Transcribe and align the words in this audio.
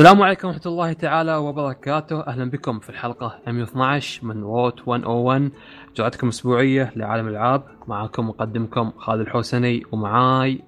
السلام 0.00 0.22
عليكم 0.22 0.48
ورحمة 0.48 0.62
الله 0.66 0.92
تعالى 0.92 1.36
وبركاته، 1.36 2.20
أهلا 2.26 2.50
بكم 2.50 2.78
في 2.78 2.90
الحلقة 2.90 3.38
112 3.46 4.26
من 4.26 4.42
روت 4.42 4.88
101 4.88 5.50
جرعتكم 5.96 6.28
أسبوعية 6.28 6.92
لعالم 6.96 7.28
الألعاب، 7.28 7.62
معكم 7.86 8.28
مقدمكم 8.28 8.90
خالد 8.90 9.20
الحوسني 9.20 9.82
ومعاي 9.92 10.60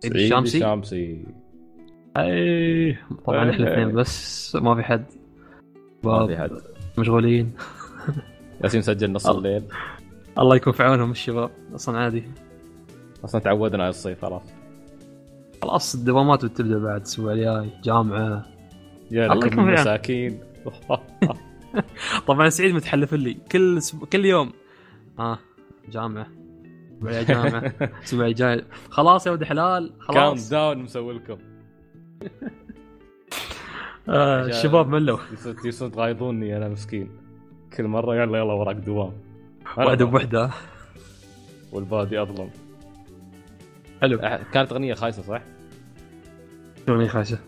سعيد 0.00 0.14
الشامسي 0.16 0.58
الشامسي 0.58 1.24
أي 2.16 2.98
طبعا. 3.26 3.50
إحنا 3.50 3.66
الاثنين 3.66 3.92
بس 3.92 4.56
ما 4.56 4.74
في 4.74 4.82
حد. 4.82 5.04
ما 6.04 6.26
في 6.26 6.36
حد. 6.36 6.50
مشغولين. 6.98 7.52
ياسين 8.64 8.82
سجل 8.82 9.12
نص. 9.12 9.26
الليل. 9.26 9.62
الله 10.38 10.56
يكون 10.56 10.72
في 10.72 10.82
عونهم 10.82 11.10
الشباب 11.10 11.50
أصلا 11.74 11.98
عادي. 11.98 12.24
أصلا 13.24 13.40
تعودنا 13.40 13.82
على 13.82 13.90
الصيف 13.90 14.24
خلاص. 14.24 14.42
خلاص 15.62 15.94
الدوامات 15.94 16.44
بتبدأ 16.44 16.78
بعد 16.78 16.96
الأسبوع 16.96 17.32
الجاي 17.32 17.70
جامعة. 17.84 18.49
يا 19.10 19.28
لكم. 19.28 19.66
مساكين. 19.66 20.40
طبعا 22.26 22.48
سعيد 22.48 22.74
متحلف 22.74 23.14
لي. 23.14 23.34
كل 23.52 23.82
سب... 23.82 24.04
كل 24.04 24.24
يوم. 24.24 24.52
آه 25.18 25.38
جامعة. 25.88 26.26
الأسبوع 27.02 27.18
الجاي 27.20 27.24
جامعة. 27.34 27.72
الأسبوع 27.80 28.26
الجاي 28.26 28.64
خلاص 28.90 29.26
يا 29.26 29.32
ولد 29.32 29.44
حلال 29.44 29.88
count 29.88 30.18
خلاص 30.18 30.48
down 30.50 30.78
مسوي 30.78 31.14
لكم. 31.14 31.38
آه 34.08 34.46
الشباب 34.46 34.88
ملوا. 34.88 35.18
يصير 35.64 35.88
تغايظوني 35.88 36.56
أنا 36.56 36.68
مسكين. 36.68 37.10
كل 37.76 37.84
مرة 37.84 38.14
يلا 38.16 38.38
يلا 38.38 38.52
وراك 38.52 38.76
دوام. 38.76 39.12
واحدة 39.76 40.04
بوحدة. 40.04 40.50
والبادي 41.72 42.22
أظلم. 42.22 42.50
حلو. 44.00 44.18
كانت 44.52 44.72
أغنية 44.72 44.94
خايسة 44.94 45.22
صح؟ 45.22 45.42
شلون 46.86 47.08
خاشه 47.08 47.38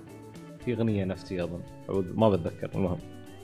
في 0.64 0.74
أغنية 0.74 1.05
نفسي 1.05 1.44
أظن. 1.44 1.60
ما 2.14 2.28
بتذكر 2.28 2.70
المهم. 2.74 2.98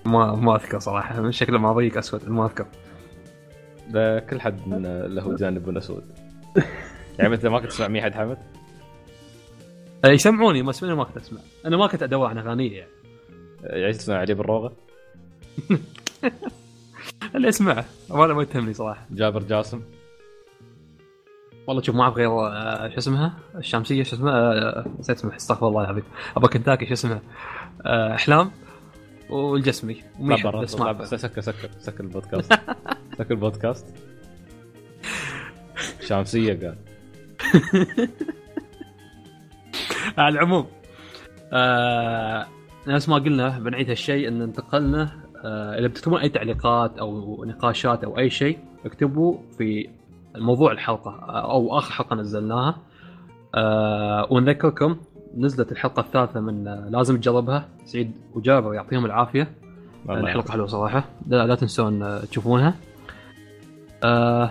ما 0.06 0.34
ما 0.34 0.56
أذكر 0.56 0.78
صراحة 0.78 1.20
من 1.20 1.32
شكله 1.32 1.58
ما 1.58 1.72
ضيق 1.72 1.98
أسود 1.98 2.28
ما 2.28 2.44
أذكر. 2.46 2.66
ده 3.88 4.20
كل 4.20 4.40
حد 4.40 4.68
من 4.68 4.82
له 5.14 5.36
جانب 5.36 5.76
أسود. 5.76 6.04
يعني 7.18 7.34
انت 7.34 7.46
ما 7.46 7.60
كنت 7.60 7.70
تسمع 7.70 7.88
مي 7.88 8.02
حد 8.02 8.14
حمد؟ 8.14 8.38
يسمعوني 10.04 10.62
بس 10.62 10.84
أنا 10.84 10.94
ما 10.94 11.04
كنت 11.04 11.16
أسمع؟ 11.16 11.40
أنا 11.66 11.76
ما 11.76 11.86
كنت 11.86 12.02
أدور 12.02 12.26
عن 12.26 12.38
أغانيه 12.38 12.78
يعني. 12.78 12.90
يعني 13.62 13.92
تسمع 13.92 14.16
علي 14.16 14.34
بالروغة؟ 14.34 14.72
اللي 17.34 17.48
أسمعه 17.48 17.84
ولا 18.10 18.34
ما 18.34 18.42
يتهمني 18.42 18.72
صراحة. 18.74 19.06
جابر 19.10 19.42
جاسم. 19.42 19.82
والله 21.68 21.82
شوف 21.82 21.94
ما 21.94 22.02
أعرف 22.02 22.16
غير 22.16 22.30
آه، 22.30 22.88
شو 22.88 22.98
اسمها؟ 22.98 23.32
الشامسيه 23.54 24.02
شو 24.02 24.16
اسمها؟ 24.16 24.32
آه، 24.32 24.86
نسيت 24.98 25.16
اسمها 25.16 25.36
استغفر 25.36 25.68
الله 25.68 25.80
العظيم. 25.84 26.04
ابا 26.36 26.48
كنتاكي 26.48 26.86
شو 26.86 26.92
اسمها؟ 26.92 27.20
آه، 27.86 28.14
أحلام 28.14 28.50
والجسمي. 29.30 29.94
لا 29.94 30.00
وميح 30.20 30.44
برا 30.44 30.60
بس 30.60 30.80
ما. 30.80 31.04
سكر 31.04 31.40
سكر 31.40 31.68
سكر 31.78 32.04
البودكاست. 32.04 32.52
سكر 33.18 33.30
البودكاست. 33.30 33.86
شامسيه 36.08 36.52
قال. 36.52 36.76
على 40.18 40.34
العموم 40.34 40.66
آه 41.52 42.46
نفس 42.86 43.08
ما 43.08 43.16
قلنا 43.16 43.58
بنعيد 43.58 43.88
هالشيء 43.88 44.28
إن 44.28 44.42
انتقلنا 44.42 45.10
آه 45.44 45.78
إذا 45.78 45.86
بتكتبون 45.86 46.20
أي 46.20 46.28
تعليقات 46.28 46.98
أو 46.98 47.44
نقاشات 47.44 48.04
أو 48.04 48.18
أي 48.18 48.30
شيء 48.30 48.58
اكتبوا 48.84 49.38
في 49.58 49.97
موضوع 50.36 50.72
الحلقة 50.72 51.10
أو 51.30 51.78
آخر 51.78 51.92
حلقة 51.92 52.16
نزلناها. 52.16 52.76
آه 53.54 54.26
ونذكركم 54.30 54.96
نزلت 55.36 55.72
الحلقة 55.72 56.00
الثالثة 56.00 56.40
من 56.40 56.68
آه، 56.68 56.88
لازم 56.90 57.16
تجربها. 57.16 57.68
سعيد 57.84 58.12
وجابر 58.34 58.74
يعطيهم 58.74 59.04
العافية. 59.06 59.48
الحلقة 60.10 60.52
حلوة 60.52 60.66
صراحة. 60.66 61.04
لا, 61.26 61.46
لا 61.46 61.54
تنسون 61.54 62.02
آه، 62.02 62.20
تشوفونها. 62.20 62.74
آه 64.04 64.50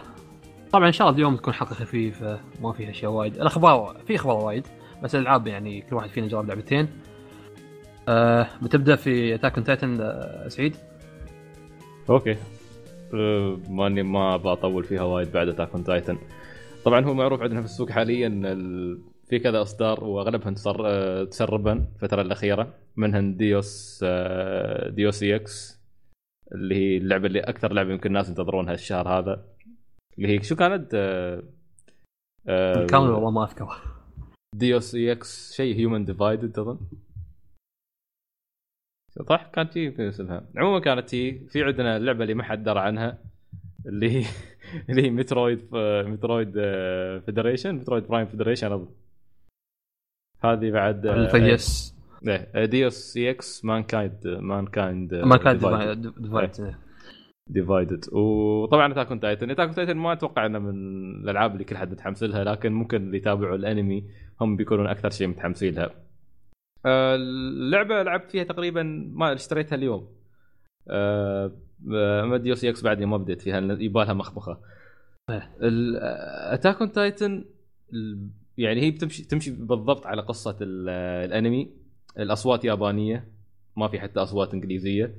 طبعا 0.71 0.87
إن 0.87 0.91
شاء 0.91 1.07
الله 1.07 1.17
اليوم 1.17 1.35
تكون 1.35 1.53
حلقة 1.53 1.73
خفيفة 1.75 2.39
ما 2.61 2.71
فيها 2.71 2.89
أشياء 2.89 3.11
وايد. 3.11 3.35
الأخبار 3.35 3.95
في 4.07 4.15
أخبار 4.15 4.45
وايد 4.45 4.67
بس 5.03 5.15
الألعاب 5.15 5.47
يعني 5.47 5.81
كل 5.81 5.95
واحد 5.95 6.09
فينا 6.09 6.27
جرب 6.27 6.47
لعبتين. 6.47 6.87
آه 8.09 8.47
بتبدأ 8.61 8.95
في 8.95 9.35
Attack 9.35 9.55
Titan 9.55 9.97
آه 10.01 10.47
سعيد؟ 10.47 10.75
okay. 12.09 12.35
أه، 13.13 13.59
ماني 13.69 14.03
ما 14.03 14.37
بطول 14.37 14.83
فيها 14.83 15.03
وايد 15.03 15.31
بعد 15.31 15.47
Attack 15.47 15.69
on 15.73 15.83
Titan 15.83 16.17
طبعا 16.85 17.05
هو 17.05 17.13
معروف 17.13 17.41
عندنا 17.41 17.59
في 17.59 17.65
السوق 17.65 17.89
حاليا 17.89 18.27
ال... 18.27 18.99
في 19.29 19.39
كذا 19.39 19.61
إصدار. 19.61 20.03
أه، 20.87 21.23
تسربا 21.23 21.87
الفترة 21.95 22.21
الأخيرة. 22.21 22.73
منهن 22.95 23.37
Deus 23.37 23.99
أه، 24.03 24.89
Deus 24.89 25.23
Ex 25.23 25.81
اللي 26.51 26.75
هي 26.75 26.97
اللعبة 26.97 27.27
اللي 27.27 27.39
أكثر 27.39 27.73
لعبة 27.73 27.91
يمكن 27.91 28.09
الناس 28.09 28.29
ينتظرونها 28.29 28.73
الشهر 28.73 29.07
هذا. 29.07 29.45
اللي 30.17 30.27
هي 30.27 30.43
شو 30.43 30.55
كانت؟ 30.55 30.91
أه، 30.93 31.43
أه، 32.47 32.85
كامل 32.85 33.09
والله 33.09 33.31
ما 33.31 33.43
اذكر 33.43 33.81
Deus 34.55 34.95
Ex 34.95 35.53
شيء 35.53 35.75
Human 35.75 36.05
Divided 36.05 36.59
أظن. 36.59 36.79
صح؟ 39.29 39.49
كانت 39.53 39.75
يمكن 39.75 40.03
اسمها 40.03 40.43
عموما 40.57 40.79
كانت 40.79 41.15
هي 41.15 41.39
في 41.49 41.63
عندنا 41.63 41.97
اللعبة 41.97 42.23
اللي 42.23 42.33
ما 42.33 42.43
حد 42.43 42.63
درى 42.63 42.79
عنها 42.79 43.17
اللي 43.85 44.11
هي 44.11 44.25
اللي 44.89 45.03
هي 45.03 45.09
Metroid 45.09 45.75
Metroid 46.07 46.51
Federation 47.25 47.75
Metroid 47.75 48.07
Prime 48.07 48.25
Federation 48.27 48.71
أظن. 48.71 48.89
هذه 50.43 50.71
بعد 50.71 51.05
آه، 51.05 51.15
الفيس. 51.15 51.97
إيه، 52.27 52.65
ديوس 52.65 52.93
سي 52.93 53.29
إكس 53.29 53.65
مان 53.65 53.83
كايند 53.83 54.27
مان 54.27 54.67
كايند 54.67 55.15
ما 55.15 55.37
كان 55.37 55.57
ديفايد 56.17 56.75
ديفايدد 57.49 58.13
وطبعا 58.13 58.91
Attack 58.91 59.07
on 59.07 59.19
Titan 59.19 59.51
Attack 59.51 59.67
on 59.67 59.75
Titan 59.75 59.97
ما 59.97 60.13
أتوقع 60.13 60.45
إنه 60.45 60.59
من 60.59 60.69
الألعاب 61.23 61.53
اللي 61.53 61.63
كل 61.63 61.77
حد 61.77 61.91
متحمس 61.91 62.23
لها 62.23 62.43
لكن 62.43 62.71
ممكن 62.71 62.97
اللي 62.97 63.17
يتابعوا 63.17 63.55
الأنمي 63.55 64.03
هم 64.41 64.55
بيكونون 64.55 64.87
أكثر 64.87 65.09
شيء 65.09 65.27
متحمسين 65.27 65.73
لها. 65.73 65.83
آه، 65.85 65.91
اللعبة 67.15 68.03
لعبت 68.03 68.31
فيها 68.31 68.43
تقريبا 68.43 68.83
ما 69.13 69.33
اشتريتها 69.33 69.75
اليوم. 69.75 70.07
آه، 70.89 71.51
آه، 71.93 72.23
اما 72.23 72.37
Deus 72.37 72.65
Ex 72.65 72.81
بعدني 72.83 73.05
ما 73.05 73.17
بديت 73.17 73.41
فيها 73.41 73.59
يبالها 73.59 74.13
مخمخة. 74.13 74.59
إيه. 75.29 75.49
Attack 76.53 76.79
on 76.81 76.91
Titan 76.91 77.45
يعني 78.57 78.81
هي 78.81 78.91
بتمشي 78.91 79.23
تمشي 79.23 79.51
بالضبط 79.51 80.05
على 80.07 80.21
قصة 80.21 80.57
ال- 80.61 80.89
الأنمي. 81.25 81.69
الأصوات 82.19 82.65
يابانية 82.65 83.27
ما 83.77 83.87
في 83.87 83.99
حتى 83.99 84.19
أصوات 84.19 84.53
إنجليزية. 84.53 85.15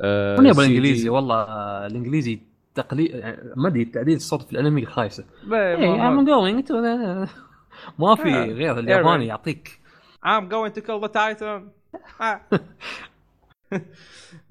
آه، 0.00 0.36
من 0.40 0.46
يبغى 0.46 0.66
الانجليزي 0.66 1.08
والله 1.08 1.34
آه، 1.36 1.86
الإنجليزي 1.86 2.40
تقليد 2.74 3.16
ما 3.56 3.68
أدري 3.68 3.84
تعديل 3.84 4.16
الصوت 4.16 4.42
في 4.42 4.52
الأنمي 4.52 4.86
خايسة. 4.86 5.24
ما- 5.46 5.76
Hey, 5.76 5.80
ما- 5.80 6.10
I'm 6.22 6.26
going 6.26 6.66
to 6.66 6.70
the- 6.72 7.30
ما 8.00 8.14
في 8.14 8.28
آه. 8.28 8.44
غير 8.46 8.78
الياباني 8.78 9.26
يعطيك 9.26 9.80
I'm 10.24 10.48
going 10.48 10.72
to 10.72 10.80
kill 10.80 11.00
the 11.00 11.08
titan. 11.08 11.70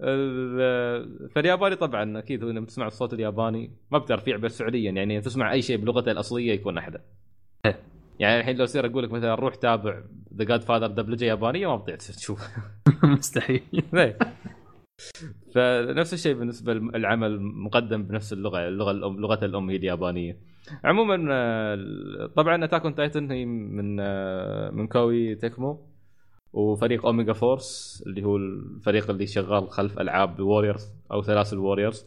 ال- 0.01 1.29
فالياباني 1.29 1.75
طبعا 1.75 2.19
أكيد 2.19 2.43
لما 2.43 2.65
تسمع 2.65 2.87
الصوت 2.87 3.13
الياباني 3.13 3.71
ما 3.91 3.97
بترفيع 3.97 4.37
بس 4.37 4.59
فعليا 4.59 4.91
يعني 4.91 5.21
تسمع 5.21 5.51
أي 5.51 5.61
شيء 5.61 5.77
بلغته 5.77 6.11
الأصلية 6.11 6.51
يكون 6.53 6.77
أحلى 6.77 7.01
إيه. 7.65 7.79
يعني 8.19 8.39
الحين 8.39 8.57
لو 8.57 8.65
صير 8.65 8.85
أقول 8.85 9.03
لك 9.03 9.11
مثلا 9.11 9.35
روح 9.35 9.55
تابع 9.55 10.01
ذا 10.35 10.43
جاد 10.43 10.61
فاذر 10.61 10.87
دبلجة 10.87 11.25
يابانية 11.25 11.67
ما 11.67 11.75
بتطيع 11.75 11.95
تشوف 11.95 12.47
مستحيل 13.03 13.63
إيه. 13.93 14.17
فنفس 15.55 16.13
الشيء 16.13 16.33
بالنسبة 16.33 16.73
للعمل 16.73 17.41
مقدم 17.41 18.03
بنفس 18.03 18.33
اللغة 18.33 18.67
اللغة 18.67 18.91
الام 18.91 19.19
لغة 19.19 19.45
الأم 19.45 19.69
هي 19.69 19.75
اليابانية 19.75 20.37
عموما 20.83 21.27
آه، 21.31 22.25
طبعا 22.35 22.65
Attack 22.65 22.81
on 22.83 22.95
Titan 22.95 23.31
هي 23.31 23.45
من 23.45 23.97
آه، 23.99 24.69
من 24.69 24.87
Koei 24.87 25.35
Tecmo 25.35 25.89
وفريق 26.53 27.05
Omega 27.05 27.33
Force 27.33 28.03
اللي 28.07 28.23
هو 28.23 28.37
الفريق 28.37 29.09
اللي 29.09 29.27
شغال 29.27 29.69
خلف 29.69 29.99
ألعاب 29.99 30.39
Warriors 30.39 30.93
أو 31.11 31.21
سلاسل 31.21 31.57
Warriors. 31.57 32.05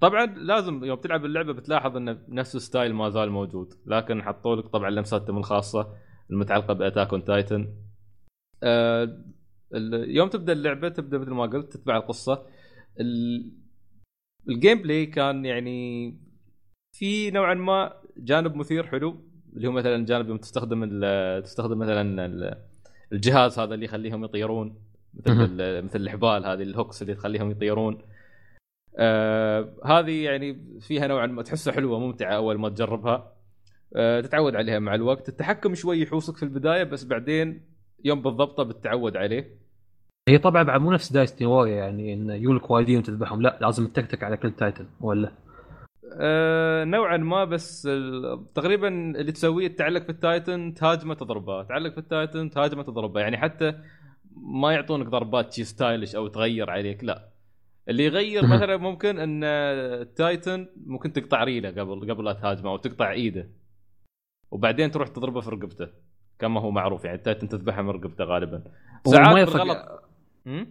طبعا 0.00 0.26
لازم 0.26 0.84
يوم 0.84 0.98
تلعب 0.98 1.24
اللعبة 1.24 1.52
بتلاحظ 1.52 1.96
إن 1.96 2.18
نفس 2.28 2.56
ال 2.56 2.62
style 2.62 2.94
ما 2.94 3.08
زال 3.10 3.30
موجود 3.30 3.74
لكن 3.86 4.22
حطوا 4.22 4.56
لك 4.56 4.66
طبعا 4.66 4.90
لمساتهم 4.90 5.38
الخاصة 5.38 5.94
المتعلقة 6.30 6.74
ب 6.74 6.79
Attack 6.79 7.12
on 7.12 7.24
Titan. 7.24 7.74
يوم 9.92 10.28
تبدأ 10.28 10.52
اللعبة 10.52 10.88
تبدأ 10.88 11.18
مثل 11.18 11.30
ما 11.30 11.46
قلت 11.46 11.72
تتبع 11.72 11.96
القصة. 11.96 12.46
ال- 13.00 13.61
ال 14.48 14.82
gameplay 14.82 15.06
كان 15.06 15.44
يعني 15.44 16.14
في 16.96 17.30
نوعا 17.30 17.54
ما 17.54 17.92
جانب 18.16 18.54
مثير 18.54 18.86
حلو 18.86 19.16
اللي 19.56 19.68
هو 19.68 19.72
مثلا 19.72 20.06
جانب 20.06 20.28
يوم 20.28 20.36
تستخدم 20.36 21.00
تستخدم 21.40 21.78
مثلا 21.78 22.26
ال- 22.26 22.62
الجهاز 23.12 23.58
هذا 23.58 23.74
اللي 23.74 23.84
يخليهم 23.84 24.24
يطيرون 24.24 24.78
مثل 25.14 25.82
مثل 25.82 26.00
الحبال 26.00 26.46
هذه 26.46 26.62
ال 26.62 26.69
hooks 26.69 27.02
اللي 27.02 27.14
تخليهم 27.14 27.50
يطيرون. 27.50 27.98
آه 28.96 29.74
هذه 29.84 30.24
يعني 30.24 30.78
فيها 30.80 31.06
نوعا 31.06 31.26
ما 31.26 31.42
تحسها 31.42 31.72
حلوة 31.72 31.98
ممتعة 31.98 32.36
أول 32.36 32.58
ما 32.58 32.68
تجربها. 32.68 33.32
آه 33.96 34.20
تتعود 34.20 34.56
عليها 34.56 34.78
مع 34.78 34.94
الوقت. 34.94 35.28
التحكم 35.28 35.74
شوي 35.74 36.00
يحوسك 36.00 36.36
في 36.36 36.42
البداية 36.42 36.84
بس 36.84 37.04
بعدين 37.04 37.66
يوم 38.04 38.22
بالضبط 38.22 38.60
بتتعود 38.60 39.16
عليه. 39.16 39.61
هي 40.28 40.38
طبعا 40.38 40.62
بعد 40.62 40.80
مو 40.80 40.92
نفس 40.92 41.12
Dynasty 41.12 41.46
Warriors 41.46 41.76
يعني 41.76 42.14
انه 42.14 42.34
يجونك 42.34 42.70
وايدين 42.70 42.98
وتذبحهم 42.98 43.42
لا 43.42 43.58
لازم 43.60 43.86
تتكتك 43.86 44.22
على 44.22 44.36
كل 44.36 44.50
Titan 44.50 44.86
ولا؟ 45.00 45.32
أه 46.20 46.84
نوعا 46.84 47.16
ما 47.16 47.44
بس 47.44 47.88
تقريبا 48.54 48.88
اللي 48.88 49.32
تسويه 49.32 49.76
تعلق 49.76 50.02
في 50.02 50.10
ال 50.10 50.21
Titan 50.21 50.74
تهاجمه 50.74 51.14
تضربه 51.14 51.62
تعلق 51.62 51.92
في 51.92 51.98
ال 51.98 52.07
Titan 52.07 52.50
تهاجمه 52.50 52.82
تضربه 52.82 53.20
يعني 53.20 53.36
حتى 53.36 53.74
ما 54.36 54.72
يعطونك 54.72 55.06
ضربات 55.06 55.52
شي 55.52 55.64
stylish 55.64 56.16
أو 56.16 56.26
تغير 56.26 56.70
عليك 56.70 57.04
لا. 57.04 57.28
اللي 57.88 58.04
يغير. 58.04 58.46
مثلا 58.46 58.76
ممكن 58.76 59.18
إن 59.18 59.44
ال 59.44 59.65
Titan 59.65 60.68
ممكن 60.86 61.12
تقطع 61.12 61.44
ريلة 61.44 61.68
قبل 61.68 62.12
قبل 62.12 62.24
لا 62.24 62.32
تهاجمه 62.32 62.70
أو 62.70 62.76
تقطع 62.76 63.10
إيده. 63.10 63.50
وبعدين 64.50 64.90
تروح 64.90 65.08
تضربه 65.08 65.40
في 65.40 65.50
رقبته 65.50 65.88
كما 66.38 66.60
هو 66.60 66.70
معروف 66.70 67.04
يعني 67.04 67.16
ال 67.16 67.21
Titan 67.21 67.48
تذبحه 67.48 67.82
من 67.82 67.90
رقبته 67.90 68.24
غالبا. 68.24 68.64
ساعات 69.06 69.48
بالغلط 69.48 70.01
هم؟ 70.46 70.68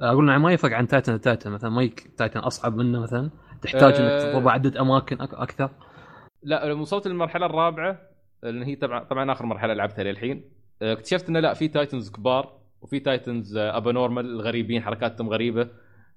أقول 0.00 0.36
ما 0.36 0.52
يفرق 0.52 0.76
عن 0.76 0.86
Titan 0.86 1.14
ل 1.14 1.20
Titan 1.20 1.50
مثلا 1.50 1.70
ما 1.70 1.90
Titan 2.16 2.40
أصعب 2.40 2.76
منه 2.76 3.00
مثلا 3.00 3.30
تحتاج 3.62 3.94
إنك 3.94 4.10
أه. 4.10 4.32
تضرب 4.32 4.48
عدد 4.48 4.76
أماكن 4.76 5.20
أكثر. 5.20 5.70
لا 6.42 6.66
لما 6.66 6.80
وصلت 6.80 7.06
للمرحله 7.06 7.46
الرابعة 7.46 7.98
لأن 8.42 8.62
هي 8.62 8.76
طبعا 8.76 9.04
طبعا 9.04 9.32
آخر 9.32 9.46
مرحلة 9.46 9.74
لعبتها 9.74 10.04
للحين. 10.04 10.44
آه، 10.82 10.92
اكتشفت 10.92 11.28
إنه 11.28 11.40
لا 11.40 11.54
في 11.54 11.68
Titans 11.68 12.10
كبار 12.10 12.58
وفي 12.80 13.00
Titans 13.00 13.56
abnormal 13.56 14.40
غريبين 14.40 14.82
حركاتهم 14.82 15.28
غريبة. 15.28 15.68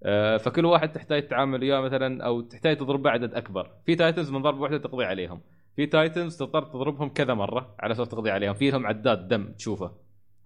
آه، 0.03 0.37
فكل 0.37 0.65
واحد 0.65 0.91
تحتاج 0.91 1.27
تتعامل 1.27 1.61
وياه 1.61 1.81
مثلا 1.81 2.25
أو 2.25 2.41
تحتاج 2.41 2.77
تضربه 2.77 3.09
عدد 3.09 3.33
أكبر. 3.33 3.71
في 3.85 3.95
Titans 3.95 4.31
من 4.31 4.41
ضربه 4.41 4.61
واحدة 4.61 4.77
تقضي 4.77 5.05
عليهم. 5.05 5.41
في 5.75 5.85
تايتنز 5.85 6.37
تضطر 6.37 6.63
تضربهم 6.63 7.09
كذا 7.09 7.33
مرة 7.33 7.75
على 7.79 7.91
أساس 7.91 8.09
تقضي 8.09 8.31
عليهم. 8.31 8.53
في 8.53 8.69
لهم 8.71 8.87
عداد 8.87 9.27
دم 9.27 9.51
تشوفه. 9.51 9.91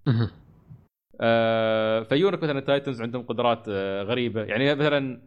آه، 1.22 2.04
فيونك 2.04 2.44
مثلا 2.44 2.60
التايتنز 2.60 3.02
عندهم 3.02 3.22
قدرات 3.24 3.64
آه، 3.70 4.04
غريبة. 4.04 4.44
يعني 4.44 4.76
مثلا 4.76 5.22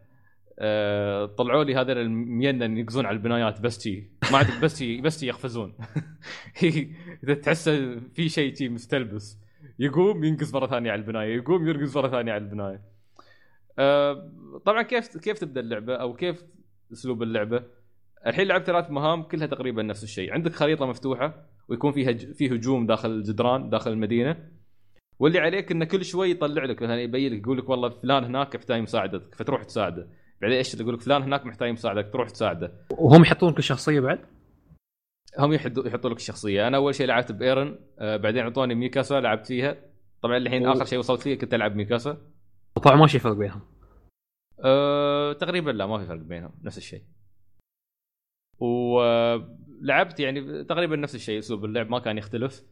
آه، 0.59 1.25
طلعوا 1.25 1.63
لي 1.63 1.75
هذا 1.75 1.91
المينن 1.93 2.77
ينقزون 2.77 3.05
على 3.05 3.17
البنايات 3.17 3.61
بس 3.61 3.83
شي. 3.83 4.11
ما 4.31 4.37
عندك 4.37 4.61
بس 4.63 4.79
شي 4.79 5.01
بس 5.01 5.19
شي 5.19 5.27
يقفزون. 5.27 5.73
إذا 7.23 7.33
تحسه 7.33 7.99
في 7.99 8.29
شيء 8.29 8.55
شي 8.55 8.69
مستلبس 8.69 9.37
يقوم 9.79 10.23
ينقز 10.23 10.53
مرة 10.53 10.67
ثانية 10.67 10.91
على 10.91 11.01
البناية 11.01 11.35
يقوم 11.35 11.67
يرقز 11.67 11.97
مرة 11.97 12.07
ثانية 12.07 12.31
على 12.31 12.43
البناية. 12.43 12.81
طبعا 14.65 14.81
كيف 14.81 15.17
كيف 15.17 15.39
تبدأ 15.39 15.61
اللعبة 15.61 15.95
أو 15.95 16.13
كيف 16.13 16.43
أسلوب 16.93 17.23
اللعبة؟ 17.23 17.63
الحين 18.27 18.47
لعبت 18.47 18.65
ثلاث 18.65 18.91
مهام 18.91 19.23
كلها 19.23 19.47
تقريبا 19.47 19.83
نفس 19.83 20.03
الشيء. 20.03 20.33
عندك 20.33 20.53
خريطة 20.53 20.85
مفتوحة 20.85 21.45
ويكون 21.67 21.91
فيها. 21.91 22.13
في 22.13 22.55
هجوم 22.55 22.85
داخل 22.85 23.11
الجدران 23.11 23.69
داخل 23.69 23.91
المدينة. 23.91 24.49
واللي 25.19 25.39
عليك 25.39 25.71
إنه 25.71 25.85
كل 25.85 26.05
شوي 26.05 26.31
يطلع 26.31 26.63
لك 26.63 26.81
مثلا 26.81 27.01
يبين 27.01 27.33
لك 27.33 27.39
يقول 27.41 27.57
لك 27.57 27.69
والله 27.69 27.89
فلان 27.89 28.23
هناك 28.23 28.55
محتاج 28.55 28.81
مساعدتك 28.81 29.35
فتروح 29.35 29.63
تساعده. 29.63 30.07
بعدين 30.41 30.57
إيش 30.57 30.75
يقول 30.75 30.93
لك؟ 30.93 31.01
فلان 31.01 31.21
هناك 31.23 31.45
محتاج 31.45 31.69
مساعدك 31.71 32.09
تروح 32.13 32.29
تساعده. 32.29 32.85
وهم 32.91 33.21
يحطون 33.21 33.53
كل 33.53 33.63
شخصية 33.63 33.99
بعد؟ 33.99 34.19
هم 35.39 35.53
يحطوا 35.53 35.87
يحطوا 35.87 36.09
لك 36.09 36.17
الشخصيه 36.17 36.67
أنا 36.67 36.77
أول 36.77 36.95
شيء 36.95 37.07
لعبت 37.07 37.31
بإيرن 37.31 37.79
آه 37.99 38.17
بعدين 38.17 38.43
أعطوني 38.43 38.75
ميكاسا 38.75 39.19
لعبت 39.19 39.47
فيها. 39.47 39.77
طبعا 40.21 40.37
الحين 40.37 40.67
و- 40.67 40.71
آخر 40.71 40.85
شيء 40.85 40.99
وصلت 40.99 41.21
فيه 41.21 41.35
كنت 41.37 41.53
ألعب 41.53 41.75
ميكاسا. 41.75 42.17
طبعا 42.83 42.95
ما 42.97 43.07
شي 43.07 43.19
فرق 43.19 43.33
بينهم. 43.33 43.61
أه 44.65 45.33
تقريبا 45.33 45.71
لا 45.71 45.85
ما 45.85 45.97
في 45.99 46.05
فرق 46.05 46.19
بينهم 46.19 46.51
نفس 46.63 46.77
الشيء. 46.77 47.03
ولعبت 48.59 50.19
يعني 50.19 50.63
تقريبا 50.63 50.95
نفس 50.95 51.15
الشيء 51.15 51.39
أسلوب 51.39 51.65
اللعب 51.65 51.89
ما 51.89 51.99
كان 51.99 52.17
يختلف. 52.17 52.63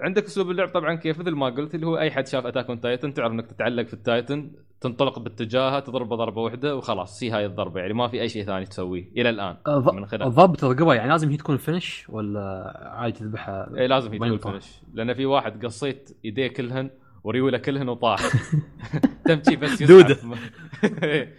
عندك 0.00 0.24
أسلوب 0.24 0.50
اللعب 0.50 0.68
طبعا 0.68 0.94
كيف 0.94 1.18
مثل 1.20 1.30
ما 1.30 1.46
قلت 1.46 1.74
اللي 1.74 1.86
هو 1.86 1.98
أي 1.98 2.10
حد 2.10 2.26
شاف 2.26 2.46
Attack 2.46 2.66
on 2.68 2.80
Titan 2.80 3.14
تعرف 3.14 3.32
إنك 3.32 3.46
تتعلق 3.46 3.86
في 3.86 3.94
ال 3.94 4.03
Titan 4.03 4.50
تنطلق 4.80 5.18
باتجاهه 5.18 5.80
تضربه 5.80 6.16
ضربة 6.16 6.40
واحدة 6.42 6.76
وخلاص 6.76 7.22
هي 7.22 7.30
هاي 7.30 7.46
الضربة 7.46 7.80
يعني 7.80 7.92
ما 7.94 8.08
في 8.08 8.20
أي 8.20 8.28
شيء 8.28 8.44
ثاني 8.44 8.66
تسويه 8.66 9.04
إلى 9.16 9.30
الآن 9.30 9.56
الض- 9.68 9.92
من 9.94 10.06
خلال 10.06 10.22
الضربة 10.22 10.58
الرقبة 10.62 10.94
يعني 10.94 11.08
لازم 11.10 11.30
هي 11.30 11.36
تكون 11.36 11.56
finish 11.56 12.06
ولا 12.08 12.72
عادي 12.94 13.12
تذبحها 13.18 13.70
اي 13.78 13.86
لازم 13.86 14.12
هي 14.12 14.36
تكون؟ 14.38 14.52
finish 14.52 14.80
لأن 14.94 15.14
في 15.14 15.26
واحد 15.26 15.64
قصيت 15.64 16.18
إيديه 16.24 16.48
كلهن 16.48 16.90
وريوله 17.24 17.58
كلهن 17.58 17.88
وطاح 17.88 18.20
تمشي 19.26 19.56
بس. 19.56 19.82
دودة. 19.82 20.16
إيه. 21.02 21.34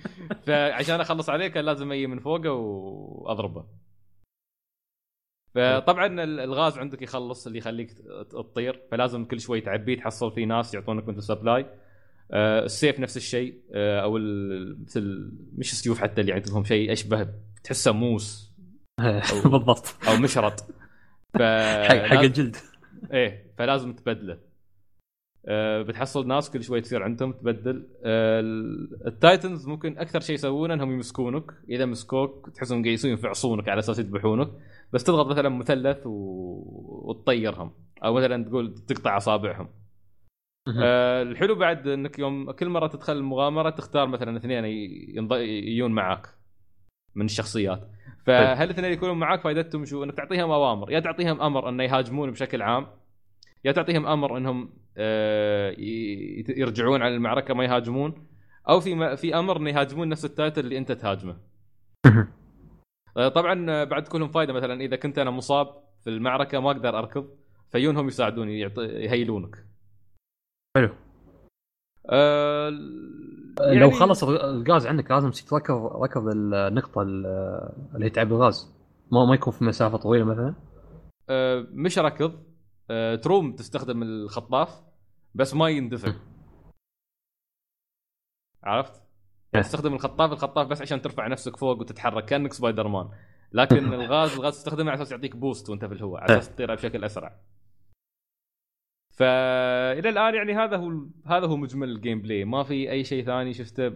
فعشان 0.45 0.99
أخلص 1.01 1.29
عليه 1.29 1.47
كان 1.47 1.65
لازم 1.65 1.91
أجي 1.91 2.07
من 2.07 2.19
فوقه 2.19 2.51
وأضربه 2.51 3.63
فطبعا 5.55 6.05
ال- 6.23 6.39
الغاز 6.39 6.77
عندك 6.77 7.01
يخلص 7.01 7.47
اللي 7.47 7.57
يخليك 7.59 7.91
تطير 8.31 8.81
فلازم 8.91 9.25
كل 9.25 9.39
شوي 9.41 9.61
تعبيه 9.61 9.97
تحصل 9.97 10.31
فيه 10.31 10.45
ناس 10.45 10.73
يعطونك 10.73 11.07
مثل 11.07 11.23
supply 11.23 11.65
السيف 12.33 12.99
نفس 12.99 13.17
الشيء 13.17 13.61
آه، 13.73 13.99
أو 13.99 14.17
مثل 14.81 15.31
مش 15.57 15.71
السيوف 15.71 15.99
حتى 16.01 16.21
اللي 16.21 16.33
عندهم 16.33 16.63
شيء 16.63 16.91
أشبه 16.91 17.27
تحسه 17.63 17.91
موس. 17.91 18.51
بالضبط. 19.45 19.95
أو 20.07 20.15
مشرط. 20.17 20.59
ف 21.39 21.41
حق 21.41 22.19
الجلد. 22.19 22.55
إيه 23.13 23.53
فلازم 23.57 23.93
تبدله. 23.93 24.37
بتحصل 25.87 26.27
ناس 26.27 26.51
كل 26.51 26.63
شوي 26.63 26.81
تصير 26.81 27.03
عندهم 27.03 27.31
تبدل. 27.31 27.87
ال- 28.05 29.07
التايتنز 29.07 29.67
ممكن 29.67 29.97
أكثر 29.97 30.19
شيء 30.19 30.35
يسوونه 30.35 30.73
إنهم 30.73 30.91
يمسكونك. 30.91 31.51
إذا 31.69 31.85
مسكوك 31.85 32.49
تحسهم 32.55 32.81
قاعد 32.81 32.93
يسوون 32.93 33.13
يفعصونك 33.13 33.69
على 33.69 33.79
أساس 33.79 33.99
يذبحونك. 33.99 34.49
بس 34.93 35.03
تضغط 35.03 35.27
مثلا 35.27 35.49
مثلث 35.49 36.07
و... 36.07 36.11
وتطيرهم. 37.09 37.71
أو 38.03 38.13
مثلا 38.13 38.43
تقول 38.43 38.75
تقطع 38.87 39.17
أصابعهم. 39.17 39.69
أه 40.81 41.21
الحلو 41.21 41.55
بعد 41.55 41.87
إنك 41.87 42.19
يوم 42.19 42.51
كل 42.51 42.69
مرة 42.69 42.87
تدخل 42.87 43.13
المغامرة 43.13 43.69
تختار 43.69 44.07
مثلا 44.07 44.37
اثنين 44.37 44.65
ينض... 45.15 45.33
يجون 45.33 45.91
معاك 45.91 46.27
من 47.15 47.25
الشخصيات. 47.25 47.89
فهل 48.25 48.63
الاثنين 48.63 48.91
يكونون 48.91 49.19
معاك 49.19 49.41
فائدتهم 49.41 49.85
شو؟ 49.85 50.03
إنك 50.03 50.15
تعطيهم 50.15 50.51
أوامر. 50.51 50.91
يا 50.91 50.99
تعطيهم 50.99 51.41
أمر 51.41 51.69
إنه 51.69 51.83
يهاجمون 51.83 52.31
بشكل 52.31 52.61
عام 52.61 52.87
يا 53.65 53.71
تعطيهم 53.71 54.05
أمر 54.07 54.37
إنهم 54.37 54.73
آه، 54.97 55.75
يرجعون 56.49 57.01
على 57.01 57.15
المعركة 57.15 57.53
ما 57.53 57.63
يهاجمون 57.65 58.27
أو 58.69 58.79
في 58.79 59.17
في 59.17 59.35
أمر 59.35 59.57
إنه 59.57 59.69
يهاجمون 59.69 60.09
نفس 60.09 60.25
التايتل 60.25 60.59
اللي 60.65 60.77
أنت 60.77 60.91
تهاجمه. 60.91 61.37
آه، 63.17 63.27
طبعا 63.27 63.71
آه، 63.71 63.83
بعد 63.83 64.07
كلهم 64.07 64.29
فائده 64.29 64.53
مثلا 64.53 64.81
إذا 64.81 64.95
كنت 64.95 65.19
أنا 65.19 65.31
مصاب 65.31 65.67
في 66.03 66.09
المعركة 66.09 66.59
ما 66.59 66.71
أقدر 66.71 66.99
أركض 66.99 67.29
فيونهم 67.71 68.07
يساعدوني 68.07 68.59
يهيلونك. 68.79 69.65
حلو. 70.77 70.89
لو 73.59 73.73
يعني- 73.73 73.91
خلص 73.91 74.23
الغ- 74.23 74.49
الغاز 74.49 74.87
عندك 74.87 75.11
لازم 75.11 75.29
تركض 75.31 75.85
ركض 76.03 76.27
النقطة 76.27 77.01
ال- 77.01 77.25
اللي 77.95 78.05
هي 78.05 78.09
تعبي 78.09 78.33
الغاز. 78.35 78.73
ما 79.11 79.25
ما 79.25 79.33
يكون 79.35 79.53
في 79.53 79.63
مسافة 79.63 79.97
طويلة 79.97 80.25
مثلا؟ 80.25 80.53
آه، 81.29 81.65
مش 81.73 81.99
ركض 81.99 82.43
تروم 83.23 83.55
تستخدم 83.55 84.03
الخطاف 84.03 84.81
بس 85.35 85.53
ما 85.53 85.69
يندفع. 85.69 86.13
عرفت؟ 88.63 89.01
إيه. 89.55 89.61
تستخدم 89.61 89.93
الخطاف 89.93 90.31
الخطاف 90.31 90.67
بس 90.67 90.81
عشان 90.81 91.01
ترفع 91.01 91.27
نفسك 91.27 91.57
فوق 91.57 91.79
وتتحرك 91.79 92.25
كأنك 92.25 92.53
سبايدر 92.53 92.87
مان 92.87 93.09
لكن 93.51 93.93
الغاز 93.93 94.33
الغاز 94.33 94.53
تستخدمه 94.53 94.91
على 94.91 95.01
أساس 95.01 95.11
يعطيك 95.11 95.35
boost 95.35 95.69
وانت 95.69 95.85
في 95.85 95.93
الهواء 95.93 96.21
على 96.21 96.37
أساس 96.37 96.55
تطير 96.55 96.75
بشكل 96.75 97.03
أسرع. 97.03 97.39
فإلى 99.11 100.09
الآن 100.09 100.35
يعني 100.35 100.53
هذا 100.53 100.77
هو 100.77 101.05
هذا 101.25 101.47
هو 101.47 101.57
مجمل 101.57 101.89
ال 101.89 102.21
gameplay 102.21 102.45
ما 102.45 102.63
في 102.63 102.91
أي 102.91 103.03
شيء 103.03 103.23
ثاني 103.23 103.53
شفته؟ 103.53 103.91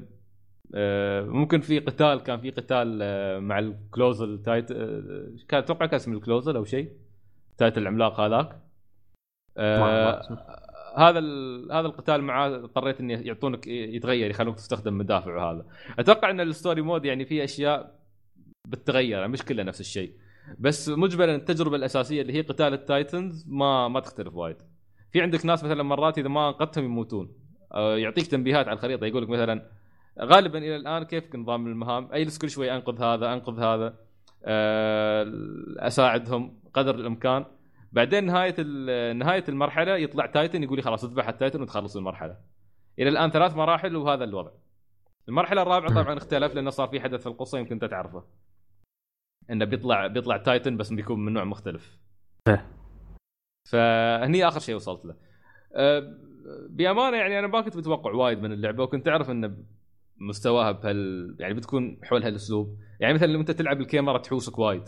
آه، 0.75 1.21
ممكن 1.21 1.59
في 1.61 1.79
قتال 1.79 2.23
كان 2.23 2.39
في 2.39 2.49
قتال 2.49 2.99
آه، 3.01 3.39
مع 3.39 3.59
ال 3.59 3.68
Colossal 3.68 4.41
Titan 4.41 4.71
آه، 4.71 5.31
كان 5.47 5.59
أتوقع 5.59 5.85
كان 5.85 5.95
اسم 5.95 6.13
ال 6.13 6.18
Colossal 6.18 6.55
أو 6.55 6.63
شيء 6.63 6.91
Titan 7.57 7.77
العملاق 7.77 8.19
هذاك. 8.19 8.64
آه،. 9.57 10.21
هذا 10.97 11.19
هذا 11.71 11.87
القتال 11.87 12.21
معاه 12.23 12.55
اضطريت 12.55 12.99
ان 12.99 13.09
يعطونك 13.09 13.67
يتغير 13.67 14.29
يخلونك 14.29 14.55
تستخدم 14.55 14.97
مدافع 14.97 15.35
وهذا 15.35 15.65
أتوقع 15.99 16.29
إن 16.29 16.41
ال 16.41 16.48
story 16.48 16.81
mode 16.81 17.05
يعني 17.05 17.25
فيه 17.25 17.43
أشياء 17.43 17.95
بتتغير 18.67 19.27
مش 19.27 19.43
كلها 19.43 19.63
نفس 19.63 19.79
الشيء. 19.79 20.13
بس 20.59 20.89
مجملا 20.89 21.35
التجربة 21.35 21.75
الأساسية 21.75 22.21
اللي 22.21 22.33
هي 22.33 22.41
قتال 22.41 22.73
ال 22.73 22.84
titans 22.84 23.45
ما 23.47 23.87
ما 23.87 23.99
تختلف 23.99 24.35
وايد. 24.35 24.57
في 25.11 25.21
عندك 25.21 25.45
ناس 25.45 25.63
مثلا 25.63 25.83
مرات 25.83 26.17
إذا 26.17 26.27
ما 26.27 26.49
أنقذتهم 26.49 26.85
يموتون. 26.85 27.31
آه، 27.73 27.97
يعطيك 27.97 28.27
تنبيهات 28.27 28.67
على 28.67 28.75
الخريطة. 28.75 29.05
يقول 29.05 29.23
لك 29.23 29.29
مثلا 29.29 29.69
غالبا 30.21 30.57
إلى 30.57 30.75
الآن 30.75 31.03
كيف 31.03 31.35
نظام 31.35 31.67
المهام؟ 31.67 32.09
اجلس 32.11 32.37
كل 32.37 32.49
شوي 32.49 32.75
أنقذ 32.75 33.03
هذا 33.03 33.33
أنقذ 33.33 33.59
هذا. 33.59 33.97
آه، 34.45 35.25
أساعدهم 35.77 36.59
قدر 36.73 36.95
الإمكان. 36.95 37.45
بعدين 37.95 38.25
نهاية 38.25 38.61
نهاية 39.13 39.43
المرحلة 39.49 39.97
يطلع 39.97 40.25
titan 40.25 40.63
يقول 40.63 40.75
لي 40.75 40.81
خلاص 40.81 41.03
اذبح 41.03 41.27
ال 41.27 41.33
titan 41.33 41.61
وتخلص 41.61 41.97
المرحلة. 41.97 42.37
إلى 42.99 43.09
الآن 43.09 43.29
ثلاث 43.29 43.55
مراحل 43.55 43.95
وهذا 43.95 44.23
الوضع. 44.23 44.51
المرحلة 45.29 45.61
الرابعة 45.61 46.03
طبعا 46.03 46.17
اختلف 46.17 46.55
لأنه 46.55 46.69
صار 46.69 46.87
في 46.87 46.99
حدث 46.99 47.21
في 47.21 47.27
القصة 47.27 47.59
يمكن 47.59 47.73
أنت 47.73 47.85
تعرفه. 47.85 48.23
إنه 49.49 49.65
بيطلع 49.65 50.07
بيطلع 50.07 50.37
تايتن 50.37 50.77
بس 50.77 50.93
بيكون 50.93 51.25
من 51.25 51.33
نوع 51.33 51.43
مختلف. 51.43 51.99
إيه. 52.47 52.67
فهني 53.71 54.47
آخر 54.47 54.59
شيء 54.59 54.75
وصلت 54.75 55.05
له. 55.05 55.15
أه، 55.75 56.17
بأمانة 56.69 57.17
يعني 57.17 57.39
أنا 57.39 57.47
ما 57.47 57.61
كنت 57.61 57.77
متوقع 57.77 58.11
وايد 58.11 58.39
من 58.39 58.51
اللعبة 58.51 58.83
وكنت 58.83 59.07
اعرف 59.07 59.29
إن 59.29 59.65
مستواها 60.17 60.71
بهال 60.71 61.35
يعني 61.39 61.53
بتكون 61.53 61.99
حول 62.03 62.23
هالأسلوب. 62.23 62.77
يعني 62.99 63.13
مثلا 63.13 63.27
لما 63.27 63.39
أنت 63.39 63.51
تلعب 63.51 63.81
الكاميرا 63.81 64.17
تحوسك 64.17 64.59
وايد. 64.59 64.83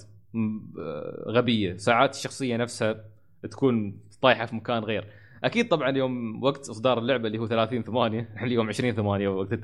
غبية. 1.28 1.78
ساعات 1.78 2.16
الشخصية 2.16 2.58
نفسها 2.58 3.06
تكون 3.52 4.00
طايحة 4.22 4.46
في 4.46 4.56
مكان 4.56 4.84
غير. 4.84 5.06
أكيد 5.44 5.68
طبعا 5.68 5.98
يوم 5.98 6.44
وقت 6.44 6.70
إصدار 6.70 7.00
اللعبة 7.00 7.28
اللي 7.28 7.38
هو 7.38 7.48
30 7.48 7.84
8 7.84 8.30
اليوم 8.44 8.68
20 8.68 8.94
8 8.96 9.28
وقت 9.28 9.60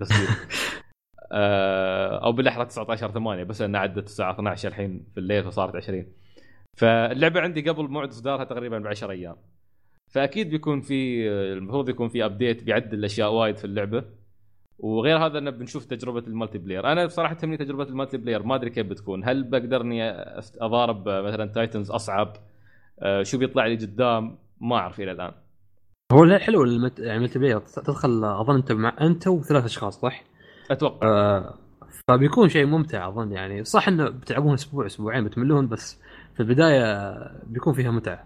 أه، 1.32 2.25
أو 2.25 2.32
بالأحرى 2.32 2.65
19 2.65 3.12
8 3.12 3.44
بس 3.44 3.62
إنها 3.62 3.82
عدت 3.82 4.06
الساعة 4.06 4.32
12 4.34 4.70
الحين 4.70 5.06
في 5.13 5.20
الليل 5.20 5.44
فصارت 5.44 5.75
20 5.75 6.06
فاللعبة 6.77 7.42
عندي 7.42 7.70
قبل 7.70 7.88
موعد 7.88 8.10
إصدارها 8.10 8.44
تقريبا 8.44 8.80
ب 8.80 8.88
10 8.88 9.12
أيام. 9.12 9.36
فأكيد 10.08 10.50
بيكون 10.50 10.82
في 10.82 11.30
المفروض 11.30 11.89
يكون 11.89 12.10
في 12.10 12.25
update 12.25 12.63
بيعدل 12.63 13.06
اشياء 13.06 13.34
وايد 13.34 13.58
في 13.58 13.65
اللعبة. 13.65 14.06
وغير 14.83 15.25
هذا 15.25 15.37
انه 15.37 15.49
بنشوف 15.49 15.85
تجربة 15.85 16.19
ال 16.27 16.57
multiplayer. 16.57 16.91
أنا 16.91 17.05
بصراحة 17.05 17.33
تهمني 17.33 17.57
تجربة 17.57 17.83
ال 17.83 18.17
multiplayer 18.17 18.43
ما 18.43 18.55
أدري 18.55 18.69
كيف 18.69 18.87
بتكون. 18.87 19.23
هل 19.23 19.43
بقدر 19.43 19.81
اني 19.81 20.11
أضارب 20.61 21.09
مثلا 21.09 21.45
titans 21.45 21.91
أصعب؟ 21.91 22.33
أه، 22.99 23.23
شو 23.23 23.37
بيطلع 23.37 23.67
لي 23.67 23.75
قدام؟ 23.75 24.37
ما 24.61 24.75
أعرف 24.75 24.99
إلى 24.99 25.11
الآن. 25.11 25.31
هو 26.13 26.23
الحلو 26.23 26.63
المت... 26.63 26.99
يعني 26.99 27.17
ال 27.17 27.39
multiplayer. 27.39 27.60
تدخل 27.59 28.23
أظن 28.25 28.55
أنت 28.55 28.71
مع 28.71 28.95
أنت 29.01 29.27
وثلاث 29.27 29.65
أشخاص 29.65 30.01
صح؟ 30.01 30.23
أتوقع. 30.71 31.07
آه 31.07 31.57
فبيكون 32.09 32.49
شيء 32.49 32.65
ممتع 32.65 33.07
أظن 33.07 33.31
يعني. 33.31 33.63
صح 33.63 33.87
إنه 33.87 34.09
بتلعبون 34.09 34.53
أسبوع 34.53 34.85
أسبوعين 34.85 35.23
بتملون 35.23 35.67
بس 35.67 35.99
في 36.33 36.39
البداية 36.39 37.17
بيكون 37.43 37.73
فيها 37.73 37.91
متعة. 37.91 38.25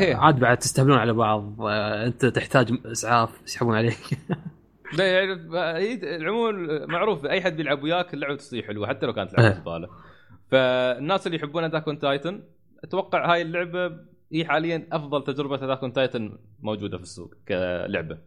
عاد 0.00 0.38
بعد 0.38 0.58
تستهبلون 0.58 0.98
على 0.98 1.12
بعض 1.12 1.60
آه، 1.60 2.06
أنت 2.06 2.26
تحتاج 2.26 2.72
إسعاف 2.86 3.42
يسحبون 3.44 3.76
عليك. 3.76 4.18
لا 4.96 5.12
يعني 5.12 6.16
عالعموم 6.16 6.68
معروف 6.90 7.26
أي 7.26 7.42
حد 7.42 7.56
بيلعب 7.56 7.82
وياك 7.82 8.14
اللعبة 8.14 8.36
تصير 8.36 8.62
حلوة 8.62 8.86
حتى 8.86 9.06
لو 9.06 9.12
كانت 9.12 9.32
لعبة 9.32 9.54
زبالة. 9.54 9.88
فالناس 10.50 11.26
اللي 11.26 11.38
يحبون 11.38 11.64
Attack 11.64 11.88
on 11.88 11.98
Titan 11.98 12.42
أتوقع 12.84 13.32
هاي 13.32 13.42
اللعبة 13.42 13.96
هي 14.32 14.44
حاليا 14.44 14.88
أفضل 14.92 15.24
تجربة 15.24 15.54
Attack 15.54 15.82
on 15.82 15.92
Titan 15.92 16.38
موجودة 16.60 16.96
في 16.96 17.02
السوق 17.02 17.34
كلعبة. 17.48 18.18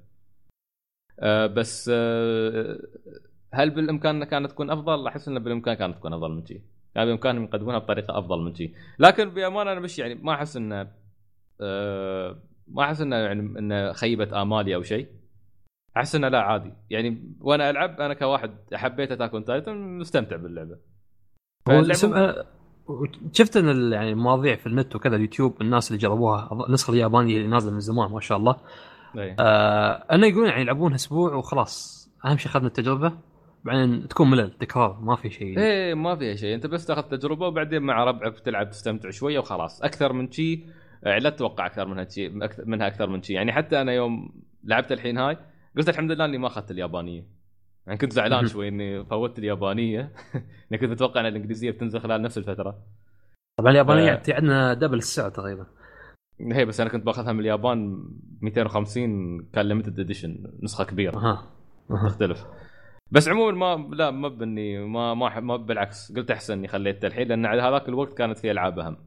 أه 1.20 1.48
بس 1.48 1.91
أه 1.94 2.80
هل 3.53 3.70
بالإمكان 3.70 4.24
كانت 4.24 4.51
تكون 4.51 4.70
أفضل؟ 4.70 5.08
أحس 5.08 5.27
انه 5.27 5.39
بالإمكان 5.39 5.74
كانت 5.74 5.98
تكون 5.98 6.13
أفضل 6.13 6.32
من 6.32 6.46
شيء 6.46 6.62
يعني 6.96 7.10
بامكانهم 7.10 7.44
يقدمونها 7.44 7.80
بطريقة 7.80 8.20
أفضل 8.20 8.39
من 8.41 8.56
شيء 8.56 8.74
لكن 9.00 9.30
بأمانة 9.30 9.72
أنا 9.72 9.80
مش 9.80 10.00
يعني 10.00 10.15
ما 10.15 10.34
أحس 10.34 10.58
انه 10.58 10.91
أه 11.62 12.39
ما 12.68 12.84
أحس 12.84 13.01
انه 13.01 13.15
يعني 13.15 13.60
انه 13.60 13.94
خيبت 13.94 14.34
آمالي 14.34 14.75
أو 14.75 14.82
شيء 14.82 15.08
أحس 15.98 16.15
إنه 16.15 16.27
لا 16.27 16.41
عادي. 16.41 16.74
يعني 16.89 17.36
وأنا 17.41 17.69
ألعب 17.69 18.01
أنا 18.01 18.13
كواحد 18.13 18.51
حبيت 18.74 19.12
Attack 19.12 19.33
on 19.33 19.45
Titan 19.45 19.98
مستمتع 19.98 20.36
باللعبة. 20.36 20.77
هو 21.69 21.83
شفت 23.31 23.57
إن 23.57 23.91
يعني 23.93 24.12
المواضيع 24.12 24.55
في 24.55 24.67
النت 24.67 24.95
وكذا 24.95 25.15
اليوتيوب 25.15 25.62
الناس 25.62 25.91
اللي 25.91 26.01
جربوها 26.01 26.65
النسخة 26.67 26.91
اليابانية 26.91 27.38
اللي 27.38 27.48
نازلة 27.48 27.74
من 27.74 27.79
زمان 27.79 28.12
ما 28.12 28.19
شاء 28.19 28.38
الله. 28.38 28.55
آه 29.39 29.91
انه 29.91 30.27
يقولون 30.27 30.50
يعني 30.50 30.62
يلعبونها 30.62 30.95
أسبوع 30.95 31.33
وخلاص. 31.33 32.01
أهم 32.25 32.38
شيء 32.38 32.51
أخذنا 32.51 32.67
التجربة 32.67 33.17
بعدين 33.63 34.07
تكون 34.07 34.29
ملل 34.29 34.51
تكرار 34.51 35.00
ما 35.01 35.15
في 35.15 35.29
شيء. 35.29 35.60
إيه 35.60 35.93
ما 35.93 36.15
فيها 36.15 36.36
شيء. 36.36 36.55
أنت 36.55 36.67
بس 36.67 36.86
تأخذ 36.86 37.01
تجربة 37.01 37.48
وبعدين 37.48 37.81
مع 37.81 38.03
ربعك 38.03 38.39
تلعب 38.39 38.69
تستمتع 38.69 39.10
شوية 39.10 39.39
وخلاص. 39.39 39.81
أكثر 39.81 40.13
من 40.13 40.31
شيء 40.31 40.65
لا 41.03 41.29
تتوقع 41.29 41.65
أكثر 41.65 41.88
منها 41.88 42.10
شيء 42.10 42.31
منها 42.65 42.88
أكثر 42.88 43.10
من 43.10 43.21
شيء. 43.21 43.36
يعني 43.36 43.51
حتى 43.51 43.81
أنا 43.81 43.93
يوم 43.93 44.41
لعبت 44.63 44.91
الحين 44.91 45.17
هاي 45.17 45.38
قلت 45.77 45.89
الحمد 45.89 46.11
لله 46.11 46.25
إني 46.25 46.37
ما 46.37 46.47
أخذت 46.47 46.71
اليابانية. 46.71 47.27
يعني 47.87 47.99
كنت 47.99 48.13
زعلان 48.13 48.47
شوي 48.47 48.67
إني 48.67 49.05
فوتت 49.05 49.39
اليابانية. 49.39 50.13
إني 50.71 50.77
كنت 50.79 50.89
متوقع 50.89 51.21
إن 51.21 51.25
الإنجليزية 51.25 51.71
بتنزل 51.71 51.99
خلال 51.99 52.21
نفس 52.21 52.37
الفترة. 52.37 52.83
طبعا 53.59 53.71
اليابانية 53.71 54.15
ف... 54.15 54.29
عندنا 54.29 54.73
دبل 54.73 54.97
السعر 54.97 55.29
تقريبا. 55.29 55.65
هي 56.39 56.65
بس 56.65 56.79
أنا 56.79 56.89
كنت 56.89 57.05
باخذها 57.05 57.33
من 57.33 57.39
اليابان 57.39 58.03
250 58.41 59.49
كان 59.53 59.65
limited 59.65 60.00
edition 60.00 60.53
نسخة 60.63 60.83
كبيرة. 60.83 61.17
أها. 61.17 61.51
تختلف. 62.07 62.45
بس 63.11 63.27
عموما 63.27 63.75
ما 63.75 63.95
لا 63.95 64.11
ما 64.11 64.29
بني 64.29 64.85
ما 64.85 65.13
ما 65.13 65.39
ما 65.39 65.57
بالعكس 65.57 66.11
قلت 66.11 66.31
أحسن 66.31 66.53
إني 66.53 66.67
خليته 66.67 67.05
الحين 67.07 67.27
لأن 67.27 67.45
على 67.45 67.61
هذاك 67.61 67.89
الوقت 67.89 68.13
كانت 68.13 68.37
في 68.37 68.51
ألعاب 68.51 68.79
أهم. 68.79 68.97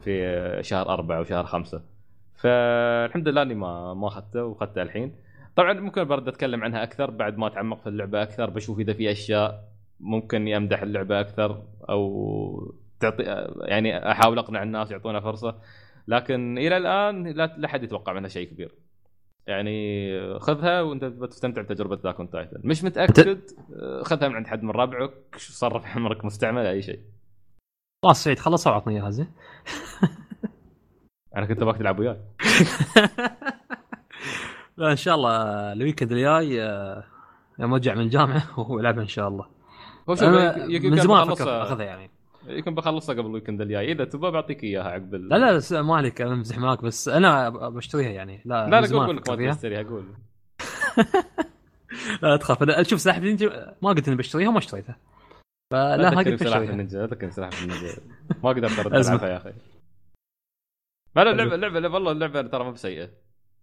في 0.00 0.58
شهر 0.62 0.88
أربعة 0.88 1.20
وشهر 1.20 1.44
خمسة. 1.44 1.97
فالحمد 2.38 3.28
لله 3.28 3.42
إني 3.42 3.54
ما 3.54 3.94
ما 3.94 4.08
أخذته 4.08 4.44
وأخذته 4.44 4.82
الحين. 4.82 5.16
طبعا 5.56 5.72
ممكن 5.72 6.04
برد 6.04 6.28
أتكلم 6.28 6.64
عنها 6.64 6.82
أكثر 6.82 7.10
بعد 7.10 7.38
ما 7.38 7.46
أتعمق 7.46 7.80
في 7.80 7.88
اللعبة 7.88 8.22
أكثر 8.22 8.50
بشوف 8.50 8.78
إذا 8.78 8.92
في 8.92 9.10
أشياء 9.10 9.64
ممكن 10.00 10.36
إني 10.36 10.56
أمدح 10.56 10.82
اللعبة 10.82 11.20
أكثر 11.20 11.62
أو 11.90 12.74
تعطي 13.00 13.22
يعني 13.62 14.10
أحاول 14.10 14.38
أقنع 14.38 14.62
الناس 14.62 14.90
يعطونا 14.90 15.20
فرصة. 15.20 15.58
لكن 16.08 16.58
إلى 16.58 16.76
الآن 16.76 17.26
لا 17.26 17.54
لا 17.58 17.68
حد 17.68 17.82
يتوقع 17.82 18.12
منها 18.12 18.28
شيء 18.28 18.48
كبير. 18.48 18.74
يعني 19.46 20.38
خذها 20.38 20.82
وأنت 20.82 21.04
بتستمتع 21.04 21.62
بتجربة 21.62 21.98
ذاك 22.04 22.16
تايتن 22.32 22.60
مش 22.64 22.84
متأكد 22.84 23.40
خذها 24.02 24.28
من 24.28 24.34
عند 24.34 24.46
حد 24.46 24.62
من 24.62 24.70
ربعك 24.70 25.12
صرف 25.36 25.96
عمرك 25.96 26.24
مستعمل 26.24 26.66
أي 26.66 26.82
شيء. 26.82 27.00
خلاص 28.02 28.24
سعيد 28.24 28.38
خلصها 28.38 28.72
وعطني 28.72 28.94
إياها 28.94 29.10
زين. 29.10 29.28
أنا 31.38 31.46
كنت 31.46 31.62
أبغاك 31.62 31.76
تلعب 31.76 31.98
وياي. 31.98 32.16
لا 34.76 34.90
إن 34.90 34.96
شاء 34.96 35.14
الله 35.14 35.32
الويكند 35.72 36.12
الجاي 36.12 36.62
آه، 36.62 37.04
يوم 37.58 37.72
ارجع 37.72 37.94
من 37.94 38.00
الجامعة 38.00 38.42
وهو 38.58 38.78
يلعبها 38.78 39.02
إن 39.02 39.08
شاء 39.08 39.28
الله. 39.28 39.46
هو 40.08 40.14
شوف 40.14 40.28
من 40.28 40.96
زمان 40.96 41.30
أفكر 41.30 41.62
أخذها 41.62 41.84
يعني. 41.84 42.10
يمكن 42.46 42.74
بخلصها 42.74 43.14
قبل 43.14 43.26
الويكند 43.26 43.60
الجاي. 43.60 43.92
إذا 43.92 44.04
تبغى 44.04 44.30
بعطيك 44.30 44.64
إياها 44.64 44.88
عقب. 44.88 45.14
لا 45.14 45.60
لا 45.70 45.82
ما 45.82 45.96
عليك 45.96 46.20
أنا 46.20 46.34
امزح 46.34 46.58
معك 46.58 46.82
بس 46.82 47.08
أنا 47.08 47.48
بشتريها 47.48 48.10
يعني. 48.10 48.42
لا 48.44 48.68
لا 48.68 48.80
لا 48.80 49.06
قول 49.06 49.16
لك 49.16 49.30
ما 49.30 49.52
تشتريها 49.52 49.82
قول. 49.82 50.04
لا 52.22 52.36
تخاف. 52.36 52.62
أنا 52.62 52.82
شوف 52.82 53.00
سلاحف 53.00 53.18
النينجا 53.18 53.76
ما 53.82 53.88
قلت 53.88 54.08
إني 54.08 54.16
بشتريها 54.16 54.48
وما 54.48 54.58
اشتريتها. 54.58 54.96
فلا 55.72 56.10
ما 56.10 56.16
قلت 56.16 56.42
بشتريها. 56.42 56.70
النينجا 56.70 57.06
ذكرني 57.06 57.32
سلاحف 57.32 57.62
النينجا. 57.62 57.92
ما 58.44 58.50
قدرت 58.50 58.78
أرد 58.78 58.94
ألعبها 58.94 59.28
يا 59.28 59.36
أخي. 59.36 59.52
لا 61.16 61.24
لا 61.24 61.30
اللعبه 61.30 61.78
اللعبه 61.78 61.94
والله 61.94 62.12
اللعبة 62.12 62.42
ترى 62.42 62.64
ما 62.64 62.70
بسيئة. 62.70 63.10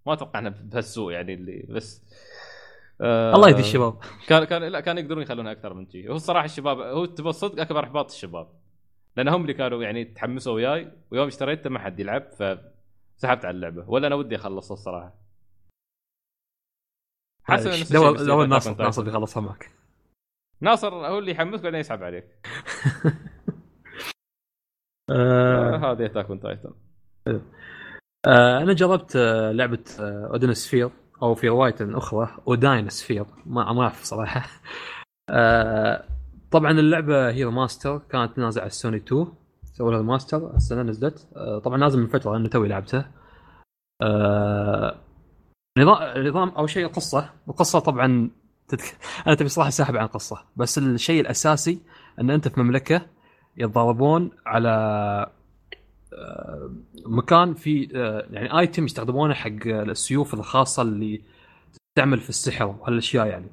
ما 0.06 0.14
أتوقع 0.14 0.40
إنها 0.40 0.50
بهالسوء 0.50 1.14
يعني 1.14 1.34
اللي 1.34 1.66
بس 1.70 2.04
آه 3.02 3.36
الله 3.36 3.50
يهدي 3.50 3.60
الشباب. 3.60 4.00
كان 4.28 4.44
كان 4.44 4.64
لا 4.64 4.80
كان 4.80 4.98
يقدرون 4.98 5.24
يخلونها 5.24 5.52
أكثر 5.52 5.74
من 5.74 5.90
شيء 5.90 6.12
هو 6.12 6.16
الصراحة 6.16 6.46
الشباب 6.46 6.80
هو 6.80 7.06
تبى 7.06 7.30
الصدق 7.30 7.62
أكبر 7.62 7.84
إحباط 7.84 8.12
الشباب. 8.12 8.48
لأن 9.18 9.28
هم 9.28 9.42
اللي 9.42 9.54
كانوا 9.54 9.84
يعني 9.84 10.06
تحمسوا 10.06 10.54
وياي 10.54 10.92
ويوم 11.12 11.28
اشتريته 11.28 11.70
ما 11.70 11.80
حد 11.80 12.00
يلعب 12.00 12.32
فسحبت 12.32 13.46
على 13.46 13.56
اللعبة. 13.56 13.90
ولا 13.90 14.08
أنا 14.08 14.16
ودي 14.16 14.36
اخلصها 14.36 14.74
الصراحة. 14.74 15.14
حاسس 17.44 17.68
نفس 17.68 17.82
الشيء 17.82 18.46
ناصر 18.46 18.84
ناصر 18.84 19.04
بيخلصها 19.04 19.42
معك. 19.42 19.72
ناصر 20.62 20.94
هو 20.94 21.20
اللي 21.20 21.32
يحمسك 21.32 21.64
بعدين 21.64 21.80
يسحب 21.80 22.04
عليك. 22.04 22.26
آه. 25.10 25.92
هذه 25.92 26.06
أتاك 26.06 26.30
اون 26.30 26.40
تايتن 26.40 26.74
أنا 28.28 28.74
جربت 28.74 29.16
آه، 29.16 29.52
لعبة 29.52 29.84
Odin 30.00 30.54
Sphere 30.54 30.90
أو 31.22 31.36
في 31.36 31.48
رواية 31.48 31.76
أخرى 31.82 32.38
Odin 32.48 32.90
Sphere 32.90 33.26
ما 33.46 33.82
أعرف 33.82 34.04
صراحة. 34.04 34.46
آه، 35.30 36.06
طبعا 36.52 36.72
اللعبة 36.72 37.30
هي 37.30 37.46
remaster 37.46 37.98
كانت 37.98 38.38
نازلة 38.38 38.62
على 38.62 38.70
السوني 38.70 38.98
2 38.98 39.28
سووا 39.74 39.92
لها 39.92 40.00
remaster 40.00 40.56
السنة 40.56 40.84
نزلت. 40.84 41.28
آه، 41.36 41.60
طبعا 41.60 41.78
نازل 41.78 42.00
من 42.00 42.08
فترة 42.08 42.32
لأنه 42.34 42.48
توي 42.50 42.68
لعبته 42.68 43.06
آه، 44.02 44.96
نظام 45.78 46.28
نظام 46.28 46.50
اول 46.50 46.70
شيء 46.70 46.86
القصة 46.86 47.30
القصة 47.50 47.80
طبعا 47.80 48.30
تتك... 48.68 48.98
أنا 49.28 49.36
تبي 49.36 49.50
صراحة 49.50 49.70
ساحب 49.70 49.96
عن 49.98 50.06
القصة. 50.06 50.46
بس 50.56 50.78
الشيء 50.78 51.22
الأساسي 51.22 51.80
إن 52.20 52.30
أنت 52.30 52.48
في 52.48 52.60
مملكة 52.60 53.02
يتضاربون 53.58 54.32
على 54.46 54.70
آه، 54.70 55.32
مكان 57.06 57.54
في 57.54 57.84
يعني 58.30 58.60
ايتم 58.60 58.86
يستخدمونه 58.86 59.34
حق 59.34 59.66
السيوف 59.66 60.34
الخاصة 60.34 60.82
اللي 60.82 61.22
تستعمل 61.74 62.20
في 62.20 62.30
السحر 62.30 62.66
وهالأشياء 62.66 63.28
يعني. 63.28 63.48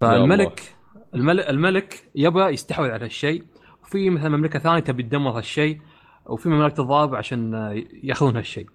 فالملك 0.00 0.76
الملك, 1.14 1.48
الملك 1.48 2.10
يبى 2.14 2.40
يستحوذ 2.40 2.90
على 2.90 3.04
هالشيء. 3.04 3.44
وفي 3.82 4.10
مثلا 4.10 4.36
مملكة 4.36 4.58
ثانية 4.58 4.80
تبي 4.80 5.02
تدمر 5.02 5.30
هالشيء 5.30 5.80
وفي 6.26 6.48
مملكة 6.48 6.80
الضارب 6.80 7.14
عشان 7.14 7.54
ياخذون 8.02 8.36
هالشيء. 8.36 8.66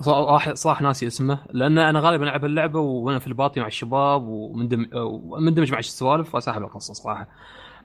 صراحة 0.00 0.54
صراحة 0.54 0.82
ناسي 0.82 1.06
اسمه 1.06 1.38
لأن 1.50 1.78
أنا 1.78 2.00
غالبا 2.00 2.24
ألعب 2.24 2.44
اللعبة 2.44 2.80
وأنا 2.80 3.18
في 3.18 3.26
الباطي 3.26 3.60
مع 3.60 3.66
الشباب 3.66 4.22
ومندمج 4.26 5.72
مع 5.72 5.78
السوالف 5.78 6.34
واساحب 6.34 6.62
القصة 6.62 6.94
صراحة. 6.94 7.28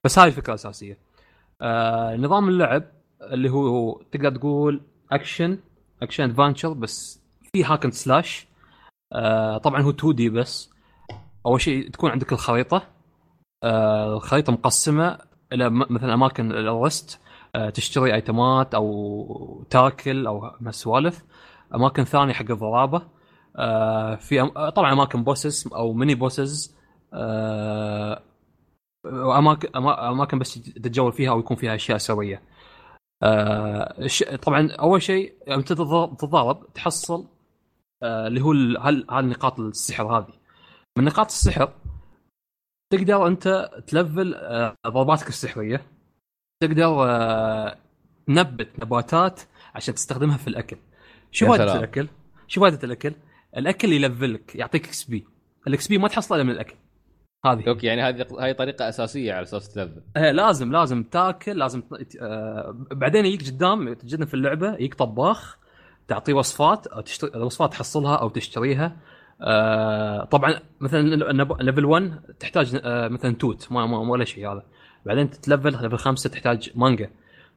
بس 0.04 0.20
هاي 0.20 0.28
الفكرة 0.28 0.50
الأساسية. 0.50 0.98
آه 1.62 2.16
نظام 2.16 2.50
اللعب 2.50 2.84
اللي 3.22 3.50
هو 3.50 4.02
تقدر 4.12 4.36
تقول 4.38 4.82
action 5.12 5.58
action 6.02 6.24
adventure 6.24 6.74
بس 6.74 7.22
في 7.54 7.64
hack 7.64 7.80
and 7.80 7.92
slash 7.92 8.48
آه 9.14 9.58
طبعا 9.58 9.82
هو 9.82 9.90
2D 9.90 10.30
بس. 10.30 10.70
أول 11.46 11.62
شيء 11.62 11.90
تكون 11.90 12.12
عندك 12.12 12.32
الخريطة. 12.34 12.84
آه 13.64 14.14
الخريطة 14.16 14.54
مقسمة 14.54 15.18
إلى 15.54 15.70
مثلا 15.70 16.14
أماكن 16.14 16.52
ال 16.52 16.65
rest 16.65 17.20
آه 17.56 17.70
تشتري 17.70 18.14
item 18.14 18.63
ات 18.63 18.76
أو 18.76 19.66
تاكل 19.70 20.28
أو 20.28 20.52
سوالف. 20.70 21.24
أماكن 21.76 22.04
ثانية 22.04 22.34
حق 22.34 22.52
الضرابة. 22.52 23.02
آه 23.58 24.16
في 24.16 24.42
أم... 24.42 24.70
طبعا 24.70 24.94
أماكن 24.94 25.24
bosses 25.24 25.68
أو 25.76 25.94
mini 25.94 26.16
bosses 26.16 26.76
آه 27.14 28.22
اماكن 29.06 29.70
أماكن 29.88 30.40
بس 30.40 30.54
تتجول 30.54 31.12
فيها 31.14 31.32
أو 31.32 31.40
يكون 31.40 31.58
فيها 31.58 31.76
أشياء 31.76 31.98
سريه. 31.98 32.42
آه 33.24 34.08
طبعا 34.42 34.72
أول 34.72 35.02
شيء 35.02 35.34
تتض- 35.48 36.16
تتضارب 36.18 36.74
تحصل 36.74 37.28
آه 38.04 38.28
اللي 38.28 38.42
هو 38.42 38.52
ال- 38.52 38.78
هال 38.78 39.06
هالنقاط 39.12 39.60
السحر 39.60 40.18
هذه. 40.18 40.34
من 40.98 41.04
نقاط 41.04 41.26
السحر 41.26 41.74
تقدر 42.94 43.28
أنت 43.28 43.70
تلفل 43.88 44.34
آه 44.36 44.76
ضرباتك 44.88 45.28
السحرية. 45.28 45.82
تقدر 46.62 46.86
آه 47.10 47.78
تنبت 48.28 48.70
نباتات 48.84 49.42
عشان 49.76 49.94
تستخدمها 49.96 50.38
في 50.38 50.48
الأكل. 50.48 50.78
شو 51.32 51.48
فائده. 51.48 51.76
الأكل؟ 51.76 52.08
شو 52.48 52.62
فائده 52.62 52.80
الأكل؟ 52.84 53.14
الأكل 53.58 53.94
يلفلك 53.94 54.56
يعطيك 54.56 54.86
XP. 54.86 55.26
ال 55.68 55.88
XP 55.88 55.98
ما 55.98 56.08
تحصله 56.08 56.36
إلا 56.36 56.44
من 56.44 56.52
الأكل. 56.54 56.76
هذه. 57.46 57.68
أوكي 57.68 57.88
يعني 57.88 58.02
هذه 58.02 58.26
هاي 58.40 58.54
طريقة 58.54 58.90
أساسية 58.90 59.34
على 59.34 59.44
أساس 59.44 59.70
تلفل 59.74 60.02
إيه 60.18 60.32
لازم 60.32 60.72
لازم 60.72 61.04
تاكل 61.04 61.52
لازم 61.60 61.82
ت- 61.82 62.16
آه 62.22 62.76
بعدين 62.92 63.26
يجيك 63.26 63.48
قدام 63.50 63.90
جدا 63.90 64.26
في 64.26 64.34
اللعبة 64.34 64.74
يجيك 64.74 64.94
طباخ 64.94 65.58
تعطيه 66.08 66.34
وصفات 66.34 66.88
أو 66.88 67.02
تشتري 67.02 67.32
الوصفات 67.36 67.72
تحصلها 67.72 68.16
أو 68.16 68.30
تشتريها. 68.30 68.98
آه 69.42 70.24
طبعا 70.24 70.60
مثلا 70.80 71.02
level 71.62 71.86
1 71.86 72.20
تحتاج 72.40 72.80
آه 72.84 73.08
مثلا 73.08 73.36
توت 73.36 73.72
ما, 73.72 73.86
ما 73.86 73.98
ولا 73.98 74.26
شيء 74.26 74.52
هذا. 74.52 74.64
بعدين 75.06 75.30
تتلفل 75.30 75.82
level 75.82 75.98
5 75.98 76.30
تحتاج 76.30 76.72
مانجا. 76.76 77.10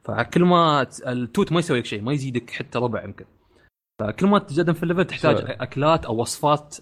فكل 0.03 0.43
ما 0.43 0.87
التوت 1.07 1.51
ما 1.51 1.59
يسوي 1.59 1.79
لك 1.79 1.85
شيء 1.85 2.01
ما 2.01 2.13
يزيدك 2.13 2.49
حتى 2.49 2.79
ربع 2.79 3.03
يمكن. 3.03 3.25
فكل 3.99 4.27
ما 4.27 4.39
تتقدم 4.39 4.73
في 4.73 4.83
ال 4.83 4.87
level 4.87 5.05
تحتاج 5.05 5.35
سؤال. 5.37 5.61
أكلات 5.61 6.05
أو 6.05 6.21
وصفات 6.21 6.75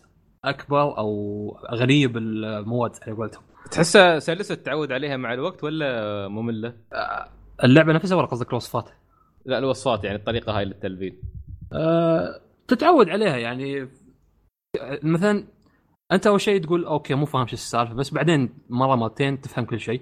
أكبر 0.46 0.98
أو 0.98 1.58
غنيه 1.74 2.08
بالمواد 2.08 2.92
على 3.02 3.16
قولتهم 3.16 3.44
تحسها 3.72 4.20
سلسة 4.20 4.56
تتعود 4.56 4.92
عليها 4.92 5.18
مع 5.18 5.34
الوقت 5.34 5.64
ولا 5.64 6.28
مملة؟ 6.28 6.74
اللعبة 7.64 7.94
نفسها 7.94 8.18
ولا 8.18 8.26
قصدك 8.26 8.50
الوصفات؟ 8.50 8.90
لا 9.46 9.58
الوصفات 9.58 10.04
يعني 10.04 10.18
الطريقة 10.18 10.58
هاي 10.58 10.66
للتلفيل. 10.66 11.20
أه 11.74 12.42
تتعود 12.68 13.10
عليها 13.10 13.38
يعني. 13.38 13.88
مثلا 15.04 15.48
أنت 16.12 16.28
أول 16.28 16.42
شيء 16.42 16.62
تقول 16.62 16.86
أوكي 16.86 17.14
مو 17.14 17.26
فاهم 17.26 17.48
شو 17.48 17.54
السالفة 17.54 17.94
بس 17.94 18.14
بعدين 18.14 18.50
مرة 18.70 18.96
مرتين 18.96 19.42
تفهم 19.42 19.66
كل 19.66 19.80
شيء. 19.80 20.02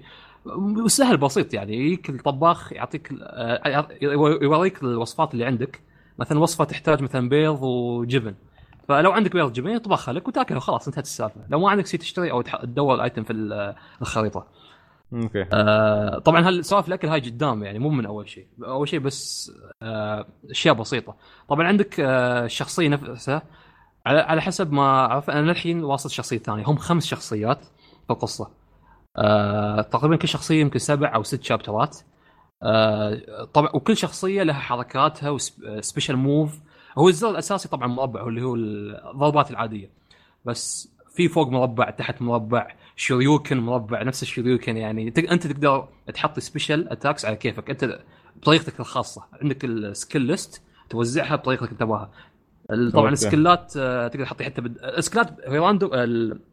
وسهل 0.84 1.16
بسيط 1.16 1.54
يعني 1.54 1.76
يجيك 1.76 2.10
الطباخ 2.10 2.72
يعطيك 2.72 3.12
آه، 3.22 3.88
يوريك 4.42 4.82
الوصفات 4.82 5.34
اللي 5.34 5.44
عندك. 5.44 5.80
مثلا 6.18 6.38
وصفة 6.38 6.64
تحتاج 6.64 7.02
مثلا 7.02 7.28
بيض 7.28 7.62
وجبن. 7.62 8.34
فلو 8.92 9.12
عندك 9.12 9.32
بيض 9.32 9.52
جبن 9.52 9.70
يطبخها 9.70 10.12
لك 10.14 10.28
وتاكله 10.28 10.60
خلاص 10.60 10.86
انتهت 10.86 11.04
السالفة. 11.04 11.40
لو 11.48 11.60
ما 11.60 11.70
عندك 11.70 11.86
شيء 11.86 12.00
تشتري 12.00 12.30
أو 12.30 12.42
تدور 12.42 12.94
ال 12.94 13.00
item 13.00 13.24
في 13.24 13.32
ال- 13.32 13.74
الخريطة. 14.02 14.46
أوكي. 15.12 15.46
آه 15.52 16.18
طبعا 16.18 16.48
هالسوالف 16.48 16.88
الأكل 16.88 17.08
هاي 17.08 17.20
قدام 17.20 17.62
يعني 17.62 17.78
مو 17.78 17.88
من 17.90 18.06
أول 18.06 18.28
شيء. 18.28 18.46
أول 18.64 18.88
شيء 18.88 19.00
بس 19.00 19.52
آه 19.82 20.26
أشياء 20.50 20.74
بسيطة. 20.74 21.16
طبعا 21.48 21.66
عندك 21.66 22.00
آه 22.00 22.44
الشخصية 22.44 22.88
نفسها 22.88 23.42
على 24.06 24.20
على 24.20 24.42
حسب 24.42 24.72
ما 24.72 24.82
أعرف 24.82 25.30
أنا 25.30 25.50
للحين 25.50 25.84
واصل 25.84 26.08
الشخصيه 26.08 26.36
الثانية 26.36 26.64
هم 26.66 26.76
خمس 26.76 27.06
شخصيات 27.06 27.64
في 28.06 28.10
القصة. 28.10 28.50
آه 29.16 29.80
تقريبا 29.82 30.16
كل 30.16 30.28
شخصية 30.28 30.60
يمكن 30.60 30.78
سبع 30.78 31.14
أو 31.14 31.22
ست 31.22 31.42
chapter 31.42 31.91
ات 31.91 31.98
آه 32.62 33.44
طبعا 33.54 33.70
وكل 33.74 33.96
شخصية 33.96 34.42
لها 34.42 34.54
حركاتها 34.60 35.30
و 35.30 35.41
special 35.41 36.16
move 36.16 36.60
هو 36.98 37.08
الزر 37.08 37.30
الأساسي 37.30 37.68
طبعا 37.68 37.86
مربع 37.86 38.20
هو 38.22 38.28
اللي 38.28 38.42
هو 38.42 38.54
الضربات 38.54 39.50
العادية. 39.50 39.90
بس 40.44 40.92
في 41.14 41.28
فوق 41.28 41.48
مربع 41.48 41.90
تحت 41.90 42.22
مربع 42.22 42.68
shoryuken 42.96 43.60
مربع 43.60 44.02
نفس 44.02 44.22
ال 44.22 44.27
shoryuken 44.27 44.76
يعني. 44.76 45.10
تق- 45.10 45.30
أنت 45.30 45.46
تقدر 45.46 45.88
تحط 46.14 46.38
special 46.38 46.88
attacks 46.92 47.24
على 47.24 47.36
كيفك. 47.36 47.70
أنت 47.70 47.98
بطريقتك 48.36 48.80
الخاصة. 48.80 49.22
عندك 49.42 49.64
ال 49.64 49.74
skill 49.74 50.22
list 50.22 50.62
توزعها 50.90 51.36
بطريقتك 51.36 51.66
اللي 51.68 51.78
تبغاها. 51.78 52.10
طبعا 52.68 52.86
أوكي. 53.02 53.08
ال 53.08 53.17
skill 53.17 53.63
ات 53.63 53.72
آه، 53.76 54.08
تقدر 54.08 54.24
تحطي 54.24 54.44
حتى 54.44 54.60
بد... 54.60 54.78
ال 54.78 54.85
skill 54.85 55.21
ات 55.21 55.28
هي 55.48 55.58
random 55.58 55.90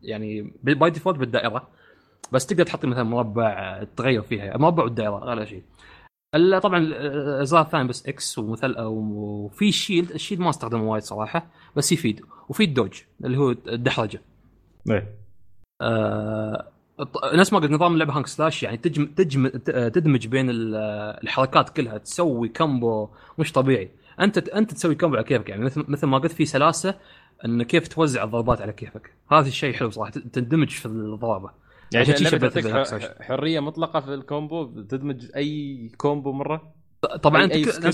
يعني 0.03 0.53
by 0.63 0.89
default 0.89 1.17
بالدائرة. 1.17 1.67
بس 2.31 2.45
تقدر 2.45 2.63
تحطي 2.63 2.87
مثلا 2.87 3.03
مربع 3.03 3.49
آه، 3.49 3.87
تغير 3.97 4.21
فيها. 4.21 4.57
مربع 4.57 4.83
والدائرة 4.83 5.11
ولا 5.25 5.45
شيء. 5.45 5.63
ال- 6.35 6.61
طبعا 6.61 6.77
ال- 6.79 6.93
الازرار 6.93 7.61
الثاني 7.61 7.87
بس 7.87 8.07
X 8.07 8.37
ومثل 8.39 8.75
وفي 8.79 9.71
shield 9.71 10.11
ال 10.11 10.15
shield 10.15 10.41
ما 10.41 10.49
استخدمه 10.49 10.83
وايد 10.83 11.03
صراحة 11.03 11.47
بس 11.75 11.91
يفيد 11.91 12.21
وفي 12.49 12.63
ال 12.63 12.69
dodge 12.69 13.01
اللي 13.25 13.37
هو 13.37 13.51
الدحرجة. 13.51 14.21
إيه. 14.91 15.15
آه، 15.81 16.71
نفس 17.33 17.53
ما 17.53 17.59
قلت 17.59 17.71
نظام 17.71 17.93
اللعبة 17.93 18.17
hack 18.17 18.23
and 18.23 18.27
slash 18.27 18.63
يعني 18.63 18.77
تجم 18.77 19.05
تجم 19.05 19.47
تدمج 19.87 20.27
بين 20.27 20.49
ال- 20.49 20.75
الحركات 21.23 21.69
كلها 21.69 21.97
تسوي 21.97 22.47
combo 22.49 23.09
مش 23.37 23.51
طبيعي. 23.51 23.91
أنت 24.19 24.37
أنت 24.37 24.73
تسوي 24.73 24.95
combo 24.95 25.15
على 25.15 25.25
كيفك 25.25 25.49
يعني 25.49 25.65
مثل 25.65 25.85
مثل 25.87 26.07
ما 26.07 26.17
قلت 26.17 26.31
في 26.31 26.45
سلاسة 26.45 26.95
إن 27.45 27.63
كيف 27.63 27.87
توزع 27.87 28.23
الضربات 28.23 28.61
على 28.61 28.73
كيفك. 28.73 29.13
هذا 29.31 29.47
الشيء 29.47 29.73
حلو 29.73 29.89
صراحة 29.89 30.11
تندمج 30.11 30.69
في 30.69 30.85
الضربة. 30.85 31.51
يعني 31.93 32.11
عشان 32.11 32.39
تعطيك 32.39 33.21
حرية 33.21 33.59
مطلقة 33.59 33.99
في 33.99 34.13
ال 34.13 34.24
combo 34.24 34.81
تدمج 34.81 35.25
أي 35.35 35.91
combo 35.97 36.31
مرة؟ 36.31 36.73
طبعا 37.21 37.39
أي- 37.41 37.43
أنت 37.43 37.53
أي 37.53 37.91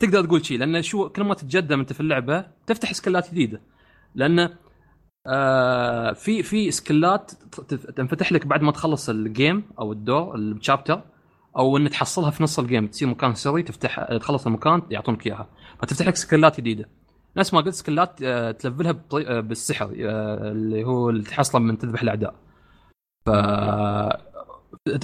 تقدر 0.00 0.24
تقول 0.24 0.44
شيء 0.46 0.58
لأن 0.58 0.82
شو 0.82 1.08
كل 1.08 1.24
ما 1.24 1.34
تتقدم 1.34 1.80
أنت 1.80 1.92
في 1.92 2.00
اللعبة 2.00 2.46
تفتح 2.66 2.92
سكلات 2.92 3.30
جديدة. 3.30 3.60
لأن 4.14 4.48
آه 5.26 6.12
في 6.12 6.42
في 6.42 6.70
سكلات 6.70 7.32
تنفتح 7.96 8.32
لك 8.32 8.46
بعد 8.46 8.62
ما 8.62 8.72
تخلص 8.72 9.08
ال 9.08 9.19
game 9.19 9.64
أو 9.78 9.92
الدور 9.92 10.34
ال 10.36 10.44
chapter 10.44 11.02
أو 11.58 11.76
ان 11.76 11.90
تحصلها 11.90 12.30
في 12.30 12.42
نص 12.42 12.58
ال 12.58 12.64
game 12.64 12.86
تصير 12.86 13.08
مكان 13.08 13.34
سري 13.34 13.62
تفتح 13.62 14.04
تخلص 14.20 14.46
المكان 14.46 14.82
يعطونك 14.90 15.26
إياها. 15.26 15.48
فتفتح 15.82 16.06
لك 16.06 16.16
سكلات 16.16 16.60
جديدة. 16.60 16.88
نفس 17.36 17.54
ما 17.54 17.60
قلت 17.60 17.74
سكلات 17.74 18.22
آه، 18.22 18.50
تلفلها 18.50 19.00
آه، 19.26 19.40
بالسحر 19.40 19.84
آه، 19.84 20.50
اللي 20.50 20.84
هو 20.84 21.10
اللي 21.10 21.22
تحصله 21.22 21.60
من 21.60 21.78
تذبح 21.78 22.02
الأعداء. 22.02 22.34
ف 23.26 23.30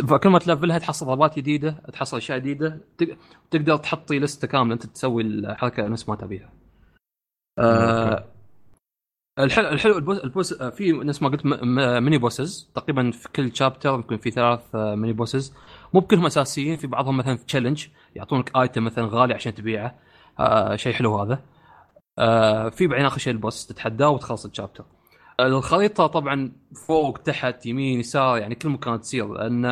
فكل 0.08 0.28
ما 0.28 0.38
تلفلها 0.38 0.78
تحصل 0.78 1.06
ضربات 1.06 1.36
جديدة 1.36 1.70
تحصل 1.92 2.16
أشياء 2.16 2.38
جديدة 2.38 2.80
تق- 2.98 3.16
تقدر 3.50 3.76
تحطي 3.76 4.18
لستة 4.18 4.48
كاملة 4.48 4.74
أنت 4.74 4.86
تسوي 4.86 5.22
الحركة 5.22 5.88
نفس 5.88 6.08
ما 6.08 6.16
تبيها. 6.16 6.52
آه 7.58 8.24
الحلو 9.38 9.68
الحلو 9.68 9.96
ال 9.98 10.01
boss, 10.01 10.18
ال 10.18 10.25
boss 10.25 10.52
آه، 10.52 10.70
في 10.70 10.92
نفس 10.92 11.22
ما 11.22 11.28
قلت 11.28 11.46
mini 12.02 12.18
bosses 12.18 12.70
تقريبا 12.74 13.10
في 13.10 13.28
كل 13.28 13.56
chapter 13.56 13.94
يمكن 13.94 14.16
في 14.18 14.30
ثلاث 14.30 14.60
آه، 14.74 14.94
mini 14.94 15.12
bosses 15.12 15.54
مو 15.94 16.00
بكلهم 16.00 16.26
أساسيين 16.26 16.76
في 16.76 16.86
بعضهم 16.86 17.16
مثلا 17.16 17.36
في 17.36 17.44
challenge 17.46 17.86
يعطونك 18.16 18.56
item 18.56 18.84
مثلا 18.84 19.04
غالي 19.12 19.34
عشان 19.34 19.54
تبيعه. 19.54 19.94
آه 20.40 20.76
شيء 20.76 20.92
حلو 20.92 21.18
هذا. 21.20 21.42
آه 22.18 22.68
في 22.68 22.86
بعدين 22.86 23.06
آخر 23.06 23.18
شيء 23.18 23.32
ال 23.32 23.39
boss 23.39 23.66
تتحداه 23.66 24.08
وتخلص 24.10 24.44
ال 24.46 24.51
chapter 24.51 24.84
الخريطة 25.40 26.06
طبعا 26.06 26.52
فوق 26.86 27.18
تحت 27.18 27.66
يمين 27.66 28.00
يسار 28.00 28.38
يعني 28.38 28.54
كل 28.54 28.68
مكان 28.68 29.00
تصير 29.00 29.34
لأن 29.34 29.64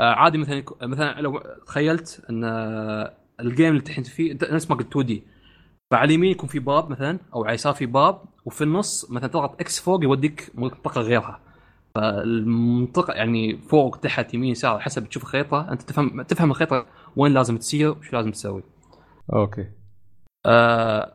آه، 0.00 0.14
عادي 0.14 0.38
مثلا 0.38 0.64
مثلا 0.82 1.20
لو 1.20 1.38
تخيلت 1.66 2.22
أن 2.30 2.44
آه، 2.44 3.14
ال 3.40 3.46
game 3.46 3.68
اللي 3.68 3.80
تحت 3.80 4.06
فيه 4.06 4.38
نفس 4.50 4.70
ما 4.70 4.76
قلت 4.76 4.88
2D. 4.88 5.22
فعلى 5.90 6.04
اليمين 6.04 6.30
يكون 6.30 6.48
في 6.48 6.58
باب 6.58 6.90
مثلا 6.90 7.18
أو 7.34 7.40
على 7.42 7.48
اليسار 7.48 7.72
في 7.74 7.86
باب 7.86 8.22
وفي 8.44 8.64
النص 8.64 9.10
مثلا 9.10 9.28
تضغط 9.28 9.60
X 9.60 9.80
فوق 9.80 10.04
يوديك 10.04 10.50
منطقة 10.54 11.00
غيرها. 11.00 11.40
فالمنطقة 11.94 13.12
يعني 13.12 13.58
فوق 13.58 13.96
تحت 13.96 14.34
يمين 14.34 14.50
يسار 14.50 14.80
حسب 14.80 15.08
تشوف 15.08 15.22
الخريطة 15.22 15.72
أنت 15.72 15.82
تفهم 15.82 16.22
تفهم 16.22 16.50
الخريطة 16.50 16.86
وين 17.16 17.32
لازم 17.34 17.56
تسير 17.58 17.90
وش 17.90 18.12
لازم 18.12 18.30
تسوي. 18.30 18.62
أوكي. 19.32 19.66
آه 20.46 21.12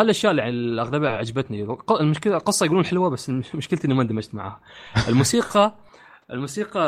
هالأشياء 0.00 0.30
اللي 0.30 0.42
يعني 0.42 0.54
الأغلبية 0.54 1.08
عجبتني. 1.08 1.76
المشكلة 2.00 2.36
القصة 2.36 2.66
يقولون 2.66 2.84
حلوة 2.84 3.10
بس 3.10 3.30
مشكلتي 3.30 3.86
إني 3.86 3.94
ما 3.94 4.02
اندمجت 4.02 4.34
معها. 4.34 4.60
الموسيقى 5.08 5.74
الموسيقى 6.32 6.80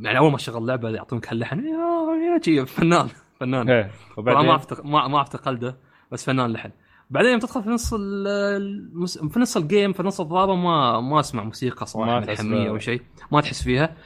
يعني 0.00 0.18
أول 0.18 0.32
ما 0.32 0.38
شغل 0.38 0.62
اللعبه 0.62 0.88
يعطونك 0.90 1.28
هاللحن. 1.28 1.58
يا 1.58 2.34
يا 2.34 2.40
شي 2.42 2.66
فنان 2.66 3.08
فنان. 3.40 3.90
طبعا 4.16 4.42
ما 4.42 4.50
اعرف 4.50 4.84
ما 4.84 5.08
ما 5.08 5.16
اعرف 5.16 5.28
تقلده 5.28 5.76
بس 6.12 6.24
فنان 6.24 6.52
لحن. 6.52 6.70
بعدين 7.10 7.30
يوم 7.30 7.40
تدخل 7.40 7.62
في 7.62 7.68
نص 7.70 7.94
ال- 7.94 8.26
المس... 8.62 9.18
في 9.18 9.38
نص 9.40 9.56
ال 9.56 9.63
game 9.63 9.92
في 9.92 10.02
نص 10.02 10.20
الضربه 10.20 10.54
ما 10.54 11.00
ما 11.00 11.20
أسمع 11.20 11.44
موسيقى 11.44 11.86
صراحة 11.86 12.20
ملحميه. 12.20 12.68
أو 12.68 12.78
شيء 12.78 13.02
ما 13.32 13.40
تحس 13.40 13.62
فيها. 13.62 13.96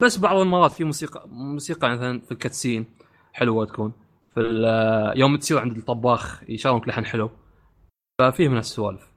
بس 0.00 0.18
بعض 0.18 0.36
المرات 0.36 0.72
في 0.72 0.84
موسيقى 0.84 1.24
موسيقى 1.28 1.90
مثلا 1.90 2.20
في 2.20 2.32
ال 2.32 2.38
cutscene 2.38 2.86
حلوة 3.32 3.64
تكون. 3.66 3.92
في 4.34 4.40
يوم 5.16 5.36
تصير 5.36 5.58
عند 5.58 5.76
الطباخ 5.76 6.42
يشغلونك 6.48 6.88
لحن 6.88 7.04
حلو. 7.04 7.30
ففيه 8.20 8.48
من 8.48 8.56
هالسوالف 8.56 9.12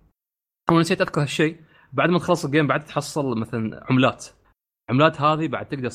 أنا 0.72 0.80
نسيت 0.80 1.02
أذكر 1.02 1.22
هالشيء 1.22 1.62
بعد 1.94 2.10
ما 2.10 2.20
تخلص 2.20 2.46
ال 2.46 2.50
game 2.50 2.68
بعد 2.68 2.86
تحصل 2.86 3.40
مثلا 3.40 3.86
عملات. 3.90 4.28
عملات 4.90 5.22
هذه 5.22 5.48
بعد 5.48 5.68
تقدر 5.70 5.90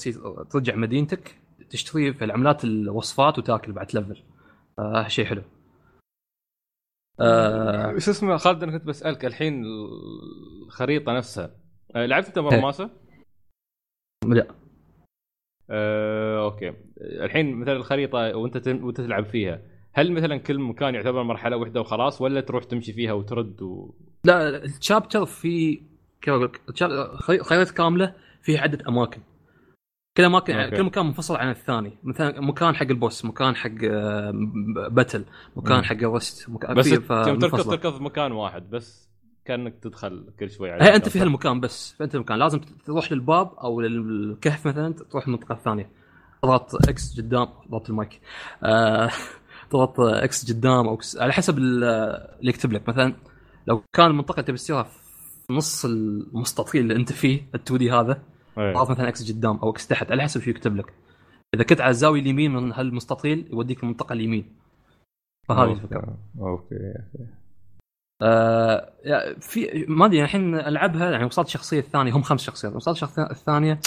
ترجع 0.45 0.75
مدينتك 0.75 1.39
تشتري 1.71 2.15
في 2.15 2.25
العملات 2.25 2.65
الوصفات 2.65 3.39
وتاكل 3.39 3.73
بعد 3.73 3.87
تلفل 3.87 4.23
آه 4.79 5.09
شيء 5.09 5.25
حلو. 5.25 5.43
آه 7.21 7.99
شو 7.99 8.11
اسمه؟ 8.11 8.37
خالد 8.37 8.63
أنا 8.63 8.79
كنت 8.79 8.87
بسألك 8.87 9.25
الحين 9.25 9.65
الخريطة 10.67 11.13
نفسها. 11.13 11.51
آه، 11.97 12.07
لعبت 12.07 12.27
أنت 12.27 12.39
مرماسه؟ 12.39 12.91
لا. 14.27 14.55
آه، 15.71 16.45
أوكي. 16.45 16.75
الحين 17.01 17.57
مثلا 17.57 17.77
الخريطة 17.77 18.37
وأنت 18.37 18.69
وأنت 18.69 19.01
تلعب 19.01 19.25
فيها. 19.25 19.76
هل 19.97 20.13
مثلا 20.13 20.37
كل 20.37 20.59
مكان 20.59 20.95
يعتبر 20.95 21.23
مرحلة 21.23 21.57
واحدة 21.57 21.81
وخلاص 21.81 22.21
ولا 22.21 22.41
تروح 22.41 22.65
تمشي 22.65 22.93
فيها 22.93 23.13
وترد 23.13 23.63
و... 23.63 23.95
لا 24.25 24.65
الشابتر 24.65 25.27
في 25.27 25.83
كيف 26.21 26.35
أقول 26.35 26.53
خريطه 27.43 27.75
كاملة 27.75 28.15
فيها 28.43 28.61
عدة 28.61 28.89
أماكن 28.89 29.21
كل 30.17 30.25
اماكن 30.25 30.55
أوكي. 30.55 30.77
كل 30.77 30.83
مكان 30.83 31.07
منفصل 31.07 31.37
عن 31.37 31.51
الثاني 31.51 31.99
مثلا 32.03 32.41
مكان 32.41 32.77
حق 32.77 32.87
ال 32.87 32.94
boss 32.94 33.25
مكان 33.25 33.57
حق 33.57 33.71
آه، 33.85 34.33
battle 34.91 35.25
مكان. 35.57 35.85
حق 35.85 35.97
ال 35.97 36.08
rest 36.08 36.51
مكان 36.51 36.75
بس 36.75 36.87
يوم 36.87 37.39
تركض. 37.39 37.71
تركض 37.71 37.97
في 37.97 38.03
مكان 38.03 38.33
واحد 38.33 38.71
بس 38.71 39.11
كأنك 39.45 39.75
تدخل 39.83 40.27
كل 40.41 40.51
شوي 40.51 40.71
على 40.71 40.85
هي 40.85 40.89
أنت 40.89 40.97
مكان. 40.97 41.11
في 41.11 41.21
هالمكان 41.21 41.61
بس 41.61 41.93
في 41.93 42.05
أنت 42.05 42.15
المكان 42.15 42.39
لازم 42.39 42.61
تروح 42.87 43.13
للباب 43.13 43.55
أو 43.55 43.81
للكهف 43.81 44.67
مثلا 44.67 44.93
تروح 44.93 45.27
المنطقة 45.27 45.53
الثانية 45.53 45.91
تضغط 46.43 46.89
X 46.89 47.21
قدام 47.21 47.49
ضغط 47.71 47.91
المايك 47.91 48.21
آه، 48.65 49.11
تضغط 49.71 50.01
X 50.01 50.53
قدام 50.53 50.89
أو 50.89 50.99
على 51.17 51.33
حسب 51.33 51.59
ال- 51.59 51.85
اللي 52.41 52.51
يكتب 52.51 52.73
لك. 52.73 52.89
مثلا 52.89 53.15
لو 53.67 53.83
كان 53.97 54.07
المنطقة 54.07 54.35
اللي 54.35 54.43
تبي 54.47 54.57
تصيرها 54.57 54.83
في 54.83 55.53
نص 55.53 55.85
المستطيل 55.85 56.81
اللي 56.83 56.97
أنت 56.97 57.13
فيه 57.13 57.43
ال 57.55 57.67
2D 57.67 57.91
هذا 57.93 58.23
إيه. 58.59 58.73
تضغط 58.73 58.91
مثلا 58.91 59.09
X 59.09 59.33
قدام 59.33 59.57
أو 59.57 59.71
X 59.71 59.87
تحت 59.89 60.11
على 60.13 60.23
حسب 60.23 60.41
شو 60.41 60.51
يكتب 60.51 60.77
لك. 60.77 60.93
إذا 61.55 61.63
كنت 61.65 61.81
على 61.81 61.91
الزاوية 61.91 62.21
اليمين 62.21 62.53
من 62.53 62.73
هالمستطيل 62.73 63.49
يوديك 63.53 63.83
المنطقة 63.83 64.13
اليمين. 64.13 64.57
فهذه 65.49 65.73
الفكرة. 65.73 66.17
أوكي 66.41 66.93
آه 68.23 68.93
في 69.41 69.85
ما 69.89 70.07
أدري 70.07 70.23
الحين 70.23 70.55
ألعبها 70.55 71.11
يعني 71.11 71.25
وصلت 71.25 71.47
الشخصيه 71.47 71.81
الثانية 71.81 72.13
هم 72.17 72.23
خمس 72.23 72.43
شخصيات. 72.43 72.77
وصلت 72.77 72.97
الشخصيه 72.97 73.31
الثانية 73.31 73.81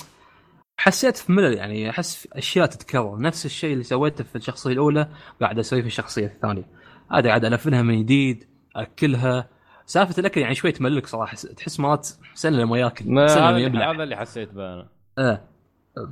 حسيت 0.79 1.17
في 1.17 1.31
ملل 1.31 1.53
يعني 1.53 1.89
أحس 1.89 2.15
في 2.15 2.27
أشياء 2.37 2.65
تتكرر. 2.65 3.19
نفس 3.21 3.45
الشيء 3.45 3.73
اللي 3.73 3.83
سويته 3.83 4.23
في 4.23 4.35
الشخصية 4.35 4.71
الأولى 4.73 5.09
قاعد 5.41 5.59
أسويه 5.59 5.81
في 5.81 5.87
الشخصية 5.87 6.25
الثانية. 6.25 6.67
هذا 7.11 7.27
قاعد 7.27 7.45
ألفلها 7.45 7.81
من 7.81 7.99
جديد 8.03 8.47
أكلها. 8.75 9.47
سالفة 9.85 10.15
الأكل 10.19 10.41
يعني 10.41 10.55
شوي 10.55 10.71
تملك 10.71 11.07
صراحة 11.07 11.35
تحس 11.35 11.79
مرات 11.79 12.07
سنة 12.33 12.57
لما 12.57 12.77
يأكل 12.77 13.11
ما 13.11 13.27
سنة 13.27 13.37
هذا 13.37 13.47
لما 13.49 13.57
اللي- 13.57 13.63
يبلع. 13.67 13.91
هذا 13.91 14.03
اللي 14.03 14.15
حسيت 14.17 14.51
به 14.53 14.73
أنا 14.73 14.87
إيه 15.19 15.43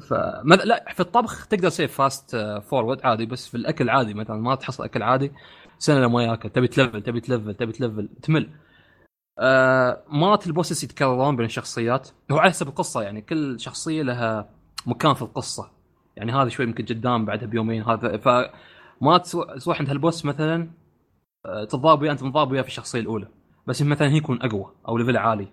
ف 0.09 0.13
لا 0.65 0.85
في 0.93 0.99
الطبخ 0.99 1.47
تقدر 1.47 1.69
تسوي 1.69 1.87
fast 1.87 2.35
forward 2.69 2.99
عادي 3.05 3.25
بس 3.25 3.47
في 3.47 3.57
الأكل 3.57 3.89
عادي 3.89 4.13
مثلا 4.13 4.35
ما 4.35 4.55
تحصل 4.55 4.83
أكل 4.83 5.03
عادي 5.03 5.31
سنة 5.79 5.99
لما 5.99 6.23
يأكل. 6.23 6.49
تبي 6.49 6.67
تلفل 6.67 7.01
تبي 7.01 7.21
تلفل 7.21 7.53
تبي 7.53 7.71
تلفل 7.71 8.09
تمل. 8.21 8.49
آه 9.39 10.03
مرات 10.07 10.47
ال 10.47 10.52
bosses 10.52 10.83
يتكررون 10.83 11.35
بين 11.35 11.45
الشخصيات. 11.45 12.09
هو 12.31 12.37
على 12.37 12.49
حسب 12.49 12.67
القصة 12.67 13.01
يعني 13.01 13.21
كل 13.21 13.59
شخصية 13.59 14.01
لها 14.03 14.49
مكان 14.87 15.13
في 15.13 15.21
القصة. 15.21 15.71
يعني 16.15 16.31
هذا 16.31 16.49
شوي 16.49 16.65
يمكن 16.65 16.85
قدام 16.85 17.25
بعدها 17.25 17.47
بيومين. 17.47 17.83
هذا 17.83 18.17
ف 18.17 18.27
ما 19.01 19.17
تسو- 19.17 19.63
تروح 19.63 19.79
عند 19.79 19.89
هال 19.89 20.01
boss 20.01 20.25
مثلا 20.25 20.69
آه، 21.45 21.63
تتضارب 21.65 22.01
وياه 22.01 22.11
أنت 22.11 22.23
متضارب 22.23 22.51
وياه 22.51 22.61
في 22.61 22.67
الشخصية 22.67 22.99
الأولى. 22.99 23.27
بس 23.67 23.81
مثلا 23.81 24.09
هي 24.09 24.17
يكون 24.17 24.41
أقوى 24.41 24.71
أو 24.87 24.97
level 24.97 25.17
عالي. 25.17 25.47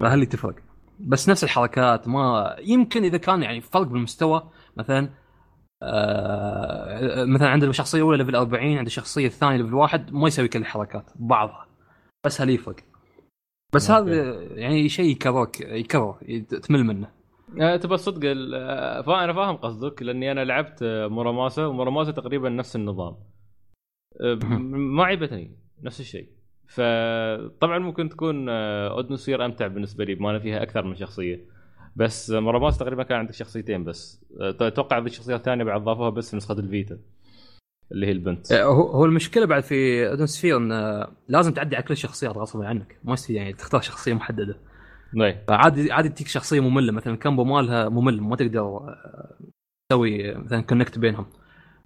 فهل 0.00 0.14
اللي 0.14 0.26
تفرق؟ 0.26 0.54
بس 1.00 1.28
نفس 1.28 1.44
الحركات 1.44 2.08
ما 2.08 2.56
يمكن 2.60 3.02
إذا 3.04 3.18
كان 3.18 3.42
يعني 3.42 3.60
فرق 3.60 3.82
بالمستوى. 3.82 4.50
مثلا 4.76 5.10
آه 5.82 7.24
مثلا 7.24 7.48
عند 7.48 7.64
الشخصيه 7.64 7.98
الاولى 7.98 8.18
level 8.18 8.36
40 8.36 8.78
عند 8.78 8.86
الشخصيه 8.86 9.26
الثانية 9.26 9.56
level 9.56 9.74
واحد 9.74 10.12
ما 10.12 10.28
يسوي 10.28 10.48
كل 10.48 10.58
الحركات 10.58 11.10
بعضها. 11.16 11.66
بس 12.24 12.40
هل 12.40 12.50
يفرق؟ 12.50 12.76
بس. 13.74 13.90
هذا 13.90 14.32
يعني 14.42 14.88
شيء 14.88 15.10
يكررك 15.10 15.60
يكرر 15.60 16.16
تمل 16.62 16.84
منه. 16.84 17.06
آه، 17.06 17.15
تبى 17.76 17.94
الصدق 17.94 18.20
ال- 18.30 18.54
آه، 18.54 19.02
فانا 19.02 19.32
فاهم 19.32 19.56
قصدك 19.56 20.02
لأني 20.02 20.32
أنا 20.32 20.44
لعبت 20.44 20.78
آه، 20.82 21.06
موراماسا 21.06 21.66
وموراماسا 21.66 22.10
تقريبا 22.12 22.48
نفس 22.48 22.76
النظام. 22.76 23.16
آه، 24.20 24.34
ما 24.94 25.04
عيبتني 25.04 25.58
نفس 25.82 26.00
الشيء. 26.00 26.28
فطبعا 26.68 27.78
ممكن 27.78 28.08
تكون 28.08 28.48
آه، 28.48 28.88
اودنوسير 28.90 29.44
أمتع 29.44 29.66
بالنسبة 29.66 30.04
لي 30.04 30.14
بما 30.14 30.38
فيها 30.38 30.62
أكثر 30.62 30.84
من 30.84 30.94
شخصية. 30.94 31.44
بس 31.96 32.30
آه، 32.30 32.40
موراماسا 32.40 32.78
تقريبا 32.84 33.02
كان 33.02 33.18
عندك 33.18 33.34
شخصيتين 33.34 33.84
بس. 33.84 34.24
آه، 34.40 34.56
أتوقع 34.60 34.98
هذه 34.98 35.06
الشخصية 35.06 35.36
الثانية 35.36 35.64
بعد 35.64 35.84
ضافوها 35.84 36.10
بس 36.10 36.30
في 36.30 36.36
نسخة 36.36 36.58
الفيتا 36.58 36.98
اللي 37.92 38.06
هي 38.06 38.12
البنت. 38.12 38.52
هو 38.52 39.04
المشكلة 39.04 39.46
بعد 39.46 39.62
في 39.62 40.08
أودن 40.10 40.26
سفير 40.26 40.56
إن 40.56 41.06
لازم 41.28 41.52
تعدي 41.52 41.76
على 41.76 41.84
كل 41.84 41.92
الشخصيات 41.92 42.36
غصبا 42.36 42.66
عنك. 42.66 42.98
ما 43.04 43.12
يصير 43.12 43.36
يعني 43.36 43.52
تختار 43.52 43.80
شخصية 43.80 44.14
محددة. 44.14 44.56
إيه. 45.16 45.44
فعادي 45.48 45.92
عادي 45.92 46.08
تجيك 46.08 46.28
شخصية 46.28 46.60
مملة 46.60 46.92
مثلا 46.92 47.14
ال 47.14 47.19
combo 47.19 47.44
مالها 47.44 47.88
ممل 47.88 48.20
ما 48.20 48.36
تقدر 48.36 48.60
آه، 48.60 49.36
تسوي 49.90 50.34
مثلا 50.34 50.60
connect 50.60 50.98
بينهم. 50.98 51.26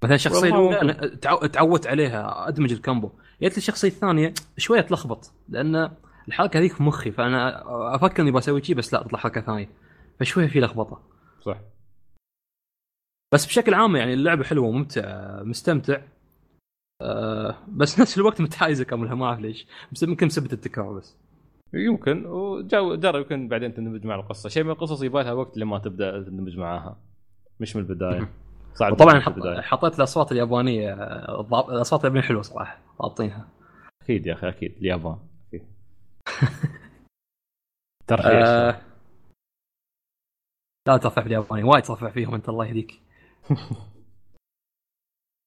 مثلا 0.03 0.15
الشخصيه 0.15 0.53
والله 0.53 0.81
الاولى 0.81 1.49
تعودت 1.49 1.87
عليها 1.87 2.49
أدمج 2.49 2.73
ال 2.73 2.78
combo. 2.78 3.11
جت 3.43 3.57
الشخصيه 3.59 3.89
الثانية 3.89 4.35
شوية 4.59 4.81
تلخبط 4.81 5.33
لأن 5.49 5.91
الحركة 6.29 6.59
هذيك 6.59 6.73
في 6.73 6.83
مخي 6.83 7.11
فأنا 7.11 7.63
أفكر 7.95 8.23
إني 8.23 8.31
بسوي 8.31 8.63
شيء 8.65 8.77
بس 8.77 8.95
لا 8.95 9.03
تطلع 9.03 9.19
حركة 9.19 9.41
ثانية. 9.41 9.69
فشوية 10.21 10.47
في 10.47 10.61
لخبطة. 10.61 11.03
صح. 11.41 11.61
بس 13.33 13.47
بشكل 13.47 13.75
عام 13.75 13.97
يعني 13.97 14.15
اللعبة 14.15 14.45
حلوة 14.45 14.67
وممتع 14.69 15.03
مستمتع. 15.43 16.01
أه 17.03 17.57
بس 17.69 17.99
نفس 18.01 18.19
الوقت 18.19 18.41
متحيز 18.41 18.81
اكملها 18.81 19.15
ما 19.15 19.27
أعرف 19.27 19.41
ليش. 19.41 19.67
بس 19.93 20.03
يمكن 20.03 20.27
بسبب 20.27 20.53
التكرار 20.53 20.93
بس. 20.93 21.17
يمكن 21.73 22.27
وجو 22.27 22.95
جرب 22.95 23.21
يمكن 23.21 23.49
بعدين 23.49 23.75
تندمج 23.75 24.07
مع 24.07 24.15
القصة. 24.15 24.49
شيء 24.49 24.65
من 24.65 24.71
القصص 24.71 25.03
يبغى 25.03 25.23
لها 25.23 25.33
وقت 25.33 25.57
لما 25.57 25.79
تبدأ 25.79 26.23
تندمج 26.23 26.59
معاها. 26.59 26.97
مش 27.61 27.77
من 27.77 27.83
البداية. 27.83 28.29
صعب 28.75 28.93
وطبعا 28.93 29.15
من 29.15 29.21
حط... 29.21 29.33
البداية. 29.33 29.61
حطيت 29.61 29.99
الأصوات 29.99 30.33
اليابانية 30.33 30.93
آه، 30.93 31.69
الأصوات 31.69 32.01
اليابانية 32.01 32.27
حلوة 32.29 32.43
صراحة 32.43 32.79
ضابطينها. 33.03 33.49
أكيد 34.03 34.27
يا 34.27 34.33
أخي 34.33 34.49
أكيد. 34.49 34.77
اليابان. 34.77 35.19
أكيد. 35.49 35.67
ترخيص 38.07 38.49
أه... 38.49 38.81
لا 40.89 40.97
ترفع 40.97 41.23
بالياباني 41.23 41.63
وايد 41.63 41.85
ترفع 41.85 42.11
فيهم 42.11 42.35
أنت 42.35 42.49
الله 42.49 42.67
يهديك. 42.67 43.01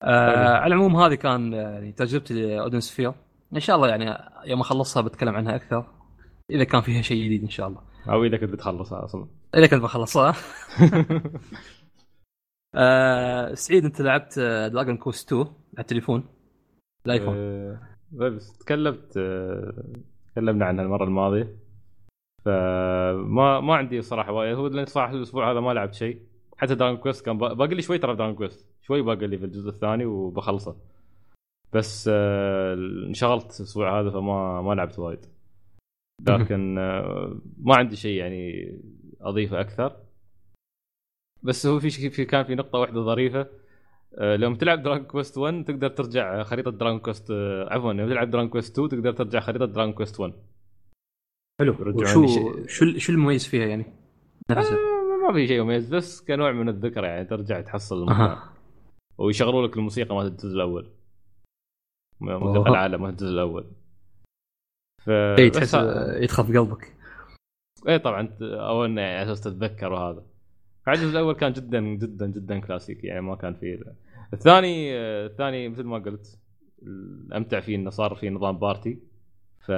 آه 0.04 0.58
على 0.58 0.76
العموم 0.76 0.96
هذه 0.96 1.16
كان 1.16 1.54
يعني 1.54 1.92
تجربتي 1.92 2.34
ل 2.34 2.43
Odin 2.43 2.80
Sphere. 2.80 3.14
إن 3.54 3.60
شاء 3.60 3.76
الله 3.76 3.88
يعني 3.88 4.18
يوم 4.46 4.60
أخلصها 4.60 5.02
بتكلم 5.02 5.36
عنها 5.36 5.56
أكثر. 5.56 6.03
إذا 6.54 6.64
كان 6.64 6.82
فيها 6.82 7.02
شيء 7.02 7.26
جديد 7.26 7.42
إن 7.42 7.50
شاء 7.50 7.68
الله. 7.68 7.82
أو 8.10 8.24
إذا 8.24 8.38
كنت 8.38 8.50
بتخلصها 8.50 9.04
أصلا. 9.04 9.28
إذا 9.56 9.68
كنت 9.68 9.82
بخلصها. 9.82 10.34
آه 12.76 13.54
سعيد 13.54 13.86
أنت 13.86 14.02
لعبت 14.02 14.40
Dragon 14.74 14.98
Quest 14.98 15.28
2 15.34 15.42
على 15.46 15.54
التليفون؟ 15.80 16.24
ال 17.06 17.10
iPhone. 17.10 17.36
آه، 17.38 17.80
بس 18.12 18.58
تكلمت 18.58 19.18
آه، 19.18 19.84
تكلمنا 20.32 20.66
عنها 20.66 20.84
المرة 20.86 21.04
الماضية. 21.04 21.56
فما 22.46 23.60
ما 23.60 23.76
عندي 23.76 24.02
صراحة 24.02 24.32
وايد. 24.32 24.56
هو 24.58 24.68
لأن 24.68 24.86
صراحة 24.86 25.14
الأسبوع 25.14 25.52
هذا 25.52 25.60
ما 25.60 25.74
لعبت 25.74 25.94
شيء. 25.94 26.22
حتى 26.58 26.76
Dragon 26.76 26.98
Quest 26.98 27.26
كان 27.26 27.38
با- 27.38 27.54
باقي 27.54 27.76
لي 27.76 27.82
شوي 27.82 27.98
ترى 27.98 28.16
Dragon 28.16 28.36
Quest 28.36 28.68
شوي 28.82 29.02
باقي 29.02 29.28
لي 29.28 29.38
في 29.38 29.46
الجزء 29.46 29.70
الثاني 29.70 30.06
وبخلصه. 30.06 30.76
بس 31.74 32.10
آه، 32.14 32.74
انشغلت 33.08 33.46
الأسبوع 33.60 34.00
هذا 34.00 34.10
فما 34.10 34.62
ما 34.62 34.74
لعبت 34.74 35.00
وايد. 35.00 35.26
لكن 36.28 36.78
آه، 36.78 37.42
ما 37.58 37.76
عندي 37.76 37.96
شيء 37.96 38.18
يعني 38.18 38.72
أضيفه 39.22 39.60
أكثر. 39.60 39.96
بس 41.44 41.66
هو 41.66 41.80
في 41.80 41.90
شيء 41.90 42.10
في 42.10 42.26
كان 42.26 42.44
في 42.44 42.56
نقطة 42.56 42.80
واحدة 42.80 43.02
ظريفة. 43.02 43.48
لما 44.22 44.56
تلعب 44.56 44.84
Dragon 44.84 45.06
Quest 45.06 45.38
1 45.38 45.66
تقدر 45.66 45.88
ترجع 45.90 46.44
خريطة 46.44 46.98
Quest 46.98 47.32
آه، 47.32 47.74
عفوا 47.74 47.94
لما 47.94 48.08
تلعب 48.08 48.30
Dragon 48.30 48.50
Quest 48.50 48.80
2 48.80 48.90
تقدر 48.90 49.12
ترجع 49.14 49.40
خريطة 49.40 49.66
Dragon 49.66 49.94
Quest 49.94 50.20
1 50.20 50.34
حلو. 51.62 52.06
شيء. 52.06 52.68
شو 52.68 52.98
شو 52.98 53.12
المميز 53.14 53.48
فيها 53.48 53.66
يعني؟ 53.66 53.86
نفسه 54.52 54.76
آه، 54.76 55.28
ما 55.28 55.34
في 55.34 55.48
شيء 55.48 55.64
مميز 55.64 55.96
بس 55.96 56.22
كنوع 56.22 56.52
من 56.52 56.70
الذكرى 56.70 57.08
يعني 57.08 57.26
ترجع 57.26 57.62
تحصل 57.62 57.98
المكان 57.98 58.22
أها. 58.22 58.54
ويشغلوا 59.18 59.68
لك 59.68 59.78
الموسيقى 59.78 60.16
مالت 60.16 60.32
الجزء 60.32 60.56
الأول. 60.56 60.90
موسيقى. 62.20 62.70
العالم 62.70 63.02
مالت 63.02 63.22
الجزء 63.22 63.34
الأول. 63.34 63.66
ف 65.06 65.10
بس 65.10 65.52
تحس 65.52 65.74
يدخل 66.22 66.46
في 66.46 66.58
قلبك. 66.58 66.94
إيه 67.88 67.98
طبعا 67.98 68.30
أو 68.42 68.86
إنه 68.86 69.02
يعني 69.02 69.24
أساس 69.24 69.42
تتذكر 69.42 69.94
وهذا 69.94 70.26
الجزء 70.88 71.10
الأول 71.12 71.34
كان 71.36 71.54
جدا 71.54 71.82
جدا 71.82 72.28
جدا 72.28 72.60
كلاسيكي 72.60 73.08
يعني 73.08 73.22
ما 73.22 73.36
كان 73.36 73.54
فيه 73.54 73.80
الثاني 74.34 74.98
الثاني 75.26 75.70
مثل 75.70 75.84
ما 75.84 75.98
قلت 75.98 76.40
الأمتع 76.84 77.60
فيه 77.60 77.76
إنه 77.76 77.90
صار 77.90 78.16
في 78.16 78.30
نظام 78.30 78.58
party. 78.60 79.00
ف 79.66 79.72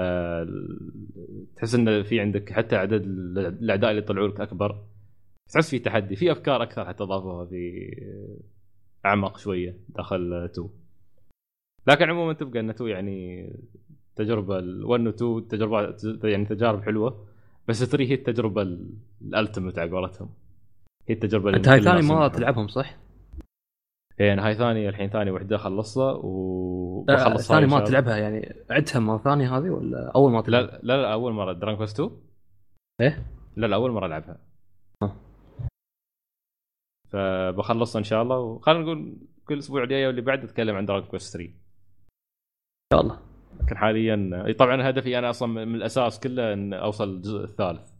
تحس 1.55 1.75
إنه 1.75 2.03
في 2.03 2.19
عندك 2.19 2.51
حتى 2.53 2.75
عدد 2.75 3.03
الأعداء 3.37 3.89
اللي 3.91 4.01
يطلعوا 4.01 4.27
لك 4.27 4.39
أكبر. 4.41 4.85
تحس 5.53 5.69
في 5.69 5.79
تحدي 5.79 6.15
في 6.15 6.31
أفكار 6.31 6.63
أكثر 6.63 6.85
حتى 6.85 7.03
ضافوها 7.03 7.45
في 7.45 7.91
أعمق 9.05 9.37
شوية 9.37 9.77
داخل 9.89 10.33
2 10.33 10.69
لكن 11.87 12.09
عموما 12.09 12.33
تبقى 12.33 12.59
ان 12.59 12.69
2 12.69 12.89
يعني 12.89 13.49
تجربه 14.15 14.59
ال 14.59 14.85
1 14.85 15.07
و 15.07 15.09
2 15.09 15.47
تجربة 15.47 15.95
يعني 16.23 16.45
تجارب 16.45 16.83
حلوة 16.83 17.27
بس 17.67 17.83
3 17.83 18.03
هي 18.03 18.13
التجربة 18.13 18.61
ال 19.21 19.28
ultimate 19.28 19.79
على 19.79 19.91
قولتهم. 19.91 20.29
هي 21.07 21.15
التجربة 21.15 21.45
اللي 21.47 21.57
انت 21.57 21.67
هاي 21.67 21.81
ثاني 21.81 22.01
ما 22.01 22.27
تلعبهم 22.27 22.67
صح؟ 22.67 22.97
إيه 24.19 24.33
أنا 24.33 24.47
هاي 24.47 24.55
ثاني 24.55 24.89
الحين 24.89 25.09
ثاني 25.09 25.31
وحدة 25.31 25.57
خلصها 25.57 26.11
وبخلص 26.13 27.47
ثاني 27.47 27.65
ما 27.65 27.79
تلعبها 27.79 28.17
يعني 28.17 28.55
عدتها 28.69 28.99
مره 28.99 29.17
ثانية 29.17 29.57
هذه 29.57 29.69
ولا 29.69 30.11
أول 30.15 30.31
ما 30.31 30.41
تلعبها؟ 30.41 30.71
لا 30.71 30.79
لا 30.83 31.01
لا 31.01 31.13
أول 31.13 31.33
مرة 31.33 31.53
دراجون 31.53 31.77
كويست 31.77 31.99
2 31.99 32.21
إيه؟ 33.01 33.25
لا 33.55 33.67
لا 33.67 33.75
أول 33.75 33.91
مرة 33.91 34.05
ألعبها. 34.05 34.37
فبخلصها 37.09 37.99
إن 37.99 38.03
شاء 38.03 38.21
الله 38.21 38.39
وخلينا 38.39 38.83
نقول 38.83 39.17
كل 39.47 39.57
أسبوع 39.57 39.83
الجاي 39.83 40.07
واللي 40.07 40.21
بعده 40.21 40.43
أتكلم 40.43 40.75
عن 40.75 40.85
دراجون 40.85 41.09
كويست 41.09 41.33
3 41.33 41.49
إن 41.49 41.53
شاء 42.93 43.01
الله. 43.01 43.34
لكن 43.61 43.77
حاليا 43.77 44.53
طبعا 44.59 44.89
هدفي 44.89 45.19
أنا 45.19 45.29
أصلا 45.29 45.65
من 45.65 45.75
الأساس 45.75 46.19
كله 46.19 46.53
إن 46.53 46.73
أوصل 46.73 47.09
الجزء 47.09 47.43
الثالث. 47.43 47.91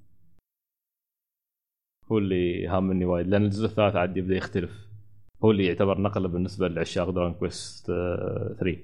هو 2.12 2.18
اللي 2.18 2.68
هامني 2.68 3.06
وايد 3.06 3.28
لأن 3.28 3.44
الجزء 3.44 3.66
الثالث 3.66 3.96
عاد 3.96 4.18
يبدأ 4.18 4.36
يختلف. 4.36 4.88
هو 5.44 5.52
اللي 5.52 5.66
يعتبر 5.66 6.02
نقله 6.02 6.28
بالنسبة 6.28 6.68
لعشاق 6.68 7.10
دراجون 7.10 7.34
كويست 7.34 7.86
3 7.86 8.78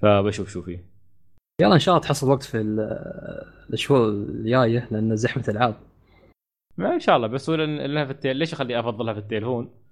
فبشوف 0.00 0.48
شو 0.48 0.62
فيه. 0.62 0.84
يلا 1.60 1.74
إن 1.74 1.78
شاء 1.78 1.94
الله 1.94 2.06
تحصل 2.06 2.30
وقت 2.30 2.42
في 2.42 2.60
الشهور 3.72 4.08
الجايه 4.08 4.88
لأن 4.90 5.16
زحمة 5.16 5.44
العاب. 5.48 5.74
ما 6.78 6.94
إن 6.94 7.00
شاء 7.00 7.16
الله 7.16 7.26
بس 7.26 7.48
لانها 7.48 8.04
في 8.04 8.10
التل. 8.10 8.36
ليش 8.36 8.52
اخلي 8.52 8.80
أفضلها 8.80 9.14
في 9.14 9.20
التليفون؟ 9.20 9.64
آه 9.64 9.85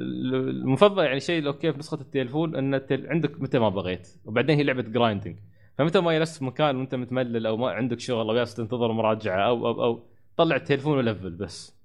المفضل 0.00 1.04
يعني 1.04 1.20
شيء 1.20 1.46
أوكي 1.46 1.72
في 1.72 1.78
نسخة 1.78 2.00
التليفون 2.00 2.56
إن 2.56 2.74
التل... 2.74 3.06
عندك 3.08 3.40
متى 3.40 3.58
ما 3.58 3.68
بغيت 3.68 4.08
وبعدين 4.24 4.56
هي 4.56 4.62
لعبة 4.62 4.82
grinding 4.82 5.38
فمتى 5.78 6.00
ما 6.00 6.18
جلست 6.18 6.38
في 6.38 6.44
مكان 6.44 6.76
وأنت 6.76 6.94
متملل 6.94 7.46
أو 7.46 7.56
ما 7.56 7.70
عندك 7.70 8.00
شغل 8.00 8.28
أو 8.28 8.34
جالس 8.34 8.54
تنتظر 8.54 8.92
مراجعة 8.92 9.48
أو 9.48 9.66
أو 9.66 9.84
أو 9.84 10.06
طلع 10.36 10.56
التليفون 10.56 10.98
و 10.98 11.03
level 11.03 11.30
بس. 11.30 11.82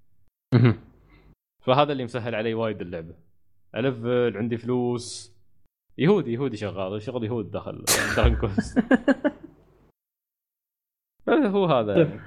فهذا 1.66 1.92
اللي 1.92 2.04
مسهل 2.04 2.36
علي 2.36 2.54
وايد 2.54 2.82
اللعبة. 2.82 3.16
ألفل 3.76 4.38
عندي 4.38 4.58
فلوس 4.58 5.38
يهودي 5.98 6.34
يهودي 6.34 6.58
شغال 6.58 7.02
شغل 7.02 7.24
يهود 7.24 7.52
دخل 7.52 7.84
دراجون 8.18 8.56
هو 11.56 11.66
هذا 11.66 11.98
يعني. 11.98 12.20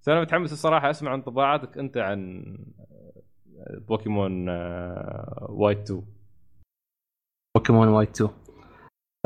بس 0.00 0.08
أنا 0.08 0.20
متحمس 0.20 0.52
الصراحة 0.52 0.90
أسمع 0.90 1.14
انطباعاتك 1.14 1.78
أنت 1.78 1.96
عن 1.96 2.44
بوكيمون 3.88 4.48
وايت 5.48 5.90
2 5.90 6.02
بوكيمون 7.56 7.88
وايت 7.88 8.20
2 8.20 8.30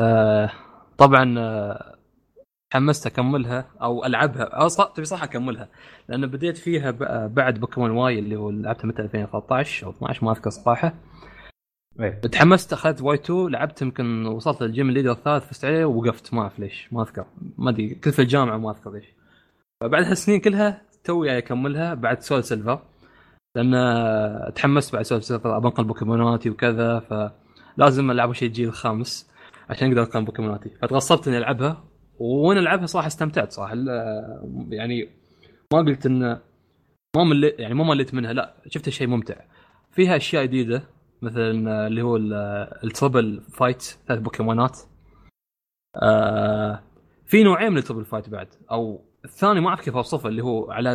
آه 0.01 0.51
طبعا 0.97 1.35
آه 1.39 1.97
حمست 2.73 3.05
أكملها 3.05 3.69
أو 3.81 4.05
ألعبها. 4.05 4.43
أو 4.43 4.67
تبي 4.67 5.05
صح 5.05 5.23
أكملها. 5.23 5.69
لأن 6.09 6.27
بديت 6.27 6.57
فيها 6.57 6.91
بعد 7.27 7.59
بوكيمون 7.59 7.91
وايت 7.91 8.19
اللي 8.19 8.35
هو 8.35 8.49
لعبته 8.49 8.87
متى؟ 8.87 9.01
2013 9.01 9.85
أو 9.85 9.91
12 9.91 10.25
ما 10.25 10.31
أذكر 10.31 10.49
صراحة. 10.49 10.93
إيه. 11.99 12.09
تحمست 12.09 12.73
أخذت 12.73 13.01
وايت 13.01 13.15
2 13.17 13.47
لعبت 13.47 13.81
يمكن 13.81 14.25
وصلت 14.25 14.61
لل 14.63 14.73
gym 14.73 14.89
leader 14.89 15.11
الثالث 15.11 15.45
فزت 15.45 15.65
عليه 15.65 15.85
ووقفت 15.85 16.33
ما 16.33 16.41
أعرف 16.41 16.59
ليش 16.59 16.93
ما 16.93 17.01
أذكر. 17.01 17.25
ما 17.57 17.69
أدري 17.69 17.95
كنت 17.95 18.09
في 18.09 18.21
الجامعة 18.21 18.57
ما 18.57 18.71
أذكر 18.71 18.91
ليش. 18.91 19.05
فبعد 19.81 20.03
هالسنين 20.03 20.39
كلها 20.39 20.81
توي 21.03 21.37
أكملها 21.37 21.93
بعد 21.93 22.21
سول 22.21 22.43
سيلفر. 22.43 22.81
لأن 23.57 24.53
تحمست 24.53 24.93
بعد 24.93 25.05
ابى 25.31 25.67
أنقل 25.67 25.83
بوكيموناتي 25.83 26.49
وكذا 26.49 26.99
فلازم 26.99 28.11
ألعب 28.11 28.33
شيء 28.33 28.47
الجيل 28.47 28.67
الخامس 28.67 29.31
عشان 29.69 29.87
أقدر 29.87 30.01
أنقل 30.01 30.25
بوكيموناتي. 30.25 30.69
فتغصبت 30.69 31.27
إني 31.27 31.37
ألعبها 31.37 31.83
وأنا 32.19 32.59
ألعبها 32.59 32.85
صراحة 32.85 33.07
استمتعت 33.07 33.51
صراحة. 33.51 33.75
يعني 34.69 35.09
ما 35.73 35.79
قلت 35.79 36.05
إن 36.05 36.39
ما 37.15 37.23
مليت 37.23 37.59
يعني 37.59 37.73
ما 37.73 37.83
مليت 37.83 38.13
منها 38.13 38.33
لا 38.33 38.53
شفت 38.67 38.89
شيء 38.89 39.07
ممتع. 39.07 39.35
فيها 39.91 40.15
أشياء 40.15 40.43
جديدة 40.43 40.83
مثلا 41.21 41.87
اللي 41.87 42.01
هو 42.01 42.17
ال 42.83 42.91
triple 42.91 43.41
fight 43.53 43.81
ثلاث 44.07 44.19
بوكيمونات. 44.19 44.79
آه 46.03 46.83
في 47.25 47.43
نوعين 47.43 47.71
من 47.71 47.77
ال 47.77 47.81
triple 47.81 48.05
fight 48.05 48.29
بعد 48.29 48.47
أو 48.71 49.01
الثاني 49.25 49.59
ما 49.59 49.69
أعرف 49.69 49.81
كيف 49.81 49.95
أوصفه 49.95 50.29
اللي 50.29 50.43
هو 50.43 50.71
على 50.71 50.91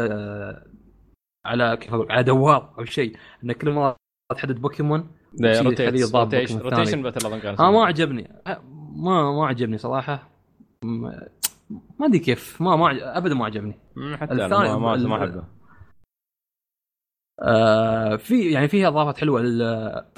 على 1.47 1.77
كيف 1.77 1.95
أقول 1.95 2.13
على 2.13 2.23
دوار 2.23 2.75
أو 2.79 2.85
شيء. 2.85 3.17
إن 3.45 3.53
كل 3.53 3.71
مرة 3.71 3.97
تحدد 4.35 4.61
بوكيمون 4.61 5.11
rotation 5.43 6.59
rotation 6.59 7.03
battle 7.03 7.27
أظن 7.27 7.39
كان 7.39 7.55
آه 7.61 7.71
ما 7.71 7.85
عجبني. 7.85 8.31
ما 8.97 9.33
ما 9.33 9.47
عجبني 9.47 9.79
صراحة. 9.79 10.29
ما 10.85 11.31
أدري 12.01 12.19
كيف. 12.19 12.63
ما 12.63 12.77
ما 12.77 13.19
ابدا 13.19 13.35
ما 13.35 13.45
عجبني. 13.45 13.75
حتى 14.17 14.33
الثاني 14.33 14.79
ما 14.79 14.97
ما 14.97 15.17
أحبه. 15.17 15.45
آه 17.43 18.17
في 18.17 18.51
يعني 18.51 18.69
فيها 18.69 18.89
إضافات 18.89 19.19
حلوة. 19.19 19.41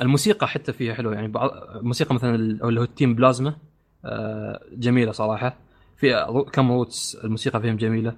الموسيقى 0.02 0.48
حتى 0.48 0.72
فيها 0.72 0.94
حلوة. 0.94 1.14
يعني 1.14 1.32
الموسيقى 1.76 2.14
مثلا 2.14 2.34
اللي 2.34 2.80
هو 2.80 2.84
تيم 2.84 3.14
بلازما 3.14 3.56
آه 4.04 4.60
جميلة 4.72 5.12
صراحة. 5.12 5.56
في 5.96 6.26
كم 6.52 6.72
routes 6.72 7.14
الموسيقى 7.24 7.60
فيهم 7.60 7.76
جميلة. 7.76 8.16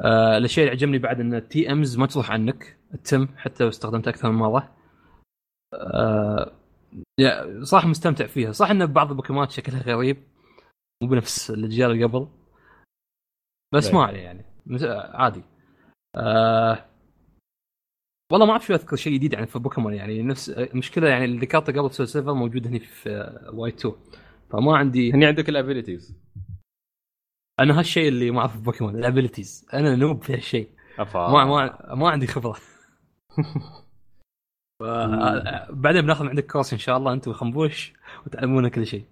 آه 0.00 0.38
الشيء 0.38 0.64
اللي 0.64 0.72
عجبني 0.76 0.98
بعد 0.98 1.20
إن 1.20 1.34
ال 1.34 1.72
TMs 1.72 1.98
ما 1.98 2.06
تروح 2.06 2.30
عنك 2.30 2.78
ال 2.94 3.05
TM 3.05 3.28
حتى 3.36 3.64
لو 3.64 3.68
استخدمت 3.68 4.08
أكثر 4.08 4.30
من 4.30 4.38
مرة. 4.38 4.76
آه 5.74 6.52
صح 7.62 7.86
مستمتع 7.86 8.26
فيها. 8.26 8.52
صح 8.52 8.70
إن 8.70 8.86
بعض 8.86 9.10
البوكيمونات 9.10 9.50
شكلها 9.50 9.82
غريب 9.82 10.16
مو 11.02 11.08
بنفس 11.08 11.50
الأجيال 11.50 11.90
اللي 11.90 12.04
قبل. 12.04 12.28
بس 13.74 13.94
ما 13.94 14.04
عليه 14.04 14.20
يعني. 14.20 14.44
عادي. 15.14 15.42
آه 16.16 16.84
والله 18.32 18.46
ما 18.46 18.52
أعرف 18.52 18.66
شو 18.66 18.74
أذكر 18.74 18.96
شيء 18.96 19.14
جديد 19.14 19.32
يعني 19.32 19.46
في 19.46 19.58
بوكيمون 19.58 19.94
يعني. 19.94 20.22
نفس 20.22 20.50
المشكلة 20.50 21.08
يعني 21.08 21.24
اللي 21.24 21.38
ذكرته 21.38 21.72
قبل 21.72 21.90
سول 21.90 22.08
سيلفر 22.08 22.34
موجود 22.34 22.66
هنا 22.66 22.78
في 22.78 23.08
وايت 23.52 23.70
2 23.70 23.94
فما 24.50 24.76
عندي 24.76 25.12
هني 25.12 25.26
عندك 25.26 25.48
ال 25.48 25.55
abilities 25.55 26.16
أنا 27.60 27.78
هالشيء 27.78 28.08
اللي 28.08 28.30
ما 28.30 28.40
أعرف 28.40 28.60
بوكيمون 28.60 28.96
ال 28.96 29.02
abilities. 29.02 29.66
أنا 29.74 29.96
noob 29.96 30.22
في 30.22 30.34
هالشيء. 30.34 30.68
ما 31.14 31.44
ما 31.44 31.94
ما 31.94 32.10
عندي 32.10 32.26
خبرة. 32.26 32.56
بعدين 35.70 36.02
بناخذ 36.02 36.28
عندك 36.28 36.46
course 36.46 36.72
إن 36.72 36.78
شاء 36.78 36.96
الله 36.96 37.12
أنت 37.12 37.28
وخنبوش 37.28 37.92
وتعلمونا 38.26 38.68
كل 38.68 38.86
شيء. 38.86 39.04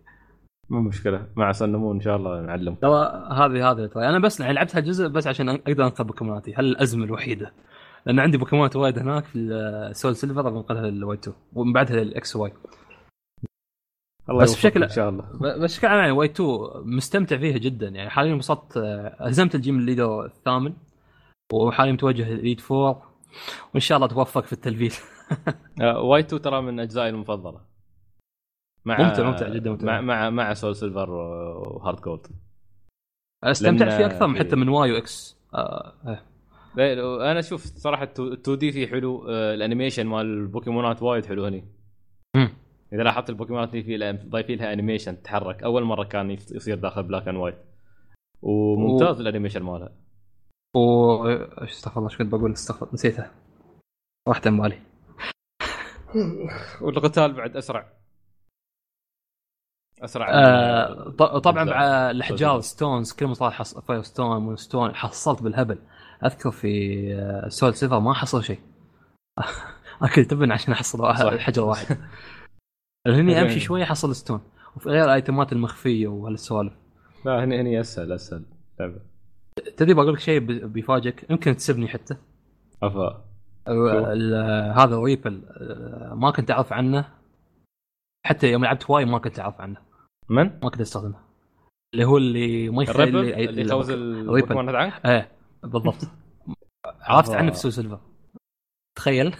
مو 0.71 0.81
مشكلة. 0.81 1.27
مع 1.37 1.53
سنمون 1.53 1.97
إن 1.97 2.01
شاء 2.01 2.17
الله 2.17 2.41
نعلم 2.41 2.75
ترى 2.75 3.27
هذه 3.31 3.71
هذه 3.71 3.87
ترى. 3.87 4.09
أنا 4.09 4.19
بس 4.19 4.41
لعبت 4.41 4.77
هالجزء 4.77 5.09
بس 5.09 5.27
عشان 5.27 5.49
أقدر 5.49 5.85
أنقل 5.85 6.05
بوكيموناتي. 6.05 6.55
هل 6.55 6.65
الأزمة 6.65 7.05
الوحيدة؟ 7.05 7.53
لأن 8.07 8.21
عندي 8.21 8.39
بوكيمونات 8.39 8.77
وايد 8.77 8.99
هناك 8.99 9.25
في 9.25 9.39
السول 9.39 10.17
سيلفر 10.17 10.51
بنقلها 10.51 10.91
للوايت 10.91 11.19
2 11.19 11.37
ومن 11.53 11.73
بعدها 11.73 12.05
للاكس 12.05 12.37
واي 12.37 12.53
الله 14.31 14.43
بس 14.43 14.55
بشكل 14.55 14.83
إن 14.83 14.89
شاء 14.89 15.09
الله. 15.09 15.25
بس 15.41 15.73
بشكل 15.73 15.87
عام 15.87 15.99
يعني 15.99 16.13
وايت 16.13 16.27
2 16.29 16.49
مستمتع 16.85 17.37
فيها 17.37 17.59
جدا. 17.59 17.89
يعني 17.89 18.11
حاليا 18.11 18.35
وصلت 18.35 18.79
هزمت 19.21 19.55
ال 19.55 19.61
gym 19.61 19.79
leader 19.79 20.25
الثامن 20.25 20.73
وحاليا 21.53 21.93
متوجه 21.93 22.31
لل 22.31 22.39
elite 22.39 22.61
4 22.71 23.15
وإن 23.75 23.81
شاء 23.81 23.97
الله 23.97 24.09
توفق 24.09 24.45
في 24.45 24.53
التلفيل. 24.53 24.93
وايت 26.09 26.21
2 26.21 26.43
ترى 26.43 26.63
من 26.63 26.81
أجزائي 26.81 27.09
المفضلة. 27.09 27.61
مع 28.85 29.03
ممتع 29.03 29.23
ممتع 29.23 29.49
جدا 29.49 29.71
ممتع. 29.71 29.87
مع 29.87 30.01
مع, 30.01 30.31
مع 30.31 30.55
سول 30.55 30.77
سيلفر 30.77 31.11
وهارت 31.11 32.01
جولد 32.01 32.27
استمتعت 33.45 33.93
فيه 33.93 34.07
أكثر 34.07 34.27
من 34.27 34.39
حتى 34.39 34.57
من 34.57 34.69
واي 34.69 34.93
واكس 34.93 35.37
آه. 35.55 35.95
أنا 37.31 37.39
أشوف 37.39 37.65
صراحة 37.65 38.09
2 38.19 38.59
دي 38.59 38.73
فيه 38.73 38.87
حلو 38.87 39.29
ال 39.29 39.36
animation 39.36 40.07
مال 40.07 40.27
البوكيمونات 40.27 41.03
وايد 41.03 41.27
حلو 41.27 41.45
هني. 41.45 41.65
إذا 42.95 43.03
لاحظت 43.03 43.31
البوكيمونات 43.31 43.75
اللي 43.75 43.83
فيها 43.83 44.13
ضايفين 44.13 44.59
لها 44.59 44.73
animation 44.73 45.23
تتحرك 45.23 45.63
أول 45.63 45.85
مرة 45.85 46.05
كان 46.05 46.31
يصير 46.31 46.79
داخل 46.79 47.03
بلاك 47.03 47.29
اند 47.29 47.37
وايت 47.37 47.59
وممتاز 48.43 49.19
و... 49.19 49.21
ال 49.21 49.25
animation 49.25 49.63
مالها. 49.63 49.93
و 50.77 51.25
استغفر 51.65 51.99
الله 51.99 52.11
إيش 52.11 52.19
كنت 52.19 52.33
بقول؟ 52.33 52.53
استغفر 52.53 52.89
نسيتها. 52.93 53.31
راحت 54.29 54.47
عن 54.47 54.61
بالي 54.61 54.81
والقتال 56.81 57.33
بعد 57.33 57.57
أسرع. 57.57 57.93
أسرع 60.03 60.31
آه 60.33 61.11
طبعا 61.39 61.65
مع 61.65 62.11
الأحجار 62.11 62.61
stones 62.61 63.13
كل 63.13 63.27
ما 63.27 63.51
حص... 63.51 63.79
fire 63.79 64.03
stone 64.03 64.57
stone 64.57 64.95
حصلت 64.95 65.43
بالهبل. 65.43 65.79
أذكر 66.25 66.51
في 66.51 67.05
آه، 67.15 67.49
سول 67.49 67.75
سيلفر 67.75 68.01
ما 68.01 68.15
حصل 68.15 68.45
شيء. 68.45 68.61
اكل 70.03 70.25
تبن 70.25 70.53
عشان 70.53 70.73
أحصل 70.73 71.01
واحد- 71.03 71.39
حجر 71.39 71.63
واحد. 71.63 71.97
هني 73.07 73.43
أمشي 73.43 73.61
شوي 73.61 73.83
احصل 73.83 74.15
stone 74.17 74.41
وفي 74.77 74.89
غير 74.89 75.05
الايتمات 75.05 75.53
المخفية 75.53 76.09
وهالسوالف 76.09 76.73
لا 77.25 77.45
هني 77.45 77.61
هني 77.61 77.81
أسهل 77.81 78.13
أسهل. 78.13 78.45
لعبة. 78.81 79.01
تدري 79.77 79.95
بقول 79.95 80.13
لك 80.13 80.21
شيء 80.21 80.41
بيفاجئك؟ 80.67 81.31
يمكن 81.31 81.57
تسبني 81.57 81.89
حتى. 81.89 82.17
أفا. 82.83 83.25
هذا 84.77 84.99
repel 84.99 85.43
آه، 85.49 86.15
ما 86.15 86.31
كنت 86.31 86.51
أعرف 86.51 86.73
عنه. 86.73 87.09
حتى 88.27 88.53
يوم 88.53 88.65
لعبت 88.65 88.85
وايت 88.91 89.05
ما 89.05 89.19
كنت 89.19 89.39
أعرف 89.39 89.61
عنه. 89.61 89.77
من؟ 90.29 90.45
ما 90.63 90.71
كنت 90.71 90.81
أستخدمه. 90.81 91.19
اللي 91.95 92.05
هو 92.05 92.17
اللي 92.17 92.69
ما 92.69 92.83
يخلي 92.83 93.05
ال 93.05 93.11
repel؟ 93.11 93.49
اللي 93.49 93.63
يخوز 93.63 93.91
البوكيمون 93.91 94.69
هذا 94.69 94.79
عنك؟ 94.79 95.07
إيه 95.07 95.33
بالضبط. 95.63 95.97
عرفت. 96.87 97.31
عنه 97.31 97.51
في 97.51 97.59
Soul 97.59 97.73
Silver 97.73 98.01
تخيل. 98.97 99.37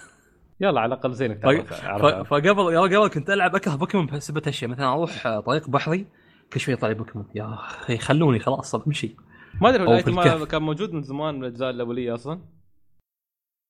يلا 0.65 0.81
على 0.81 0.95
الأقل 0.95 1.13
زينك 1.13 1.45
عرفها. 1.45 2.23
فقبل 2.23 2.73
يا 2.73 2.81
قبل 2.81 3.09
كنت 3.09 3.31
ألعب 3.31 3.55
أكره 3.55 3.75
بوكيمون 3.77 4.07
بسبب 4.07 4.43
هالشيء 4.47 4.69
مثلا 4.69 4.93
أروح 4.93 5.27
آه، 5.27 5.41
طريق 5.41 5.69
بحري 5.71 6.07
كل 6.53 6.61
شوي 6.61 6.75
يطلع 6.75 6.93
بوكيمون. 6.93 7.29
يا 7.35 7.55
أخي 7.55 7.99
خلوني 7.99 8.39
خلاص 8.39 8.75
امشي 8.75 9.17
ما 9.61 9.69
أدري 9.69 9.83
ال 9.85 9.95
item. 9.95 10.45
كان 10.45 10.63
موجود 10.63 10.93
من 10.93 11.03
زمان 11.03 11.35
من 11.35 11.41
الأجزاء 11.45 11.71
الأولية 11.71 12.15
أصلا؟ 12.15 12.41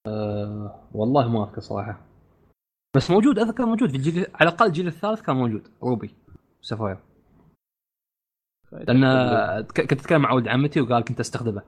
أه 0.07 0.89
والله 0.93 1.29
ما 1.29 1.45
أذكر 1.45 1.61
صراحة. 1.61 2.01
بس 2.97 3.11
موجود 3.11 3.39
أذكر 3.39 3.67
موجود 3.67 3.91
في 3.91 3.97
الجيل 3.97 4.27
على 4.35 4.49
الأقل 4.49 4.67
الجيل 4.67 4.87
الثالث 4.87 5.21
كان 5.21 5.37
موجود. 5.37 5.69
Ruby 5.83 6.15
Sapphire 6.63 6.99
لأن 8.73 9.03
ك- 9.63 9.81
كنت 9.81 9.93
أتكلم 10.01 10.23
مع 10.23 10.33
ولد 10.33 10.49
عمتي 10.49 10.81
وقال 10.81 11.05
كنت 11.05 11.21
أستخدمه. 11.21 11.63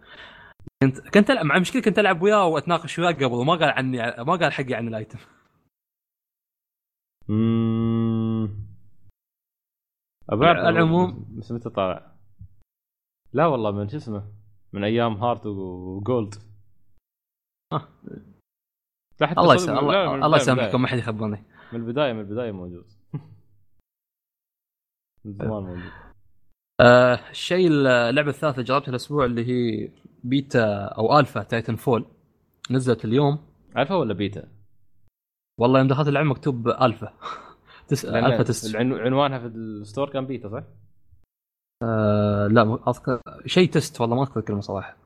كنت 0.83 0.99
كنت 1.15 1.31
العب 1.31 1.45
مع 1.45 1.59
مشكلة 1.59 1.83
كنت 1.83 1.99
ألعب 1.99 2.23
وياه 2.23 2.47
وأتناقش 2.47 2.99
وياه 2.99 3.13
قبل 3.13 3.25
وما 3.35 3.55
قال 3.55 3.65
عني 3.71 3.97
ما 3.99 4.37
قال 4.37 4.53
حقي 4.53 4.75
عن 4.75 4.89
الأيتم 4.89 5.19
اممم 7.31 8.67
على 10.31 10.69
العموم- 10.69 11.37
بس 11.39 11.53
متى 11.53 11.71
طالع؟ 11.71 12.13
لا 13.33 13.47
والله 13.47 13.71
من 13.71 13.89
شو 13.89 13.97
اسمه 13.97 14.33
من 14.73 14.85
أيام 14.85 15.13
هارت 15.13 15.47
وجولد 15.47 16.35
آه. 17.73 17.89
الله 19.23 19.57
صدق 19.57 19.73
يسامح 19.73 19.83
من- 19.83 19.91
لا، 19.93 20.13
من 20.13 20.25
الله, 20.25 20.37
يسامحكم. 20.37 20.83
ما 20.83 20.89
حد 20.89 20.99
يخبرني 20.99 21.45
من 21.73 21.81
البداية 21.81 22.13
من 22.13 22.21
البداية 22.21 22.53
موجود 22.53 22.87
من 25.25 25.33
زمان 25.33 25.63
موجود 25.63 25.93
آه 26.81 27.31
الشيء 27.31 27.69
اللعبة 27.69 28.31
الثالثة 28.31 28.63
جربتها 28.63 28.91
الأسبوع 28.91 29.25
اللي 29.25 29.45
هي 29.47 29.89
بيتا 30.29 30.85
أو 30.85 31.19
alpha 31.19 31.43
Titanfall 31.43 32.05
نزلت 32.71 33.05
اليوم. 33.05 33.39
ألفا 33.77 33.95
ولا 33.95 34.15
بيتا؟ 34.15 34.49
والله 35.61 35.79
يوم 35.79 35.89
دخلت 35.89 36.09
اللعبه 36.09 36.29
مكتوب 36.29 36.69
ألفا. 36.69 37.13
تس... 37.89 38.05
alpha 38.05 38.43
test 38.43 38.77
عنوانها 38.77 39.39
في 39.39 39.47
ال 39.47 39.57
store 39.57 40.11
كان 40.11 40.27
بيتا 40.27 40.49
صح؟ 40.49 40.63
آه 41.83 42.47
لا 42.47 42.79
أذكر. 42.89 43.21
شيء 43.47 43.71
test 43.71 44.01
والله 44.01 44.17
ما 44.17 44.23
أذكر 44.23 44.41
الكلمة 44.41 44.61
صراحة. 44.61 44.97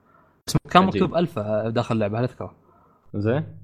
بس 0.46 0.56
كان 0.70 0.82
عجيب. 0.82 1.02
مكتوب 1.02 1.18
ألفا 1.18 1.68
داخل 1.68 1.94
اللعبة 1.94 2.18
هل 2.18 2.24
اذكر 2.24 2.54
زين. 3.14 3.56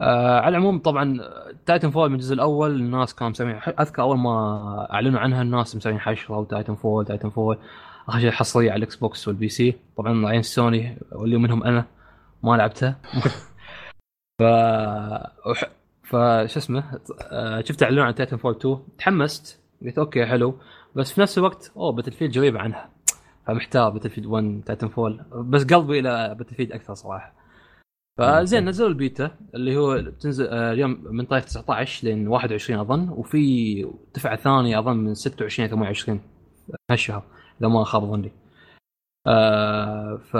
آه 0.00 0.40
على 0.40 0.48
العموم 0.48 0.78
طبعا 0.78 1.18
Titanfall 1.66 2.08
من 2.08 2.14
الجزء 2.14 2.34
الأول 2.34 2.70
الناس 2.70 3.14
كانوا 3.14 3.30
مسوين 3.30 3.50
أذكر 3.80 4.02
أول 4.02 4.18
ما 4.18 4.86
أعلنوا 4.92 5.20
عنها 5.20 5.42
الناس 5.42 5.76
مسوين 5.76 6.00
حشرة 6.00 6.38
و 6.38 6.74
Titanfall 6.74 7.04
Titanfall 7.04 7.58
آخر 8.08 8.20
شيء 8.20 8.30
حصريه 8.30 8.70
على 8.70 8.78
ال 8.78 8.96
Xbox 8.96 9.28
وال 9.28 9.48
PC 9.48 9.74
طبعا 9.96 10.28
عيال 10.28 10.42
سوني 10.42 10.98
واللي 11.12 11.36
منهم 11.36 11.64
أنا. 11.64 11.86
ما 12.42 12.56
لعبتها 12.56 13.00
ف 14.38 14.42
فشو 16.04 16.58
اسمه؟ 16.58 17.00
آه، 17.22 17.60
شفت 17.60 17.82
إعلان 17.82 18.06
عن 18.06 18.14
Titanfall 18.14 18.56
2 18.56 18.78
تحمست. 18.98 19.60
قلت 19.82 19.98
okay 19.98 20.26
حلو. 20.26 20.58
بس 20.96 21.12
في 21.12 21.20
نفس 21.20 21.38
الوقت 21.38 21.72
أوه 21.76 21.92
Battlefield 21.92 22.38
قريبه 22.38 22.60
عنها. 22.60 22.90
فمحتار 23.46 23.90
Battlefield 23.90 24.26
1 24.26 24.62
Titanfall 24.66 25.24
بس 25.34 25.64
قلبي 25.64 25.98
إلى 25.98 26.34
Battlefield 26.38 26.72
أكثر 26.72 26.94
صراحة. 26.94 27.34
فزين 28.18 28.68
نزلوا 28.68 28.88
البيتا 28.88 29.30
اللي 29.54 29.76
هو 29.76 30.02
بتنزل 30.02 30.46
آه، 30.46 30.72
اليوم 30.72 31.04
من 31.04 31.24
تاريخ 31.24 31.44
19 31.44 32.06
لين 32.06 32.28
21 32.28 32.80
أظن. 32.80 33.08
وفي 33.08 33.92
دفعة 34.14 34.36
ثانية 34.36 34.78
أظن 34.78 34.96
من 34.96 35.14
26 35.14 35.68
ل 35.68 35.70
28 35.70 36.20
هالشهر. 36.90 37.24
إذا 37.60 37.68
ما 37.68 37.84
خاب 37.84 38.04
ظني. 38.04 38.32
آه 39.26 40.16
ف 40.16 40.36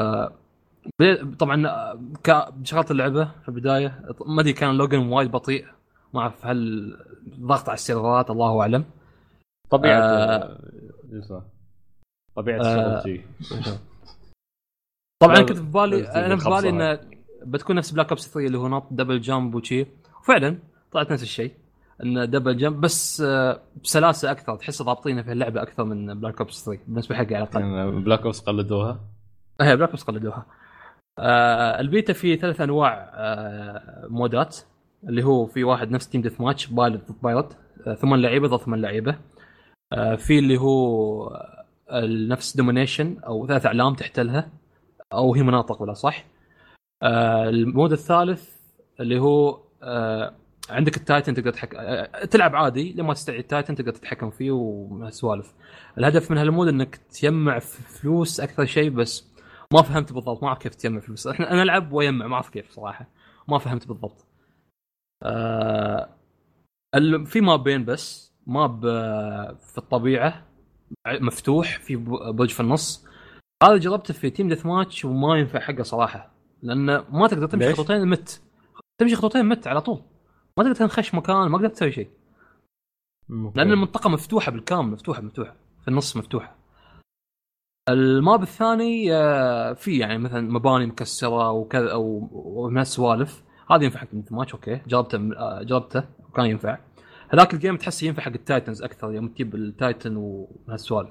طبعا 1.39 1.67
آه، 1.67 2.53
شغلت 2.63 2.91
اللعبة 2.91 3.25
في 3.25 3.49
البداية 3.49 4.03
ما 4.27 4.41
أدري 4.41 4.53
كان 4.53 4.77
login 4.77 4.99
وايد 4.99 5.31
بطيء 5.31 5.67
ما 6.15 6.21
أعرف 6.21 6.47
هل 6.47 6.91
ضغط 7.41 7.69
على 7.69 7.75
السيرفرات 7.75 8.31
الله 8.31 8.61
أعلم 8.61 8.85
طبيعة 9.71 10.01
آه. 10.01 10.59
طبيعة 12.37 12.61
آه. 12.61 13.03
طبعا 15.23 15.43
كنت 15.43 15.59
في 15.59 15.63
بالي 15.63 16.09
أنا 16.09 16.37
في 16.37 16.51
بالي 16.51 16.69
انه 16.69 17.01
بتكون 17.47 17.77
نفس 17.77 17.91
Black 17.91 18.09
Ops 18.09 18.33
3 18.33 18.47
اللي 18.47 18.59
هو 18.59 18.69
نط 18.69 18.87
double 18.91 19.21
jump 19.21 19.55
وشي 19.55 19.87
وفعلا 20.21 20.59
طلعت 20.93 21.13
نفس 21.13 21.23
الشيء 21.23 21.55
إنه 22.03 22.25
double 22.25 22.57
jump 22.57 22.81
بس 22.81 23.21
آه، 23.21 23.61
بسلاسة 23.85 24.31
أكثر 24.31 24.57
تحس 24.57 24.83
ضابطينه 24.83 25.23
في 25.23 25.33
اللعبة 25.33 25.63
أكثر 25.63 25.85
من 25.85 26.21
Black 26.21 26.39
Ops 26.41 26.65
3 26.65 26.81
بالنسبة 26.87 27.15
حقي 27.15 27.35
على 27.35 27.45
الأقل. 27.45 27.61
يعني 27.61 27.91
Black 27.91 28.21
Ops 28.23 28.41
قلدوها؟ 28.41 29.01
هي 29.61 29.77
Black 29.77 29.89
Ops 29.89 30.03
قلدوها. 30.03 30.47
آه 31.19 31.81
البيتا 31.81 32.13
فيه 32.13 32.37
ثلاث 32.37 32.61
أنواع 32.61 33.11
آه 33.15 34.07
مودات 34.11 34.57
اللي 35.09 35.23
هو 35.25 35.47
في 35.47 35.65
واحد 35.65 35.91
نفس 35.91 36.09
team 36.09 36.23
deathmatch 36.23 36.67
pilot 36.67 37.01
ضد 37.13 37.23
pilot 37.23 37.57
آه 37.87 37.95
ثمان 37.95 38.23
لعيبة 38.23 38.49
ضد 38.49 38.61
ثمان 38.65 38.81
لعيبة. 38.81 39.19
آه 39.93 40.15
في 40.15 40.39
اللي 40.39 40.57
هو 40.59 41.27
آه، 41.91 42.07
نفس 42.07 42.57
domination 42.57 43.19
أو 43.27 43.47
ثلاث 43.47 43.67
أعلام 43.67 43.95
تحتلها 43.95 44.51
أو 45.13 45.35
هي 45.35 45.43
مناطق 45.43 45.83
ولا 45.83 45.93
صح. 45.93 46.25
آه 47.03 47.49
ال 47.49 47.57
mode 47.57 47.93
الثالث 47.93 48.51
اللي 49.01 49.19
هو 49.19 49.61
آه 49.83 50.33
عندك 50.71 50.97
ال 50.97 51.03
Titan 51.03 51.35
تقدر 51.35 51.51
تحك... 51.53 51.71
تلعب 52.31 52.57
عادي 52.57 52.93
لما 52.93 53.15
تستعيد 53.15 53.39
ال 53.41 53.46
Titan 53.46 53.75
تقدر 53.75 53.93
تتحكم 53.93 54.31
فيه 54.31 54.51
وسوالف 54.51 55.55
الهدف 55.99 56.31
من 56.31 56.39
هال 56.39 56.49
mode 56.49 56.69
إنك 56.69 56.97
تجمع 56.97 57.59
فلوس 57.59 58.41
أكثر 58.41 58.65
شيء 58.65 58.91
بس. 58.91 59.35
ما 59.73 59.83
فهمت 59.83 60.13
بالضبط 60.13 60.43
ما 60.43 60.49
أعرف 60.49 60.59
كيف 60.59 60.75
تجمع 60.75 61.01
فلوس. 61.01 61.27
إحنا 61.27 61.51
أنا 61.53 61.63
ألعب 61.63 61.93
وأجمع 61.93 62.27
ما 62.27 62.35
أعرف 62.35 62.51
كيف 62.51 62.71
صراحة. 62.71 63.07
ما 63.49 63.59
فهمت 63.59 63.89
بالضبط. 63.89 64.27
آه 65.23 66.09
ال- 66.95 67.27
في 67.27 67.41
مابين 67.41 67.85
بس. 67.85 68.35
map 68.47 68.87
آه، 68.87 69.57
في 69.73 69.79
الطبيعة 69.79 70.47
مفتوح 71.09 71.79
في 71.79 71.97
برج 72.33 72.51
في 72.51 72.61
النص. 72.61 73.07
هذا 73.63 73.77
جربته 73.77 74.15
في 74.15 74.31
team 74.31 74.49
deathmatch 74.49 75.05
وما 75.05 75.39
ينفع 75.39 75.61
حقه 75.61 75.83
صراحة. 75.83 76.33
لأنه 76.63 77.05
ما 77.11 77.29
تقدر 77.29 77.47
تمشي؟ 77.47 77.73
خطوتين 77.73 78.09
مت. 78.09 78.43
تمشي 78.99 79.17
خطوتين 79.17 79.47
مت 79.47 79.67
على 79.67 79.81
طول. 79.81 80.03
ما 80.59 80.65
تقدر 80.65 80.75
تنخش 80.75 81.15
مكان 81.15 81.37
ما 81.37 81.59
تقدر 81.59 81.69
تسوي 81.69 81.93
شيء. 81.93 82.11
لأن 83.29 83.73
المنطقة 83.73 84.11
مفتوحة 84.11 84.53
بالكامل 84.53 84.91
مفتوحة 84.91 85.23
مفتوحة. 85.23 85.57
في 85.83 85.89
النص 85.89 86.17
مفتوحة. 86.17 86.57
ال 87.89 88.02
map 88.02 88.43
الثاني 88.43 89.15
آه، 89.15 89.73
في 89.73 89.99
يعني 89.99 90.19
مثلا 90.19 90.41
مباني 90.41 90.87
مكسرة 90.87 91.51
وكذا 91.51 91.95
ومن 91.95 92.79
هالسوالف 92.79 93.43
هذا 93.71 93.85
ينفع 93.85 93.99
حق 94.01 94.09
match 94.31 94.53
okay. 94.55 94.81
جربته 94.87 95.17
آه، 95.37 95.63
جربته 95.63 96.05
وكان 96.29 96.47
ينفع. 96.47 96.79
هذاك 97.29 97.55
ال 97.55 97.59
game 97.59 97.77
تحس 97.77 98.03
ينفع 98.03 98.23
حق 98.23 98.33
ال 98.33 98.40
Titans 98.40 98.83
أكثر 98.83 99.13
يوم 99.13 99.29
تجيب 99.29 99.55
ال 99.55 99.65
Titan 99.65 100.17
وهالسوالف. 100.17 101.11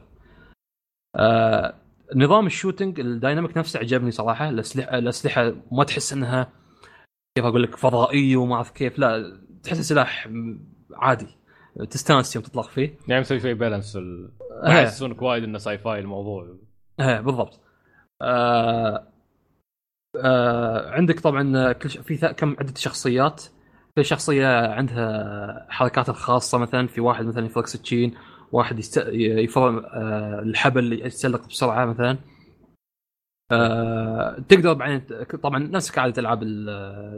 آه 1.15 1.75
نظام 2.15 2.45
ال 2.45 2.51
shooting 2.51 2.99
ال 2.99 3.06
dynamic 3.06 3.57
نفسه 3.57 3.79
عجبني 3.79 4.11
صراحة. 4.11 4.49
الأسلحة 4.49 4.97
الأسلحة 4.97 5.53
ما 5.71 5.83
تحس 5.83 6.13
إنها 6.13 6.51
كيف 7.37 7.45
أقول 7.45 7.63
لك 7.63 7.75
فضائية 7.75 8.37
وما 8.37 8.55
أعرف 8.55 8.71
كيف 8.71 8.99
لا. 8.99 9.42
تحس 9.63 9.81
سلاح 9.81 10.29
عادي. 10.95 11.27
تستانس 11.89 12.35
يوم 12.35 12.45
تطلق 12.45 12.69
فيه. 12.69 12.97
يعني 13.07 13.21
مسوي 13.21 13.39
شوي 13.39 13.53
balance 13.53 13.95
ال... 13.95 14.31
ما. 14.63 14.81
يحسسونك 14.81 15.21
وايد 15.21 15.43
إنه 15.43 15.57
sci-fi 15.57 15.99
الموضوع. 15.99 16.57
إيه 16.99 17.19
بالضبط. 17.19 17.59
آه 18.21 19.07
آه 20.23 20.89
عندك 20.91 21.19
طبعا 21.19 21.71
كل 21.71 21.89
ش... 21.89 21.97
في. 21.97 22.33
كم 22.37 22.55
عدة 22.59 22.73
شخصيات. 22.77 23.43
كل 23.97 24.05
شخصية 24.05 24.67
عندها 24.67 25.67
حركاتها 25.69 26.11
الخاصة 26.11 26.57
مثلا 26.57 26.87
في 26.87 27.01
واحد 27.01 27.25
مثلا 27.25 27.45
يفر 27.45 27.65
سكين 27.65 28.13
واحد 28.51 28.79
يست... 28.79 28.97
يفر 29.13 29.85
آه 29.93 30.39
الحبل 30.39 30.93
يتسلق 30.93 31.47
بسرعة 31.47 31.85
مثلا. 31.85 32.17
آه 33.51 34.39
تقدر 34.49 34.73
بعدين 34.73 35.01
طبعا 35.43 35.59
نفس 35.59 35.91
كعاده 35.91 36.21
العاب 36.21 36.43
ال- 36.43 36.69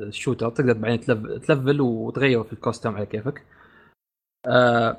shooter 0.08 0.50
تقدر 0.50 0.74
بعدين 0.74 1.00
تلف... 1.00 1.28
تلفل 1.46 1.82
وتغير 1.82 2.44
في 2.44 2.54
ال 2.54 2.60
custom 2.60 2.96
على 2.96 3.06
كيفك. 3.06 3.44
آه 4.48 4.98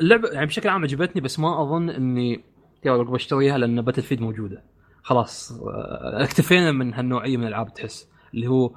اللعبة 0.00 0.28
يعني 0.28 0.46
بشكل 0.46 0.68
عام 0.68 0.82
عجبتني 0.82 1.20
بس 1.20 1.38
ما 1.38 1.62
أظن 1.62 1.90
اني 1.90 2.40
بشتريها 2.86 3.58
لأن 3.58 3.82
Battlefield 3.82 4.20
موجودة. 4.20 4.62
خلاص 5.02 5.52
آه، 5.52 6.22
اكتفينا 6.24 6.72
من 6.72 6.94
هالنوعية 6.94 7.36
من 7.36 7.42
الألعاب 7.42 7.74
تحس 7.74 8.08
اللي 8.34 8.46
هو 8.46 8.70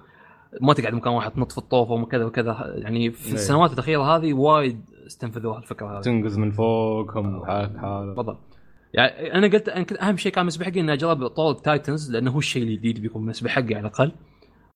ما 0.62 0.74
تقعد 0.74 0.94
مكان 0.94 1.14
واحد 1.14 1.32
تنط 1.32 1.52
في 1.52 1.58
الطوفه 1.58 1.94
وكذا 1.94 2.26
وكذا. 2.26 2.74
يعني 2.78 3.12
في 3.12 3.28
إيه. 3.28 3.34
السنوات 3.34 3.74
الأخيرة 3.74 4.02
هذه 4.02 4.34
وايد 4.34 4.82
استنفذوها 5.08 5.58
الفكرة 5.60 5.98
هذه. 5.98 6.02
تنقز 6.02 6.38
من 6.38 6.52
فوقهم 6.52 7.46
حالك 7.46 7.78
حالك 7.78 8.16
بالضبط. 8.16 8.57
يعني 8.94 9.34
أنا 9.34 9.48
قلت 9.48 9.70
أنا 9.70 9.84
كنت 9.84 10.00
أهم 10.00 10.18
شيء 10.18 10.32
كان 10.32 10.44
بالنسبة 10.44 10.66
حقي 10.66 10.80
اني 10.80 10.94
اجرب 10.94 11.28
طور 11.28 11.54
Titans 11.54 12.12
لأنه 12.12 12.32
هو 12.32 12.40
الشيء 12.40 12.64
الجديد 12.64 13.00
بيكون 13.02 13.22
بالنسبة 13.22 13.50
حقي 13.50 13.76
على 13.76 13.80
الأقل. 13.80 14.12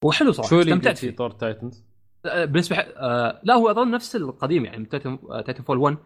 وحلو 0.03 0.31
صراحة 0.31 0.49
شو 0.49 0.59
اللي 0.59 0.71
استمتعت 0.71 0.97
في 0.97 1.07
فيه. 1.09 1.15
طور 1.15 1.31
Titans؟ 1.31 1.83
آه، 2.25 2.45
بالنسبة 2.45 2.75
حق... 2.75 2.85
آه 2.97 3.41
لا 3.43 3.53
هو 3.53 3.71
أظن 3.71 3.91
نفس 3.91 4.15
القديم 4.15 4.65
يعني 4.65 4.85
Titan 4.85 5.17
Titanfall 5.45 5.77
1 5.77 5.97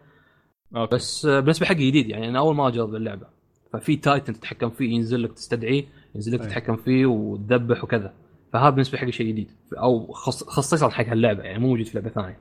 okay. 0.76 0.96
بس 0.96 1.26
آه 1.26 1.40
بالنسبة 1.40 1.66
حقي 1.66 1.74
جديد 1.90 2.08
يعني 2.08 2.28
أنا 2.28 2.38
أول 2.38 2.56
ما 2.56 2.68
أجرب 2.68 2.94
اللعبة. 2.94 3.26
ففي 3.72 3.96
Titan 3.96 4.32
تتحكم 4.32 4.70
فيه 4.70 4.94
ينزل 4.94 5.22
لك 5.22 5.32
تستدعيه 5.32 5.84
ينزل 6.14 6.34
لك 6.34 6.40
أي. 6.40 6.46
تتحكم 6.46 6.76
فيه 6.76 7.06
وتذبح 7.06 7.84
وكذا. 7.84 8.14
فهذا 8.52 8.70
بالنسبة 8.70 8.98
حقي 8.98 9.12
شيء 9.12 9.26
جديد. 9.28 9.50
أو 9.78 10.12
خص... 10.12 10.44
خصيصا 10.44 10.88
حق 10.88 11.04
هاللعبة 11.04 11.42
يعني 11.42 11.58
مو 11.58 11.68
موجود 11.68 11.86
في 11.86 11.98
لعبة 11.98 12.10
ثانية. 12.10 12.40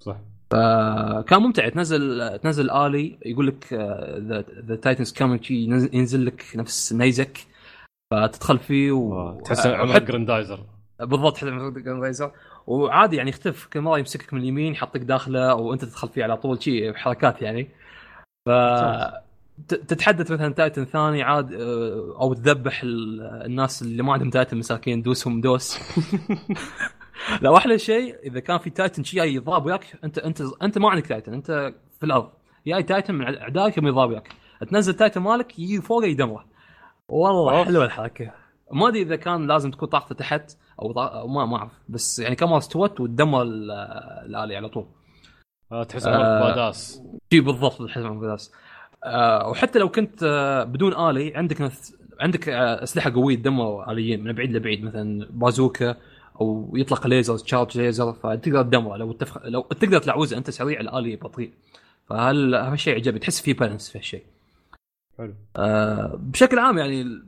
صح. 0.00 0.16
آه، 0.54 1.22
كان 1.22 1.42
ممتع. 1.42 1.68
تنزل 1.68 2.38
تنزل 2.42 2.70
آلي 2.70 3.18
يقول 3.26 3.46
لك 3.46 3.72
the 4.66 4.76
Titan's 4.76 5.12
coming 5.12 5.50
ينزل 5.50 6.26
لك 6.26 6.44
نفس 6.54 6.92
نيزك 6.92 7.38
فتدخل 8.12 8.58
فيه 8.58 8.92
و... 8.92 9.40
تحس 9.40 9.66
عمرك 9.66 9.98
جراندايزر 9.98 10.60
بالضبط 11.00 11.36
حتى 11.36 11.50
جراندايزر 11.80 12.32
وعادي 12.66 13.16
يعني 13.16 13.30
يختلف 13.30 13.66
كل 13.66 13.80
مرة 13.80 13.98
يمسكك 13.98 14.34
من 14.34 14.40
اليمين 14.40 14.72
يحطك 14.72 15.00
داخله 15.00 15.54
وأنت 15.54 15.84
تدخل 15.84 16.08
فيه 16.08 16.24
على 16.24 16.36
طول 16.36 16.62
شيء 16.62 16.94
حركات 16.94 17.42
يعني. 17.42 17.68
ف 18.48 18.50
تتحدى 19.68 20.30
مثلا 20.30 20.52
Titan 20.54 20.84
ثاني 20.84 21.22
عاد 21.22 21.52
آه، 21.52 22.16
أو 22.20 22.34
تذبح 22.34 22.82
ال- 22.82 23.20
الناس 23.46 23.82
اللي 23.82 24.02
ما 24.02 24.12
عندهم 24.12 24.30
Titan 24.30 24.56
مساكين 24.58 25.02
دوسهم 25.02 25.40
دوس. 25.40 25.78
لا 27.42 27.50
واحلى 27.50 27.78
شيء 27.78 28.16
إذا 28.22 28.40
كان 28.40 28.58
في 28.58 28.70
Titan 28.70 29.04
شي 29.04 29.16
جاي 29.16 29.34
يضرب 29.34 29.66
وياك 29.66 29.86
أنت 30.04 30.18
أنت 30.18 30.42
أنت 30.62 30.78
ما 30.78 30.90
عندك 30.90 31.06
Titan 31.06 31.32
أنت 31.34 31.72
في 32.00 32.06
الأرض. 32.06 32.30
جاي 32.66 32.82
Titan 32.82 33.14
من 33.14 33.36
أعدائك 33.36 33.78
يبي 33.78 33.88
يضرب 33.88 34.10
وياك. 34.10 34.28
تنزل 34.70 34.94
Titan 34.94 35.20
مالك 35.20 35.58
يجي 35.58 35.80
فوقه 35.80 36.06
يدمره. 36.06 36.44
والله. 37.08 37.64
حلوة 37.64 37.84
الحركة. 37.84 38.32
ما 38.72 38.88
أدري 38.88 39.02
إذا 39.02 39.16
كان 39.16 39.46
لازم 39.46 39.70
تكون 39.70 39.88
طاقته 39.88 40.14
تحت 40.14 40.56
أو, 40.82 40.92
طا... 40.92 41.06
أو 41.06 41.28
ما 41.28 41.46
ما 41.46 41.56
أعرف. 41.56 41.72
بس 41.88 42.18
يعني 42.18 42.36
كم 42.36 42.50
مره 42.50 42.58
استوت 42.58 43.00
وتدمر 43.00 43.42
ال- 43.42 43.70
الآلي 44.26 44.56
على 44.56 44.68
طول. 44.68 44.86
آه، 45.72 45.82
تحس 45.82 46.06
آه. 46.06 46.40
باداس 46.40 47.02
شي 47.32 47.40
بالضبط 47.40 47.80
الحزم 47.80 48.06
المقداس 48.06 48.52
آه 49.04 49.48
وحتى 49.48 49.78
لو 49.78 49.88
كنت 49.88 50.22
آه 50.22 50.64
بدون 50.64 51.08
آلي 51.10 51.36
عندك 51.36 51.60
مث... 51.60 51.92
عندك 52.20 52.48
أسلحة 52.48 53.12
قوية 53.12 53.36
تدمر 53.36 53.90
آليين 53.92 54.24
من 54.24 54.32
بعيد 54.32 54.52
لبعيد 54.52 54.84
مثلا 54.84 55.26
بازوكا. 55.30 55.96
أو 56.42 56.72
يطلق 56.74 57.06
ليزر 57.06 57.38
تشارج 57.38 57.78
ليزر 57.78 58.12
فتقدر 58.12 58.62
تدمره. 58.62 58.96
لو 58.96 59.10
التف... 59.10 59.38
لو 59.44 59.60
تقدر 59.60 59.98
تلعوزه 59.98 60.36
أنت 60.36 60.50
سريع 60.50 60.80
الالي 60.80 61.16
بطيء. 61.16 61.50
فهل 62.06 62.54
الشيء 62.54 62.94
عجبني 62.94 63.18
تحس 63.18 63.40
فيه 63.40 63.54
بالانس 63.54 63.90
في 63.90 63.98
هالشيء. 63.98 64.22
حلو. 65.18 65.34
آه 65.56 66.18
بشكل 66.18 66.58
عام 66.58 66.78
يعني 66.78 67.22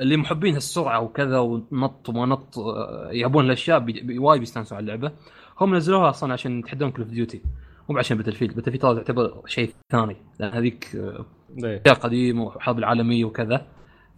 اللي 0.00 0.16
محبين 0.16 0.54
هالسرعة 0.54 1.00
وكذا 1.00 1.38
ونط 1.38 2.08
وما 2.08 2.26
نط 2.26 2.58
آه، 2.58 3.10
يحبون 3.12 3.44
الأشياء 3.44 3.78
بي... 3.78 3.92
بي... 3.92 4.18
وايد 4.18 4.40
بيستانسوا 4.40 4.76
على 4.76 4.84
اللعبة. 4.84 5.12
هم 5.60 5.74
نزلوها 5.74 6.10
أصلا 6.10 6.32
عشان 6.32 6.58
يتحدون 6.58 6.90
Call 6.90 7.02
of 7.02 7.10
Duty 7.10 7.40
مو 7.88 7.98
عشان 7.98 8.16
Battlefield 8.16 8.54
Battlefield 8.54 8.82
تعتبر 8.82 9.42
شيء 9.46 9.74
ثاني. 9.92 10.16
لأن 10.38 10.52
هذيك 10.52 10.96
آه، 10.96 11.24
ليه 11.56 11.80
اشياء 11.86 11.94
قديمه 11.94 12.44
والحرب 12.44 12.78
العالمية 12.78 13.24
وكذا. 13.24 13.66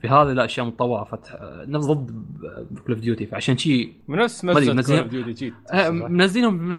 في 0.02 0.08
هذه 0.08 0.32
لا 0.32 0.44
أشياء 0.44 0.66
متطورة 0.66 1.04
فتح 1.04 1.36
نفس 1.68 1.86
ضد 1.86 2.26
Call 2.86 2.92
of 2.92 3.00
Duty 3.02 3.26
فعشان 3.26 3.56
شيء 3.56 4.00
من 4.08 4.18
نفس 4.18 4.44
منزلين- 4.44 4.82
كول 5.10 5.52
منزلينهم 6.10 6.78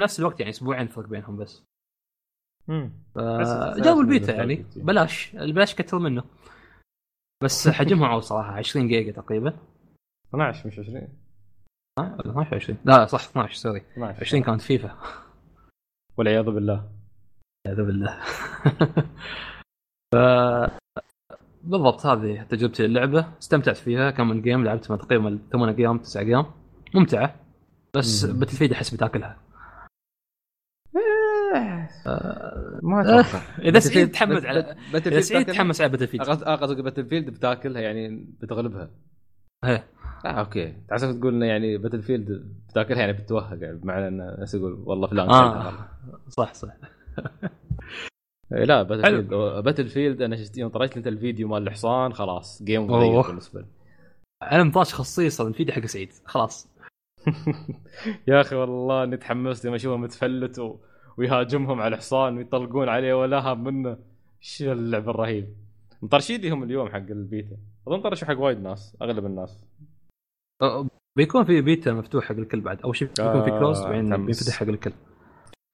بنفس 0.00 0.20
الوقت 0.20 0.40
يعني 0.40 0.50
أسبوعين 0.50 0.86
فرق 0.88 1.06
بينهم 1.08 1.36
بس. 1.36 1.62
بس- 3.16 3.78
جابوا 3.84 4.02
البيتا 4.02 4.34
يعني. 4.34 4.66
بلاش 4.76 5.34
البلاش 5.36 5.74
كثر 5.74 5.98
منه. 5.98 6.24
بس 7.44 7.68
حجمها 7.68 8.08
عاوز 8.08 8.24
صراحة 8.24 8.52
20 8.52 8.88
جيجا 8.88 9.12
تقريبا. 9.12 9.58
12 10.28 10.66
مش 10.68 10.78
20 10.78 11.08
ها؟ 11.98 12.16
ولا 12.18 12.30
12 12.30 12.54
20 12.56 12.78
لا 12.84 13.06
صح 13.06 13.24
12 13.28 13.54
sorry. 13.54 13.80
12 13.92 14.20
20 14.20 14.42
كانت 14.42 14.60
فيفا. 14.60 14.96
والعياذ 16.16 16.44
بالله. 16.44 16.90
والعياذ 17.66 17.86
بالله. 17.86 18.20
ف 20.14 20.16
بالضبط 21.64 22.06
هذه 22.06 22.42
تجربتي 22.42 22.86
للعبه 22.86 23.26
استمتعت 23.42 23.76
فيها 23.76 24.10
كم 24.10 24.28
من 24.28 24.42
game 24.42 24.64
لعبت 24.64 24.84
تقريبا 24.84 25.38
8 25.52 25.72
game 25.76 25.98
9 25.98 26.22
game 26.22 26.44
ممتعة 26.94 27.34
بس 27.96 28.24
Battlefield 28.26 28.72
احس 28.72 28.94
بتاكلها 28.94 29.36
ما 32.82 32.98
آه، 32.98 33.00
أتوقع. 33.00 33.42
إذا 33.58 33.78
سعيد 33.78 34.10
تحمس 34.10 34.44
على 34.44 34.76
إذا 34.94 35.20
سعيد 35.20 35.46
تحمس 35.46 35.80
على 35.80 35.90
Battlefield 35.90 36.22
قصدك 36.22 36.84
Battlefield 36.84 37.30
بتاكلها 37.30 37.82
يعني 37.82 38.26
بتغلبها. 38.40 38.90
إيه. 39.64 39.84
آه 40.24 40.28
أوكي. 40.28 40.76
تعرف 40.88 41.02
تقول 41.02 41.34
إنه 41.34 41.46
يعني 41.46 41.78
Battlefield 41.78 42.28
بتاكلها؟ 42.68 43.00
يعني 43.00 43.12
بتوهق 43.12 43.58
يعني 43.62 43.78
بمعنى 43.78 44.08
إنه 44.08 44.46
يقول 44.54 44.72
والله 44.72 45.08
فلان 45.08 45.26
كسبها. 45.26 45.88
صح 46.28 46.54
صح. 46.54 46.68
إيه 47.42 47.50
لا 48.50 48.82
Battlefield 48.82 49.34
Battlefield 49.64 50.22
أنا 50.22 50.36
يوم 50.56 50.70
لي 50.70 50.96
انت 50.96 51.06
الفيديو 51.06 51.48
مال 51.48 51.62
الحصان 51.62 52.12
خلاص 52.12 52.62
game 52.62 52.86
بالنسبة 52.86 53.60
لي. 53.60 53.66
أنا 54.42 54.64
مطاش 54.64 54.94
خصيصا 54.94 55.48
الفيديو 55.48 55.74
حق 55.74 55.86
سعيد 55.86 56.12
خلاص. 56.24 56.70
يا 58.28 58.40
أخي 58.40 58.56
والله 58.56 59.04
أني 59.04 59.16
تحمست 59.16 59.66
لما 59.66 59.76
اشوفه 59.76 59.96
متفلت 59.96 60.58
و... 60.58 60.76
ويهاجمهم 61.16 61.80
على 61.80 61.94
الحصان 61.94 62.36
ويطلقون 62.36 62.88
عليه 62.88 63.14
ولا 63.14 63.38
هاب 63.38 63.58
منه. 63.58 63.98
شو 64.40 64.72
اللعب 64.72 65.08
الرهيب. 65.08 65.54
مطرشين 66.02 66.40
لهم 66.40 66.62
اليوم 66.62 66.88
حق 66.88 66.96
البيتا. 66.96 67.56
أظن 67.88 68.00
طرشوا 68.00 68.28
حق 68.28 68.38
وايد 68.38 68.62
ناس 68.62 68.96
أغلب 69.02 69.26
الناس. 69.26 69.64
أه، 70.62 70.86
بيكون 71.16 71.44
في 71.44 71.60
بيتا 71.60 71.92
مفتوح 71.92 72.24
حق 72.24 72.36
الكل 72.36 72.60
بعد 72.60 72.80
اول 72.80 72.96
شيء 72.96 73.08
بيكون 73.08 73.44
في 73.44 73.50
آه، 73.50 73.58
كلوز 73.58 73.82
بعدين. 73.82 74.26
بينفتح 74.26 74.52
حق 74.52 74.68
الكل. 74.68 74.92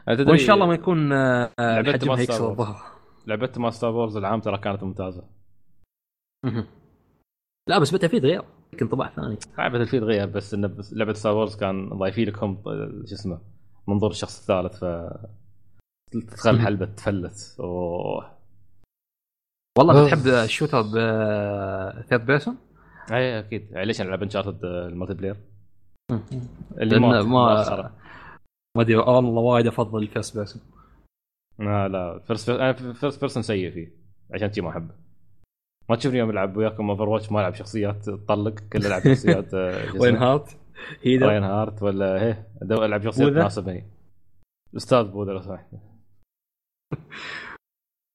وإن 0.09 0.37
شاء 0.37 0.55
الله 0.55 0.67
ما 0.67 0.75
يكون 0.75 1.13
آه، 1.13 1.51
ماستر 1.59 2.13
هيكسر 2.15 2.43
وورز. 2.43 2.61
الظهر 2.61 2.83
لعبت 3.27 3.59
ما 3.59 3.71
ستار 3.71 3.91
وورز 3.95 4.17
العام 4.17 4.41
ترى 4.41 4.59
كانت 4.59 4.83
ممتازة. 4.83 5.25
لا 7.69 7.79
بس 7.79 7.95
بتا 7.95 8.09
في 8.09 8.19
غير 8.19 8.45
يمكن 8.73 8.89
طبع 8.89 9.09
ثاني 9.09 9.39
لعبه 9.59 9.79
الفيل 9.79 10.05
غير 10.05 10.27
بس 10.27 10.55
انه 10.55 10.69
بس 10.69 10.95
لعبة 10.95 11.13
ستار 11.13 11.35
وورز 11.37 11.57
كان 11.57 11.89
ضايفين 11.89 12.29
لكم 12.29 12.63
شو 13.07 13.15
اسمه 13.15 13.41
منظور 13.89 14.11
الشخص 14.11 14.41
الثالث 14.41 14.85
ف 14.85 14.85
تدخل. 16.13 16.61
حلبة 16.61 16.87
تفلت 16.87 17.57
أوه 17.61 18.37
والله 19.79 20.01
أوف. 20.01 20.07
بتحب 20.07 20.27
ال 20.27 20.34
shooter 20.34 20.83
ب 20.83 21.07
third 21.07 22.27
person؟ 22.27 22.57
أي 23.13 23.39
أكيد 23.39 23.69
ليش 23.75 24.01
العب 24.01 24.23
Uncharted 24.23 24.65
ال 24.65 25.15
multiplayer 25.15 25.37
اللي 26.81 26.99
ما 26.99 27.23
ما 27.23 27.93
ما 28.77 28.83
أدري 28.83 28.97
والله 28.97 29.43
وايد 29.43 29.67
أفضل 29.67 30.03
ال 30.03 30.08
first 30.08 30.37
person. 30.37 30.63
لا 31.59 31.89
لا 31.89 32.19
first 32.19 33.21
person 33.21 33.43
سيء 33.43 33.71
فيه 33.71 33.93
عشان 34.31 34.53
شي 34.53 34.61
ما 34.61 34.71
أحبه. 34.71 34.95
ما 35.89 35.97
تشوفني 35.97 36.19
يوم 36.19 36.31
العب 36.31 36.57
وياكم 36.57 36.91
Overwatch 36.91 37.33
ما 37.33 37.41
العب 37.41 37.55
شخصيات 37.55 38.11
تطلق 38.11 38.55
كل 38.73 38.87
العب 38.87 39.03
شخصيات 39.15 39.55
آه،؟ 39.55 39.97
Reinhardt 40.01 40.59
هيدا 41.03 41.27
Reinhardt 41.27 41.83
ولا 41.83 42.35
أدو- 42.65 42.73
العب 42.73 43.03
شخصيات؟ 43.05 43.33
تناسبني 43.33 43.85
أستاذ 44.77 45.05
بوذا 45.05 45.33
لو 45.33 45.41
سمحت 45.41 45.67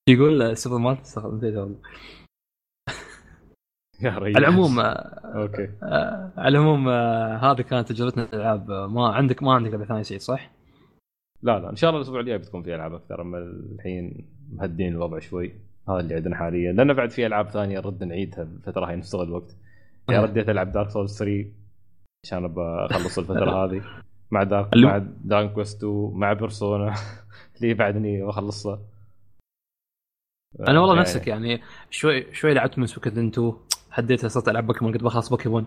يقول 0.09 0.57
سوبر 0.57 0.77
مان 0.77 0.97
والله 1.15 1.77
يا 4.03 4.17
ريال 4.17 4.35
على 4.37 4.47
العموم 4.47 4.79
آه، 4.79 4.85
أوكي. 5.35 5.69
آه، 5.83 6.31
على 6.37 6.57
العموم 6.57 6.87
آه، 6.89 7.37
هذه 7.37 7.61
كانت 7.61 7.89
تجربتنا 7.89 8.23
الالعاب 8.23 8.71
آه، 8.71 8.87
ما 8.87 9.07
عندك 9.07 9.43
ما 9.43 9.53
عندك 9.53 9.71
لعبه 9.71 9.85
ثانية 9.85 10.01
سعيد 10.01 10.21
صح؟ 10.21 10.51
لا 11.41 11.59
لا 11.59 11.69
إن 11.69 11.75
شاء 11.75 11.89
الله 11.89 12.01
الأسبوع 12.01 12.19
الجاي 12.19 12.37
بتكون 12.37 12.63
في 12.63 12.75
ألعاب 12.75 12.93
أكثر 12.93 13.21
أما 13.21 13.37
الحين 13.37 14.27
مهدين 14.51 14.93
الوضع 14.93 15.19
شوي. 15.19 15.53
هذا 15.89 15.99
اللي 15.99 16.15
عندنا 16.15 16.35
حاليا. 16.35 16.71
لأن 16.71 16.93
بعد 16.93 17.09
في 17.09 17.25
ألعاب 17.25 17.49
ثانية 17.49 17.79
نرد 17.79 18.03
نعيدها 18.03 18.43
الفترة 18.43 18.85
هاي 18.89 18.95
نستغل 18.95 19.27
الوقت. 19.27 19.55
يعني 20.09 20.21
آه. 20.23 20.25
رديت 20.25 20.49
العب 20.49 20.71
Dark 20.71 20.89
Souls 20.89 21.17
3 21.19 21.45
عشان 22.25 22.43
ابى 22.43 22.61
أخلص 22.91 23.19
الفترة 23.19 23.51
هذه. 23.65 23.81
مع 24.31 24.43
دارك 24.43 24.77
مع 24.77 24.97
Dark 25.23 25.53
Quest 25.53 25.77
2 25.83 26.11
مع 26.13 26.33
Persona 26.33 26.93
اللي 27.61 27.73
بعدني 27.73 28.23
بخلصها 28.23 28.79
أنا 30.59 30.79
والله 30.79 30.87
يعني- 30.95 30.99
نفسك 31.01 31.27
يعني 31.27 31.61
شوي 31.89 32.33
شوي 32.33 32.53
لعبت 32.53 32.79
من 32.79 32.85
Toukiden 32.85 33.27
2 33.27 33.53
هديتها 33.91 34.27
صرت 34.27 34.49
ألعب 34.49 34.67
بوكيمون 34.67 34.93
قلت 34.93 35.03
بخلص 35.03 35.29
بوكيمون. 35.29 35.65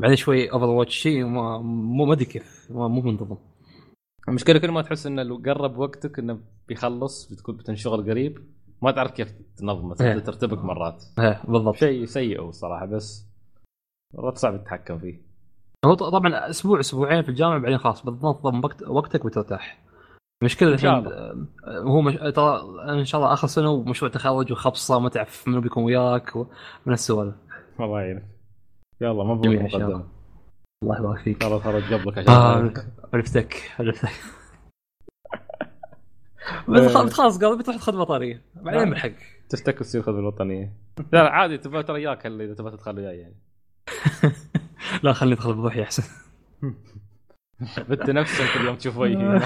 بعدين 0.00 0.16
شوي 0.16 0.52
Overwatch 0.52 0.96
شيء 0.96 1.24
ما 1.24 1.58
مو 1.58 2.04
ما 2.04 2.12
أدري 2.12 2.24
كيف 2.24 2.66
مو 2.70 2.88
منتظم. 2.88 3.36
المشكلة 4.28 4.58
كل 4.58 4.70
ما 4.70 4.82
تحس 4.82 5.06
إنه 5.06 5.22
لو 5.22 5.42
قرب 5.46 5.78
وقتك 5.78 6.18
إنه 6.18 6.40
بيخلص 6.68 7.32
بتكون 7.32 7.56
بتنشغل 7.56 8.10
قريب 8.10 8.38
ما 8.82 8.90
تعرف 8.90 9.10
كيف 9.10 9.34
تنظمه 9.56 9.96
إيه. 10.00 10.18
ترتبك 10.18 10.58
مرات. 10.58 11.04
إيه 11.18 11.42
بالضبط. 11.48 11.76
شيء 11.76 12.04
سيء 12.04 12.48
الصراحه 12.48 12.86
بس 12.86 13.26
مرات 14.14 14.38
صعب 14.38 14.64
تتحكم 14.64 14.98
فيه. 14.98 15.20
هو 15.84 15.94
طبعا 15.94 16.50
أسبوع 16.50 16.80
أسبوعين 16.80 17.22
في 17.22 17.28
الجامعة 17.28 17.58
بعدين 17.58 17.78
خلاص 17.78 18.06
بتنظم 18.06 18.64
وقت 18.64 18.82
وقتك 18.82 19.24
وترتاح. 19.24 19.86
شاء 20.42 20.68
الحين 20.68 20.90
آه، 20.90 21.46
هو 21.66 22.00
مش... 22.00 22.14
ترى 22.14 22.62
إن 22.88 23.04
شاء 23.04 23.20
الله 23.20 23.32
آخر 23.32 23.48
سنة 23.48 23.70
ومشروع 23.70 24.10
تخرج 24.10 24.52
وخبصة 24.52 24.98
ما 24.98 25.08
تعرف 25.08 25.48
منو 25.48 25.60
بيكون 25.60 25.84
وياك 25.84 26.36
و... 26.36 26.46
من 26.86 26.92
السوالف. 26.92 27.34
الله 27.80 28.00
يعينك. 28.00 28.24
يلا 29.00 29.24
مبروك. 29.24 29.62
مقدما 29.62 30.08
الله 30.82 30.98
يبارك 30.98 31.18
فيك. 31.18 31.42
ترى 31.42 31.58
خرج 31.58 31.94
قبلك 31.94 32.18
آه، 32.18 32.20
عشان 32.20 32.74
عرفتك 33.14 33.70
عرفتك. 33.78 34.08
بس 36.68 36.94
خلاص 36.94 37.12
خلاص 37.12 37.44
قال 37.44 37.58
بتروح 37.58 37.76
تاخذ 37.76 37.98
بطارية. 37.98 38.42
بعدين 38.54 38.88
آه. 38.88 38.90
بحق 38.90 39.10
تفتك 39.48 39.78
تصير 39.78 40.02
خذ 40.02 40.12
الوطنية. 40.12 40.72
لا 41.12 41.30
عادي 41.30 41.58
تبغى 41.58 41.82
ترى 41.82 41.96
اياك 41.96 42.26
اللي 42.26 42.44
إذا 42.44 42.54
تبغى 42.54 42.70
تدخل 42.70 42.98
وياي 42.98 43.18
يعني. 43.18 43.36
لا 45.02 45.12
خليني 45.12 45.34
أدخل 45.34 45.54
بروحي 45.54 45.82
أحسن. 45.82 46.02
بنت 47.88 48.10
نفسك 48.10 48.58
كل 48.58 48.64
يوم 48.64 48.76
تشوف 48.76 48.96
وجهي. 48.96 49.40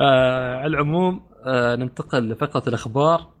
آه 0.00 0.56
على 0.56 0.66
العموم 0.66 1.26
آه 1.44 1.76
ننتقل 1.76 2.28
لفقرة 2.28 2.68
الأخبار. 2.68 3.32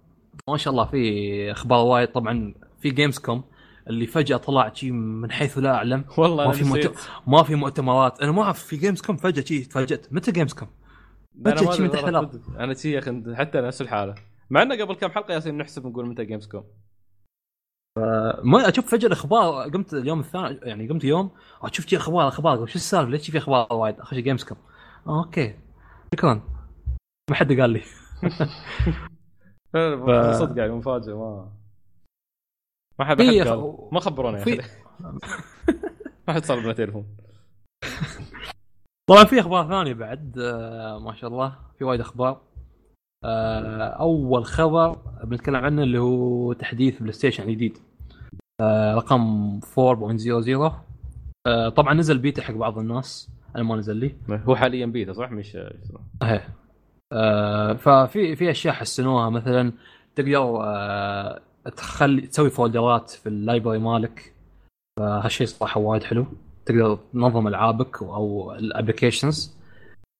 ما 0.50 0.56
شاء 0.56 0.72
الله 0.72 0.84
في 0.84 1.52
أخبار 1.52 1.86
وايد. 1.86 2.08
طبعا 2.08 2.54
في 2.80 2.90
Gamescom 2.90 3.44
اللي 3.88 4.06
فجأة 4.06 4.36
طلع 4.36 4.72
شيء 4.72 4.92
من 4.92 5.30
حيث 5.30 5.58
لا 5.58 5.74
أعلم. 5.74 6.04
والله 6.18 6.46
ما 6.46 6.52
في 6.52 6.64
مؤت... 6.64 6.94
ما 7.26 7.42
في 7.42 7.54
مؤتمرات. 7.54 8.20
أنا 8.20 8.32
ما 8.32 8.42
أعرف 8.42 8.64
في 8.64 8.76
Gamescom 8.76 9.16
فجأة 9.16 9.44
شي 9.44 9.64
تفاجأت. 9.64 10.12
متى 10.12 10.32
Gamescom؟ 10.32 10.68
أنا 11.46 11.54
فجأة 11.54 11.66
ما 11.66 11.72
شي 11.72 11.82
من 11.82 11.90
تحت. 11.90 12.04
أنا 12.58 12.74
شي 12.74 12.92
يا 12.92 12.98
أخي 12.98 13.22
حتى 13.34 13.60
نفس 13.60 13.82
الحالة. 13.82 14.14
مع 14.50 14.62
إنه 14.62 14.84
قبل 14.84 14.94
كم 14.94 15.10
حلقة 15.10 15.34
ياسين 15.34 15.58
نحسب 15.58 15.86
نقول 15.86 16.08
متى 16.08 16.24
Gamescom 16.24 16.64
ما 18.44 18.68
أشوف 18.68 18.90
فجأة 18.90 19.06
الأخبار. 19.06 19.70
قمت 19.70 19.94
اليوم 19.94 20.20
الثاني 20.20 20.58
يعني 20.62 20.88
قمت 20.88 21.04
يوم 21.04 21.30
أشوف 21.62 21.86
شي 21.86 21.96
أخبار 21.96 22.28
أخبار. 22.28 22.66
شو 22.66 22.74
السالفة؟ 22.74 23.10
ليش 23.10 23.30
في 23.30 23.38
أخبار 23.38 23.72
وايد؟ 23.72 24.00
اخش 24.00 24.16
Gamescom 24.16 24.58
أوكي. 25.06 25.54
شكرا. 26.14 26.42
ما 27.30 27.36
حد 27.36 27.60
قال 27.60 27.70
لي. 27.70 27.82
ف- 29.72 30.38
صدق 30.38 30.58
يعني 30.58 30.72
مفاجأة 30.72 31.14
ما 31.14 31.52
ما 32.98 33.04
حد 33.04 33.20
أخ- 33.44 33.48
قال. 33.48 33.88
ما 33.92 34.00
خبرونا 34.00 34.38
يا 34.38 34.42
أخي 34.42 34.58
ما 36.28 36.34
حد 36.34 36.44
صار 36.44 36.60
لنا 36.60 36.72
تليفون 36.72 37.06
طبعا 39.10 39.24
في 39.24 39.40
أخبار 39.40 39.68
ثانية 39.68 39.92
بعد 39.94 40.38
آه 40.38 40.98
ما 40.98 41.14
شاء 41.14 41.30
الله 41.30 41.56
في 41.78 41.84
وايد 41.84 42.00
أخبار. 42.00 42.40
آه 43.24 43.82
أول 43.82 44.44
خبر 44.44 44.92
بنتكلم 45.24 45.56
عنه 45.56 45.82
اللي 45.82 45.98
هو 45.98 46.52
تحديث 46.52 46.98
PlayStation 47.00 47.42
الجديد. 47.44 47.78
آه 48.60 48.94
رقم 48.94 49.60
4.00 49.60 50.72
آه 51.46 51.68
طبعا 51.68 51.94
نزل 51.94 52.18
بيتا 52.18 52.42
حق 52.42 52.54
بعض 52.54 52.78
الناس 52.78 53.30
أنا 53.56 53.62
ما 53.64 53.76
نزل 53.76 53.96
لي. 53.96 54.16
هو 54.30 54.56
حاليا 54.56 54.86
بيتا 54.86 55.12
صح؟ 55.12 55.30
مش 55.30 55.56
إيه 56.22 56.48
آه 57.12 57.72
ففي 57.72 58.36
في 58.36 58.50
أشياء 58.50 58.74
حسنوها. 58.74 59.30
مثلا 59.30 59.72
تقدر 60.14 60.64
آه 60.64 61.40
تخلي 61.76 62.20
تسوي 62.26 62.50
فولدرات 62.50 63.10
في 63.10 63.28
ال 63.28 63.34
library 63.34 63.78
مالك. 63.78 64.34
فهالشيء 64.98 65.46
صراحة 65.46 65.80
وايد 65.80 66.02
حلو. 66.02 66.26
تقدر 66.66 66.98
تنظم 67.12 67.48
ألعابك 67.48 68.02
أو 68.02 68.52
ال 68.54 68.61
applications. 68.61 69.56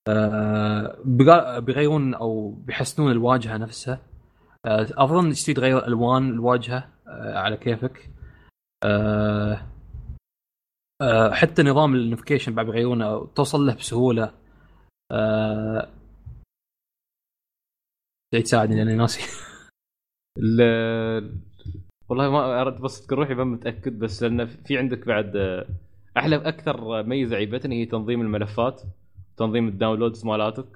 آه 0.07 0.95
بيغ- 1.05 1.59
بيغيرون 1.59 2.13
أو 2.13 2.49
بيحسنون 2.51 3.11
الواجهة 3.11 3.57
نفسها. 3.57 3.99
اظن 4.65 5.31
تشتري 5.31 5.53
تغير 5.53 5.87
ألوان 5.87 6.29
الواجهة 6.29 6.87
على 7.07 7.57
كيفك. 7.57 8.09
حتى 11.31 11.63
نظام 11.63 11.95
ال 11.95 12.00
notification 12.00 12.55
بعد 12.55 12.65
بيغيرونه 12.65 13.25
توصل 13.35 13.65
له 13.65 13.73
بسهولة. 13.75 14.31
جاي 18.33 18.41
تساعدني 18.41 18.75
لأني 18.75 18.95
ناسي. 18.95 19.21
ال- 20.37 21.41
والله 22.09 22.29
ما 22.29 22.61
اردت 22.61 22.81
بس 22.81 23.01
اذكر 23.01 23.15
روحي 23.19 23.33
ما 23.33 23.43
متأكد 23.43 23.99
بس 23.99 24.23
لأن 24.23 24.45
في 24.45 24.77
عندك 24.77 25.07
بعد 25.07 25.35
أحلى 26.17 26.35
أكثر 26.35 27.03
ميزة 27.03 27.35
عيبتني 27.35 27.81
هي 27.81 27.85
تنظيم 27.85 28.21
الملفات 28.21 28.81
تنظيم 29.37 29.67
ال 29.67 29.73
downloads 29.73 30.25
مالاتك. 30.25 30.67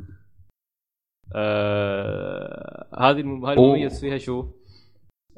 آه 1.35 2.87
هذه 2.99 3.19
الم- 3.19 3.45
هذه. 3.45 3.53
المميز 3.57 3.99
فيها 4.01 4.17
شو؟ 4.17 4.47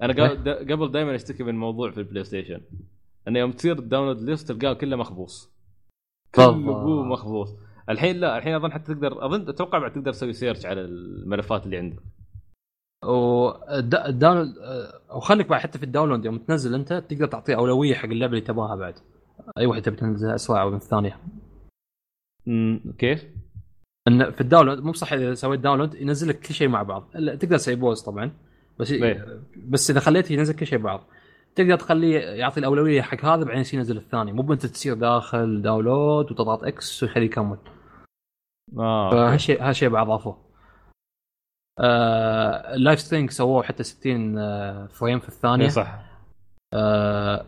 أنا 0.01 0.13
دا- 0.34 0.59
قبل 0.74 0.91
دائما 0.91 1.15
أشتكي 1.15 1.43
من 1.43 1.55
موضوع 1.55 1.91
في 1.91 1.97
ال 1.98 2.24
PlayStation 2.24 2.62
انه 3.28 3.39
يوم 3.39 3.51
تصير 3.51 3.80
ال 3.80 3.84
download 3.84 4.22
list 4.22 4.52
تلقاه 4.51 4.74
كله 4.74 4.95
مخبوص. 4.95 5.51
كله 6.36 7.03
مخبوص. 7.03 7.55
الحين 7.90 8.18
لا 8.18 8.38
الحين 8.38 8.56
أظن 8.56 8.72
حتى 8.72 8.94
تقدر 8.94 9.26
أظن 9.26 9.50
أتوقع 9.50 9.80
بعد 9.80 9.94
تقدر 9.94 10.12
تسوي 10.12 10.34
search 10.34 10.66
على 10.66 10.82
الملفات 10.82 11.66
اللي 11.66 11.78
عندك. 11.78 12.00
وال 13.06 13.36
download 13.36 14.56
وخليك 15.16 15.48
بعد 15.50 15.62
حتى 15.62 15.78
في 15.78 15.84
ال 15.84 15.88
download 15.88 16.26
يوم 16.26 16.38
تنزل 16.38 16.76
أنت 16.76 16.94
تقدر 16.94 17.26
تعطيه 17.26 17.56
أولوية 17.56 17.94
حق 17.96 18.06
اللعبة 18.06 18.34
اللي 18.34 18.46
تبغاها 18.46 18.76
بعد. 18.76 18.96
أي 19.58 19.66
واحدة 19.66 19.84
تبي 19.84 19.96
تنزلها 19.96 20.36
اسرع 20.36 20.70
من 20.70 20.76
الثانية 20.76 21.20
امم 22.48 22.82
كيف؟ 22.98 23.26
إن 24.08 24.32
في 24.32 24.42
ال 24.41 24.46
download 24.46 24.80
مو 24.80 24.94
صح 24.94 25.14
إذا 25.14 25.34
سويت 25.34 25.60
download 25.60 25.95
ينزل 25.96 26.30
لك 26.30 26.40
كل 26.40 26.54
شيء 26.54 26.68
مع 26.68 26.84
بعض. 26.84 27.10
تقدر 27.14 27.58
تسوي 27.58 27.76
pause 27.76 28.02
طبعا 28.02 28.32
بس 28.80 28.92
إيه. 28.92 29.42
بس 29.58 29.92
إذا 29.92 30.00
خليته 30.00 30.34
ينزل 30.34 30.54
كل 30.54 30.66
شيء 30.66 30.80
بعض. 30.80 31.04
تقدر 31.56 31.76
تخليه 31.76 32.20
يعطي 32.20 32.60
الأولوية 32.60 33.02
حق 33.02 33.26
هذا 33.26 33.44
بعدين 33.44 33.64
ينزل 33.74 33.98
الثاني. 33.98 34.32
مو 34.32 34.42
بأنت 34.42 34.66
تصير 34.66 34.94
داخل 34.94 35.62
download 35.62 36.32
وتضغط 36.32 36.64
X 36.64 37.04
ويخليه 37.04 37.26
يكمل. 37.26 37.58
آه. 38.80 39.11
فهالشيء 39.11 39.63
هالشيء 39.63 39.89
بعد 39.89 40.07
اضافوه 40.07 40.47
آه 41.80 42.74
ال 42.74 42.79
Life 42.79 43.00
is 43.00 43.06
Strange 43.06 43.30
سووه 43.30 43.63
حتى 43.63 43.84
60 43.84 44.38
آه، 44.38 44.88
frame 44.88 45.20
في 45.20 45.30
الثانية. 45.30 45.63
إيه 45.63 45.70
صح. 45.70 45.99
آه 46.74 47.45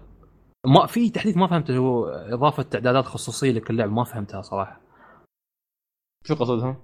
ما 0.65 0.86
في 0.86 1.09
تحديث 1.09 1.38
ما 1.38 1.47
فهمته 1.47 1.78
هو 1.78 2.05
إضافة 2.07 2.63
تعدادات 2.63 3.05
خصوصية 3.05 3.51
لكل 3.51 3.78
لعبة 3.78 3.91
ما 3.91 4.03
فهمتها 4.03 4.41
صراحة. 4.41 4.82
شو 6.26 6.36
قصدهم؟ 6.36 6.78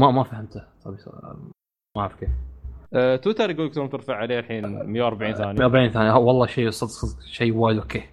ما 0.00 0.10
ما 0.10 0.22
فهمته. 0.24 0.60
طيب 0.84 0.96
ما 1.96 2.02
أعرف 2.02 2.14
كيف. 2.14 2.30
آه، 2.94 3.16
تويتر 3.16 3.50
يقول 3.50 3.66
لك 3.66 3.92
ترفع 3.92 4.14
عليه 4.16 4.38
الحين 4.38 4.62
140 4.92 5.34
ثانية. 5.34 5.52
140 5.52 5.90
ثانية. 5.90 6.12
والله 6.12 6.46
شيء 6.46 6.70
صدق 6.70 6.90
صدق 6.90 7.22
شيء 7.22 7.56
وايد 7.56 7.78
أوكي. 7.78 8.08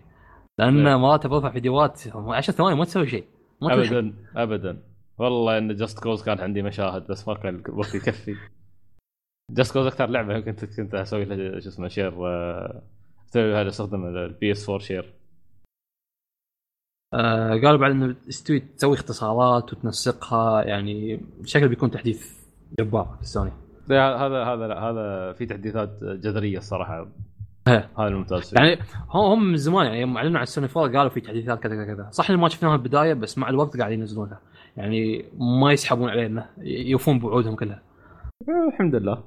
لأن 0.59 0.87
إيه. 0.87 0.95
مرات 0.95 1.27
برفع 1.27 1.51
فيديوهات 1.51 2.07
10 2.15 2.53
ثواني 2.53 2.75
ما 2.75 2.85
تسوي 2.85 3.07
شيء. 3.07 3.25
ما 3.61 3.69
تسوي 3.69 3.85
شيء. 3.85 3.97
ابدا 3.97 4.13
ابدا. 4.35 4.88
والله 5.19 5.57
إن 5.57 5.75
Just 5.75 5.99
Cause 5.99 6.23
كان 6.23 6.39
عندي 6.39 6.61
مشاهد 6.61 7.07
بس 7.07 7.27
ما 7.27 7.33
كان 7.33 7.63
الوقت 7.69 7.95
يكفي. 7.95 8.35
Just 9.51 9.73
Cause 9.73 9.85
أكثر 9.85 10.05
لعبة 10.05 10.35
يمكن 10.35 10.51
كنت 10.51 10.77
كنت 10.77 10.95
أسوي 10.95 11.25
لها 11.25 11.59
شو 11.59 11.69
اسمه 11.69 11.87
share 11.87 12.27
آه، 12.27 12.83
أسوي 13.29 13.55
هذا 13.55 13.69
استخدم 13.69 14.05
ال 14.05 14.17
PS4 14.17 14.51
share 14.51 15.13
آه 17.13 17.49
قالوا 17.49 17.77
بعد 17.77 17.91
إنه 17.91 18.15
تستوي 18.27 18.59
تسوي 18.59 18.93
اختصارات 18.93 19.73
وتنسقها 19.73 20.63
يعني 20.63 21.17
بشكل 21.39 21.67
بيكون 21.67 21.91
تحديث 21.91 22.39
جبار 22.79 23.17
في 23.19 23.25
سوني 23.25 23.51
هذا 23.91 24.43
هذا 24.43 24.67
لا 24.67 24.79
هذا 24.79 25.33
في 25.33 25.45
تحديثات 25.45 26.03
جذرية 26.03 26.57
الصراحة. 26.57 27.07
إيه. 27.67 27.89
هذا 27.97 28.07
الممتاز. 28.07 28.53
يعني 28.57 28.79
هم 29.09 29.21
هم 29.21 29.43
من 29.51 29.57
زمان 29.57 29.85
يعني 29.85 30.01
يوم 30.01 30.17
أعلنوا 30.17 30.39
عن 30.39 30.45
سوني 30.45 30.67
4 30.77 30.97
قالوا 30.97 31.09
في 31.09 31.21
تحديثات 31.21 31.59
كذا 31.59 31.75
كذا 31.75 31.95
كذا. 31.95 32.09
صح 32.11 32.31
ما 32.31 32.49
شفناها 32.49 32.77
بالبدايه 32.77 33.13
بس 33.13 33.37
مع 33.37 33.49
الوقت 33.49 33.77
قاعد 33.77 33.91
ينزلونها. 33.91 34.41
يعني 34.77 35.25
ما 35.33 35.71
يسحبون 35.71 36.09
علينا 36.09 36.49
يوفون 36.63 37.19
بوعودهم 37.19 37.55
كلها. 37.55 37.81
الحمد 38.73 38.95
لله. 38.95 39.23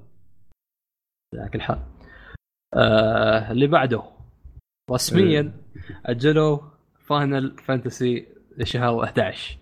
على 1.35 1.49
كل 1.49 1.61
حال. 1.61 1.79
آه 2.75 3.51
اللي 3.53 3.67
بعده. 3.67 4.03
رسميا 4.91 5.53
أجلوا 6.07 6.59
Final 6.99 7.57
Fantasy 7.59 8.29
لشهر 8.59 9.05
11 9.05 9.59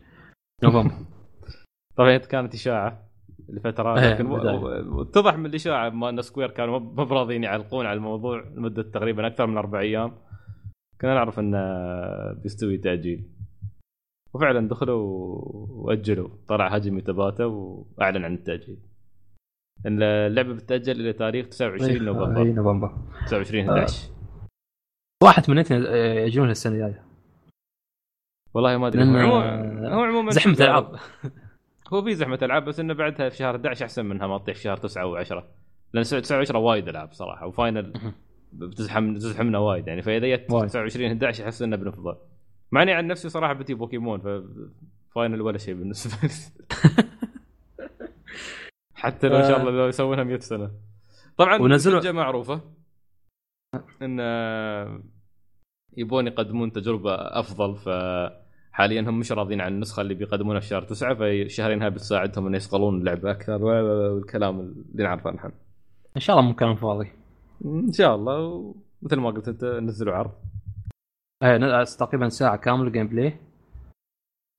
نوفمبر. 0.63 0.95
طبعا 1.97 2.17
كانت 2.17 2.55
إشاعة 2.55 3.07
لفترة 3.49 3.99
إيه، 4.01 4.15
لكن. 4.15 4.27
و- 4.27 4.99
واتضح 4.99 5.37
من 5.37 5.47
الإشاعة 5.47 5.89
ما 5.91 6.09
أن 6.09 6.23
Square 6.23 6.51
كانوا 6.51 6.79
ما 6.79 7.05
براضيين 7.05 7.45
يعلقون 7.45 7.87
على 7.87 7.97
الموضوع 7.97 8.41
لمدة 8.55 8.83
تقريبا 8.83 9.27
أكثر 9.27 9.47
من 9.47 9.57
أربع 9.57 9.81
أيام. 9.81 10.13
كنا 11.01 11.15
نعرف 11.15 11.39
انه 11.39 11.59
بيستوي 12.33 12.79
تاجيل 12.79 13.25
وفعلا 14.35 14.69
دخلوا 14.69 14.99
وأجلوا 15.69 16.29
طلع 16.49 16.75
هاجمي 16.75 17.01
تباتا 17.01 17.45
وأعلن 17.45 18.25
عن 18.25 18.35
التأجيل. 18.35 18.79
ان 19.87 20.03
اللعبة 20.03 20.55
بتتأجل 20.55 21.01
إلى 21.01 21.13
تاريخ 21.13 21.49
29 21.49 21.91
اي 21.91 21.99
نوفمبر. 21.99 22.45
نوفمبر. 22.45 22.93
29 23.27 23.69
11 23.69 24.11
واحد 25.23 25.43
تمنيت 25.43 25.71
يجون 25.71 26.51
السنة 26.51 26.73
الجاية. 26.75 27.05
والله 28.55 28.77
ما 28.77 28.87
أدري. 28.87 29.03
هو 29.03 29.07
عموما 29.17 29.95
هو 29.95 30.03
عموما 30.03 30.31
زحمة 30.31 30.57
العاب 30.61 30.97
هو 31.93 32.03
في 32.03 32.15
زحمة 32.15 32.39
العاب 32.43 32.65
بس 32.65 32.81
إنه 32.81 32.95
بعدها 32.95 33.29
في 33.29 33.37
شهر 33.37 33.57
11 33.57 33.85
أحسن 33.85 34.07
منها 34.07 34.27
ما 34.27 34.39
تطيح 34.39 34.57
في 34.57 34.63
شهر 34.63 34.77
9 34.77 35.25
و10 35.25 35.43
لأن 35.93 36.05
9 36.05 36.45
و10 36.45 36.55
وايد 36.55 36.89
ألعاب 36.89 37.13
صراحة 37.13 37.47
وفاينل 37.47 37.93
بتزحم 38.53 39.15
تزحمنا 39.15 39.59
وايد 39.59 39.89
يعني. 39.89 40.03
فإذا 40.03 40.37
جت 40.37 40.51
وايد. 40.51 40.69
29 40.69 41.07
11 41.07 41.45
أحس 41.45 41.63
إنه 41.63 41.77
بنفضل. 41.77 42.17
مع 42.73 42.83
إني 42.83 42.93
عن 42.93 43.07
نفسي 43.07 43.29
صراحة 43.29 43.53
بتي 43.53 43.75
بوكيمون 43.75 44.21
ف 44.21 44.29
فاينل 45.15 45.41
ولا 45.43 45.59
شيء 45.59 45.75
بالنسبة 45.75 46.13
لي. 46.23 46.35
حتى 48.95 49.29
لو 49.29 49.37
إن 49.37 49.43
شاء 49.49 49.61
الله 49.61 49.71
لو 49.71 49.89
يسوونها 49.89 50.25
100 50.25 50.39
سنة. 50.39 50.71
طبعا 51.37 51.59
ونزلوا- 51.59 52.13
معروفة. 52.13 52.61
إن 54.03 54.19
آه، 54.21 55.03
يبون 55.97 56.27
يقدمون 56.27 56.73
تجربة 56.73 57.15
أفضل 57.15 57.77
فحاليا 57.77 59.01
هم 59.01 59.19
مش 59.19 59.33
راضيين 59.33 59.61
عن 59.61 59.73
النسخة 59.73 60.01
اللي 60.01 60.15
بيقدمونها 60.15 60.61
في 60.61 60.67
شهر 60.67 60.83
تسعة 60.83 61.15
فشهرين 61.15 61.83
هاي 61.83 61.91
بتساعدهم 61.91 62.47
إنه 62.47 62.57
يصقلون 62.57 62.99
اللعبه 63.01 63.31
أكثر 63.31 63.65
والكلام 63.65 64.61
اللي 64.61 65.03
نعرفه 65.05 65.31
عنها 65.31 65.53
إن 66.17 66.21
شاء 66.21 66.39
الله 66.39 66.51
مكان 66.51 66.75
فاضي 66.75 67.13
إن 67.65 67.93
شاء 67.93 68.15
الله 68.15 68.75
مثل 69.03 69.17
ما 69.17 69.31
قلت 69.31 69.49
أنت 69.49 69.65
نزلوا 69.65 70.15
عرض. 70.15 70.31
إيه 71.43 71.85
تقريبا 71.85 72.29
ساعة 72.29 72.57
كامله 72.57 72.91
gameplay 72.91 73.37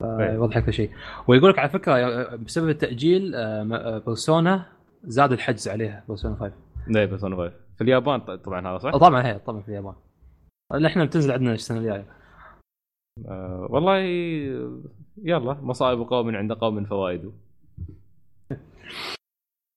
إيه. 0.02 0.32
يوضح 0.32 0.56
أكثر 0.56 0.72
شيء. 0.72 0.90
ويقول 1.28 1.50
لك 1.50 1.58
على 1.58 1.68
فكرة 1.68 1.92
آه، 1.94 2.36
بسبب 2.36 2.68
التأجيل 2.68 3.34
آه، 3.34 3.62
م- 3.62 3.72
آه، 3.72 3.98
Persona 3.98 4.66
زاد 5.04 5.32
الحجز 5.32 5.68
عليها 5.68 6.04
Persona 6.08 6.34
5 6.36 6.52
لا 6.88 7.04
بس 7.04 7.24
أنا 7.24 7.36
غير 7.36 7.52
في 7.76 7.84
اليابان 7.84 8.20
طبعا 8.36 8.68
هذا 8.68 8.78
صح؟ 8.78 8.90
طبعا 8.96 9.26
هي 9.26 9.38
طبعا 9.38 9.60
في 9.62 9.68
اليابان. 9.68 9.94
إحنا 10.86 11.04
بتنزل 11.04 11.32
عندنا 11.32 11.52
السنة 11.52 11.78
الجاية. 11.78 12.06
آه 13.28 13.66
والله 13.70 13.96
يلا 15.22 15.54
مصائب 15.54 15.98
قوم 16.00 16.36
عند 16.36 16.52
قوم 16.52 16.84
فوائد. 16.84 17.32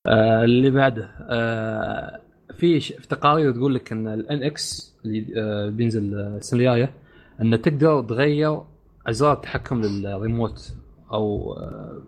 آه 0.08 0.44
اللي 0.44 0.70
بعده 0.72 1.12
آه 1.30 2.22
في 2.58 2.80
في 2.80 3.08
تقارير 3.08 3.52
تقول 3.52 3.76
لك 3.76 3.92
إن 3.92 4.08
ال 4.08 4.44
NX 4.44 4.96
اللي 5.06 5.26
آه 5.42 5.70
بينزل 5.70 6.14
السنة 6.20 6.60
الجاية 6.60 6.94
انه 7.42 7.58
تقدر 7.58 8.02
تغير 8.04 8.62
ازرار 9.08 9.34
التحكم 9.34 9.82
للريموت 9.82 10.76
أو 11.12 11.54
آه 11.54 12.02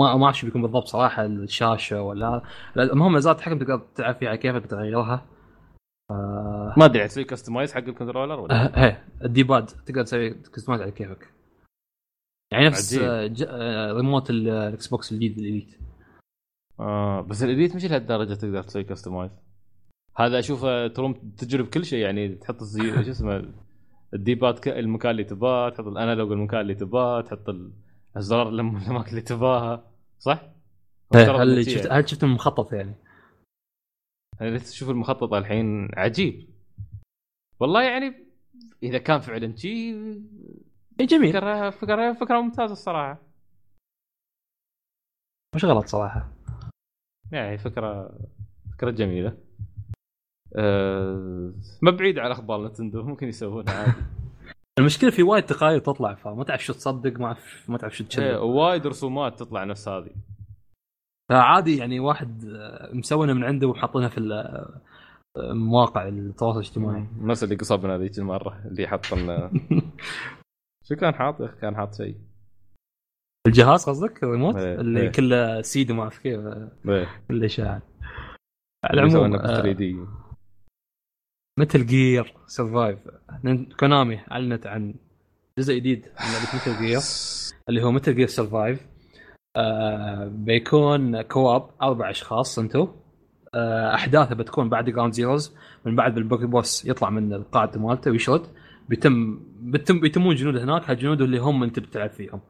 ما 0.00 0.16
ما 0.16 0.24
أعرف 0.24 0.44
بيكون 0.44 0.62
بالضبط 0.62 0.86
صراحة 0.86 1.26
الشاشة 1.26 2.02
ولا 2.02 2.42
المهم 2.76 3.16
ازرار 3.16 3.34
التحكم 3.34 3.58
تقدر 3.58 3.82
تلعب 3.94 4.14
فيها 4.14 4.34
كيفك 4.34 4.66
تغيرها 4.66 5.26
آه 6.10 6.74
ما 6.76 6.84
أدري 6.84 7.08
تسوي 7.08 7.24
customize 7.24 7.72
حق 7.72 7.78
ال 7.88 7.93
controller 7.93 8.40
ولا؟ 8.40 8.54
آه، 8.54 8.78
هي 8.86 8.96
ال 9.24 9.31
D-pad 9.31 9.66
تقدر 9.66 10.02
تسوي 10.02 10.30
customize 10.30 10.82
على 10.82 10.90
كيفك. 10.90 11.28
يعني 12.52 12.66
نفس. 12.66 12.94
آه، 12.94 13.26
ج- 13.26 13.48
ريموت 13.96 14.30
ال- 14.30 14.48
ال 14.48 14.86
Xbox 14.86 15.12
الجديد 15.12 15.38
ال 15.38 15.45
Elite 15.45 15.78
آه 16.80 17.20
بس 17.20 17.42
ال 17.42 17.48
Elite 17.48 17.76
مش 17.76 17.84
لهالدرجة 17.84 18.34
تقدر 18.34 18.62
تسوي 18.62 18.84
customize 18.84 19.40
هذا 20.16 20.38
اشوفه 20.38 20.86
تروم 20.86 21.12
تجرب 21.38 21.66
كل 21.66 21.84
شيء 21.84 21.98
يعني 21.98 22.34
تحط 22.34 22.60
الزي... 22.60 22.80
شو 23.04 23.10
اسمه 23.10 23.52
ال 24.14 24.21
D-pad 24.21 24.58
ك- 24.58 24.68
المكان 24.68 25.10
اللي 25.10 25.24
تباه 25.24 25.68
تحط 25.68 25.86
ال 25.86 25.93
analog 25.93 26.32
المكان 26.32 26.60
اللي 26.60 26.74
تباه 26.74 27.20
تحط 27.20 27.48
ال- 27.48 27.72
الزرار 28.16 28.48
الاماكن 28.48 29.10
اللي 29.10 29.20
تباها 29.32 29.90
صح؟ 30.18 30.42
مفترض 31.14 31.40
هل 31.40 31.70
شفت 31.70 31.86
هل 31.92 32.08
شفت 32.08 32.24
المخطط 32.24 32.72
يعني؟ 32.72 32.94
يعني 34.40 34.58
تشوف 34.58 34.90
المخطط 34.90 35.32
الحين 35.34 35.88
عجيب. 35.96 36.48
والله 37.60 37.82
يعني 37.82 38.14
إذا 38.82 38.98
كان 38.98 39.20
فعلا 39.20 39.56
شيء 39.56 39.94
إيه، 41.00 41.06
جميل. 41.06 41.32
فكره 41.32 41.70
فكره 41.70 42.12
فكرة 42.12 42.40
ممتازة 42.40 42.72
الصراحة. 42.72 43.18
مش 45.54 45.64
غلط 45.64 45.86
صراحة. 45.86 46.32
يعني 47.32 47.58
فكره 47.58 48.18
فكرة 48.72 48.90
جميلة. 48.90 49.38
ما 51.82 51.90
بعيد 51.90 52.18
على 52.18 52.32
أخبار 52.32 52.66
نتندو 52.66 53.02
ممكن 53.02 53.28
يسوونها 53.28 53.74
عادي. 53.74 53.92
المشكلة 54.78 55.10
في 55.10 55.22
وايد 55.22 55.44
تقارير 55.44 55.78
تطلع 55.78 56.14
فما 56.14 56.44
تعرف 56.44 56.64
شو 56.64 56.72
تصدق 56.72 57.20
ما 57.20 57.32
تعرف 57.32 57.70
ما 57.70 57.78
تعرف 57.78 57.96
شو 57.96 58.04
إيه، 58.04 58.08
تشذب 58.08 58.40
وايد 58.40 58.86
رسومات 58.86 59.38
تطلع 59.38 59.64
نفس 59.64 59.88
هذه. 59.88 60.10
فعادي 61.30 61.76
يعني 61.76 62.00
واحد 62.00 62.44
آه، 62.44 62.94
مسوينها 62.94 63.34
من 63.34 63.44
عنده 63.44 63.66
وحاطينها 63.66 64.08
في 64.08 64.20
آه، 65.36 65.52
مواقع 65.52 66.08
التواصل 66.08 66.58
الاجتماعي. 66.58 67.06
نفس 67.20 67.44
اللي 67.44 67.56
قصبنا 67.56 67.98
ذيك 67.98 68.18
المرة 68.18 68.62
اللي 68.66 68.86
حط 68.86 69.14
لنا 69.14 69.50
شو 70.88 70.96
كان 70.96 71.14
حاط؟ 71.14 71.40
يا 71.40 71.46
أخي؟ 71.46 71.60
كان 71.60 71.76
حاط 71.76 71.94
شيء. 71.94 72.16
الجهاز 73.46 73.84
قصدك؟ 73.88 74.22
الريموت؟ 74.22 74.56
إيه، 74.56 74.80
اللي 74.80 75.00
إيه. 75.00 75.10
كله 75.10 75.62
سيد 75.62 75.90
وما 75.90 76.02
أعرف 76.02 76.18
كيف. 76.18 76.40
آه، 76.40 76.72
إيه، 76.88 77.08
كله 77.28 77.46
اشاعات 77.46 77.82
اللي 78.90 79.00
على 79.02 79.10
العموم 79.10 79.36
ب 79.36 79.46
3 79.46 79.68
آه، 79.68 79.72
دي. 79.72 79.96
مثل 81.58 81.86
جير 81.86 82.34
سرفايف 82.46 82.98
كونامي 83.80 84.20
أعلنت 84.32 84.66
عن 84.66 84.94
جزء 85.58 85.74
جديد 85.74 86.00
من 86.00 86.26
لعبة 86.32 86.48
مثل 86.54 86.78
جير 86.86 87.00
اللي 87.68 87.82
هو 87.82 87.90
مثل 87.92 88.14
جير 88.14 88.26
سرفايف 88.26 88.86
آه 89.56 90.30
بيكون 90.32 91.22
كواب 91.22 91.70
أربع 91.82 92.10
أشخاص 92.10 92.58
أنتم 92.58 92.88
آه 93.54 93.94
أحداثه 93.94 94.34
بتكون 94.34 94.68
بعد 94.68 94.90
جراوند 94.90 95.12
زيروز 95.12 95.56
من 95.84 95.96
بعد 95.96 96.14
بالبوكي 96.14 96.46
بوس 96.46 96.84
يطلع 96.84 97.10
من 97.10 97.32
القاعدة 97.32 97.80
مالته 97.80 98.10
ويشرد 98.10 98.46
بيتم 98.88 99.40
بيتم 99.60 100.00
بيتمون 100.00 100.34
جنود 100.34 100.56
هناك 100.56 100.90
هالجنود 100.90 101.20
اللي 101.22 101.38
هم 101.38 101.62
أنت 101.62 101.78
بتلعب 101.78 102.10
فيهم. 102.10 102.40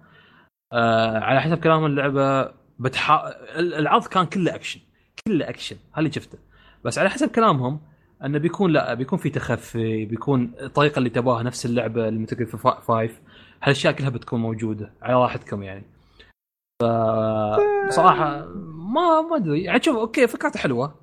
آه 0.72 1.18
على 1.18 1.40
حسب 1.40 1.59
كلام 1.59 1.86
اللعبة 1.86 2.52
بتحا... 2.78 3.28
ال- 3.59 3.74
العرض 3.74 4.07
كان 4.07 4.26
كله 4.26 4.54
أكشن. 4.54 4.80
كله 5.26 5.48
أكشن 5.48 5.76
هذا 5.92 5.98
اللي 5.98 6.12
شفته. 6.12 6.38
بس 6.84 6.98
على 6.98 7.11
حسب 7.11 7.28
كلامهم 7.28 7.80
انه 8.24 8.38
بيكون 8.38 8.72
لا 8.72 8.94
بيكون 8.94 9.18
في 9.18 9.30
تخفي 9.30 10.04
بيكون 10.04 10.52
الطريقة 10.60 10.98
اللي 10.98 11.10
تباها 11.10 11.42
نفس 11.42 11.66
اللعبة 11.66 12.08
اللي 12.08 12.20
مثل 12.20 12.46
في 12.46 12.74
فايف. 12.82 13.20
هالأشياء 13.62 13.92
كلها 13.92 14.08
بتكون 14.08 14.40
موجودة 14.40 14.92
على 15.02 15.14
راحتكم 15.14 15.62
يعني. 15.62 15.84
ف 16.82 16.84
بصراحة 17.88 18.46
ما 18.94 19.20
ما 19.20 19.36
أدري. 19.36 19.62
يعني 19.62 19.82
شوف 19.82 19.96
أوكي 19.96 20.26
فكرته 20.26 20.58
حلوة. 20.58 20.94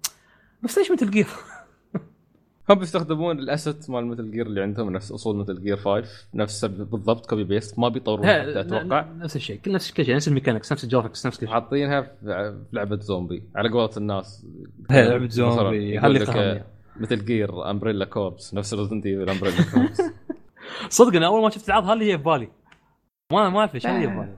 بس 0.64 0.78
ليش 0.78 0.91
Metal 0.91 1.12
Gear؟ 1.12 1.28
هم 2.70 2.80
بيستخدمون 2.80 3.39
ال 3.39 3.48
asset 3.48 3.89
مال 3.89 4.05
Metal 4.06 4.32
Gear 4.32 4.45
اللي 4.45 4.61
عندهم 4.61 4.89
نفس 4.93 5.11
أصول 5.11 5.36
Metal 5.36 5.62
Gear 5.62 5.78
5 5.78 6.03
نفس 6.34 6.66
بالضبط 6.66 7.26
copy 7.26 7.43
paste 7.43 7.80
ما 7.80 7.89
بيطورون 7.89 8.28
حتى 8.28 8.59
أتوقع. 8.59 9.05
نفس 9.18 9.36
الشيء. 9.36 9.59
كل 9.66 9.72
نفس 9.72 9.91
كل 9.91 10.05
شيء 10.05 10.16
نفس 10.16 10.28
ال 10.28 10.32
mechanics 10.32 10.72
نفس 10.72 10.84
ال 10.84 10.88
graphics 10.88 11.26
نفس 11.28 11.39
كل 11.39 11.45
شيء. 11.45 11.53
حاطينها 11.53 12.01
في 12.01 12.57
لعبة 12.74 12.99
زومبي. 12.99 13.43
على 13.55 13.70
قولة 13.70 13.89
الناس. 13.97 14.45
مثلاً 14.89 15.28
زومبي، 15.28 15.95
يقول 15.95 16.20
Metal 16.99 17.26
Gear 17.26 17.70
Umbrella 17.72 18.06
Corps 18.06 18.54
نفس 18.54 18.74
Resident 18.74 19.06
Evil 19.06 19.30
Umbrella 19.30 19.64
Corps 19.74 20.01
صدق 20.89 21.16
أنا 21.16 21.28
أول 21.28 21.41
ما 21.41 21.50
شفت 21.50 21.68
العرض 21.68 21.86
هذه 21.86 22.04
هي 22.04 22.18
في 22.18 22.24
بالي. 22.24 22.48
ما 23.32 23.50
ما 23.50 23.60
اعرف 23.60 23.76
إيش 23.76 23.88
هي 23.88 24.08
في 24.08 24.16
بالي. 24.16 24.38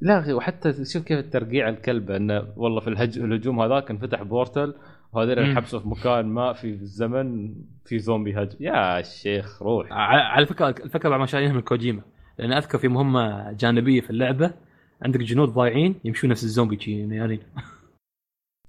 لا 0.00 0.18
أخي 0.18 0.32
وحتى 0.32 0.84
شوف 0.84 1.02
كيف 1.02 1.18
الترقيع 1.18 1.68
الكلبه 1.68 2.16
إنه 2.16 2.46
والله 2.56 2.80
في 2.80 2.88
الهج... 2.90 3.18
الهجوم 3.18 3.60
هذاك 3.60 3.90
انفتح 3.90 4.22
بورتل 4.22 4.74
وهذول. 5.12 5.38
انحبسوا 5.38 5.80
في 5.80 5.88
مكان 5.88 6.26
ما 6.26 6.52
في 6.52 6.68
الزمن 6.68 7.54
في 7.84 7.98
زومبي 7.98 8.34
هجم 8.34 8.56
يا 8.60 9.02
شيخ 9.02 9.62
روح. 9.62 9.92
على 9.92 10.20
على 10.20 10.46
فكرة 10.46 10.68
الفكرة 10.68 11.08
بعد 11.08 11.20
ما 11.20 11.26
شايلينها 11.26 11.54
من 11.54 11.60
كوجيما 11.60 12.02
لأن 12.38 12.52
أذكر 12.52 12.78
في 12.78 12.88
مهمة 12.88 13.52
جانبية 13.52 14.00
في 14.00 14.10
اللعبة 14.10 14.54
عندك 15.02 15.20
جنود 15.20 15.48
ضايعين 15.48 15.94
يمشون 16.04 16.30
نفس 16.30 16.44
الزومبي 16.44 16.80
شي 16.80 16.98
يعني. 16.98 17.40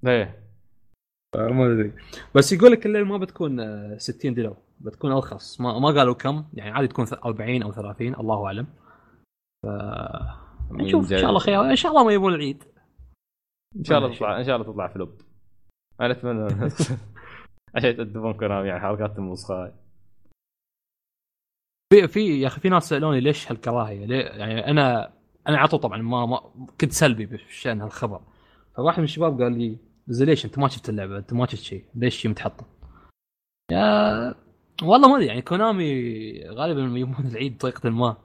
إيه. 0.07 0.40
ما 1.35 1.73
أدري. 1.73 1.93
بس 2.35 2.53
يقول 2.53 2.71
لك 2.71 2.85
اللعبه 2.85 3.07
ما 3.07 3.17
بتكون 3.17 3.59
آه، 3.59 3.97
60 3.97 4.33
دولار. 4.33 4.57
بتكون 4.79 5.11
أرخص. 5.11 5.61
ما, 5.61 5.79
ما 5.79 5.87
قالوا 5.87 6.13
كم. 6.13 6.45
يعني 6.53 6.71
عادي 6.71 6.87
تكون 6.87 7.05
40 7.25 7.63
أو 7.63 7.71
30 7.71 8.15
الله 8.15 8.45
أعلم. 8.45 8.67
ف 9.63 9.67
نشوف. 10.71 11.13
إن 11.13 11.17
شاء 11.17 11.29
الله 11.29 11.39
خير. 11.39 11.61
إن 11.61 11.75
شاء 11.75 11.91
الله 11.91 12.03
ما 12.03 12.13
يبون 12.13 12.33
العيد. 12.33 12.63
إن 13.75 13.83
شاء 13.83 13.97
الله 13.97 14.15
تطلع 14.15 14.39
إن 14.39 14.43
شاء 14.43 14.55
الله 14.55 14.71
تطلع 14.71 14.87
فلوب 14.87 15.21
أنا 16.01 16.11
أتمنى. 16.11 16.47
عشان 17.75 17.89
يتأدبون 17.89 18.33
كونامي 18.33 18.67
يعني 18.67 18.79
حركات 18.79 19.17
الموسخه 19.17 19.63
هاي 19.63 19.73
في 21.93 22.07
في 22.07 22.41
يا 22.41 22.47
أخي 22.47 22.61
في 22.61 22.69
ناس 22.69 22.89
سألوني 22.89 23.19
ليش 23.19 23.51
هالكراهية؟ 23.51 24.05
ليه؟ 24.05 24.23
يعني 24.23 24.67
أنا 24.67 25.13
أنا 25.47 25.57
عطوا 25.57 25.79
طبعا 25.79 26.01
ما, 26.01 26.25
ما 26.25 26.37
كنت 26.81 26.91
سلبي 26.91 27.25
بشأن 27.25 27.81
هالخبر. 27.81 28.21
فواحد 28.75 28.97
من 28.97 29.03
الشباب 29.03 29.41
قال 29.41 29.59
لي 29.59 29.77
زين 30.07 30.27
ليش 30.27 30.45
انت 30.45 30.59
ما 30.59 30.67
شفت 30.67 30.89
اللعبة 30.89 31.17
انت 31.17 31.33
ما 31.33 31.45
شفت 31.45 31.63
شيء. 31.63 31.85
ليش 31.95 32.15
شيء 32.17 32.31
متحطم؟ 32.31 32.65
يا 33.71 34.35
والله 34.83 35.09
ما 35.09 35.15
أدري 35.15 35.25
يعني 35.25 35.41
كونامي 35.41 36.49
غالبا 36.49 36.99
يبون 36.99 37.25
العيد 37.25 37.55
بطريقة 37.55 37.89
ما. 37.89 38.17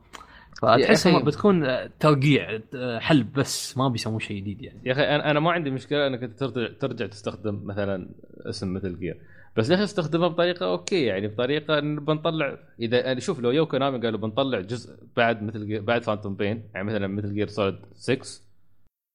فتحس 0.63 1.09
بتكون 1.09 1.65
آه، 1.65 1.91
ترقيع 2.01 2.61
آه، 2.75 2.99
حلب 2.99 3.33
بس 3.33 3.79
ما 3.79 3.89
بيسوون 3.89 4.21
شيء 4.21 4.37
جديد 4.37 4.63
يعني. 4.63 4.81
يا 4.85 4.93
أخي 4.93 5.03
أنا 5.03 5.31
أنا 5.31 5.41
ما 5.41 5.53
عندي 5.53 5.71
مشكلة 5.71 6.07
إنك 6.07 6.39
ترجع 6.39 6.69
ترجع 6.81 7.07
تستخدم 7.07 7.61
مثلا 7.65 8.09
اسم 8.47 8.75
Metal 8.75 8.99
Gear 8.99 9.21
بس 9.57 9.71
ليش 9.71 9.81
أستخدمها 9.81 10.29
بطريقة 10.29 10.67
أوكي 10.67 11.05
يعني 11.05 11.29
بطريقة 11.29 11.79
إن 11.79 11.97
بنطلع 11.97 12.59
إذا 12.81 13.07
يعني 13.07 13.21
شوف 13.21 13.41
لو 13.41 13.51
يو 13.51 13.67
كونامي 13.67 13.99
قالوا 13.99 14.21
بنطلع 14.21 14.61
جزء 14.61 14.97
بعد 15.17 15.43
مثل 15.43 15.81
بعد 15.81 16.03
Phantom 16.03 16.35
Pain 16.37 16.63
يعني 16.75 16.87
مثلا 16.87 17.07
Metal 17.07 17.35
Gear 17.35 17.47
Solid 17.47 17.77
6 17.95 18.46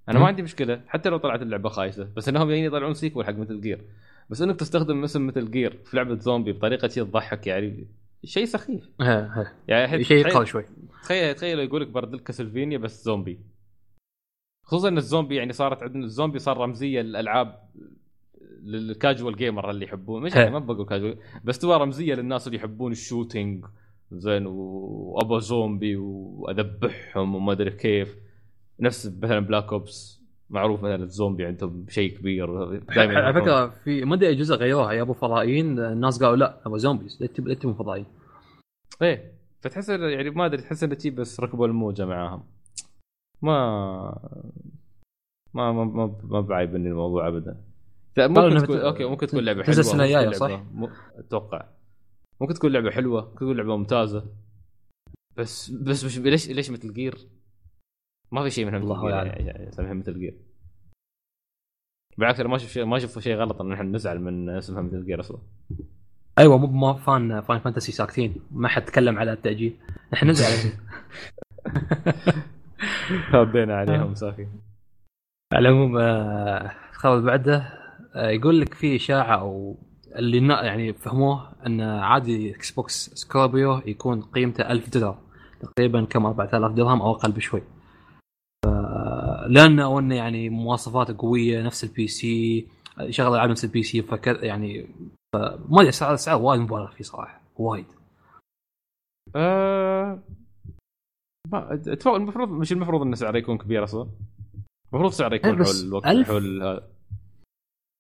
أنا. 0.10 0.20
ما 0.20 0.26
عندي 0.26 0.42
مشكلة 0.42 0.82
حتى 0.88 1.10
لو 1.10 1.18
طلعت 1.18 1.42
اللعبة 1.42 1.70
خايسة 1.70 2.10
بس 2.16 2.30
إنهم 2.30 2.50
يعني 2.50 2.66
يطلعون 2.66 2.94
sequel 2.94 3.26
حق 3.26 3.34
Metal 3.34 3.62
Gear 3.62 3.86
بس 4.30 4.42
إنك 4.42 4.56
تستخدم 4.60 5.04
اسم 5.04 5.28
Metal 5.28 5.52
Gear 5.52 5.80
في 5.86 5.98
لعبة 5.98 6.16
زومبي 6.16 6.52
بطريقة 6.52 6.88
شيء 6.88 7.04
تضحك 7.04 7.48
يعني 7.48 7.88
شيء 8.24 8.46
سخيف. 8.46 8.90
يعني 9.68 10.04
شيء 10.04 10.30
قوي 10.30 10.46
شوي. 10.46 10.66
تخيل 11.04 11.36
تخيل 11.36 11.60
يقول 11.60 11.82
لك 11.82 11.88
برد 11.88 12.16
لك 12.16 12.24
Castlevania 12.24 12.78
بس 12.78 13.04
زومبي 13.04 13.40
خصوصا 14.66 14.88
إن 14.88 14.98
الزومبي 14.98 15.36
يعني 15.36 15.54
صارت 15.54 15.84
عندنا 15.84 16.06
الزومبي 16.06 16.40
صار 16.40 16.58
رمزية 16.58 17.02
للألعاب 17.02 17.70
لل 18.64 18.82
casual 18.82 19.36
gamer 19.36 19.70
اللي 19.70 19.86
يحبون. 19.86 20.24
مش 20.24 20.34
ما 20.34 20.60
بقول 20.60 20.86
كاجوال 20.86 21.18
بس 21.44 21.60
تبغى 21.60 21.78
رمزية 21.78 22.14
للناس 22.14 22.48
اللي 22.48 22.58
يحبون 22.58 22.92
ال 22.92 23.00
shooting 23.00 23.66
زين 24.12 24.46
وأبو 24.46 25.40
زومبي 25.40 25.96
وأذبحهم 25.96 27.36
وما 27.36 27.52
أدري 27.52 27.72
كيف. 27.72 28.18
نفس 28.82 29.18
مثلا 29.22 29.40
Black 29.40 29.74
Ops 29.74 30.22
معروف 30.50 30.80
مثلا 30.84 31.04
الزومبي 31.04 31.46
عندهم 31.46 31.86
شيء 31.90 32.18
كبير. 32.18 32.78
دائما 32.78 33.20
على 33.20 33.34
فكرة 33.42 33.68
في 33.70 34.06
ما 34.06 34.16
أدري 34.16 34.36
جزء 34.36 34.56
غيروها 34.56 34.92
يابوا 34.92 35.14
فضائيين 35.14 35.80
الناس 35.80 36.24
قالوا 36.24 36.36
لا 36.38 36.68
ابو 36.68 36.78
zombies 36.78 37.18
لا 37.22 37.28
تب- 37.28 37.48
لا 37.48 37.54
تبون 37.54 37.74
فضائيين. 37.74 38.06
إيه 39.02 39.32
فتحس 39.62 39.90
يعني 39.90 40.30
ما 40.30 40.46
أدري 40.46 40.62
تحس 40.62 40.84
انه 40.84 40.98
بس 41.06 41.40
ركبوا 41.40 41.68
الموجة 41.68 42.06
معاهم. 42.06 42.44
ما 43.42 43.58
ما 45.54 45.72
ما 45.72 45.84
ما, 45.86 46.16
ما 46.24 46.42
بعيبني 46.42 46.90
الموضوع 46.90 47.28
ابدا. 47.28 47.58
ممكن 48.18 48.58
تكون 48.58 48.78
بت- 48.78 48.84
okay 48.84 49.06
ممكن 49.06 49.28
تكون 49.28 49.44
لعبة 49.44 49.64
حلوة 49.64 49.94
الجاية، 49.94 50.26
تكون 50.26 50.34
صح؟ 50.34 50.64
م... 50.74 50.88
أتوقع. 51.16 51.66
ممكن 52.42 52.54
تكون 52.54 52.72
لعبة 52.72 52.92
حلوة 52.92 53.22
ممكن 53.22 53.36
تكون 53.36 53.58
لعبة 53.58 53.78
ممتازة. 53.78 54.26
بس 55.38 55.70
بس 55.70 56.06
مش 56.06 56.20
ليش 56.20 56.50
ليش 56.50 56.72
Metal 56.72 56.94
Gear 56.94 57.28
ما 58.32 58.44
في 58.44 58.50
شيء 58.50 58.66
منها 58.66 58.80
مثل 58.80 58.88
إلا 58.88 59.70
اسمها 59.70 59.94
Metal 59.94 60.20
Gear 60.20 60.36
بالعكس 62.18 62.40
ما 62.40 62.56
أشوف 62.56 62.70
شيء 62.70 62.86
ما 62.86 62.98
أشوف 62.98 63.20
شيء 63.20 63.36
غلط 63.36 63.62
إن 63.62 63.70
نحن 63.70 63.96
نزعل 63.96 64.22
من 64.22 64.50
اسمها 64.50 64.82
Metal 64.82 65.06
Gear 65.06 65.20
أصلا. 65.20 65.38
أيوه 66.40 66.58
مو 66.58 66.68
ما 66.68 66.94
فان 66.94 67.42
فان 67.42 67.60
Fantasy 67.60 67.92
ساكتين. 67.92 68.36
ما 68.52 68.68
حد 68.68 68.86
تكلم 68.86 69.20
على 69.20 69.34
التأجيل. 69.34 69.78
نحن 70.14 70.30
نزعل. 70.30 70.72
هبينا 73.34 73.78
عليهم 73.78 74.12
مساكين 74.12 74.62
على 75.54 75.70
العموم 75.70 75.98
آه، 75.98 76.72
الخبر 76.92 77.14
اللي 77.14 77.26
بعده 77.26 77.64
آه، 78.16 78.30
يقول 78.30 78.62
لك 78.62 78.74
في 78.74 78.96
إشاعة 78.96 79.36
أو 79.36 79.78
اللي 80.16 80.48
يعني 80.48 80.94
فهموه 80.94 81.52
إن 81.68 81.82
عادي 81.82 82.56
Xbox 82.56 83.10
Scorpio 83.14 83.82
يكون 83.86 84.22
قيمته 84.22 84.72
1000 84.72 84.90
دولار. 84.90 85.18
تقريبا 85.62 86.06
كم؟ 86.06 86.26
4000 86.26 86.72
درهم 86.72 87.02
أو 87.02 87.12
أقل 87.12 87.32
بشوي. 87.32 87.62
لأنه 89.52 89.84
أو 89.84 90.00
انه 90.00 90.16
يعني 90.16 90.50
مواصفات 90.50 91.12
قوية 91.12 91.62
نفس 91.62 91.84
ال 91.84 92.08
PC 92.08 92.68
شغل 93.10 93.34
ألعاب 93.34 93.50
نفس 93.50 93.66
ال 93.66 93.84
PC 93.84 94.02
فكذا 94.02 94.46
يعني 94.46 94.88
ما 95.70 95.82
أدري 95.82 95.92
سعر 95.92 96.16
سعر 96.16 96.42
وايد 96.42 96.62
مبالغ 96.62 96.92
فيه 96.92 97.04
صراحة 97.04 97.42
وايد. 97.58 97.86
ما 101.52 101.74
أتوقع 101.74 102.18
المفروض 102.18 102.50
مش 102.50 102.72
المفروض 102.72 103.02
إن 103.02 103.16
سعره 103.16 103.38
يكون 103.38 103.58
كبير 103.58 103.84
أصلا 103.84 104.10
المفروض 104.94 105.12
سعره 105.12 105.36
يكون 105.36 105.50
إيه 105.50 105.64
حول 105.64 105.88
الوقت 105.88 106.06
ألف؟ 106.06 106.28
حول 106.28 106.64
هذا 106.64 106.88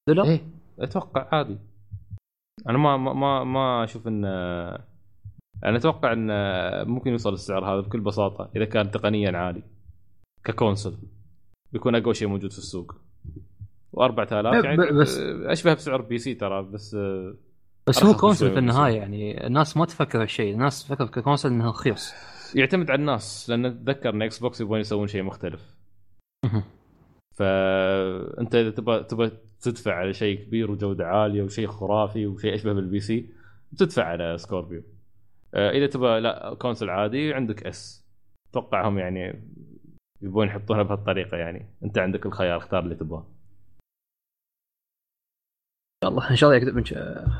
دولار 0.09 0.25
إيه 0.25 0.47
أتوقع 0.79 1.27
عادي 1.31 1.57
أنا 2.69 2.77
ما 2.77 2.97
ما 2.97 3.13
ما, 3.13 3.43
ما 3.43 3.83
أشوف 3.83 4.07
ان 4.07 4.25
أنا 5.65 5.77
أتوقع 5.77 6.13
إن 6.13 6.27
ممكن 6.87 7.11
يوصل 7.11 7.33
السعر 7.33 7.65
هذا 7.65 7.81
بكل 7.81 7.99
بساطة 7.99 8.49
إذا 8.55 8.65
كان 8.65 8.91
تقنيا 8.91 9.37
عالي 9.37 9.63
ك 10.43 10.50
console 10.50 10.97
بيكون 11.73 11.95
أقوى 11.95 12.13
شيء 12.13 12.27
موجود 12.27 12.51
في 12.51 12.57
السوق. 12.57 12.95
و4000 13.97 14.33
إيه، 14.33 14.63
يعني 14.63 14.77
بس- 14.91 15.17
أشبه 15.45 15.73
بسعر 15.73 16.01
PC 16.01 16.33
ترى 16.33 16.61
بس 16.63 16.97
بس 17.87 18.03
هو 18.03 18.13
console 18.13 18.51
في 18.51 18.59
النهاية 18.59 18.95
يعني 18.97 19.47
الناس 19.47 19.77
ما 19.77 19.85
تفكر 19.85 20.21
هالشيء 20.21 20.53
الناس 20.53 20.83
تفكر 20.87 21.05
ك 21.07 21.12
console 21.12 21.49
إنه 21.49 21.69
رخيص. 21.69 22.13
يعتمد 22.55 22.91
على 22.91 22.99
الناس 22.99 23.49
لأن 23.49 23.85
تذكر 23.85 24.09
إن 24.09 24.21
Xbox 24.21 24.61
يبغون 24.61 24.79
يسوون 24.79 25.07
شيء 25.07 25.23
مختلف. 25.23 25.75
فانت 27.35 28.55
إذا 28.55 28.69
تبغى 28.71 29.03
تبغى 29.03 29.31
تدفع 29.61 29.93
على 29.95 30.13
شيء 30.13 30.43
كبير 30.43 30.71
وجودة 30.71 31.07
عالية 31.07 31.43
وشيء 31.43 31.67
خرافي 31.67 32.25
وشيء 32.27 32.55
أشبه 32.55 32.73
بال 32.73 32.99
PC 32.99 33.29
تدفع 33.77 34.03
على 34.03 34.37
Scorpio 34.37 34.83
آه، 35.53 35.71
إذا 35.71 35.87
تبغى 35.87 36.19
لا 36.19 36.55
console 36.59 36.89
عادي 36.89 37.33
عندك 37.33 37.67
S 37.67 38.05
اتوقعهم 38.51 38.97
يعني 38.99 39.47
يبغون 40.21 40.47
يحطونها 40.47 40.83
بهالطريقة 40.83 41.37
يعني. 41.37 41.65
أنت 41.83 41.97
عندك 41.97 42.25
الخيار 42.25 42.57
اختار 42.57 42.83
اللي 42.83 42.95
تبغاه. 42.95 43.25
الله 46.03 46.31
إن 46.31 46.35
شاء 46.35 46.49
الله 46.49 46.61
يكتب 46.61 46.77
إن 46.77 46.85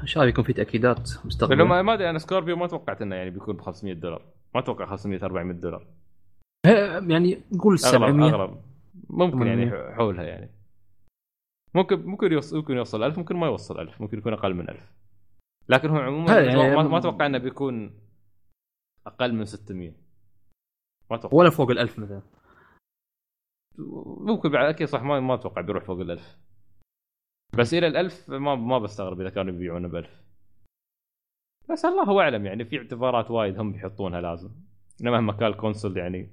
شاء 0.08 0.24
الله 0.24 0.30
يكون 0.30 0.44
في 0.44 0.54
تأكيدات 0.54 1.10
مستقبلا 1.26 1.64
ما 1.64 1.82
ما 1.82 1.94
أدري 1.94 2.10
أنا 2.10 2.20
Scorpio 2.20 2.56
ما 2.56 2.68
توقعت 2.68 3.02
إنه 3.02 3.16
يعني 3.16 3.30
بيكون 3.30 3.56
ب 3.58 3.62
500 3.62 3.94
دولار. 3.94 4.26
ما 4.56 4.62
أتوقع 4.62 4.86
500 4.86 5.20
400 5.24 5.58
دولار. 5.58 5.88
يعني 7.10 7.42
اغلب 7.54 7.76
700 7.76 8.30
أغلب. 8.30 8.62
ممكن 9.10 9.48
يعني 9.48 9.70
800. 9.70 9.94
حولها 9.96 10.24
يعني. 10.24 10.50
ممكن 11.76 12.06
ممكن 12.06 12.32
يوصل 12.32 12.58
ممكن 12.58 12.74
يوصل 12.74 13.04
1000 13.04 13.18
ممكن 13.18 13.36
ما 13.36 13.48
يوصل 13.48 13.80
1000 13.80 14.02
ممكن 14.02 14.18
يكون 14.18 14.34
أقل 14.34 14.54
من 14.54 14.70
1000 14.70 14.92
لكن 15.70 15.90
هو 15.90 15.98
عموما 15.98 16.40
يعني- 16.40 16.76
ما, 16.90 16.98
أتوقع 16.98 17.26
إنه 17.26 17.38
بيكون 17.38 18.00
أقل 19.08 19.34
من 19.34 19.46
600 19.46 19.92
ما 21.12 21.16
أتوقع 21.18 21.38
ولا 21.38 21.50
فوق 21.50 21.70
الألف 21.72 22.00
مثلا. 22.00 22.22
ممكن 24.28 24.50
بعد 24.50 24.66
أكيد 24.66 24.88
صح 24.88 25.02
ما 25.04 25.20
ما 25.20 25.34
أتوقع 25.34 25.62
بيروح 25.62 25.84
فوق 25.84 26.00
ال 26.00 26.12
1000 26.12 26.38
بس 27.58 27.74
إلى 27.74 27.88
ال 27.88 27.98
1000 27.98 28.30
ما 28.30 28.56
ما 28.56 28.80
بستغرب 28.80 29.22
إذا 29.22 29.30
كانوا 29.30 29.54
يبيعونه 29.54 29.88
ب 29.88 29.96
1000 29.96 30.22
بس 31.70 31.86
الله 31.86 32.22
أعلم 32.22 32.46
يعني 32.46 32.66
في 32.66 32.78
اعتبارات 32.78 33.32
وايد 33.32 33.60
هم 33.60 33.72
بيحطونها 33.72 34.22
لازم. 34.22 34.52
مهما 35.02 35.34
كان 35.34 35.48
ال 35.48 35.54
console 35.54 35.98
يعني 35.98 36.30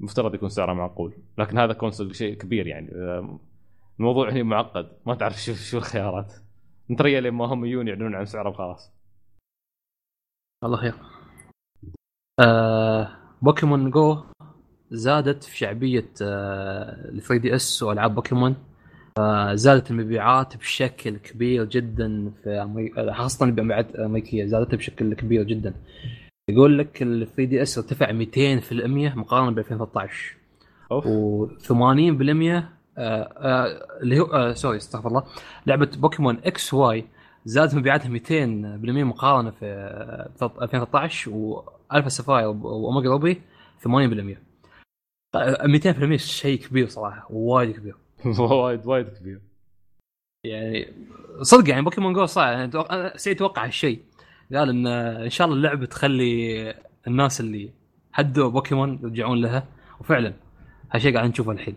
مفترض 0.00 0.34
يكون 0.34 0.48
سعره 0.48 0.72
معقول. 0.72 1.14
لكن 1.38 1.58
هذا 1.58 1.72
console 1.72 2.14
شيء 2.14 2.34
كبير 2.38 2.66
يعني 2.66 2.90
الموضوع 3.98 4.30
هنا 4.30 4.42
معقد. 4.42 4.98
ما 5.06 5.14
تعرف 5.14 5.36
شو 5.36 5.54
شو 5.54 5.78
الخيارات. 5.78 6.32
نتريا 6.90 7.20
لين 7.20 7.32
ما 7.34 7.46
هم 7.46 7.64
يجون 7.64 7.88
يعلنون 7.88 8.14
عن 8.14 8.24
سعره 8.24 8.48
وخلاص. 8.48 8.96
الله 10.64 10.76
خير 10.76 10.94
آه 12.40 13.08
Pokémon 13.42 13.90
Go 13.90 14.24
زادت 14.90 15.44
في 15.44 15.56
شعبية 15.58 16.08
آه 16.22 17.08
ال 17.08 17.20
3DS 17.22 17.82
وألعاب 17.82 18.14
بوكيمون. 18.14 18.54
آه 19.18 19.54
زادت 19.54 19.90
المبيعات 19.90 20.56
بشكل 20.56 21.16
كبير 21.16 21.64
جدا 21.64 22.30
في 22.42 22.50
أمريكا 22.50 23.12
خاصة 23.12 23.44
المبيعات 23.46 23.94
الامريكيه 23.94 24.46
زادتها 24.46 24.76
بشكل 24.76 25.14
كبير 25.14 25.42
جدا. 25.42 25.74
يقول 26.50 26.78
لك 26.78 27.02
ال 27.02 27.26
3DS 27.26 27.78
ارتفع 27.78 28.06
200% 28.12 29.16
مقارنة 29.16 29.50
ب 29.50 29.58
2013 29.58 30.36
أوف. 30.92 31.04
و80% 31.04 31.68
آه، 31.68 32.62
آه، 32.98 33.66
اللي 34.02 34.20
هو 34.20 34.24
آه، 34.24 34.52
sorry 34.52 34.76
استغفر 34.76 35.08
الله. 35.08 35.22
لعبة 35.66 35.90
Pokémon 35.96 36.38
X 36.44 36.74
Y 36.74 37.04
زادت 37.44 37.74
مبيعاتها 37.74 38.08
200% 38.08 39.04
مقارنة 39.04 39.50
في 39.50 39.66
آه، 40.42 40.62
2013 40.62 41.30
و 41.30 41.43
Alpha 41.43 42.08
Sapphire 42.08 42.48
و 42.48 42.58
Omega 42.58 43.10
Ruby 43.10 43.40
80% 43.84 43.88
آه، 43.88 44.45
200% 46.14 46.16
شيء 46.16 46.58
كبير 46.58 46.86
صراحة 46.86 47.26
وايد 47.30 47.76
كبير. 47.76 47.94
وايد 48.50 48.86
وايد 48.86 49.08
كبير. 49.08 49.40
يعني 50.44 50.92
صدق 51.40 51.70
يعني 51.70 51.82
Pokémon 51.82 52.12
Go 52.12 52.26
صح 52.26 52.42
يعني 52.42 52.70
سعيد 53.16 53.36
توقع 53.36 53.64
هالشيء. 53.64 54.02
قال 54.54 54.68
إن 54.68 54.86
إن 54.86 55.30
شاء 55.30 55.46
الله 55.46 55.56
اللعبة 55.56 55.86
تخلي 55.86 56.74
الناس 57.06 57.40
اللي 57.40 57.70
حدوا 58.12 58.50
بوكيمون 58.50 58.98
يرجعون 59.02 59.40
لها. 59.40 59.68
وفعلا 60.00 60.32
هالشيء 60.92 61.14
قاعد 61.14 61.30
نشوفه 61.30 61.52
الحين. 61.52 61.76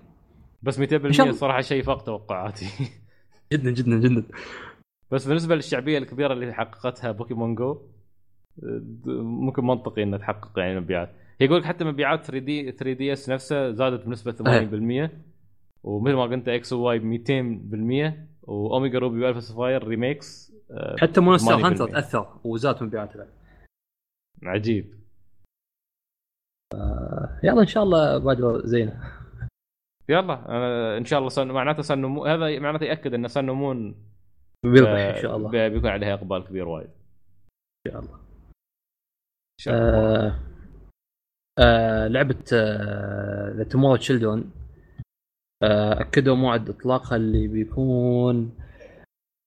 بس 0.64 0.80
إن 0.80 0.86
200% 1.10 1.12
شاء 1.12 1.26
الله. 1.26 1.38
صراحة 1.38 1.62
شيء 1.62 1.84
فوق 1.84 2.04
توقعاتي. 2.04 2.66
جدا 3.54 3.72
جدا 3.72 4.00
جدا. 4.00 4.24
بس 5.12 5.28
بالنسبة 5.28 5.56
للشعبية 5.56 5.98
الكبيرة 5.98 6.34
اللي 6.34 6.54
حققتها 6.54 7.12
Pokémon 7.12 7.56
Go 7.56 7.82
ممكن 9.16 9.66
منطقي 9.66 10.04
إنها 10.04 10.18
تحقق 10.20 10.60
يعني 10.60 10.80
مبيعات. 10.80 11.10
يقول 11.42 11.60
لك 11.60 11.66
حتى 11.66 11.84
مبيعات 11.84 12.24
3D 12.24 12.72
3DS 12.72 13.30
نفسها 13.30 13.72
زادت 13.72 14.06
بنسبة 14.06 14.32
80% 14.32 15.12
ومثل 15.84 16.16
ما 16.16 16.24
قلت 16.24 16.48
X 16.50 16.74
و 16.74 16.87
Y 16.87 17.00
200% 17.00 18.14
و 18.44 18.53
Omega 18.53 19.00
Ruby 19.00 19.26
و 19.26 19.28
Alpha 19.28 19.40
Sapphire 19.40 19.88
remakes 19.88 20.54
آه، 20.72 20.96
حتى 21.00 21.22
Monster 21.22 21.58
80%. 21.60 21.66
Hunter 21.66 21.88
تأثر 21.88 22.40
وزاد 22.44 22.84
مبيعاتها 22.84 23.28
عجيب. 24.44 25.00
يلا 27.44 27.62
إن 27.62 27.68
شاء 27.68 27.84
الله 27.84 28.18
بادرة 28.18 28.62
زينة. 28.66 29.04
يلا 30.10 30.50
أنا 30.50 30.98
إن 30.98 31.06
شاء 31.06 31.20
الله 31.20 31.30
Sun... 31.30 31.48
معناته 31.52 31.82
Sun 31.82 32.01
Moon 32.01 32.26
هذا 32.26 32.60
معناته 32.60 32.84
يأكد 32.84 33.14
إن 33.14 33.28
Sun 33.28 33.61
Moon 33.61 34.06
بيربح 34.66 34.90
آه، 34.90 35.18
إن 35.18 35.22
شاء 35.22 35.38
الله. 35.38 35.50
بي- 35.50 35.70
بيكون 35.70 35.90
عليها 35.90 36.14
إقبال 36.14 36.46
كبير 36.48 36.68
وايد. 36.68 36.90
إن 37.88 37.92
شاء 37.92 38.00
الله. 38.02 38.16
إن 38.16 39.60
شاء 39.62 39.74
الله. 39.74 40.26
آه 40.28 40.40
آه 41.60 42.08
لعبة 42.08 42.44
آه 42.54 43.52
The 43.52 43.64
Tomorrow 43.64 43.96
Children 43.96 44.50
آه، 45.64 46.02
أكدوا 46.02 46.36
موعد 46.36 46.70
إطلاقها 46.70 47.16
اللي 47.16 47.48
بيكون 47.48 48.52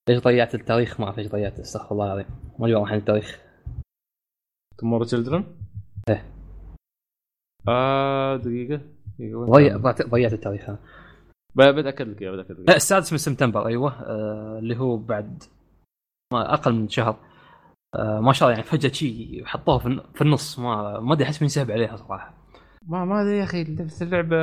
ليش 0.09 0.19
ضيعت 0.19 0.55
التاريخ؟ 0.55 0.99
ما 0.99 1.05
أعرف 1.05 1.17
ليش 1.17 1.27
ضيعت 1.27 1.59
استغفر 1.59 1.91
الله 1.91 2.05
العظيم. 2.05 2.25
ما 2.59 2.77
واضح 2.77 2.91
عن 2.91 2.97
التاريخ. 2.97 3.39
تومورو 4.77 5.03
تشيلدرن؟ 5.03 5.43
إيه. 6.09 6.25
آه 7.67 8.35
دقيقة 8.37 8.81
دقيقة 9.19 9.37
وين 9.37 9.49
ضيع؟ 9.51 9.77
ضيعت- 9.77 10.01
ضيعت 10.09 10.33
التاريخ 10.33 10.69
أنا 10.69 11.71
بتأكد 11.71 12.07
لك 12.07 12.21
إياه 12.21 12.31
بتأكد 12.31 12.59
لك 12.59 12.69
إياه. 12.69 12.75
السادس 12.77 13.11
من 13.11 13.17
سبتمبر 13.17 13.67
أيوه. 13.67 13.91
آه 14.03 14.59
اللي 14.59 14.77
هو 14.77 14.97
بعد 14.97 15.43
ما 16.33 16.53
أقل 16.53 16.73
من 16.73 16.89
شهر. 16.89 17.09
آه 17.11 17.32
ما 17.99 18.33
شاء 18.33 18.49
الله 18.49 18.59
يعني 18.59 18.69
فجأة 18.69 18.91
شي 18.91 19.41
حطوها 19.45 19.77
في, 19.79 19.85
الن- 19.85 20.03
في 20.15 20.21
النص. 20.21 20.59
ما 20.59 20.99
ما 20.99 21.13
أدري 21.13 21.25
أحس 21.25 21.41
من 21.41 21.47
سحب 21.47 21.71
عليها 21.71 21.95
صراحة. 21.95 22.33
ما 22.87 23.05
ما 23.05 23.21
أدري 23.21 23.37
يا 23.37 23.43
أخي 23.43 23.63
بس 23.63 24.01
اللعبة 24.01 24.37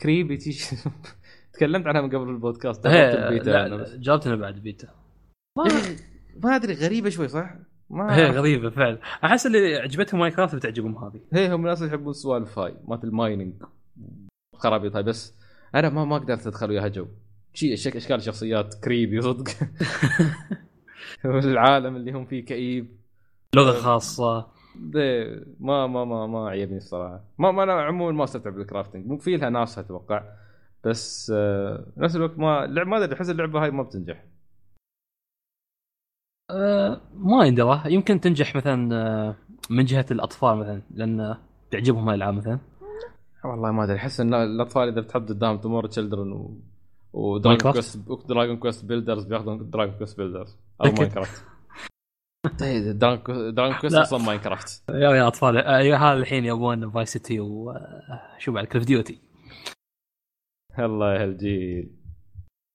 creepy 0.00 0.36
تيش 0.36 0.70
تكلمت 1.52 1.86
عنها 1.86 2.00
من 2.00 2.08
قبل 2.08 2.28
البودكاست 2.30 2.86
جربت 2.86 3.14
البيتا 3.14 3.96
جربت 3.96 4.26
أنا 4.26 4.36
بعد 4.36 4.54
بيتا. 4.54 4.88
أخي، 5.58 5.96
ما 6.42 6.56
أدري 6.56 6.74
غريبة 6.74 7.10
شوي 7.10 7.28
صح؟ 7.28 7.54
ما 7.90 8.16
هي 8.16 8.30
غريبة 8.30 8.70
فعلا. 8.70 8.98
أحس 9.24 9.46
اللي 9.46 9.76
عجبتهم 9.76 10.20
Minecraft 10.20 10.54
بتعجبهم 10.54 11.04
هذه. 11.04 11.20
هي 11.32 11.54
هم 11.54 11.60
الناس 11.60 11.82
يحبون 11.82 12.10
السوالف 12.10 12.58
هاي 12.58 12.74
مالت 12.88 13.04
ال 13.04 13.11
mining 13.11 13.52
خرابيط 14.54 14.96
هاي. 14.96 15.02
بس 15.02 15.34
أنا 15.74 15.88
ما 15.88 16.04
ما 16.04 16.18
قدرت 16.18 16.46
أدخل 16.46 16.70
وياها 16.70 16.88
جو. 16.88 17.06
شيء 17.54 17.76
شك 17.76 17.96
أشكال 17.96 18.22
شخصيات 18.22 18.74
creepy 18.84 19.20
صدق. 19.20 19.48
العالم 21.24 21.96
اللي 21.96 22.12
هم 22.12 22.24
فيه 22.24 22.44
كئيب. 22.44 22.96
لغة 23.54 23.72
خاصة. 23.72 24.46
ده 24.76 25.00
ما 25.60 25.86
ما 25.86 26.04
ما 26.04 26.26
ما 26.26 26.48
عجبني 26.50 26.76
الصراحة. 26.76 27.24
ما 27.38 27.50
ما 27.50 27.62
أنا 27.62 27.72
عموما 27.72 28.12
ما 28.12 28.24
استمتع 28.24 28.50
بال 28.50 28.61
crafting 28.61 29.06
مو 29.06 29.18
في 29.18 29.36
لها 29.36 29.50
ناس 29.50 29.78
أتوقع. 29.78 30.22
بس 30.84 31.32
آه 31.34 31.86
نفس 31.96 32.16
الوقت 32.16 32.38
ما 32.38 32.64
اللعب 32.64 32.86
ما 32.86 33.04
أدري 33.04 33.16
أحس 33.16 33.30
اللعبة 33.30 33.64
هاي 33.64 33.70
ما 33.70 33.82
بتنجح. 33.82 34.24
آه 36.50 37.00
ما 37.14 37.44
يندرى 37.46 37.82
يمكن 37.86 38.20
تنجح 38.20 38.56
مثلا 38.56 38.94
آه 38.94 39.36
من 39.70 39.84
جهة 39.84 40.06
الأطفال 40.10 40.56
مثلا 40.56 40.82
لأن 40.90 41.36
تعجبهم 41.70 42.08
الألعاب 42.10 42.34
مثلا. 42.34 42.58
والله 43.44 43.70
ما 43.72 43.84
أدري 43.84 43.96
أحس 43.96 44.20
إن 44.20 44.34
الأطفال 44.34 44.88
إذا 44.88 45.00
بتحط 45.00 45.28
قدام 45.28 45.58
Tomorrow 45.58 45.86
Children 45.86 46.32
و 46.32 46.60
و 47.16 47.23
Dragon؟ 47.23 47.72
Quest 47.72 47.98
Dragon 48.28 48.56
Quest 48.56 48.84
Builders 48.84 49.24
بياخذون 49.24 49.70
Dragon 49.70 49.94
Quest 49.98 50.16
Builders 50.16 50.56
أو. 50.80 50.92
Minecraft 50.92 51.44
طيب 52.60 52.98
Dragon 52.98 53.74
Quest 53.80 53.96
لا. 53.96 54.02
أصلا 54.02 54.18
Minecraft 54.18 54.84
يا 54.90 55.10
يا 55.10 55.28
أطفال 55.28 55.56
يا 55.56 55.96
هذا 55.96 56.18
الحين 56.18 56.44
يبون 56.44 56.90
Vice 56.90 57.06
City 57.06 57.40
وشو 57.40 58.52
بعد 58.52 58.64
Call 58.64 58.80
of 58.80 58.93
Duty 58.93 59.20
الله 60.78 61.14
يا 61.14 61.22
هالجيل 61.22 61.90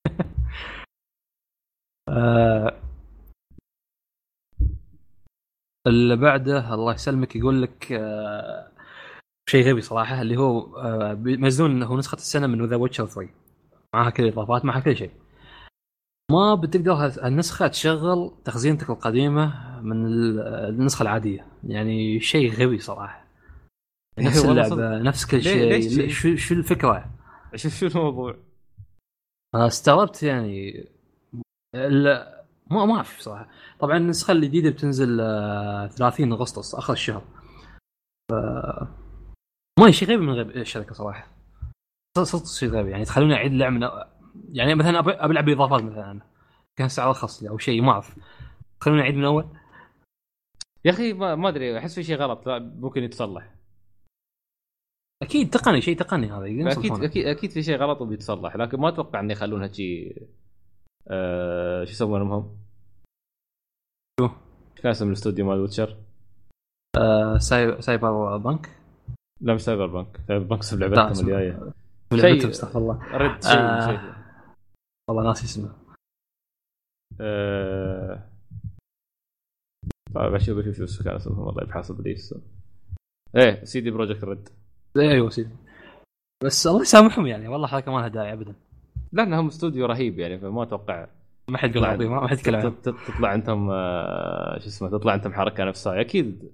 آه. 2.09 2.81
اللي 5.87 6.15
بعده 6.15 6.73
الله 6.73 6.93
يسلمك 6.93 7.35
يقول 7.35 7.61
لك 7.61 7.91
آه 7.91 8.71
شيء 9.49 9.69
غبي 9.69 9.81
صراحة 9.81 10.21
اللي 10.21 10.37
هو 10.37 10.77
آه 10.77 11.13
بينزلون 11.13 11.71
إنه 11.71 11.97
نسخة 11.97 12.15
السنة 12.15 12.47
من 12.47 12.65
The 12.65 12.75
Witcher 12.75 13.05
3 13.05 13.29
معها 13.95 14.09
كل 14.09 14.23
الاضافات 14.23 14.65
معها 14.65 14.79
كل 14.79 14.97
شيء. 14.97 15.11
ما 16.31 16.55
بتقدر 16.55 16.93
هال- 16.93 17.23
النسخة 17.23 17.67
تشغل 17.67 18.31
تخزينتك 18.45 18.89
القديمة 18.89 19.79
من 19.81 20.05
ال- 20.05 20.39
النسخة 20.39 21.03
العادية. 21.03 21.47
يعني 21.63 22.19
شيء 22.19 22.51
غبي 22.53 22.79
صراحة. 22.79 23.27
نفس 24.19 24.45
والله 24.45 24.67
اللعبة 24.67 24.97
نفس 25.03 25.25
كل 25.25 25.41
شيء؟ 25.41 26.07
شو 26.09 26.35
شو 26.35 26.53
الفكرة؟ 26.55 27.05
شو 27.55 27.69
شو 27.69 27.87
الموضوع؟ 27.87 28.37
استغربت 29.55 30.23
يعني. 30.23 30.85
ما 32.71 32.85
ما 32.85 32.95
أعرف 32.95 33.19
صراحة. 33.19 33.47
طبعا 33.79 33.97
النسخة 33.97 34.31
الجديدة 34.31 34.69
بتنزل 34.69 35.19
آه، 35.21 35.87
30 35.87 36.31
أغسطس 36.31 36.75
آخر 36.75 36.93
الشهر. 36.93 37.23
ف 38.31 38.33
ما 39.79 39.91
شيء 39.91 40.07
غبي 40.07 40.17
من 40.17 40.33
غير 40.33 40.61
الشركة 40.61 40.93
صراحة. 40.93 41.27
صدق- 42.19 42.45
شيء 42.59 42.69
غبي 42.69 42.91
يعني 42.91 43.05
تخلوني 43.05 43.33
أعيد 43.33 43.51
اللعبه 43.51 43.75
من 43.75 43.89
يعني 44.49 44.75
مثلا 44.75 44.99
أبي 44.99 45.11
ألعب 45.33 45.45
باضافات 45.45 45.83
مثلا 45.83 46.11
أنا. 46.11 46.21
كان 46.75 46.87
سعر 46.89 47.07
ارخص 47.09 47.43
لي 47.43 47.49
أو 47.49 47.57
شيء 47.57 47.81
ما 47.81 47.91
أعرف 47.91 48.15
تخلوني 48.79 49.01
أعيد 49.01 49.15
من 49.15 49.25
أول 49.25 49.47
يا 50.85 50.91
أخي 50.91 51.13
ما, 51.13 51.49
أدري 51.49 51.77
أحس 51.77 51.95
في 51.95 52.03
شيء 52.03 52.15
غلط 52.15 52.43
ممكن 52.59 53.03
يتصلح 53.03 53.55
أكيد 55.23 55.49
تقني 55.49 55.81
شيء 55.81 55.97
تقني 55.97 56.31
هذا 56.31 56.45
أكيد. 56.71 56.91
أكيد 57.03 57.25
أكيد 57.27 57.51
في 57.51 57.63
شيء 57.63 57.77
غلط 57.77 58.01
وبيتصلح 58.01 58.55
لكن 58.55 58.79
ما 58.79 58.89
أتوقع 58.89 59.19
انه 59.19 59.31
يخلونها 59.33 59.67
شيء 59.71 60.27
آه 61.07 61.83
شو 61.83 61.91
يسمونهم 61.91 62.31
هم؟ 62.31 62.57
شو؟ 64.19 64.29
كان 64.75 64.91
اسم 64.91 65.07
الاستوديو 65.07 65.45
مال 65.45 65.59
ويتشر؟ 65.59 65.97
ساي- 67.37 67.81
Cyberpunk 67.81 68.69
لا 69.41 69.53
مش 69.53 69.61
Cyberpunk 69.61 70.17
cyber 70.63 70.87
لا، 70.87 70.95
لعبتهم. 70.95 71.25
الجاية 71.25 71.73
شيء- 72.19 72.49
استغفر 72.49 72.79
الله. 72.79 73.17
رد 73.17 73.43
شيء 73.43 73.51
آه. 73.59 73.87
شيء 73.87 73.99
والله 75.09 75.23
ناسي 75.23 75.45
اسمه. 75.45 75.69
آه... 77.21 78.23
طيب 80.15 80.33
أشوف 80.33 80.57
أشوف 80.67 80.89
شو 80.89 81.03
كان 81.03 81.15
اسمهم 81.15 81.39
والله 81.39 81.63
بحاسب 81.65 82.01
ليس 82.07 82.35
إيه 83.37 83.63
CD 83.63 83.91
Projekt 83.91 84.23
Red 84.23 84.49
أيوه 84.97 85.29
سيدي. 85.29 85.49
بس 86.43 86.67
الله 86.67 86.81
يسامحهم 86.81 87.27
يعني 87.27 87.47
والله 87.47 87.67
حركه 87.67 87.91
ما 87.91 87.99
لها 87.99 88.07
داعي 88.07 88.33
ابدا 88.33 88.53
لانهم 89.11 89.47
استوديو 89.47 89.85
رهيب 89.85 90.19
يعني 90.19 90.39
فما 90.39 90.63
أتوقع. 90.63 91.07
ما 91.49 91.57
حد 91.57 91.75
يقول 91.75 91.85
عظيم 91.87 92.11
ما 92.11 92.27
حد 92.27 92.37
يتكلم 92.37 92.71
تطلع 92.83 93.33
أنتم 93.35 93.69
آه، 93.71 94.59
شو 94.59 94.67
اسمه 94.67 94.89
تطلع 94.89 95.13
أنتم 95.13 95.33
حركة 95.33 95.63
نفسها. 95.63 96.01
أكيد 96.01 96.51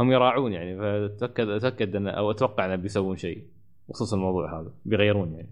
هم 0.00 0.12
يراعون 0.12 0.52
يعني 0.52 0.78
فتاكد 1.08 1.48
أتأكد 1.48 1.96
إن 1.96 2.08
أو 2.08 2.30
أتوقع 2.30 2.66
انه 2.66 2.76
بيسوون 2.76 3.16
شيء. 3.16 3.44
بخصوص 3.90 4.12
الموضوع 4.12 4.60
هذا 4.60 4.72
بيغيرون 4.84 5.32
يعني. 5.34 5.48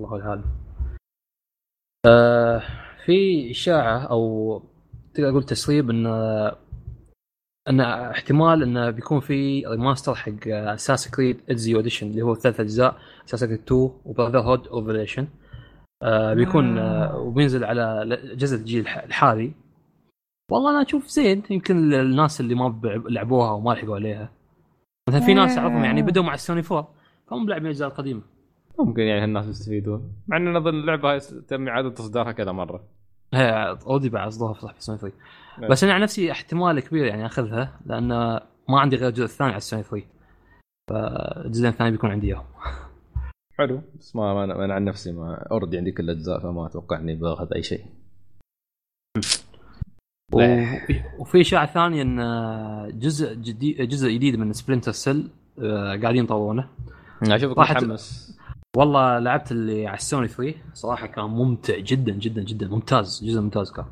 الله 0.00 0.16
العالم 0.16 0.44
آه 2.06 2.62
في 3.04 3.50
إشاعة 3.50 3.98
أو 3.98 4.62
تقدر 5.14 5.30
تقول 5.30 5.42
تسريب 5.44 5.90
إن 5.90 6.06
إن 7.68 7.80
احتمال 7.80 8.62
انه 8.62 8.90
بيكون 8.90 9.20
في 9.20 9.66
remaster 9.66 10.14
حق 10.14 10.48
Assassin's 10.48 11.10
Creed 11.10 11.40
Ezio 11.50 11.80
Edition 11.80 12.06
اللي 12.06 12.22
هو 12.22 12.34
ثلاث 12.34 12.60
أجزاء 12.60 12.98
Assassin's 13.28 13.44
Creed 13.44 13.60
2 13.60 13.90
و 14.04 14.07
Brotherhood 14.07 14.35
و 14.35 14.38
Revelations 14.40 15.28
آه 16.02 16.34
بيكون 16.34 16.78
آه. 16.78 17.16
وبينزل 17.18 17.64
على 17.64 18.06
جزء 18.36 18.56
الجيل 18.56 18.80
الح- 18.80 18.98
الحالي. 19.04 19.52
والله 20.50 20.70
أنا 20.70 20.82
أشوف 20.88 21.06
زين 21.06 21.42
يمكن 21.50 21.94
الناس 21.94 22.40
اللي 22.40 22.54
ما 22.54 22.80
لعبوها 23.08 23.50
وما 23.52 23.72
لحقوا 23.72 23.94
عليها. 23.96 24.32
مثلا 25.08 25.20
في 25.20 25.34
ناس 25.34 25.58
اعرفهم 25.58 25.84
يعني 25.84 26.02
بدوا 26.02 26.22
مع 26.22 26.34
السوني 26.34 26.62
4 26.70 26.94
فهم 27.26 27.44
بيلعبون 27.46 27.66
الاجزاء 27.66 27.88
القديمه 27.88 28.22
ممكن 28.78 29.02
يعني 29.02 29.22
هالناس 29.22 29.46
يستفيدون. 29.46 30.12
مع 30.26 30.36
ان 30.36 30.56
أظن 30.56 30.74
اللعبة 30.74 31.12
هاي 31.12 31.20
تم 31.48 31.68
اعاده 31.68 31.90
تصديرها 31.90 32.32
كذا 32.32 32.52
مرة. 32.52 32.84
هي 33.34 33.78
أودي 33.86 34.08
بعد 34.08 34.26
اصدرها 34.26 34.52
في 34.52 34.60
صح 34.60 34.74
سوني 34.78 34.98
3 34.98 35.16
نعم. 35.58 35.70
بس 35.70 35.84
أنا 35.84 35.92
عن 35.92 36.00
نفسي 36.00 36.32
احتمال 36.32 36.80
كبير 36.80 37.04
يعني 37.04 37.26
أخذها 37.26 37.80
لأن 37.86 38.08
ما 38.68 38.80
عندي 38.80 38.96
غير 38.96 39.08
الجزء 39.08 39.24
الثاني 39.24 39.50
على 39.50 39.56
السوني 39.56 39.82
3 39.82 40.06
فالجزء 40.90 41.68
الثاني 41.68 41.90
بيكون 41.90 42.10
عندي 42.10 42.26
اياه 42.26 42.44
حلو. 43.58 43.80
بس 43.98 44.16
ما 44.16 44.44
أنا, 44.44 44.64
أنا 44.64 44.74
عن 44.74 44.84
نفسي 44.84 45.12
ما 45.12 45.46
already 45.50 45.78
عندي 45.78 45.92
كل 45.92 46.04
الأجزاء 46.04 46.40
فما 46.40 46.66
أتوقع 46.66 46.98
إني 46.98 47.14
بأخذ 47.14 47.54
أي 47.54 47.62
شيء. 47.62 47.84
وفي- 51.18 51.40
اشاعه 51.40 51.66
ثانية 51.66 52.02
إن 52.02 52.98
جزء 52.98 53.34
جديد 53.34 53.82
جزء 53.88 54.10
جديد 54.10 54.36
من 54.36 54.52
Splinter 54.52 54.92
Cell 54.92 55.28
قاعدين 56.02 56.24
يطورونه. 56.24 56.68
اشوفك 57.22 57.58
راحت- 57.58 57.76
متحمس. 57.76 58.38
والله 58.76 59.18
لعبت 59.18 59.52
اللي 59.52 59.86
على 59.86 59.96
السوني 59.96 60.28
3 60.28 60.54
صراحة 60.74 61.06
كان 61.06 61.24
ممتع 61.24 61.78
جدا 61.78 62.12
جدا 62.12 62.42
جدا. 62.42 62.68
ممتاز 62.68 63.24
جزء 63.24 63.40
ممتاز 63.40 63.72
كان. 63.72 63.84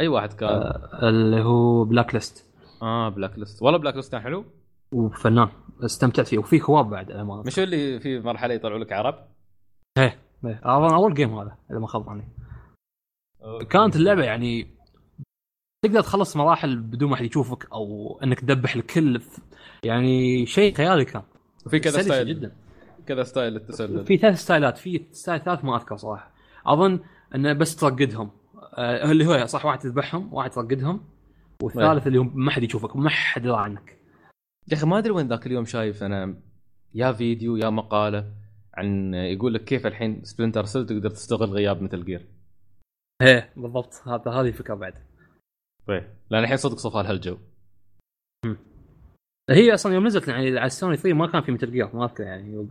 أي 0.00 0.08
واحد 0.08 0.32
كان؟ 0.32 0.72
اللي 1.02 1.42
هو 1.42 1.84
Blacklist 1.84 2.44
آه 2.82 3.08
Blacklist 3.08 3.62
والله 3.62 3.78
Blacklist 3.78 4.12
كان 4.12 4.20
حلو. 4.20 4.44
وفنان 4.92 5.48
استمتعت 5.84 6.26
فيه. 6.26 6.38
وفي 6.38 6.58
co-op 6.58 6.90
بعد 6.90 7.10
الامانه 7.10 7.42
مش 7.46 7.58
اللي 7.58 8.00
في 8.00 8.20
مرحلة 8.20 8.54
يطلعوا 8.54 8.78
لك 8.78 8.92
عرب؟ 8.92 9.14
إيه 9.98 10.18
إيه. 10.44 10.60
أول 10.64 11.14
game 11.14 11.38
هذا 11.38 11.56
إذا 11.70 11.78
ما 11.78 11.86
خاب 11.86 12.22
كانت 13.70 13.96
اللعبة 13.96 14.22
يعني 14.24 14.66
تقدر 15.84 16.00
تخلص 16.00 16.36
مراحل 16.36 16.76
بدون 16.76 17.10
ما 17.10 17.16
حد 17.16 17.24
يشوفك 17.24 17.72
أو 17.72 18.18
إنك 18.22 18.40
تذبح 18.40 18.74
الكل. 18.74 19.22
يعني 19.84 20.46
شيء 20.46 20.74
خيالي 20.74 21.04
كان. 21.04 21.22
وفي 21.66 21.78
كذا 21.80 22.02
style. 22.02 22.28
جدا. 22.28 22.52
كذا 23.06 23.22
style 23.22 23.52
للتسلل. 23.52 24.06
في 24.06 24.16
ثلاث 24.16 24.38
style 24.38 24.67
ات. 24.67 24.78
في 24.78 25.06
style 25.12 25.40
ثالث 25.40 25.64
ما 25.64 25.76
أذكر 25.76 25.96
صراحة. 25.96 26.30
أظن 26.66 27.00
انه 27.34 27.52
بس 27.52 27.76
ترقدهم. 27.76 28.30
آه 28.74 29.10
اللي 29.10 29.26
هو 29.26 29.46
صح 29.46 29.64
واحد 29.64 29.78
تذبحهم 29.78 30.34
واحد 30.34 30.50
ترقدهم. 30.50 31.00
والثالث 31.62 32.06
اللي 32.06 32.18
هو 32.18 32.22
ما 32.22 32.50
حد 32.50 32.62
يشوفك 32.62 32.96
ما 32.96 33.10
حد 33.10 33.44
يدري 33.44 33.56
عنك. 33.56 33.98
يا 34.68 34.76
أخي 34.76 34.86
ما 34.86 34.98
أدري 34.98 35.10
وين 35.10 35.28
ذاك 35.28 35.46
اليوم 35.46 35.64
شايف 35.64 36.02
أنا 36.02 36.36
يا 36.94 37.12
فيديو 37.12 37.56
يا 37.56 37.70
مقالة 37.70 38.32
عن 38.74 39.14
يقول 39.14 39.54
لك 39.54 39.64
كيف 39.64 39.86
الحين 39.86 40.24
Splinter 40.24 40.64
Cell 40.64 40.86
تقدر 40.86 41.10
تستغل 41.10 41.50
غياب 41.50 41.82
Metal 41.82 42.04
Gear 42.04 42.26
إيه 43.22 43.52
بالضبط. 43.56 43.94
هذا 44.06 44.30
هذه 44.30 44.48
الفكرة 44.48 44.74
بعد. 44.74 44.94
لأن 46.30 46.42
الحين 46.42 46.56
صدق 46.56 46.76
صفى 46.76 47.02
لها 47.02 47.12
الجو 47.12 47.38
هي 49.50 49.74
أصلا 49.74 49.94
يوم 49.94 50.06
نزلت 50.06 50.28
يعني 50.28 50.58
على 50.58 50.66
السوني 50.66 50.96
3 50.96 51.12
ما 51.12 51.26
كان 51.26 51.42
في 51.42 51.52
Metal 51.52 51.70
Gear 51.70 51.96
ما 51.96 52.04
أذكر 52.04 52.22
يعني 52.22 52.68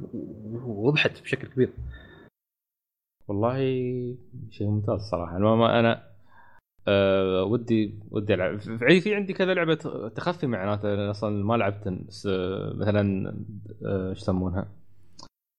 وضحت 0.65 1.21
بشكل 1.21 1.47
كبير. 1.47 1.73
والله 3.27 3.57
شيء 4.49 4.67
ممتاز 4.67 5.01
صراحة. 5.01 5.37
أنا 5.37 5.55
ما 5.55 5.79
أنا 5.79 6.07
أه 6.87 7.43
ودي 7.43 7.99
ودي 8.11 8.33
ألعب. 8.33 8.59
في 8.59 9.01
في 9.01 9.15
عندي 9.15 9.33
كذا 9.33 9.53
لعبة 9.53 10.09
تخفي 10.09 10.47
معناته 10.47 11.11
أصلا 11.11 11.45
ما 11.45 11.57
لعبت 11.57 11.87
مثلا 12.75 13.29
أه، 13.85 14.09
إيش 14.09 14.17
يسمونها؟ 14.17 14.67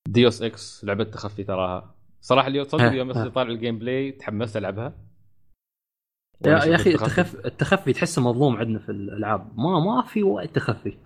Deus 0.08 0.42
Ex 0.42 0.84
لعبة 0.84 1.04
تخفي 1.04 1.44
تراها. 1.44 1.94
صراحة 2.20 2.48
اليوم 2.48 2.64
صدق 2.64 2.92
يوم 2.92 3.12
طالع 3.12 3.50
ال 3.50 3.78
gameplay 3.78 4.12
تحمست 4.12 4.56
ألعبها. 4.56 5.07
يا, 6.46 6.64
يا 6.64 6.74
أخي 6.74 6.90
التخفي 6.90 7.46
التخفي 7.46 7.92
تحسه 7.92 8.22
مظلوم 8.22 8.56
عندنا 8.56 8.78
في 8.78 8.88
الألعاب. 8.88 9.48
ما 9.56 9.80
ما 9.80 10.02
في 10.02 10.22
وقت 10.22 10.54
تخفي. 10.54 10.96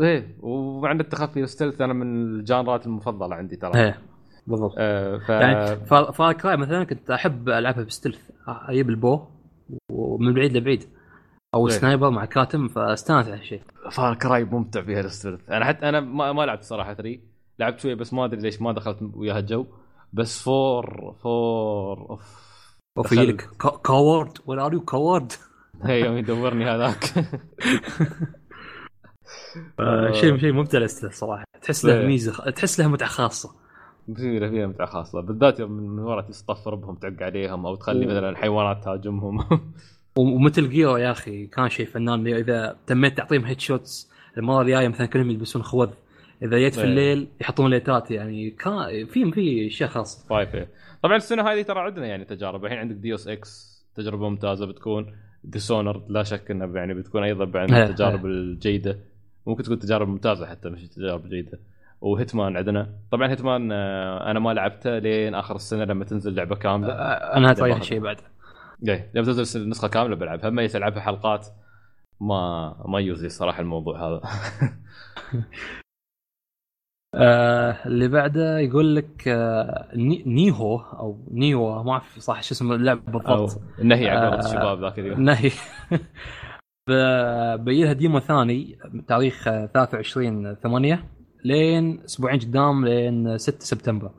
إيه 0.00 0.36
ومع 0.40 0.92
ان 0.92 1.00
التخفي 1.00 1.46
stealth 1.46 1.80
أنا 1.80 1.92
من 1.92 2.24
ال 2.24 2.33
genre 2.33 2.77
ات 2.77 2.86
المفضلة 2.86 3.34
عندي 3.34 3.56
ترى. 3.56 3.80
إيه 3.80 3.98
بالضبط. 4.46 4.74
آه 4.78 5.18
ف... 5.18 5.28
يعني 5.28 5.76
Far 6.12 6.32
Cry 6.32 6.56
مثلا 6.56 6.84
كنت 6.84 7.10
أحب 7.10 7.48
ألعبها 7.48 7.84
ب 7.84 7.89
stealth. 7.89 8.30
أجيب 8.46 8.90
ال 8.90 8.98
bow 8.98 9.20
ومن 9.90 10.34
بعيد 10.34 10.56
لبعيد. 10.56 10.84
أو 11.54 11.68
إيه. 11.68 11.74
sniper 11.74 12.10
مع 12.10 12.24
كاتم 12.24 12.68
فاستانس 12.68 13.26
على 13.26 13.36
الشيء 13.40 13.62
Far 13.90 14.14
Cry 14.14 14.44
ممتع 14.44 14.82
فيها 14.82 15.00
ال 15.00 15.06
stealth 15.06 15.50
أنا 15.50 15.64
حتى 15.64 15.88
أنا 15.88 16.00
ما, 16.00 16.32
ما 16.32 16.42
لعبت 16.42 16.62
صراحة 16.62 16.94
3 16.94 17.18
لعبت 17.58 17.80
شوية 17.80 17.94
بس 17.94 18.12
ما 18.12 18.24
أدري 18.24 18.40
ليش 18.40 18.62
ما 18.62 18.72
دخلت 18.72 18.98
وياها 19.14 19.38
الجو. 19.38 19.66
بس 20.12 20.42
four 20.42 21.14
four 21.22 22.10
أوف. 22.10 22.47
وفي 22.98 23.14
لك 23.14 23.48
coward. 23.84 24.38
where 24.46 24.58
are 24.58 24.72
you 24.72 24.80
coward؟ 24.80 25.32
هي 25.82 26.00
يوم 26.06 26.16
يدورني 26.16 26.70
هذاك. 26.70 27.04
آه، 29.80 30.12
شيء 30.12 30.36
شيء 30.36 30.52
ممتع 30.52 30.86
صراحة. 30.86 31.44
تحس 31.62 31.84
له 31.84 32.06
ميزة. 32.06 32.50
تحس 32.50 32.80
له 32.80 32.88
متعة 32.88 33.08
خاصة. 33.08 33.50
فيها 34.16 34.50
فيها 34.50 34.66
متعة 34.66 34.86
خاصة. 34.86 35.20
بالذات 35.20 35.60
يوم 35.60 35.72
من 35.72 35.98
ورا 35.98 36.22
تصطفر 36.22 36.74
بهم 36.74 36.94
تعق 36.94 37.22
عليهم 37.22 37.66
أو 37.66 37.74
تخلي 37.74 38.06
مثلا 38.06 38.36
حيوانات 38.36 38.84
تهاجمهم. 38.84 39.38
و 40.16 40.25
Metal 40.25 40.70
Gear 40.70 40.96
يا 40.96 41.10
أخي 41.10 41.46
كان 41.46 41.68
شيء 41.68 41.86
فنان. 41.86 42.26
إذا 42.26 42.76
تميت 42.86 43.16
تعطيهم 43.16 43.44
headshots 43.44 44.10
المرة 44.38 44.62
الجاية 44.62 44.88
مثلا 44.88 45.06
كلهم 45.06 45.30
يلبسون 45.30 45.62
خوذ. 45.62 45.90
إذا 46.42 46.58
جيت 46.58 46.74
في 46.74 46.84
الليل 46.84 47.28
يحطون 47.40 47.70
light 47.70 48.03
ات 48.03 48.10
يعني 48.10 48.50
كان 48.50 49.06
في 49.06 49.32
في 49.32 49.66
أشياء 49.66 49.90
خاصة. 49.90 50.28
طيب 50.28 50.68
طبعا 51.02 51.16
السنة 51.16 51.42
هذه 51.42 51.62
ترى 51.62 51.80
عندنا 51.80 52.06
يعني 52.06 52.24
تجارب. 52.24 52.64
الحين 52.64 52.78
عندك 52.78 52.96
Deus 52.96 53.28
Ex 53.28 53.78
تجربة 53.94 54.28
ممتازة 54.28 54.66
بتكون. 54.66 55.16
Dishonored 55.44 56.02
لا 56.08 56.22
شك 56.22 56.50
انها 56.50 56.66
يعني 56.66 56.94
بتكون 56.94 57.22
أيضا 57.22 57.44
بعد 57.44 57.72
التجارب 57.72 58.26
الجيدة. 58.26 58.98
ممكن 59.46 59.62
تكون 59.62 59.78
تجارب 59.78 60.08
ممتازة 60.08 60.46
حتى 60.46 60.68
مش 60.68 60.88
تجارب 60.88 61.28
جيدة. 61.28 61.60
و 62.00 62.08
Hitman 62.08 62.56
عندنا. 62.56 62.94
طبعا 63.10 63.30
Hitman 63.30 63.72
آه، 63.72 64.30
أنا 64.30 64.40
ما 64.40 64.54
لعبته 64.54 64.98
لين 64.98 65.34
آخر 65.34 65.56
السنة 65.56 65.84
لما 65.84 66.04
تنزل 66.04 66.34
لعبة 66.34 66.56
كاملة. 66.56 66.92
آه، 66.92 67.36
أنا 67.36 67.52
طايح 67.52 67.82
شيء 67.82 68.00
بعد. 68.00 68.16
إيه 68.88 69.10
لما 69.14 69.24
تنزل 69.26 69.62
النسخه 69.62 69.88
كاملة 69.88 70.16
بلعبها. 70.16 70.48
أما 70.48 70.66
تلعبها 70.66 71.00
حلقات 71.00 71.46
ما 72.20 72.74
ما 72.88 73.00
يوزي 73.00 73.28
صراحة 73.28 73.60
الموضوع 73.60 74.08
هذا. 74.08 74.20
آه 77.18 77.76
اللي 77.86 78.08
بعده 78.08 78.58
يقول 78.58 78.96
لك 78.96 79.28
آه 79.28 79.88
Nioh 80.26 80.76
أو 80.78 81.18
Nioh 81.30 81.82
ما 81.82 81.92
أعرف 81.92 82.18
صح 82.18 82.42
شو 82.42 82.54
اسم 82.54 82.72
اللعب 82.72 83.04
بالضبط. 83.12 83.60
النهي 83.78 84.08
على 84.08 84.26
آه 84.36 84.38
الشباب 84.38 84.80
ذاك 84.80 84.98
اليوم. 84.98 85.20
نهي. 85.20 85.50
بينها 87.64 87.92
ديمو 87.92 88.18
ثاني 88.20 88.78
تاريخ 89.08 89.44
23 89.44 90.54
8 90.54 91.04
لين 91.44 92.00
أسبوعين 92.04 92.40
قدام 92.40 92.84
لين 92.84 93.38
6 93.38 93.60
سبتمبر. 93.64 94.10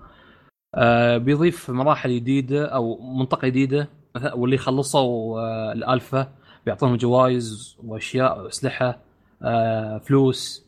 آه 0.75 1.17
بيضيف 1.17 1.69
مراحل 1.69 2.09
جديدة 2.15 2.65
أو 2.65 3.13
منطقة 3.13 3.47
جديدة 3.47 3.87
واللي 4.33 4.57
خلصوا 4.57 5.39
آه 5.41 5.71
الالفا 5.71 6.27
بيعطونهم 6.65 6.95
جوائز 6.97 7.77
وأشياء 7.83 8.47
اسلحه 8.47 8.99
آه 9.43 9.97
فلوس 9.97 10.65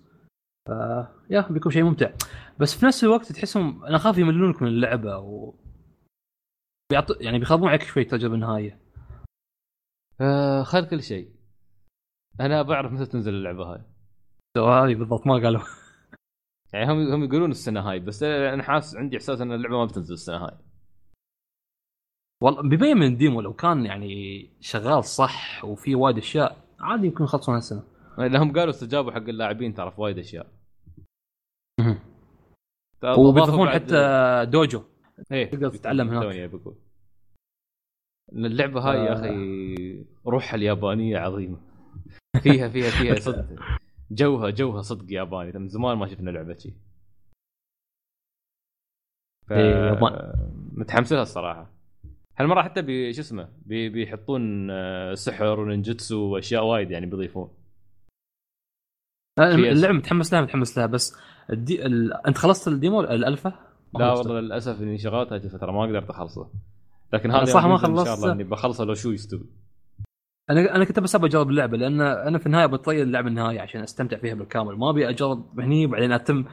ف 0.67 0.71
يا 1.31 1.47
بيكون 1.49 1.71
شيء 1.71 1.83
ممتع. 1.83 2.11
بس 2.59 2.75
في 2.79 2.85
نفس 2.85 3.03
الوقت 3.03 3.31
تحسهم 3.31 3.85
أنا 3.85 3.95
أخاف 3.95 4.17
يملونك 4.17 4.61
من 4.61 4.67
اللعبة 4.67 5.17
و 5.17 5.53
بيعط... 6.91 7.21
يعني 7.21 7.39
بيخربون 7.39 7.69
عليك 7.69 7.83
شوي 7.83 8.03
التجربه 8.03 8.35
النهائيه 8.35 8.79
آه 10.21 10.63
خير 10.63 10.85
كل 10.85 11.03
شيء. 11.03 11.31
أنا 12.39 12.61
بعرف 12.61 12.91
متى 12.91 13.05
تنزل 13.05 13.33
اللعبة 13.33 13.63
هاي. 13.63 13.81
هذه 14.57 14.95
بالضبط 14.95 15.27
ما 15.27 15.33
قالوا. 15.33 15.61
يعني 16.73 16.91
هم 16.91 17.13
هم 17.13 17.23
يقولون 17.23 17.51
السنة 17.51 17.89
هاي 17.89 17.99
بس 17.99 18.23
أنا 18.23 18.63
حاسس 18.63 18.95
عندي 18.95 19.17
إحساس 19.17 19.41
إن 19.41 19.51
اللعبة 19.51 19.77
ما 19.77 19.85
بتنزل 19.85 20.13
السنة 20.13 20.37
هاي. 20.37 20.57
والله 22.43 22.61
بيبين 22.69 22.97
من 22.97 23.07
ال 23.07 23.14
demo 23.14 23.41
لو 23.41 23.53
كان 23.53 23.85
يعني 23.85 24.49
شغال 24.59 25.03
صح 25.03 25.65
وفي 25.65 25.95
وايد 25.95 26.17
أشياء 26.17 26.57
عادي 26.79 27.07
يمكن 27.07 27.23
يخلصون 27.23 27.55
هالسنه 27.55 27.83
لهم 28.17 28.53
قالوا 28.53 28.69
استجابوا 28.69 29.11
حق 29.11 29.17
اللاعبين 29.17 29.73
ترى 29.73 29.91
في 29.91 30.01
وايد 30.01 30.17
أشياء. 30.17 30.60
وبيضيفون 33.03 33.69
حتى 33.69 34.45
dojo. 34.49 34.83
إيه 35.31 35.49
تقدر 35.51 35.69
تتعلم 35.69 36.09
هناك. 36.09 36.49
بقول 36.49 36.75
اللعبة 38.33 38.79
هاي 38.81 38.97
يا 38.97 39.13
أخي 39.13 40.05
روحها 40.25 40.55
اليابانية 40.55 41.17
عظيمة. 41.17 41.57
فيها 42.43 42.69
فيها 42.69 42.89
فيها 43.01 43.15
صدق. 43.15 43.45
جوها 44.11 44.49
جوها 44.49 44.81
صدق 44.81 45.05
ياباني. 45.09 45.59
من 45.59 45.67
زمان 45.67 45.97
ما 45.97 46.07
شفنا 46.07 46.29
لعبة 46.29 46.57
شي. 46.57 46.73
ف... 49.47 49.51
إيه، 49.51 49.99
متحمس 50.73 51.13
لها 51.13 51.21
الصراحة. 51.21 51.69
هالمرة 52.37 52.61
حتى 52.61 52.81
بي 52.81 53.13
شو 53.13 53.21
اسمه 53.21 53.49
بي 53.65 53.89
بيحطون 53.89 54.71
آه، 54.71 55.13
سحر 55.13 55.59
وننجتسو 55.59 56.19
وأشياء 56.21 56.63
وايد 56.65 56.91
يعني 56.91 57.05
بيضيفون. 57.05 57.60
اللعبة 59.43 59.93
متحمس 59.93 60.33
لها 60.33 60.41
متحمس 60.41 60.77
لها 60.77 60.85
بس 60.85 61.17
الدي... 61.49 61.85
ال... 61.85 62.13
أنت 62.27 62.37
خلصت 62.37 62.67
ال 62.67 62.73
demo؟ 62.73 63.01
الالفا؟ 63.01 63.53
لا 63.99 64.13
والله 64.13 64.39
للأسف 64.39 64.81
إني 64.81 64.97
شغلتها 64.97 65.35
الفترة 65.35 65.71
ما 65.71 65.81
قدرت 65.81 66.09
أخلصه. 66.09 66.49
لكن 67.13 67.31
هذا 67.31 67.45
صح 67.45 67.65
ما 67.65 67.77
خلصت 67.77 67.99
إن 67.99 68.05
شاء 68.05 68.15
الله 68.15 68.31
إني 68.31 68.43
بخلصه 68.43 68.83
لو 68.83 68.93
شو 68.93 69.11
يستوي. 69.11 69.45
أنا 70.49 70.75
أنا 70.75 70.85
كنت 70.85 70.99
بس 70.99 71.15
ابى 71.15 71.27
أجرب 71.27 71.49
اللعبة 71.49 71.77
لأن 71.77 72.01
أنا 72.01 72.37
في 72.37 72.45
النهاية 72.45 72.65
بطير 72.65 73.03
اللعبة 73.03 73.27
النهائيه 73.27 73.61
عشان 73.61 73.81
أستمتع 73.81 74.17
فيها 74.17 74.33
بالكامل. 74.33 74.77
ما 74.77 74.89
أبي 74.89 75.09
أجرب 75.09 75.59
هني 75.59 75.85
وبعدين 75.85 76.11
أتم 76.11 76.45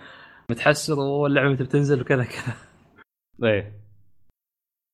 متحسر 0.51 0.99
واللعبه 0.99 1.49
متى 1.49 1.65
بتنزل؟ 1.65 2.01
وكذا 2.01 2.25
كذا. 2.25 2.55
إيه. 3.43 3.73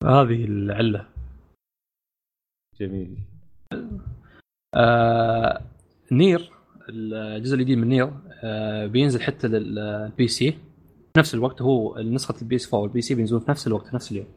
هذه 0.03 0.45
العلة. 0.45 1.07
جميل. 2.79 3.17
آه 4.75 5.61
NieR. 6.11 6.54
الجزء 6.89 7.55
الجديد 7.55 7.77
من 7.77 7.87
NieR 7.87 8.13
آه 8.43 8.85
بينزل 8.87 9.21
حتى 9.21 9.47
لل 9.47 10.27
PC. 10.27 10.57
نفس 11.17 11.33
الوقت 11.33 11.61
هو 11.61 11.99
نسخة 11.99 12.41
ال 12.41 12.55
PS 12.55 12.65
4 12.67 12.79
وال 12.79 13.01
PC 13.01 13.15
بينزلون 13.15 13.41
في 13.41 13.51
نفس 13.51 13.67
الوقت 13.67 13.93
نفس 13.93 14.11
اليوم. 14.11 14.27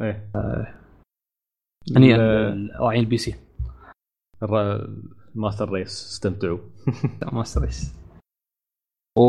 إيه. 0.00 0.30
آه 0.36 0.74
هنيئا 1.96 2.18
راعين 2.80 3.00
ال 3.00 3.18
PC. 3.18 3.34
Master 5.34 5.70
race 5.72 6.06
استمتعوا. 6.12 6.58
Master 7.32 7.60
race. 7.62 7.94
و 9.18 9.24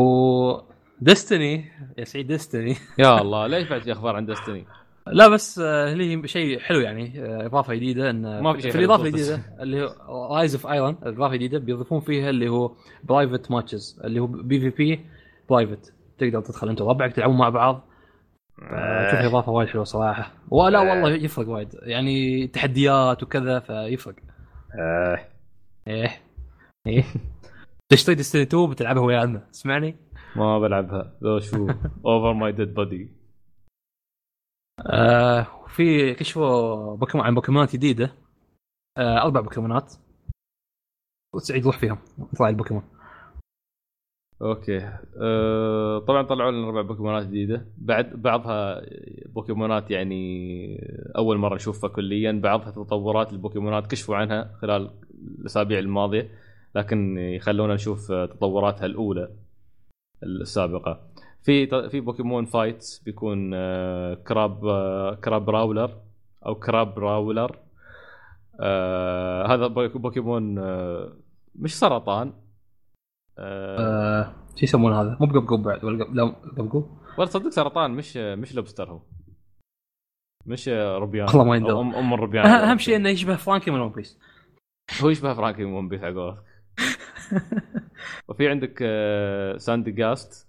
Destiny 1.00 1.64
يا 1.98 2.04
سعيد 2.04 2.26
Destiny. 2.26 2.76
يا 2.98 3.20
الله 3.20 3.46
ليش 3.46 3.68
بعد 3.68 3.80
في 3.80 3.92
أخبار 3.92 4.16
عن 4.16 4.26
Destiny؟ 4.26 4.66
لا 5.06 5.28
بس 5.28 5.58
اللي 5.58 6.14
آه، 6.14 6.26
شيء 6.26 6.58
حلو 6.58 6.80
يعني 6.80 7.12
آه، 7.24 7.46
إضافة 7.46 7.74
جديدة 7.74 8.10
إن 8.10 8.40
ما 8.40 8.52
في, 8.52 8.62
شيء 8.62 8.70
في 8.70 8.78
الإضافة 8.78 9.04
الجديدة 9.04 9.40
اللي 9.60 9.82
هو 9.82 10.36
Rise 10.36 10.54
of 10.54 10.66
Iron 10.66 10.96
الإضافة 11.02 11.34
الجديدة 11.34 11.58
بيضيفون 11.58 12.00
فيها 12.00 12.30
اللي 12.30 12.48
هو 12.48 12.72
private 13.04 13.50
matches 13.50 14.00
اللي 14.04 14.20
هو 14.20 14.26
PvP 14.26 14.60
private 14.60 15.94
تقدر 16.18 16.40
تدخل 16.40 16.68
أنت 16.68 16.80
وربعك 16.80 17.12
تلعبون 17.12 17.38
مع 17.38 17.48
بعض. 17.48 17.88
شوف 19.10 19.20
إضافة 19.20 19.52
وايد 19.52 19.68
حلوة 19.68 19.84
صراحة. 19.84 20.32
ولا 20.50 20.80
والله 20.80 21.10
يفرق 21.10 21.48
وايد. 21.48 21.68
يعني 21.82 22.46
تحديات 22.46 23.22
وكذا 23.22 23.60
فيفرق. 23.60 24.14
إيه 24.78 25.28
إيه. 25.88 26.10
إيه. 26.86 27.04
تشتري 27.88 28.14
Destiny 28.14 28.42
2 28.42 28.70
بتلعبها 28.70 29.02
ويانا 29.02 29.48
اسمعني 29.50 29.96
ما 30.36 30.58
بلعبها. 30.58 31.12
لو 31.20 31.40
شو؟ 31.40 31.68
over 32.06 32.32
my 32.32 32.52
dead 32.52 32.74
body 32.74 33.10
في 35.68 36.14
كشفوا 36.14 36.96
بوكيمون 36.96 37.26
عن 37.26 37.34
بوكيمونات 37.34 37.72
جديدة. 37.76 38.12
آه 38.98 39.22
أربع 39.22 39.40
بوكيمونات. 39.40 39.94
وسعيد 41.34 41.66
روح 41.66 41.78
فيهم 41.78 41.98
اطلع 42.32 42.48
البوكيمون. 42.48 42.82
أوكي. 44.42 44.78
أه 45.22 45.98
طبعا 45.98 46.22
طلعوا 46.22 46.50
لنا 46.50 46.66
أربع 46.66 46.82
بوكيمونات 46.82 47.26
جديدة. 47.26 47.66
بعد 47.78 48.22
بعضها 48.22 48.82
بوكيمونات 49.26 49.90
يعني 49.90 50.16
أول 51.16 51.38
مرة 51.38 51.54
نشوفها 51.54 51.90
كليا. 51.90 52.32
بعضها 52.32 52.70
تطورات 52.70 53.32
البوكيمونات 53.32 53.86
كشفوا 53.86 54.16
عنها 54.16 54.58
خلال 54.62 54.90
الأسابيع 55.38 55.78
الماضية. 55.78 56.30
لكن 56.74 57.18
يخلونا 57.18 57.74
نشوف 57.74 58.12
تطوراتها 58.12 58.86
الأولى 58.86 59.36
السابقة. 60.22 61.15
في 61.46 61.88
في 61.88 62.00
بوكيمون 62.00 62.44
fighting 62.44 62.98
بيكون 62.98 63.50
Crab 64.14 64.60
Crabrawler 65.24 66.00
أو 66.46 66.54
Crabrawler 66.54 67.58
آه 68.60 69.46
هذا 69.46 69.66
بوكيمون 69.66 70.58
آه 70.58 71.12
مش 71.54 71.78
سرطان. 71.78 72.32
آه, 73.38 73.78
آه 73.78 74.34
شو 74.56 74.64
يسمون 74.64 74.92
هذا؟ 74.92 75.16
مو 75.20 75.26
بقبقوب 75.26 75.62
بعد 75.62 75.84
ولا 75.84 76.04
لا 76.04 76.24
قبقوب؟ 76.58 76.98
والله 77.10 77.24
تصدق 77.24 77.48
سرطان 77.48 77.90
مش 77.90 78.16
مش 78.16 78.54
لوبستر 78.54 78.90
هو. 78.90 79.00
مش 80.46 80.68
ربيان 80.68 81.26
والله 81.28 81.44
ما 81.44 81.56
يندر. 81.56 81.80
ام 81.80 81.94
أم 81.94 82.14
الربيان 82.14 82.46
أهم 82.46 82.78
شيء 82.78 82.96
إنه 82.96 83.08
يشبه 83.08 83.36
Franky 83.36 83.70
من 83.70 83.80
One 83.80 83.92
Piece 83.92 84.18
هو 85.02 85.08
يشبه 85.08 85.34
Franky 85.34 85.64
من 85.64 85.72
One 85.72 85.88
Piece 85.88 86.02
على 86.02 86.36
وفي 88.28 88.48
عندك 88.48 88.78
Sandygast 89.56 90.45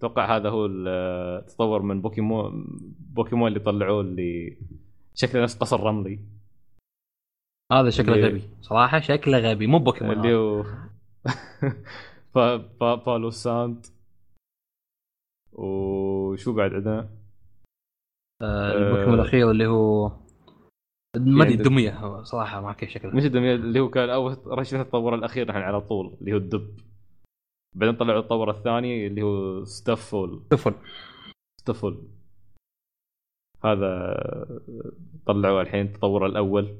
أتوقع 0.00 0.36
هذا 0.36 0.48
هو 0.48 0.66
التطور 0.66 1.82
من 1.82 2.00
بوكيمون 2.02 2.66
بوكيمون 3.00 3.48
اللي 3.48 3.60
طلعوه 3.60 4.00
اللي 4.00 4.56
شكله 5.14 5.42
نفس 5.42 5.56
قصر 5.58 5.80
رملي. 5.80 6.20
هذا 7.72 7.90
شكله 7.90 8.26
غبي. 8.26 8.42
صراحة 8.60 9.00
شكله 9.00 9.38
غبي 9.38 9.66
مو 9.66 9.78
بوكيمون 9.78 10.16
اللي 10.16 10.34
هو 10.34 10.64
Palossand. 13.06 13.86
وشو 15.52 16.52
بعد 16.52 16.74
عندنا؟ 16.74 17.10
آه 18.42 18.72
البوكيمون 18.72 19.18
آه 19.18 19.22
الأخير 19.22 19.50
اللي 19.50 19.66
هو 19.66 20.08
ما 21.16 21.44
أدري 21.44 21.54
الدمية 21.54 22.22
صراحة 22.22 22.60
ما 22.60 22.72
كيف 22.72 22.90
شكله. 22.90 23.16
مش 23.16 23.24
الدمية 23.24 23.54
اللي 23.54 23.80
هو 23.80 23.90
كان 23.90 24.10
أول 24.10 24.36
كشفوا 24.46 24.80
التطور 24.80 25.14
الأخير 25.14 25.48
نحن 25.48 25.58
على 25.58 25.80
طول 25.80 26.16
اللي 26.20 26.32
هو 26.32 26.36
الدب. 26.36 26.89
بعدين 27.74 27.96
طلعوا 27.96 28.20
التطور 28.20 28.50
الثاني 28.50 29.06
اللي 29.06 29.22
هو 29.22 29.64
Stufful 29.64 30.42
Stufful 30.46 30.74
Stufful 31.60 32.08
هذا 33.64 33.90
طلعوا 35.26 35.62
الحين 35.62 35.86
التطور 35.86 36.26
الأول. 36.26 36.76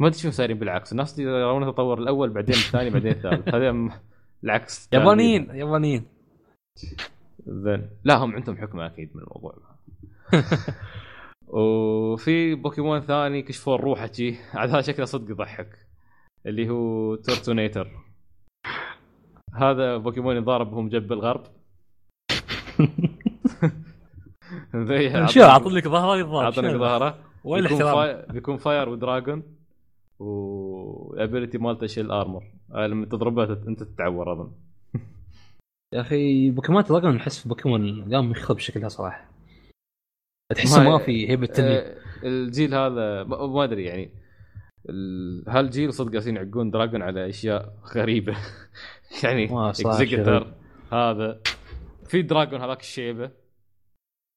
ما 0.00 0.06
أدري 0.06 0.18
شو 0.18 0.30
صايرين 0.30 0.58
بالعكس. 0.58 0.92
الناس 0.92 1.18
يرون 1.18 1.68
التطور 1.68 1.98
الأول 1.98 2.30
بعدين 2.30 2.54
الثاني 2.54 2.90
بعدين 2.90 3.12
الثالث. 3.12 3.48
هذا 3.54 3.90
العكس 4.44 4.88
يابانيين 4.92 5.50
يابانيين. 5.50 6.04
زين. 7.46 7.90
لا 8.04 8.16
هم 8.16 8.34
عندهم 8.34 8.56
حكمه 8.56 8.86
أكيد 8.86 9.10
من 9.16 9.22
الموضوع. 9.22 9.54
وفي 11.48 12.54
بوكيمون 12.54 13.00
ثاني 13.00 13.42
كشفوا 13.42 13.74
الروح 13.74 14.12
شي 14.12 14.34
عاد 14.54 14.70
هذا 14.72 14.80
شكله 14.80 15.04
صدق 15.04 15.30
يضحك. 15.30 15.86
اللي 16.46 16.68
هو 16.68 17.14
تورتونيتر 17.14 18.07
هذا 19.58 19.96
بوكيمون 19.96 20.36
يضارب 20.36 20.70
بهم 20.70 20.88
جب 20.88 21.12
الغرب 21.12 21.42
شو 25.26 25.42
اعطي 25.42 25.68
لك 25.68 25.88
ظهرة 25.88 26.16
يضارب 26.16 26.44
اعطي 26.44 26.60
لك 26.60 26.76
ظهرة. 26.76 27.18
وين 27.44 27.66
الاحترام؟ 27.66 28.32
بيكون 28.32 28.56
فاير 28.56 28.88
ودراجون 28.88 29.42
والابيلتي 30.18 31.58
مالته 31.58 31.86
شيل 31.86 32.10
ارمر 32.10 32.44
لما 32.74 33.06
تضربه 33.06 33.52
أنت 33.52 33.82
تتعور 33.82 34.32
أظن. 34.32 34.50
يا 35.94 36.00
أخي 36.00 36.50
بوكيمون 36.50 36.82
دراجون 36.82 37.16
احس 37.16 37.42
في 37.42 37.48
بوكيمون 37.48 38.14
قام 38.14 38.30
يخرب 38.30 38.58
شكلها 38.58 38.88
صراحة 38.88 39.28
تحسه 40.54 40.82
ما 40.82 40.98
في 40.98 41.28
هيبه 41.28 41.44
التنين 41.44 41.68
آه، 41.68 41.96
الجيل 42.24 42.74
هذا 42.74 43.24
ما 43.24 43.64
أدري 43.64 43.84
يعني. 43.84 44.10
هالجيل 45.48 45.92
صدق 45.92 46.10
جالسين 46.10 46.36
يعقون 46.36 46.70
dragon 46.70 47.02
على 47.02 47.28
أشياء 47.28 47.74
غريبة. 47.94 48.36
يعني 49.24 49.48
Exeggutor 49.70 50.54
هذا 50.92 51.40
في 52.08 52.22
dragon 52.22 52.60
هذاك 52.60 52.80
الشيبة. 52.80 53.30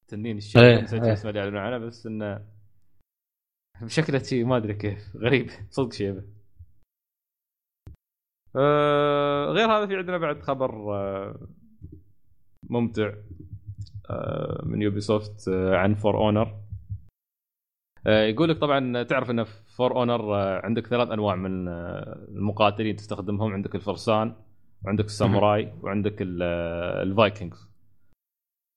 تنين 0.07 0.37
الشيبة 0.37 0.65
إيه 0.65 0.81
نسيت 0.81 1.03
إيه. 1.03 1.13
اسمه 1.13 1.31
اللي 1.31 1.59
عنه 1.59 1.77
بس 1.77 2.05
إنه 2.05 2.47
شكله 3.87 4.19
شيء 4.19 4.45
ما 4.45 4.57
أدري 4.57 4.73
كيف. 4.73 5.15
غريب. 5.23 5.49
صدق 5.69 5.93
شيبة. 5.93 6.23
آه 8.55 9.45
غير 9.45 9.71
هذا 9.71 9.87
في 9.87 9.95
عندنا 9.95 10.17
بعد 10.17 10.39
خبر 10.41 10.95
آه 10.95 11.47
ممتع 12.69 13.13
آه 14.09 14.61
من 14.65 14.81
Ubisoft 14.81 15.47
آه 15.47 15.75
عن 15.75 15.95
For 15.95 16.17
Honor 16.17 16.55
آه 18.07 18.23
يقول 18.23 18.49
لك 18.49 18.57
طبعا 18.57 19.03
تعرف 19.03 19.29
إن 19.29 19.43
For 19.43 19.95
Honor 19.95 20.35
آه 20.35 20.61
عندك 20.65 20.87
ثلاث 20.87 21.09
أنواع 21.09 21.35
من 21.35 21.67
آه 21.67 22.25
المقاتلين 22.29 22.95
تستخدمهم 22.95 23.53
عندك 23.53 23.75
الفرسان 23.75 24.35
وعندك 24.85 25.05
الساموراي 25.05 25.73
وعندك 25.81 26.15
ال 26.21 26.38
Vikings. 26.38 27.71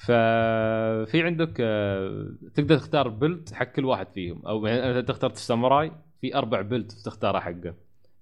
ففي 0.03 1.23
عندك 1.23 1.57
آه، 1.61 2.29
تقدر 2.55 2.79
تختار 2.79 3.09
build 3.09 3.51
حق 3.53 3.65
كل 3.65 3.85
واحد 3.85 4.09
فيهم. 4.13 4.47
أو 4.47 4.67
يعني 4.67 4.91
اذا 4.91 5.01
تختار 5.01 5.31
الساموراي 5.31 5.93
في 6.21 6.35
أربع 6.35 6.61
build 6.61 6.87
تختارها 7.05 7.41
حقه. 7.41 7.75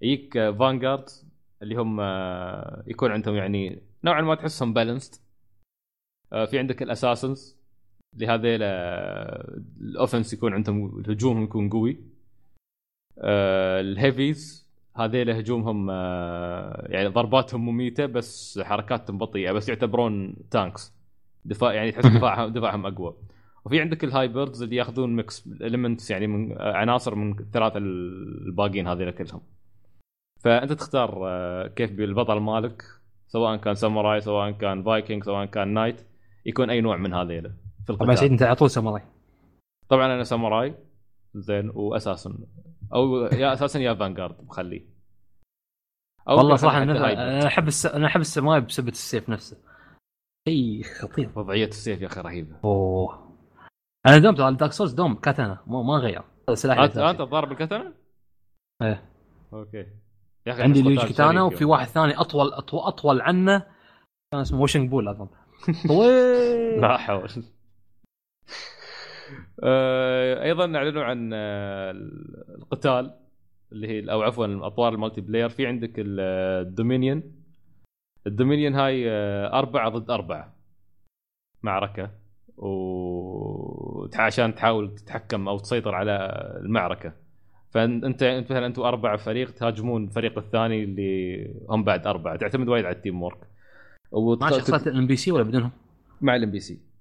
يجيك 0.02 0.32
Vanguard 0.32 1.04
اللي 1.62 1.74
هم 1.74 2.00
آه، 2.00 2.84
يكون 2.86 3.10
عندهم 3.10 3.34
يعني 3.34 3.82
نوعا 4.04 4.20
ما 4.20 4.34
تحسهم 4.34 4.74
balanced 4.74 5.22
آه، 6.32 6.44
في 6.44 6.58
عندك 6.58 6.82
ال 6.82 6.90
assassins 6.90 7.62
اللي 8.14 8.26
هذيل 8.26 8.62
ال 9.82 9.89
offense 9.89 10.32
يكون 10.32 10.52
عندهم 10.54 11.02
هجومهم 11.08 11.44
يكون 11.44 11.70
قوي. 11.70 12.12
ال 13.80 13.92
heavies 13.92 14.71
هذيل 14.96 15.30
هجومهم 15.30 15.90
يعني 16.90 17.06
ضرباتهم 17.08 17.66
مميتة 17.66 18.06
بس 18.06 18.60
حركاتهم 18.62 19.18
بطيئة 19.18 19.52
بس 19.52 19.68
يعتبرون 19.68 20.34
tanks 20.50 20.94
دفاع 21.44 21.72
يعني 21.72 21.92
تحس 21.92 22.06
دفاعهم 22.06 22.52
دفاعهم 22.52 22.86
أقوى. 22.86 23.16
وفي 23.64 23.80
عندك 23.80 24.04
ال 24.04 24.12
hybrids 24.12 24.62
اللي 24.62 24.76
ياخذون 24.76 25.16
mix 25.16 25.46
elements 25.46 26.10
يعني 26.10 26.26
من 26.26 26.56
عناصر 26.60 27.14
من 27.14 27.38
الثلاثه 27.38 27.78
الباقيين 27.78 28.88
هذول 28.88 29.10
كلهم. 29.10 29.40
فأنت 30.40 30.72
تختار 30.72 31.22
آه، 31.28 31.66
كيف 31.66 31.90
البطل 31.90 32.38
مالك 32.38 32.82
سواء 33.26 33.56
كان 33.56 33.74
ساموراي 33.74 34.20
سواء 34.20 34.50
كان 34.50 34.82
فايكنج 34.82 35.24
سواء 35.24 35.46
كان 35.46 35.68
knight 35.68 36.06
يكون 36.46 36.70
أي 36.70 36.80
نوع 36.80 36.96
من 36.96 37.14
هذيلا 37.14 37.54
في 37.86 37.92
طبعا 37.92 38.14
سعيد 38.14 38.30
أنت 38.30 38.42
على 38.42 38.54
طول 38.54 38.70
ساموراي. 38.70 39.02
طبعا 39.88 40.14
أنا 40.14 40.24
ساموراي 40.24 40.74
زين 41.34 41.70
و 41.74 41.81
assassin 41.81 42.38
أو 42.94 43.16
يا 43.16 43.52
assassin 43.52 43.78
يا 43.80 43.94
Vanguard 43.94 44.46
بخليه 44.46 44.92
والله 46.26 46.56
صراحة 46.56 46.82
أنا 46.82 47.46
أحب 47.46 47.68
الس... 47.68 47.86
أنا 47.86 48.06
أحب 48.06 48.20
الساموراي 48.20 48.60
بسبب 48.60 48.88
السيف 48.88 49.28
نفسه. 49.28 49.56
شيء 50.48 50.82
خطير. 50.82 51.30
وضعية 51.36 51.66
السيف 51.66 52.00
يا 52.02 52.06
أخي 52.06 52.20
رهيبة. 52.20 52.56
أوه. 52.64 53.38
أنا 54.06 54.18
دوم 54.18 54.42
على 54.42 54.56
Dark 54.56 54.72
Souls 54.72 54.92
دوم 54.92 55.14
كاتانا 55.14 55.62
ما, 55.66 55.82
ما 55.82 55.94
غير. 55.94 56.22
سلاح 56.54 56.78
انت 56.78 56.96
أنت 56.96 57.18
تضارب 57.18 57.48
بالكاتانا؟ 57.48 57.92
إيه. 58.82 59.04
أوكي. 59.52 59.86
يا 60.46 60.52
أخي 60.52 60.62
عندي 60.62 60.82
ال 60.82 61.06
Uchigatana 61.06 61.42
وفي 61.42 61.64
واحد 61.64 61.86
ثاني 61.86 62.16
اطول 62.16 62.52
اطول 62.52 62.80
أطول 62.80 63.20
عنه. 63.20 63.58
كان 64.32 64.40
اسمه 64.40 64.60
Washing 64.60 64.90
Pole 64.90 65.08
أظن. 65.08 65.28
طويل 65.88 66.80
لا 66.80 66.96
حول. 66.98 67.28
أيضا 70.42 70.76
أعلنوا 70.76 71.04
عن 71.04 71.30
آه، 71.34 71.90
القتال 72.58 73.14
اللي 73.72 73.88
هي 73.88 74.12
أو 74.12 74.22
عفوا 74.22 74.46
الأطوار 74.46 74.94
ال 74.94 75.20
multiplayer. 75.20 75.48
في 75.48 75.66
عندك 75.66 75.92
ال 75.98 76.12
Dominion 76.12 77.22
ال 78.26 78.32
Dominion 78.32 78.74
هاي 78.74 79.10
آه، 79.10 79.58
أربعة 79.58 79.88
ضد 79.88 80.10
أربعة 80.10 80.56
معركة 81.62 82.10
و 82.56 84.08
عشان 84.14 84.54
تحاول 84.54 84.94
تتحكم 84.94 85.48
أو 85.48 85.58
تسيطر 85.58 85.94
على 85.94 86.12
المعركة. 86.60 87.12
فانت 87.70 88.22
أنت 88.22 88.24
مثلا 88.52 88.66
أنتم 88.66 88.82
أربعة 88.82 89.16
فريق 89.16 89.50
تهاجمون 89.50 90.04
الفريق 90.04 90.38
الثاني 90.38 90.84
اللي 90.84 91.46
هم 91.68 91.84
بعد 91.84 92.06
أربعة 92.06 92.36
تعتمد 92.36 92.68
وايد 92.68 92.84
على 92.84 92.96
ال 92.96 93.22
teamwork 93.22 93.38
وتخ... 94.10 94.42
مع 94.42 94.58
شخصيات 94.58 94.86
ال 94.86 95.06
NPC 95.06 95.32
ولا 95.32 95.42
بدونهم؟ 95.42 95.70
مع 96.20 96.36
ال 96.36 96.50
NPC 96.50 96.91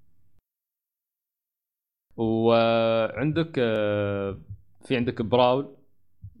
وعندك 2.16 3.58
آه، 3.58 4.38
في 4.84 4.96
عندك 4.96 5.22
brawl 5.22 5.76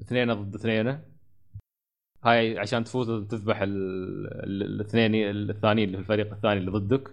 اثنين 0.02 0.34
ضد 0.34 0.54
اثنين 0.54 1.00
هاي 2.24 2.58
عشان 2.58 2.84
تفوز 2.84 3.26
تذبح 3.28 3.60
الاثنين 3.62 5.14
الثانيين 5.50 5.88
اللي 5.88 5.96
في 5.96 6.02
الفريق 6.02 6.32
الثاني 6.32 6.60
اللي 6.60 6.70
ضدك. 6.70 7.10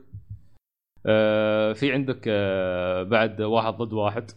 آه، 1.06 1.73
في 1.73 1.94
عندك 1.94 2.26
آه، 2.27 3.03
بعد 3.03 3.41
واحد 3.41 3.73
ضد 3.73 3.94
واحد. 3.94 4.31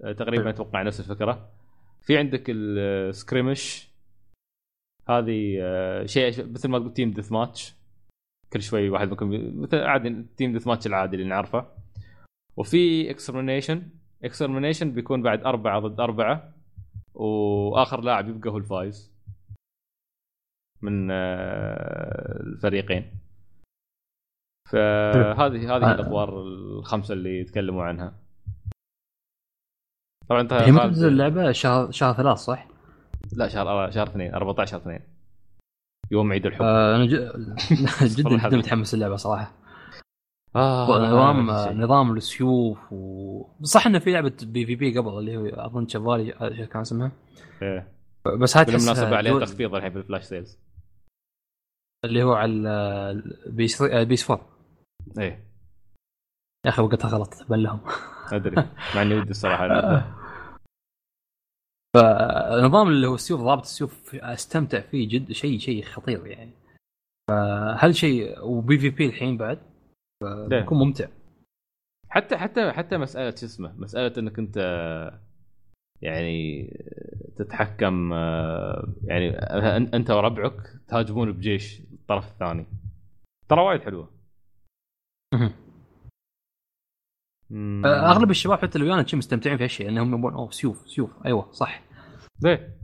تقريبا 0.00 0.50
أتوقع 0.50 0.82
نفس 0.82 1.00
الفكرة. 1.00 1.50
في 2.00 2.18
عندك 2.18 2.44
ال 2.48 2.64
skirmish 2.64 3.88
هذه 5.08 5.58
شيء 6.06 6.46
مثل 6.52 6.68
ما 6.68 6.78
تقول 6.78 6.94
team 6.94 7.10
deathmatch 7.10 7.74
كل 8.52 8.62
شوي 8.62 8.90
واحد 8.90 9.08
ممكن 9.08 9.60
مثل 9.60 9.76
عادي 9.76 10.26
team 10.36 10.52
deathmatch 10.52 10.86
العادي 10.86 11.16
اللي 11.16 11.28
نعرفه. 11.28 11.81
وفي 12.56 13.10
extermination 13.10 13.88
extermination 14.24 14.92
بيكون 14.92 15.22
بعد 15.22 15.44
أربعة 15.44 15.80
ضد 15.80 16.00
أربعة 16.00 16.54
وآخر 17.14 18.00
لاعب 18.00 18.28
يبقى 18.28 18.50
هو 18.50 18.58
الفايز 18.58 19.12
من 20.82 21.10
آه، 21.10 22.40
الفريقين 22.40 23.10
فهذه 24.70 25.76
هذه 25.76 25.90
آه. 25.90 25.94
الادوار 25.94 26.42
الخمسة 26.42 27.14
اللي 27.14 27.40
يتكلموا 27.40 27.84
عنها 27.84 28.14
طبعا 30.28 30.40
أنت 30.40 30.52
هي 30.52 30.72
متى 30.72 30.82
تنزل 30.88 31.08
اللعبة 31.08 31.52
شهر 31.52 31.90
شهر 31.90 32.14
ثلاث 32.14 32.38
صح؟ 32.38 32.68
لا 33.32 33.48
شهر 33.48 33.90
شهر 33.90 34.06
اثنين 34.06 34.34
14 34.34 34.76
اثنين 34.76 35.00
يوم 36.10 36.32
عيد 36.32 36.46
الحب 36.46 36.62
آه 36.62 36.96
أنا 36.96 37.06
ج... 37.06 37.10
جدا 38.16 38.48
جدا. 38.48 38.56
متحمس 38.56 38.94
اللعبه 38.94 39.16
صراحة 39.16 39.61
آه 40.56 40.98
نظام 40.98 41.50
هذا 41.50 41.64
الشيء. 41.64 41.82
نظام 41.82 42.16
السيوف 42.16 42.92
و 42.92 43.44
صح 43.62 43.86
إنه 43.86 43.98
في 43.98 44.12
لعبة 44.12 44.32
PvP 44.42 44.98
قبل 44.98 45.18
اللي 45.18 45.36
هو 45.36 45.46
أظن 45.46 45.88
Chivalry 45.88 46.34
آه، 46.34 46.64
كان 46.64 46.80
اسمها 46.80 47.12
إيه. 47.62 47.92
بس 48.40 48.56
هاي 48.56 48.64
بالمناسبة 48.64 49.16
عليه 49.16 49.38
تخفيض 49.38 49.74
الحين 49.74 49.92
في 49.92 49.98
ال 49.98 50.02
flash 50.02 50.24
sales 50.24 50.58
اللي 52.04 52.22
هو 52.22 52.32
على 52.32 52.52
ال 53.46 53.58
PS 53.58 53.82
PS 53.82 54.30
4 54.30 54.48
إيه 55.18 55.52
يا 56.66 56.70
أخي 56.70 56.82
وقتها 56.82 57.08
غلط 57.08 57.34
بلهم 57.48 57.80
أدري 58.32 58.56
مع 58.94 59.02
إني 59.02 59.14
ودي 59.14 59.30
الصراحة. 59.30 59.66
فنظام 61.94 62.88
اللي 62.88 63.06
هو 63.06 63.14
السيوف 63.14 63.40
ضابط 63.40 63.62
السيوف 63.62 64.14
أستمتع 64.14 64.80
فيه 64.80 65.08
جد 65.08 65.32
شيء 65.32 65.58
شيء 65.58 65.84
خطير 65.84 66.26
يعني 66.26 66.52
فهل 67.30 67.94
شيء 67.94 68.44
وبي 68.44 68.78
في 68.78 68.90
بي 68.90 69.06
الحين 69.06 69.36
بعد؟ 69.36 69.71
بيكون 70.48 70.78
ممتع. 70.78 71.08
حتى 72.08 72.36
حتى 72.36 72.72
حتى 72.72 72.98
مسألة 72.98 73.34
شو 73.36 73.46
اسمه 73.46 73.72
مسألة 73.78 74.12
إنك 74.18 74.38
أنت 74.38 74.56
يعني 76.02 76.66
تتحكم 77.36 78.12
آه، 78.12 78.94
يعني 79.04 79.38
أنت 79.94 80.10
وربعك 80.10 80.80
تهاجمون 80.88 81.32
بجيش 81.32 81.80
الطرف 81.80 82.32
الثاني. 82.32 82.66
ترى 83.48 83.60
وايد 83.60 83.82
حلوة. 83.82 84.10
مم. 87.50 87.86
أغلب 87.86 88.30
الشباب 88.30 88.58
حتى 88.58 88.78
اللي 88.78 88.90
ويانا 88.90 89.06
مستمتعين 89.14 89.56
في 89.56 89.64
هالشيء 89.64 89.88
انهم 89.88 90.14
يبون 90.14 90.34
أوه 90.34 90.50
سيوف 90.50 90.88
سيوف. 90.90 91.26
أيوه 91.26 91.52
صح. 91.52 91.82
ليه؟ 92.42 92.78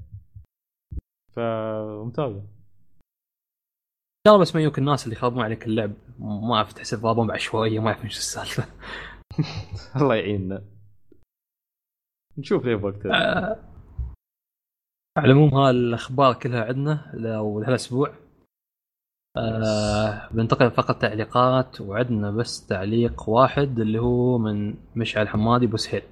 فممتازة. 1.33 2.58
الله 4.29 4.41
بس 4.41 4.55
ما 4.55 4.61
يجوك 4.61 4.79
الناس 4.79 5.05
اللي 5.05 5.17
يخربون 5.17 5.43
عليك 5.43 5.67
اللعب. 5.67 5.93
ما 6.19 6.55
أعرف 6.55 6.73
تحسب 6.73 7.01
ضربهم 7.01 7.27
بعشوائيه 7.27 7.79
ما 7.79 7.91
يعرفون 7.91 8.11
شو 8.11 8.19
السالفة. 8.19 8.65
الله 10.01 10.15
يعيننا. 10.15 10.65
نشوف 12.39 12.65
ليه 12.65 12.77
بوقتها. 12.77 13.13
آه، 13.13 13.57
على 15.19 15.27
العموم 15.27 15.55
ها 15.55 15.71
الأخبار 15.71 16.35
كلها 16.35 16.65
عندنا 16.65 17.11
لو 17.15 17.63
هالاسبوع 17.63 18.15
آه 19.37 20.29
بننتقل 20.33 20.71
فقط 20.71 21.01
تعليقات 21.01 21.81
وعندنا 21.81 22.31
بس 22.31 22.67
تعليق 22.67 23.29
واحد 23.29 23.81
اللي 23.81 23.99
هو 23.99 24.39
من 24.39 24.75
مشعل 24.97 25.29
حمادي 25.29 25.67
بوسهيل. 25.67 26.03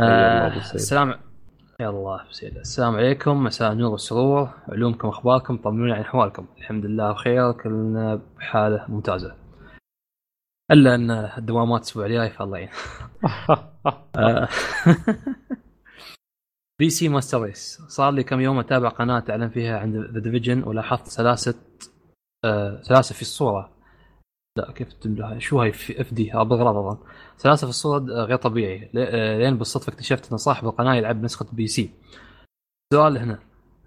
آه. 0.00 0.56
السلام 0.56 1.31
يا 1.80 1.88
الله 1.88 2.28
بسيد 2.30 2.56
السلام 2.56 2.96
عليكم. 2.96 3.44
مساء 3.44 3.72
النور 3.72 3.90
والسرور. 3.90 4.50
علومكم 4.68 5.08
أخباركم؟ 5.08 5.56
طمنوني 5.56 5.92
عن 5.92 6.00
أحوالكم. 6.00 6.46
الحمد 6.58 6.86
لله 6.86 7.12
بخير. 7.12 7.52
كلنا 7.52 8.20
بحالة 8.38 8.86
ممتازة. 8.88 9.36
إلا 10.70 10.94
أن 10.94 11.10
الدوامات 11.10 11.80
الأسبوع 11.80 12.06
الجاي 12.06 12.30
فالله 12.30 12.58
يعين. 12.58 12.70
آه. 14.16 14.48
PC 16.78 17.08
master 17.08 17.42
race. 17.42 17.82
صار 17.88 18.12
لي 18.12 18.24
كم 18.24 18.40
يوم 18.40 18.58
أتابع 18.58 18.88
قناة 18.88 19.20
تلعب 19.20 19.48
فيها 19.48 19.78
عند 19.78 19.96
The 19.96 20.20
Division 20.20 20.62
ولاحظت 20.62 21.06
سلاسة 21.06 21.54
آه 22.44 22.82
سلاسة 22.82 23.14
في 23.14 23.22
الصورة. 23.22 23.70
لا 24.56 24.72
كيف 24.72 24.92
تملاها 24.92 25.38
شو 25.38 25.60
هاي 25.60 25.70
FD 25.70 26.30
بالغلط 26.34 26.76
أظن. 26.76 26.98
سلاسه 27.36 27.66
في 27.66 27.70
الصورة 27.70 27.98
غير 27.98 28.36
طبيعي. 28.36 28.90
آه، 28.96 29.38
لين 29.38 29.58
بالصدفة 29.58 29.92
اكتشفت 29.92 30.32
أن 30.32 30.38
صاحب 30.38 30.66
القناة 30.66 30.94
يلعب 30.94 31.20
بنسخة 31.20 31.46
PC 31.52 31.90
السؤال 32.92 33.18
هنا. 33.18 33.38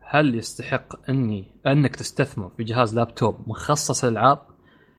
هل 0.01 0.35
يستحق 0.35 1.09
اني 1.09 1.45
أنك 1.67 1.95
تستثمر 1.95 2.49
في 2.57 2.63
جهاز 2.63 2.95
لابتوب 2.95 3.35
مخصص 3.47 4.05
للألعاب؟ 4.05 4.39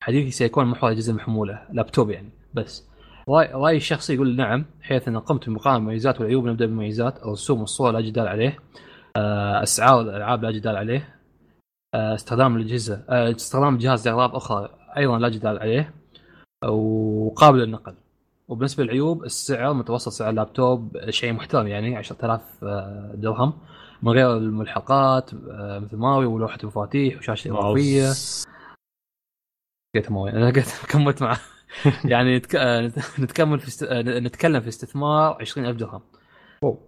حديثي 0.01 0.31
سيكون 0.31 0.67
محور 0.67 0.91
الاجهزه 0.91 1.13
المحموله 1.13 1.63
لابتوب 1.73 2.11
يعني. 2.11 2.31
بس. 2.55 2.89
راي 3.29 3.53
رأيي 3.53 3.77
الشخصي 3.77 4.15
يقول 4.15 4.37
نعم 4.37 4.65
حيث 4.83 5.09
أن 5.09 5.19
قمت 5.19 5.47
بمقارنه 5.49 5.79
المميزات 5.79 6.21
والعيوب 6.21 6.47
نبدا 6.47 6.67
بالمميزات 6.67 7.23
الرسوم 7.23 7.61
والصور 7.61 7.91
لا 7.91 8.01
جدال 8.01 8.29
عليه. 8.29 8.59
آه، 9.17 9.63
أسعار 9.63 10.01
الألعاب 10.01 10.43
لا 10.45 10.51
جدال 10.51 10.77
عليه. 10.77 11.17
آه، 11.95 12.15
استخدام 12.15 12.57
الاجهزه 12.57 13.05
استخدام 13.09 13.75
الجهاز 13.75 14.09
لأغراض 14.09 14.37
أخرى 14.37 14.86
أيضا 14.97 15.19
لا 15.19 15.29
جدال 15.29 15.59
عليه 15.59 15.95
وقابل 16.65 17.59
للنقل. 17.59 17.95
وبالنسبة 18.49 18.85
للعيوب 18.85 19.25
السعر 19.25 19.73
متوسط 19.73 20.13
سعر 20.13 20.31
اللابتوب 20.31 21.11
شيء 21.11 21.33
محترم 21.33 21.67
يعني 21.67 21.97
10000 21.97 22.41
آه، 22.65 23.13
درهم 23.15 23.53
من 24.03 24.13
غير 24.13 24.37
الملحقات 24.37 25.31
آه، 25.35 25.79
مثل 25.79 25.97
ماريو 25.97 26.35
ولوحة 26.35 26.59
المفاتيح 26.63 27.19
وشاشة 27.19 27.51
إضافية. 27.51 28.11
لقيت 29.97 30.11
ماريو 30.11 30.37
أنا 30.37 30.51
لقيت 30.51 30.69
كملت 30.91 31.23
معه. 31.23 31.39
يعني. 32.05 32.43
آه، 32.57 32.93
نتكمل 33.19 33.61
في 33.61 33.69
است... 33.69 33.83
آه، 33.83 34.03
نتكلم 34.03 34.61
في 34.61 34.69
استثمار 34.69 35.37
20000 35.41 35.77
درهم. 35.77 36.03
أوه. 36.63 36.79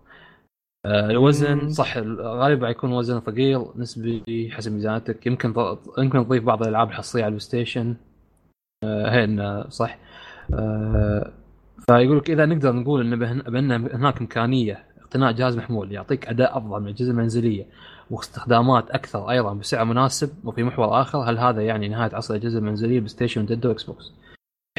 آه، 0.86 1.10
الوزن 1.10 1.70
صح 1.70 1.98
غالبا 2.18 2.68
يكون 2.68 2.92
وزن 2.92 3.20
ثقيل 3.20 3.64
نسبي 3.76 4.50
حسب 4.52 4.72
ميزانيتك. 4.72 5.26
يمكن 5.26 5.54
يمكن 5.98 6.24
تضيف 6.24 6.44
بعض 6.44 6.62
الألعاب 6.62 6.88
الحصرية 6.88 7.22
على 7.22 7.28
البلاي 7.28 7.40
ستيشن. 7.40 7.96
آه، 8.84 9.10
هين 9.10 9.64
صح. 9.70 9.98
آه، 10.54 11.32
فيقول 11.86 12.18
لك 12.18 12.30
إذا 12.30 12.46
نقدر 12.46 12.72
نقول 12.72 13.00
إن 13.00 13.18
بأن 13.50 13.70
هناك 13.72 14.20
إمكانية 14.20 14.84
اقتناء 15.00 15.32
جهاز 15.32 15.56
محمول 15.56 15.92
يعطيك 15.92 16.28
أداء 16.28 16.58
أفضل 16.58 16.80
من 16.80 16.86
الاجهزه 16.86 17.10
المنزليه 17.10 17.66
واستخدامات 18.10 18.90
أكثر 18.90 19.30
أيضا 19.30 19.54
بسعر 19.54 19.84
مناسب 19.84 20.30
وفي 20.44 20.62
محور 20.62 21.00
آخر 21.00 21.18
هل 21.18 21.38
هذا 21.38 21.62
يعني 21.62 21.88
نهاية 21.88 22.14
عصر 22.14 22.34
الاجهزه 22.34 22.58
المنزليه 22.58 22.98
بلاي 22.98 23.08
ستيشن 23.08 23.40
ونتندو 23.40 23.68
وإكس 23.68 23.84
بوكس؟ 23.84 24.12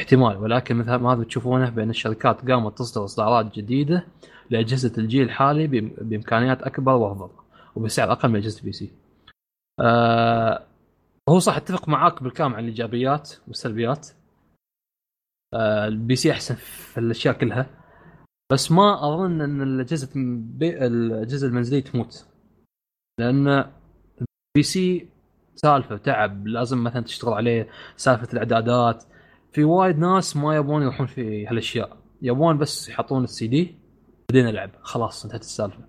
احتمال 0.00 0.36
ولكن 0.36 0.76
مثل 0.76 0.94
ما 0.94 1.24
تشوفونه 1.24 1.70
بأن 1.70 1.90
الشركات 1.90 2.50
قامت 2.50 2.78
تصدر 2.78 3.04
إصدارات 3.04 3.54
جديدة 3.58 4.04
لأجهزة 4.50 4.92
الجيل 4.98 5.22
الحالي 5.22 5.66
بإمكانيات 6.00 6.62
أكبر 6.62 6.92
وأفضل 6.92 7.30
وبسعر 7.76 8.12
أقل 8.12 8.28
من 8.28 8.36
أجهزة 8.36 8.60
ال 8.60 8.72
PC. 8.72 8.90
آه 9.80 10.66
هو 11.28 11.38
صح 11.38 11.56
أتفق 11.56 11.88
معاك 11.88 12.22
بالكامل 12.22 12.54
عن 12.54 12.62
الإيجابيات 12.62 13.32
والسلبيات. 13.48 14.08
آه 15.54 15.88
ال 15.88 16.16
PC 16.16 16.30
أحسن 16.30 16.54
في 16.54 17.00
الأشياء 17.00 17.34
كلها. 17.38 17.66
بس 18.52 18.72
ما 18.72 19.08
أظن 19.08 19.40
إن 19.40 19.62
الأجهزة 19.62 20.08
الأجهزة 20.62 21.46
المنزلية 21.46 21.80
تموت. 21.82 22.26
لأن 23.20 23.48
ال 23.48 24.62
PC 24.62 25.08
سالفة 25.54 25.96
تعب 25.96 26.46
لازم 26.46 26.84
مثلا 26.84 27.02
تشتغل 27.02 27.32
عليه 27.32 27.68
سالفة 27.96 28.28
الإعدادات. 28.32 29.04
في 29.52 29.64
وايد 29.64 29.98
ناس 29.98 30.36
ما 30.36 30.56
يبون 30.56 30.82
يروحون 30.82 31.06
في 31.06 31.46
هالأشياء. 31.46 31.96
يبون 32.22 32.58
بس 32.58 32.88
يحطون 32.88 33.24
السي 33.24 33.46
دي 33.46 33.79
بعدين 34.30 34.48
العب 34.48 34.70
خلاص 34.82 35.24
انتهت 35.24 35.40
السالفة. 35.40 35.84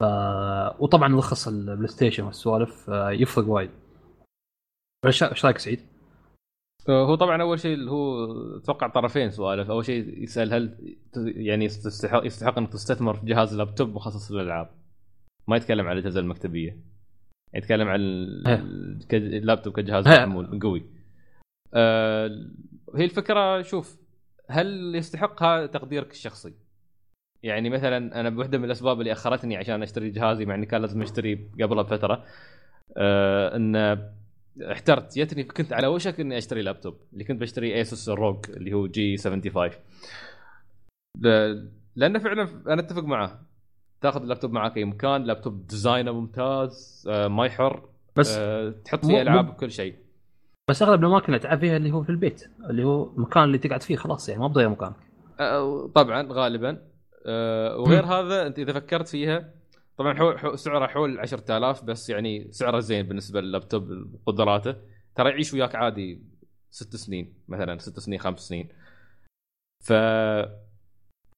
ف... 0.00 0.04
وطبعا 0.80 1.16
رخص 1.16 1.48
البلاي 1.48 1.88
ستيشن 1.88 2.24
والسوالف 2.24 2.90
آه، 2.90 3.10
يفرق 3.10 3.48
وايد. 3.48 3.70
إيش 5.06 5.44
رأيك 5.44 5.58
سعيد؟ 5.58 5.80
آه، 6.88 7.06
هو 7.06 7.14
طبعا 7.14 7.42
أول 7.42 7.60
شيء 7.60 7.74
اللي 7.74 7.90
هو 7.90 8.26
أتوقع 8.56 8.88
طرفين 8.88 9.30
سؤاله 9.30 9.70
أول 9.70 9.84
شيء 9.84 10.22
يسأل 10.22 10.54
هل 10.54 10.96
يعني 11.16 11.64
يستحق 11.64 12.26
يستحق 12.26 12.58
إنك 12.58 12.72
تستثمر 12.72 13.14
في 13.14 13.26
جهاز 13.26 13.54
لابتوب 13.54 13.94
مخصص 13.94 14.32
للألعاب. 14.32 14.70
ما 15.48 15.56
يتكلم 15.56 15.86
عن 15.86 15.98
الأجهزة 15.98 16.20
المكتبية. 16.20 16.82
يتكلم 17.54 17.88
عن 17.88 18.00
اللابتوب 19.12 19.72
كجهاز. 19.72 20.08
محمول 20.08 20.60
قوي. 20.60 20.90
آه، 21.74 22.28
هي 22.96 23.04
الفكرة 23.04 23.62
شوف 23.62 23.98
هل 24.48 24.94
يستحقها 24.94 25.66
تقديرك 25.66 26.10
الشخصي؟ 26.10 26.67
يعني 27.42 27.70
مثلا 27.70 28.20
أنا 28.20 28.30
بوحدة 28.30 28.58
من 28.58 28.64
الأسباب 28.64 29.00
اللي 29.00 29.12
أخرتني 29.12 29.56
عشان 29.56 29.82
أشتري 29.82 30.10
جهازي 30.10 30.44
مع 30.44 30.54
إني 30.54 30.66
كان 30.66 30.80
لازم 30.80 31.02
أشتري 31.02 31.50
قبلها 31.62 31.82
بفترة 31.82 32.24
آه 32.96 33.56
إن 33.56 33.76
احترت. 34.72 35.18
جتني 35.18 35.44
كنت 35.44 35.72
على 35.72 35.86
وشك 35.86 36.20
إني 36.20 36.38
أشتري 36.38 36.62
لابتوب 36.62 36.96
اللي 37.12 37.24
كنت 37.24 37.40
بشتري 37.40 37.74
ايسوس 37.74 38.08
روج 38.08 38.36
اللي 38.50 38.72
هو 38.72 38.86
جي 38.86 39.16
75 39.16 39.70
ل- 41.20 41.68
لأنه 41.96 42.18
فعلا 42.18 42.48
أنا 42.66 42.80
أتفق 42.82 43.02
معه. 43.04 43.40
تاخذ 44.00 44.22
اللابتوب 44.22 44.52
معك 44.52 44.76
أي 44.76 44.84
مكان 44.84 45.24
لابتوب 45.24 45.66
ديزاينه 45.66 46.12
ممتاز 46.12 47.04
آه 47.10 47.28
ما 47.28 47.46
يحر 47.46 47.88
بس 48.16 48.36
آه 48.38 48.70
تحط 48.84 49.06
فيه 49.06 49.22
ألعاب 49.22 49.48
وكل 49.48 49.70
شيء. 49.70 49.94
بس 50.68 50.82
أغلب 50.82 51.00
الأماكن 51.00 51.26
اللي 51.26 51.38
تلعب 51.38 51.58
فيها 51.60 51.76
اللي 51.76 51.90
هو 51.90 52.02
في 52.02 52.10
البيت 52.10 52.44
اللي 52.70 52.84
هو 52.84 53.12
المكان 53.16 53.42
اللي 53.44 53.58
تقعد 53.58 53.82
فيه 53.82 53.96
خلاص 53.96 54.28
يعني 54.28 54.40
ما 54.40 54.46
بضيع 54.48 54.68
مكان 54.68 54.92
آه 55.40 55.90
طبعا 55.94 56.28
غالبا. 56.32 56.78
وغير 57.78 58.04
هذا 58.04 58.46
انت 58.46 58.58
اذا 58.58 58.72
فكرت 58.72 59.08
فيها 59.08 59.54
طبعا 59.96 60.14
حو 60.14 60.36
حو 60.36 60.56
سعره 60.56 60.86
حول 60.86 61.20
10000 61.20 61.84
بس 61.84 62.10
يعني 62.10 62.48
سعره 62.52 62.80
زين 62.80 63.06
بالنسبة 63.06 63.40
لللابتوب 63.40 63.90
وقدراته. 64.12 64.76
ترى 65.14 65.30
يعيش 65.30 65.54
وياك 65.54 65.74
عادي 65.74 66.22
ست 66.70 66.96
سنين 66.96 67.34
مثلا 67.48 67.78
ست 67.78 68.00
سنين 68.00 68.18
خمس 68.18 68.40
سنين. 68.40 68.68
ف 69.84 69.92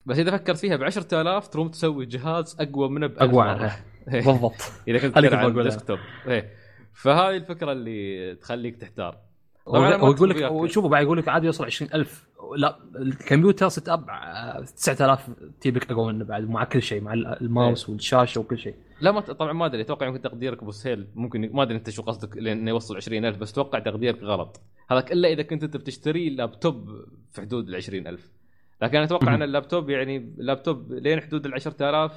بس 0.07 0.19
إذا 0.19 0.31
فكرت 0.31 0.59
فيها 0.59 0.77
ب 0.77 0.83
10000 0.83 1.49
تروم 1.49 1.69
تسوي 1.69 2.07
جهاز 2.07 2.57
أقوى 2.61 2.89
منه 2.89 3.07
ب 3.07 3.19
أقوى. 3.19 3.71
إيه. 4.15 4.25
بالضبط. 4.25 4.73
إذا 4.89 4.99
كنت 4.99 5.19
تلعب. 5.19 5.59
ال 5.59 5.64
desktop 5.64 5.99
إيه. 6.27 6.55
فهاي 6.93 7.37
الفكرة 7.37 7.73
اللي 7.73 8.35
تخليك 8.35 8.77
تحتار. 8.77 9.30
ويقول 9.79 10.31
لك. 10.31 10.51
وشوفوا 10.51 10.91
بعد 10.91 11.03
يقول 11.03 11.19
لك 11.19 11.29
عادي 11.29 11.47
يوصل 11.47 11.65
20000 11.65 12.27
لا 12.57 12.79
الكمبيوتر 12.97 13.69
setup 13.69 14.11
آه، 14.11 14.61
9000 14.61 15.31
تجيبك 15.61 15.91
أقوى 15.91 16.13
منه 16.13 16.25
بعد 16.25 16.49
مع 16.49 16.65
كل 16.65 16.83
شيء 16.83 17.03
مع 17.03 17.13
الماوس 17.13 17.85
إيه. 17.85 17.93
والشاشة 17.93 18.41
وكل 18.41 18.59
شيء 18.59 18.75
لا 19.01 19.13
ما 19.13 19.21
طبعا 19.21 19.53
ما 19.53 19.67
أدري 19.67 19.81
أتوقع 19.81 20.07
يمكن 20.07 20.23
تقديرك 20.23 20.63
أبو 20.63 20.71
سهيل 20.71 21.07
ممكن 21.15 21.51
ما 21.53 21.63
أدري 21.63 21.77
أنت 21.77 21.91
شو 21.91 22.03
قصدك 22.03 22.37
لأنه 22.37 22.71
يوصل 22.71 22.97
20000 22.97 23.39
بس 23.39 23.53
أتوقع 23.53 23.79
تقديرك 23.79 24.23
غلط 24.23 24.61
هذاك 24.91 25.13
إلا 25.13 25.29
إذا 25.29 25.43
كنت 25.43 25.65
أنت 25.65 25.77
بتشتري 25.77 26.31
لابتوب 26.31 26.91
في 27.33 27.41
حدود 27.41 27.69
ال 27.69 27.77
20000 27.77 28.31
لكن 28.83 28.97
أنا 28.97 29.05
أتوقع. 29.07 29.35
أن 29.35 29.43
اللابتوب 29.43 29.91
يعني 29.91 30.17
اللابتوب 30.17 30.93
لين 30.93 31.21
حدود 31.21 31.47
ال 31.47 31.55
10000 31.55 32.13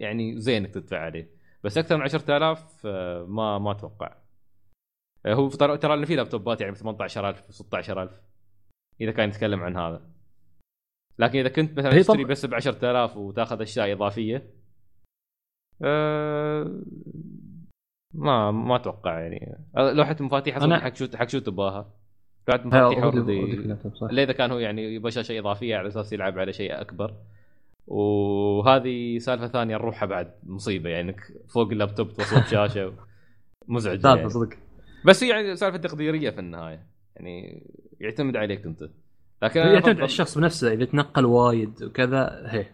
يعني 0.00 0.40
زين 0.40 0.64
إنك 0.64 0.74
تدفع 0.74 0.98
عليه 0.98 1.30
بس 1.64 1.78
أكثر 1.78 1.96
من 1.96 2.02
10000 2.02 2.64
آه، 2.86 3.24
ما 3.28 3.58
ما 3.58 3.70
أتوقع 3.70 4.16
هو 5.26 5.48
ترى 5.48 5.78
ترى 5.78 5.94
إن 5.94 6.04
في 6.04 6.16
لابتوبات 6.16 6.60
يعني 6.60 6.72
ب 6.72 6.76
18000 6.76 7.48
و 7.48 7.52
16000 7.52 8.20
إذا 9.00 9.10
كان 9.10 9.28
يتكلم 9.28 9.60
عن 9.60 9.76
هذا. 9.76 10.02
لكن 11.18 11.38
إذا 11.38 11.48
كنت 11.48 11.78
مثلا 11.78 12.00
تشتري 12.00 12.24
بس 12.24 12.46
ب 12.46 12.54
10000 12.54 13.16
وتأخذ 13.16 13.62
أشياء 13.62 13.92
إضافية 13.92 14.50
أه 15.84 16.82
ما 18.14 18.50
ما 18.50 18.76
أتوقع 18.76 19.20
يعني. 19.20 19.56
أه، 19.76 19.92
لوحه 19.92 20.16
مفاتيح 20.20 20.56
أصلا 20.56 20.78
حق 20.78 20.94
شو 20.94 21.06
حق 21.14 21.28
شو 21.28 21.38
تباها؟ 21.38 21.94
لوحه 22.48 22.66
مفاتيح. 22.66 24.02
إلا 24.02 24.22
إذا 24.22 24.32
كان 24.32 24.50
هو 24.50 24.58
يعني 24.58 24.94
يبغى 24.94 25.10
شاشه 25.10 25.38
إضافية 25.38 25.76
على 25.76 25.88
أساس 25.88 26.12
يلعب 26.12 26.38
على 26.38 26.52
شيء 26.52 26.80
أكبر. 26.80 27.14
وهذه 27.86 29.18
سالفة 29.18 29.46
ثانية 29.46 29.76
نروحها 29.76 30.06
بعد 30.06 30.34
مصيبة 30.42 30.90
يعني 30.90 31.10
إنك 31.10 31.20
فوق 31.48 31.70
اللابتوب 31.70 32.12
توصل 32.12 32.44
شاشه 32.44 32.92
مزعج 33.68 34.00
سالفه 34.00 34.16
يعني. 34.16 34.28
صدق. 34.28 34.56
بس 35.04 35.24
هي 35.24 35.30
يعني 35.30 35.56
سالفة 35.56 35.78
تقديرية 35.78 36.30
في 36.30 36.38
النهاية 36.38 36.86
يعني 37.16 37.66
يعتمد 38.00 38.36
عليك 38.36 38.66
أنت 38.66 38.90
لكن 39.42 39.60
يعتمد 39.60 39.96
على 39.96 40.04
الشخص 40.04 40.38
بنفسه 40.38 40.72
إذا 40.72 40.84
تنقل 40.84 41.24
وايد 41.24 41.82
وكذا 41.82 42.42
هي 42.46 42.66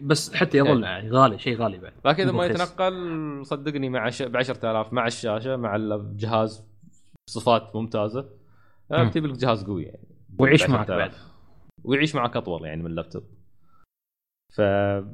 بس 0.00 0.34
حتى 0.34 0.58
يظل 0.58 0.84
إيه. 0.84 0.90
يعني 0.90 1.10
غالي 1.10 1.38
شيء 1.38 1.56
غالي 1.56 1.78
بعد 1.78 1.92
لكن 2.04 2.22
إذا 2.22 2.32
ما. 2.32 2.46
يتنقل 2.46 3.46
صدقني 3.46 3.88
مع 3.88 4.10
ش... 4.10 4.22
ب 4.22 4.36
10000 4.36 4.92
مع 4.92 5.06
الشاشة 5.06 5.56
مع 5.56 5.76
الجهاز 5.76 6.64
صفات 7.30 7.76
ممتازة 7.76 8.28
مم. 8.90 9.08
بتجيب 9.08 9.26
لك 9.26 9.38
جهاز 9.38 9.64
قوي 9.64 9.84
يعني 9.84 10.08
ويعيش 10.38 10.70
معك 10.70 10.90
10,000. 10.90 10.98
بعد 10.98 11.12
ويعيش 11.84 12.14
معك 12.14 12.36
أطول 12.36 12.64
يعني 12.64 12.82
من 12.82 12.90
اللابتوب 12.90 13.24
ف 14.56 14.60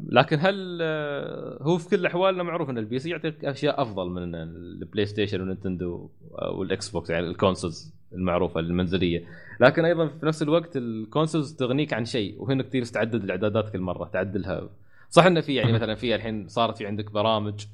لكن 0.08 0.38
هل 0.40 0.78
آه، 0.82 1.58
هو 1.62 1.78
في 1.78 1.88
كل 1.88 1.96
الاحوال 1.96 2.42
معروف 2.42 2.70
إن 2.70 2.78
ال 2.78 2.98
PC 2.98 3.10
يعطيك 3.10 3.44
أشياء 3.44 3.82
أفضل 3.82 4.10
من 4.10 4.34
البلاي 4.34 5.06
ستيشن 5.06 5.40
والنينتندو 5.40 6.10
والاكس 6.30 6.88
بوكس 6.90 7.10
يعني 7.10 7.26
ال 7.26 7.34
consoles 7.34 7.94
المعروفة 8.12 8.60
المنزلية. 8.60 9.24
لكن 9.60 9.84
أيضا 9.84 10.06
في 10.06 10.26
نفس 10.26 10.42
الوقت 10.42 10.76
ال 10.76 10.85
consoles 10.85 11.52
تغنيك 11.52 11.92
عن 11.92 12.04
شيء 12.04 12.42
وهي 12.42 12.54
إنك 12.54 12.68
تقدر 12.68 12.84
تعدد 12.84 13.24
الإعدادات 13.24 13.72
كل 13.72 13.80
مرة 13.80 14.10
تعدلها. 14.12 14.68
صح 15.10 15.26
انه 15.26 15.40
في 15.40 15.54
يعني. 15.54 15.72
مثلا 15.72 15.94
في 15.94 16.14
الحين 16.14 16.48
صارت 16.48 16.76
في 16.76 16.86
عندك 16.86 17.10
برامج 17.10 17.66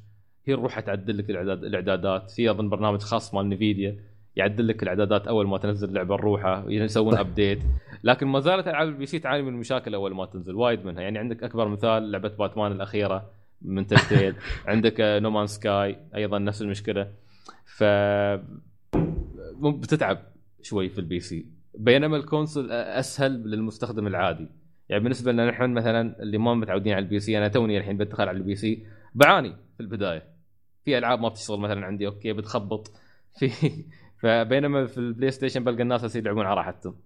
هي 0.46 0.54
نروحها 0.54 0.80
تعدل 0.80 1.18
لك 1.18 1.30
الاعداد 1.30 1.64
الإعدادات. 1.64 2.30
في 2.30 2.50
أظن 2.50 2.68
برنامج 2.68 3.00
خاص 3.00 3.34
مال 3.34 3.48
Nvidia. 3.48 3.98
يعدل 4.36 4.68
لك 4.68 4.82
الاعدادات 4.82 5.28
أول 5.28 5.48
ما 5.48 5.58
تنزل 5.58 5.88
اللعبه 5.88 6.14
نروحها 6.16 6.64
يسوون. 6.68 7.18
update 7.18 7.58
لكن 8.04 8.26
ما 8.26 8.40
زالت 8.40 8.68
العاب 8.68 8.88
ال 8.88 9.06
PC 9.06 9.18
تعاني 9.18 9.42
من 9.42 9.48
المشاكل 9.48 9.94
أول 9.94 10.14
ما 10.14 10.26
تنزل 10.26 10.54
وايد 10.54 10.84
منها. 10.84 11.02
يعني 11.02 11.18
عندك 11.18 11.42
أكبر 11.42 11.68
مثال 11.68 12.10
لعبة 12.10 12.28
باتمان 12.28 12.72
الأخيرة 12.72 13.30
من 13.62 13.86
Telltale 13.86 14.34
عندك 14.66 14.94
No 15.00 15.13
Man's 15.13 15.46
Sky 15.46 15.98
أيضا 16.14 16.38
نفس 16.38 16.62
المشكلة. 16.62 17.12
ف 17.64 17.84
بتتعب 19.62 20.18
شوي 20.62 20.88
في 20.88 20.98
ال 20.98 21.20
PC 21.20 21.46
بينما 21.74 22.16
ال 22.16 22.23
console 22.23 22.72
أسهل 22.72 23.50
للمستخدم 23.50 24.06
العادي. 24.06 24.48
يعني 24.88 25.02
بالنسبة 25.02 25.32
لنا 25.32 25.50
نحن 25.50 25.70
مثلا 25.70 26.22
اللي 26.22 26.38
ما 26.38 26.54
متعودين 26.54 26.92
على 26.92 27.02
ال 27.02 27.20
PC 27.20 27.38
أنا 27.38 27.48
توني 27.48 27.78
الحين 27.78 27.96
بدخل 27.96 28.28
على 28.28 28.38
ال 28.38 28.54
PC 28.54 28.86
بعاني 29.14 29.56
في 29.76 29.80
البداية. 29.80 30.22
في 30.84 30.98
ألعاب 30.98 31.20
ما 31.20 31.28
بتشتغل 31.28 31.60
مثلا 31.60 31.86
عندي 31.86 32.06
okay 32.06 32.32
بتخبط. 32.32 32.92
في 33.38 33.70
فبينما 34.22 34.86
في 34.86 34.98
البلاي 34.98 35.30
ستيشن 35.30 35.64
بلقى 35.64 35.82
الناس 35.82 36.16
يلعبون 36.16 36.46
على 36.46 36.56
راحتهم. 36.56 36.96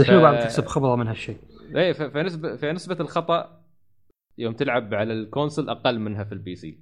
الحين 0.00 0.18
ف- 0.18 0.22
بعد 0.22 0.38
تكسب 0.38 0.66
خبرة 0.66 0.96
من 0.96 1.08
هالشيء. 1.08 1.36
إيه 1.76 1.92
ف- 1.92 2.02
فنسبه 2.02 2.56
فنسبة 2.56 2.96
الخطأ 3.00 3.62
يوم 4.38 4.52
تلعب 4.54 4.94
على 4.94 5.12
ال 5.12 5.19
console 5.19 5.68
أقل 5.70 5.98
منها 5.98 6.24
في 6.24 6.32
ال 6.32 6.54
PC. 6.54 6.78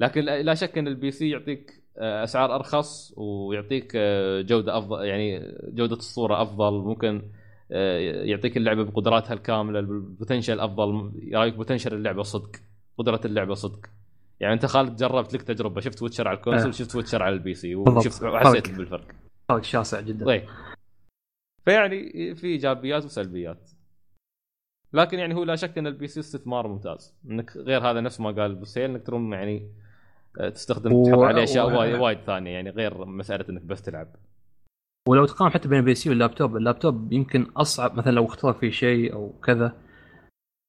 لكن 0.00 0.20
لا 0.20 0.42
لا 0.42 0.54
شك 0.54 0.78
إن 0.78 0.88
ال 0.88 1.10
PC 1.10 1.30
يعطيك 1.30 1.82
آه، 1.98 2.24
أسعار 2.24 2.54
أرخص 2.54 3.14
ويعطيك 3.16 3.92
آه، 3.96 4.40
جودة 4.42 4.78
أفضل 4.78 5.04
يعني 5.04 5.56
جودة 5.68 5.96
الصورة 5.96 6.42
أفضل. 6.42 6.72
ممكن 6.84 7.30
آه، 7.72 7.98
يعطيك 8.24 8.56
اللعبة 8.56 8.84
بقدراتها 8.84 9.34
الكاملة 9.34 9.78
ال 9.78 9.86
potential 9.86 10.60
أفضل 10.60 11.12
يرايك 11.22 11.54
potential 11.54 11.94
اللعبة 11.94 12.22
صدق 12.22 12.56
قدرة 12.98 13.20
اللعبة 13.24 13.54
صدق. 13.54 13.86
يعني 14.40 14.54
انت 14.54 14.66
خالد 14.66 14.96
جربت 14.96 15.34
لك 15.34 15.42
تجربة 15.42 15.80
شفت 15.80 16.02
Witcher 16.02 16.28
على 16.28 16.36
ال 16.36 16.40
console 16.40 16.66
آه. 16.68 16.72
شفت 16.72 16.96
Witcher 16.96 17.22
على 17.22 17.34
ال 17.34 17.54
PC. 17.54 17.74
وشفت 17.74 18.22
وحسيت 18.22 18.66
فرق. 18.66 18.76
بالفرق. 18.76 19.06
فرق 19.48 19.62
شاسع 19.64 20.00
جدا. 20.00 20.26
طيب. 20.26 20.44
فيعني 21.64 22.34
في 22.34 22.46
إيجابيات 22.46 23.04
وسلبيات. 23.04 23.70
لكن 24.92 25.18
يعني 25.18 25.34
هو 25.34 25.44
لا 25.44 25.56
شك 25.56 25.78
إن 25.78 25.86
ال 25.86 26.06
PC 26.06 26.20
استثمار 26.20 26.68
ممتاز. 26.68 27.14
إنك 27.30 27.56
غير 27.56 27.90
هذا 27.90 28.00
نفس 28.00 28.20
ما 28.20 28.30
قال 28.30 28.54
بوسيل 28.54 28.90
إنك 28.90 29.06
تروم 29.06 29.32
يعني 29.34 29.72
آه، 30.40 30.48
تستخدم 30.48 30.92
و- 30.92 31.06
تحط 31.06 31.18
عليه 31.18 31.42
أشياء 31.44 31.66
و- 31.70 31.78
وايد 31.78 31.94
وايد 31.94 32.18
ثانية 32.20 32.50
يعني 32.50 32.70
غير 32.70 33.04
مسألة 33.04 33.44
إنك 33.48 33.62
بس 33.62 33.82
تلعب. 33.82 34.16
ولو 35.08 35.26
تقارن 35.26 35.50
حتى 35.52 35.68
بين 35.68 35.78
ال 35.78 35.94
PC 35.94 36.08
واللابتوب 36.10 36.56
اللابتوب 36.56 37.12
يمكن 37.12 37.42
أصعب 37.56 37.94
مثلا 37.98 38.12
لو 38.12 38.24
اخترق 38.26 38.58
فيه 38.58 38.70
شيء 38.70 39.12
أو 39.12 39.32
كذا 39.44 39.76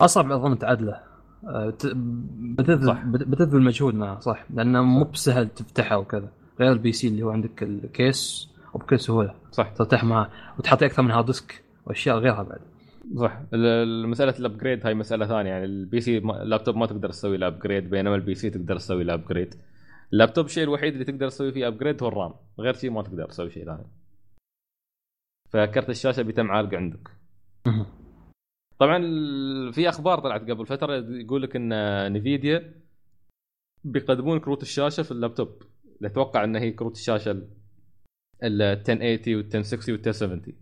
أصعب 0.01 0.31
أظن 0.31 0.59
تعدله 0.59 1.03
بتبذل. 1.43 2.93
بت- 3.05 3.23
بتبذل 3.27 3.61
مجهود 3.61 3.95
معه 3.95 4.19
صح. 4.19 4.45
لأنه 4.53 4.81
مو 4.81 5.03
بسهل 5.03 5.47
تفتحه 5.49 5.97
وكذا. 5.97 6.31
غير 6.59 6.71
ال 6.71 6.91
PC 6.91 7.07
اللي 7.07 7.23
هو 7.23 7.29
عندك 7.29 7.63
ال 7.63 7.81
case 7.81 8.49
وبكل 8.73 8.99
سهوله 8.99 9.35
صح. 9.51 9.69
تفتح 9.69 10.03
معه 10.03 10.29
وتحط 10.59 10.83
أكثر 10.83 11.01
من 11.03 11.11
hard 11.11 11.25
disk 11.25 11.63
وأشياء 11.85 12.17
غيرها 12.17 12.43
بعد. 12.43 12.59
صح. 13.15 13.41
ال- 13.53 13.65
ال- 13.65 14.09
مسألة 14.09 14.33
ال 14.39 14.45
upgrade 14.45 14.85
هاي 14.85 14.93
مسألة 14.93 15.25
ثانية. 15.27 15.49
يعني 15.49 15.65
ال 15.65 16.01
PC 16.01 16.17
اللابتوب 16.17 16.75
ما 16.77 16.85
تقدر 16.85 17.09
تسوي 17.09 17.37
له 17.37 17.47
upgrade 17.47 17.89
بينما 17.89 18.15
ال 18.15 18.35
PC 18.35 18.49
تقدر 18.49 18.75
تسوي 18.77 19.03
له 19.03 19.13
upgrade 19.13 19.55
اللابتوب 20.13 20.45
الشيء 20.45 20.63
الوحيد 20.63 20.93
اللي 20.93 21.05
تقدر 21.05 21.29
تسوي 21.29 21.51
فيه 21.51 21.67
upgrade 21.67 22.03
هو 22.03 22.09
ال 22.09 22.14
RAM. 22.14 22.33
غير 22.59 22.73
شيء 22.73 22.91
ما 22.91 23.01
تقدر 23.01 23.25
تسوي 23.25 23.49
شيء 23.49 23.65
ثاني. 23.65 23.85
فكرت 25.49 25.89
الشاشة 25.89 26.21
بيتم 26.21 26.51
عالقه 26.51 26.77
عندك. 26.77 27.09
طبعا 28.81 28.99
في 29.71 29.89
أخبار 29.89 30.19
طلعت 30.19 30.41
قبل 30.49 30.65
فترة 30.65 30.95
يقول 30.95 31.41
لك 31.41 31.55
إن 31.55 31.69
Nvidia 32.13 32.81
بيقدمون 33.83 34.39
كروت 34.39 34.61
الشاشة 34.61 35.03
في 35.03 35.11
اللابتوب. 35.11 35.63
أتوقع 36.03 36.43
إن 36.43 36.55
هي 36.55 36.71
كروت 36.71 36.95
الشاشة 36.95 37.31
ال 37.31 37.47
ال 38.43 38.61
1080 38.61 39.35
وال 39.35 39.55
1060 39.55 39.95
وال 39.95 40.07
1070 40.07 40.55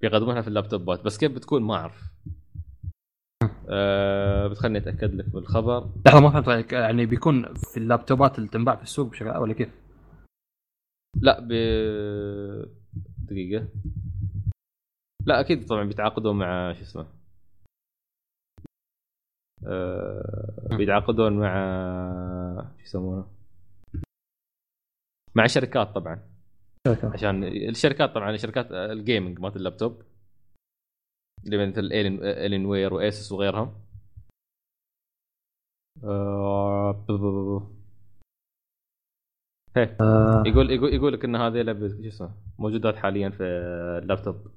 بيقدمونها 0.00 0.42
في 0.42 0.48
اللابتوبات 0.48 1.04
بس 1.04 1.18
كيف 1.18 1.32
بتكون؟ 1.32 1.62
ما 1.62 1.74
أعرف. 1.74 2.02
أه 3.68 4.46
بتخليني 4.48 4.78
أتأكد 4.78 5.14
لك 5.14 5.28
بالخبر. 5.28 5.90
لحظة 6.06 6.20
ما 6.20 6.30
فهمت 6.30 6.48
عليك. 6.48 6.72
يعني 6.72 7.06
بيكون 7.06 7.54
في 7.54 7.76
اللابتوبات 7.76 8.38
اللي 8.38 8.48
تنباع 8.48 8.76
في 8.76 8.82
السوق 8.82 9.10
بشكل 9.10 9.28
ولا 9.28 9.52
كيف؟ 9.52 9.68
لا 11.20 11.40
ب 11.40 11.48
دقيقة. 13.18 13.68
لا 15.26 15.40
أكيد 15.40 15.66
طبعا 15.66 15.84
بيتعاقدون 15.84 16.38
مع 16.38 16.72
شو 16.72 16.82
اسمه 16.82 17.06
أه 19.66 20.76
بيتعاقدون 20.76 21.38
مع 21.38 21.52
شو 22.78 22.82
يسمونه 22.82 23.26
مع 25.34 25.46
شركات 25.46 25.88
طبعا. 25.88 26.20
عشان 27.14 27.44
الشركات 27.44 28.14
طبعا 28.14 28.36
شركات 28.36 28.72
الجيمنج 28.72 29.40
مالت 29.40 29.56
اللابتوب 29.56 30.02
اللي 31.44 31.66
مثل 31.66 31.80
الين 31.80 32.24
Alienware 32.24 32.66
و 32.66 32.94
ASUS 32.94 33.32
وغيرهم. 33.32 33.74
آه، 36.04 37.04
آه، 40.00 40.42
يقول 40.46 40.70
يقول 40.70 40.94
يقول 40.94 41.12
لك 41.12 41.24
إن 41.24 41.36
هذه 41.36 41.62
لعبه 41.62 41.88
شو 41.88 42.08
اسمه 42.08 42.34
موجودات 42.58 42.96
حاليا 42.96 43.30
في 43.30 43.42
اللابتوب. 44.02 44.50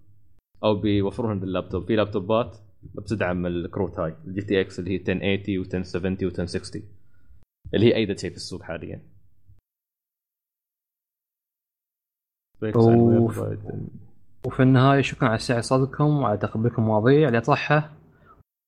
أو 0.63 0.75
بيوفرونهم 0.75 1.39
باللابتوب. 1.39 1.85
في 1.87 1.95
لابتوبات 1.95 2.57
بتدعم 2.95 3.45
الكروت 3.45 3.99
هاي 3.99 4.15
ال 4.27 4.41
GTX 4.41 4.79
اللي 4.79 4.91
هي 4.91 4.95
1080 4.95 5.59
و 5.59 5.61
1070 5.61 6.17
و 6.23 6.27
1060 6.27 6.83
اللي 7.73 7.85
هي 7.85 7.95
أيدد 7.95 8.19
شيء 8.19 8.29
في 8.29 8.35
السوق 8.35 8.63
حاليا. 8.63 9.01
وفي 14.45 14.63
النهاية 14.63 15.01
شكرا 15.01 15.29
على 15.29 15.37
سعه 15.37 15.61
صدركم 15.61 16.05
وعلى 16.05 16.37
تقبلكم 16.37 16.81
المواضيع. 16.81 17.27
اللي 17.27 17.37
اطرحها 17.37 17.97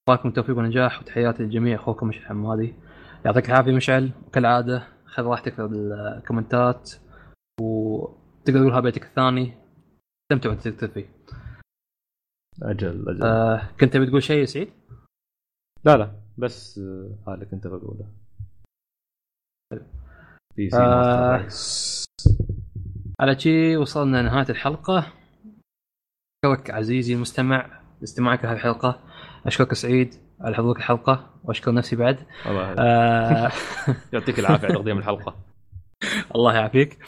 اتمنى 0.09 0.29
التوفيق 0.29 0.57
والنجاح 0.57 1.01
وتحياتي 1.01 1.43
للجميع. 1.43 1.75
أخوكم 1.75 2.07
مشعل 2.07 2.25
حمادي 2.25 2.73
يعطيك 3.25 3.49
العافية 3.49 3.71
مشعل. 3.71 4.11
وكالعاده 4.27 4.87
خذ 5.05 5.23
راحتك 5.23 5.53
في 5.53 5.61
الكومنتات 5.61 6.91
وتقدر 7.61 8.59
تقولها 8.59 8.79
بيتك 8.79 9.03
الثاني. 9.03 9.53
استمتع 10.31 10.49
وانت 10.49 10.67
تكتب 10.67 10.89
فيه 10.89 11.20
أجل 12.61 13.09
أجل. 13.09 13.23
آه 13.23 13.69
كنت 13.79 13.93
تبي 13.93 14.05
تقول 14.05 14.23
شيء 14.23 14.39
يا 14.39 14.45
سعيد؟ 14.45 14.69
لا 15.85 15.97
لا 15.97 16.11
بس 16.37 16.79
آه، 16.79 17.17
هذا 17.27 17.33
اللي 17.35 17.45
كنت 17.45 17.67
بقوله 17.67 18.05
في 20.55 20.69
سي 20.69 20.77
آه. 20.77 21.47
على 23.19 23.39
شي 23.39 23.77
وصلنا 23.77 24.21
لنهاية 24.21 24.49
الحلقة. 24.49 25.07
أشكرك 26.45 26.71
عزيزي 26.71 27.13
المستمع 27.13 27.81
لاستماعك 28.01 28.45
لهذه 28.45 28.55
الحلقة. 28.55 28.99
أشكرك 29.45 29.73
سعيد 29.73 30.15
على 30.41 30.55
حضورك 30.55 30.77
الحلقة 30.77 31.29
وأشكر 31.43 31.73
نفسي 31.73 31.95
بعد. 31.95 32.25
الله. 32.45 32.75
آه 32.79 33.51
يعطيك 34.13 34.39
العافية 34.39 34.67
على 34.67 34.75
تقديم 34.75 34.97
الحلقة. 34.97 35.35
الله 36.35 36.53
يعافيك. 36.53 36.99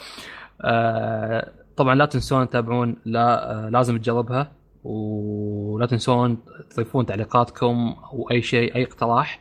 آه 0.62 1.52
طبعا 1.78 1.96
لا 1.96 2.06
تنسون 2.06 2.50
تتابعون 2.50 2.96
لا 3.06 3.52
آه 3.52 3.70
لازم 3.70 3.98
تجربها. 3.98 4.52
ولا 4.84 5.86
تنسون 5.86 6.38
تضيفون 6.70 7.06
تعليقاتكم 7.06 7.96
أو 8.14 8.30
اي 8.32 8.42
شيء 8.42 8.76
أي 8.76 8.84
اقتراح 8.84 9.40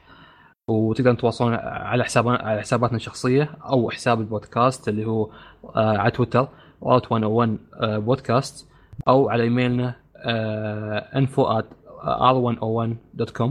وتقدرون 0.69 1.16
تواصلون 1.16 1.55
على 1.62 2.05
حسابنا 2.05 2.36
على 2.36 2.60
حساباتنا 2.60 2.97
الشخصية 2.97 3.51
أو 3.64 3.90
حساب 3.90 4.20
البودكاست 4.20 4.89
اللي 4.89 5.05
هو 5.06 5.31
آه 5.77 5.98
على 5.98 6.10
تويتر 6.10 6.48
اوت 6.82 7.12
101 7.12 7.59
آه 7.81 7.98
بودكاست 7.98 8.69
أو 9.09 9.28
على 9.31 9.43
إيميلنا 9.43 9.94
آه 10.16 11.20
info 11.20 11.60
at 11.60 11.64
r101.com 12.05 13.51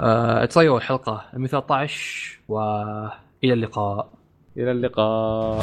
آه 0.00 0.44
تصيروا 0.44 0.76
الحلقة 0.78 1.24
113 1.34 2.40
وإلى 2.48 3.52
اللقاء. 3.52 4.08
إلى 4.56 4.70
اللقاء. 4.70 5.60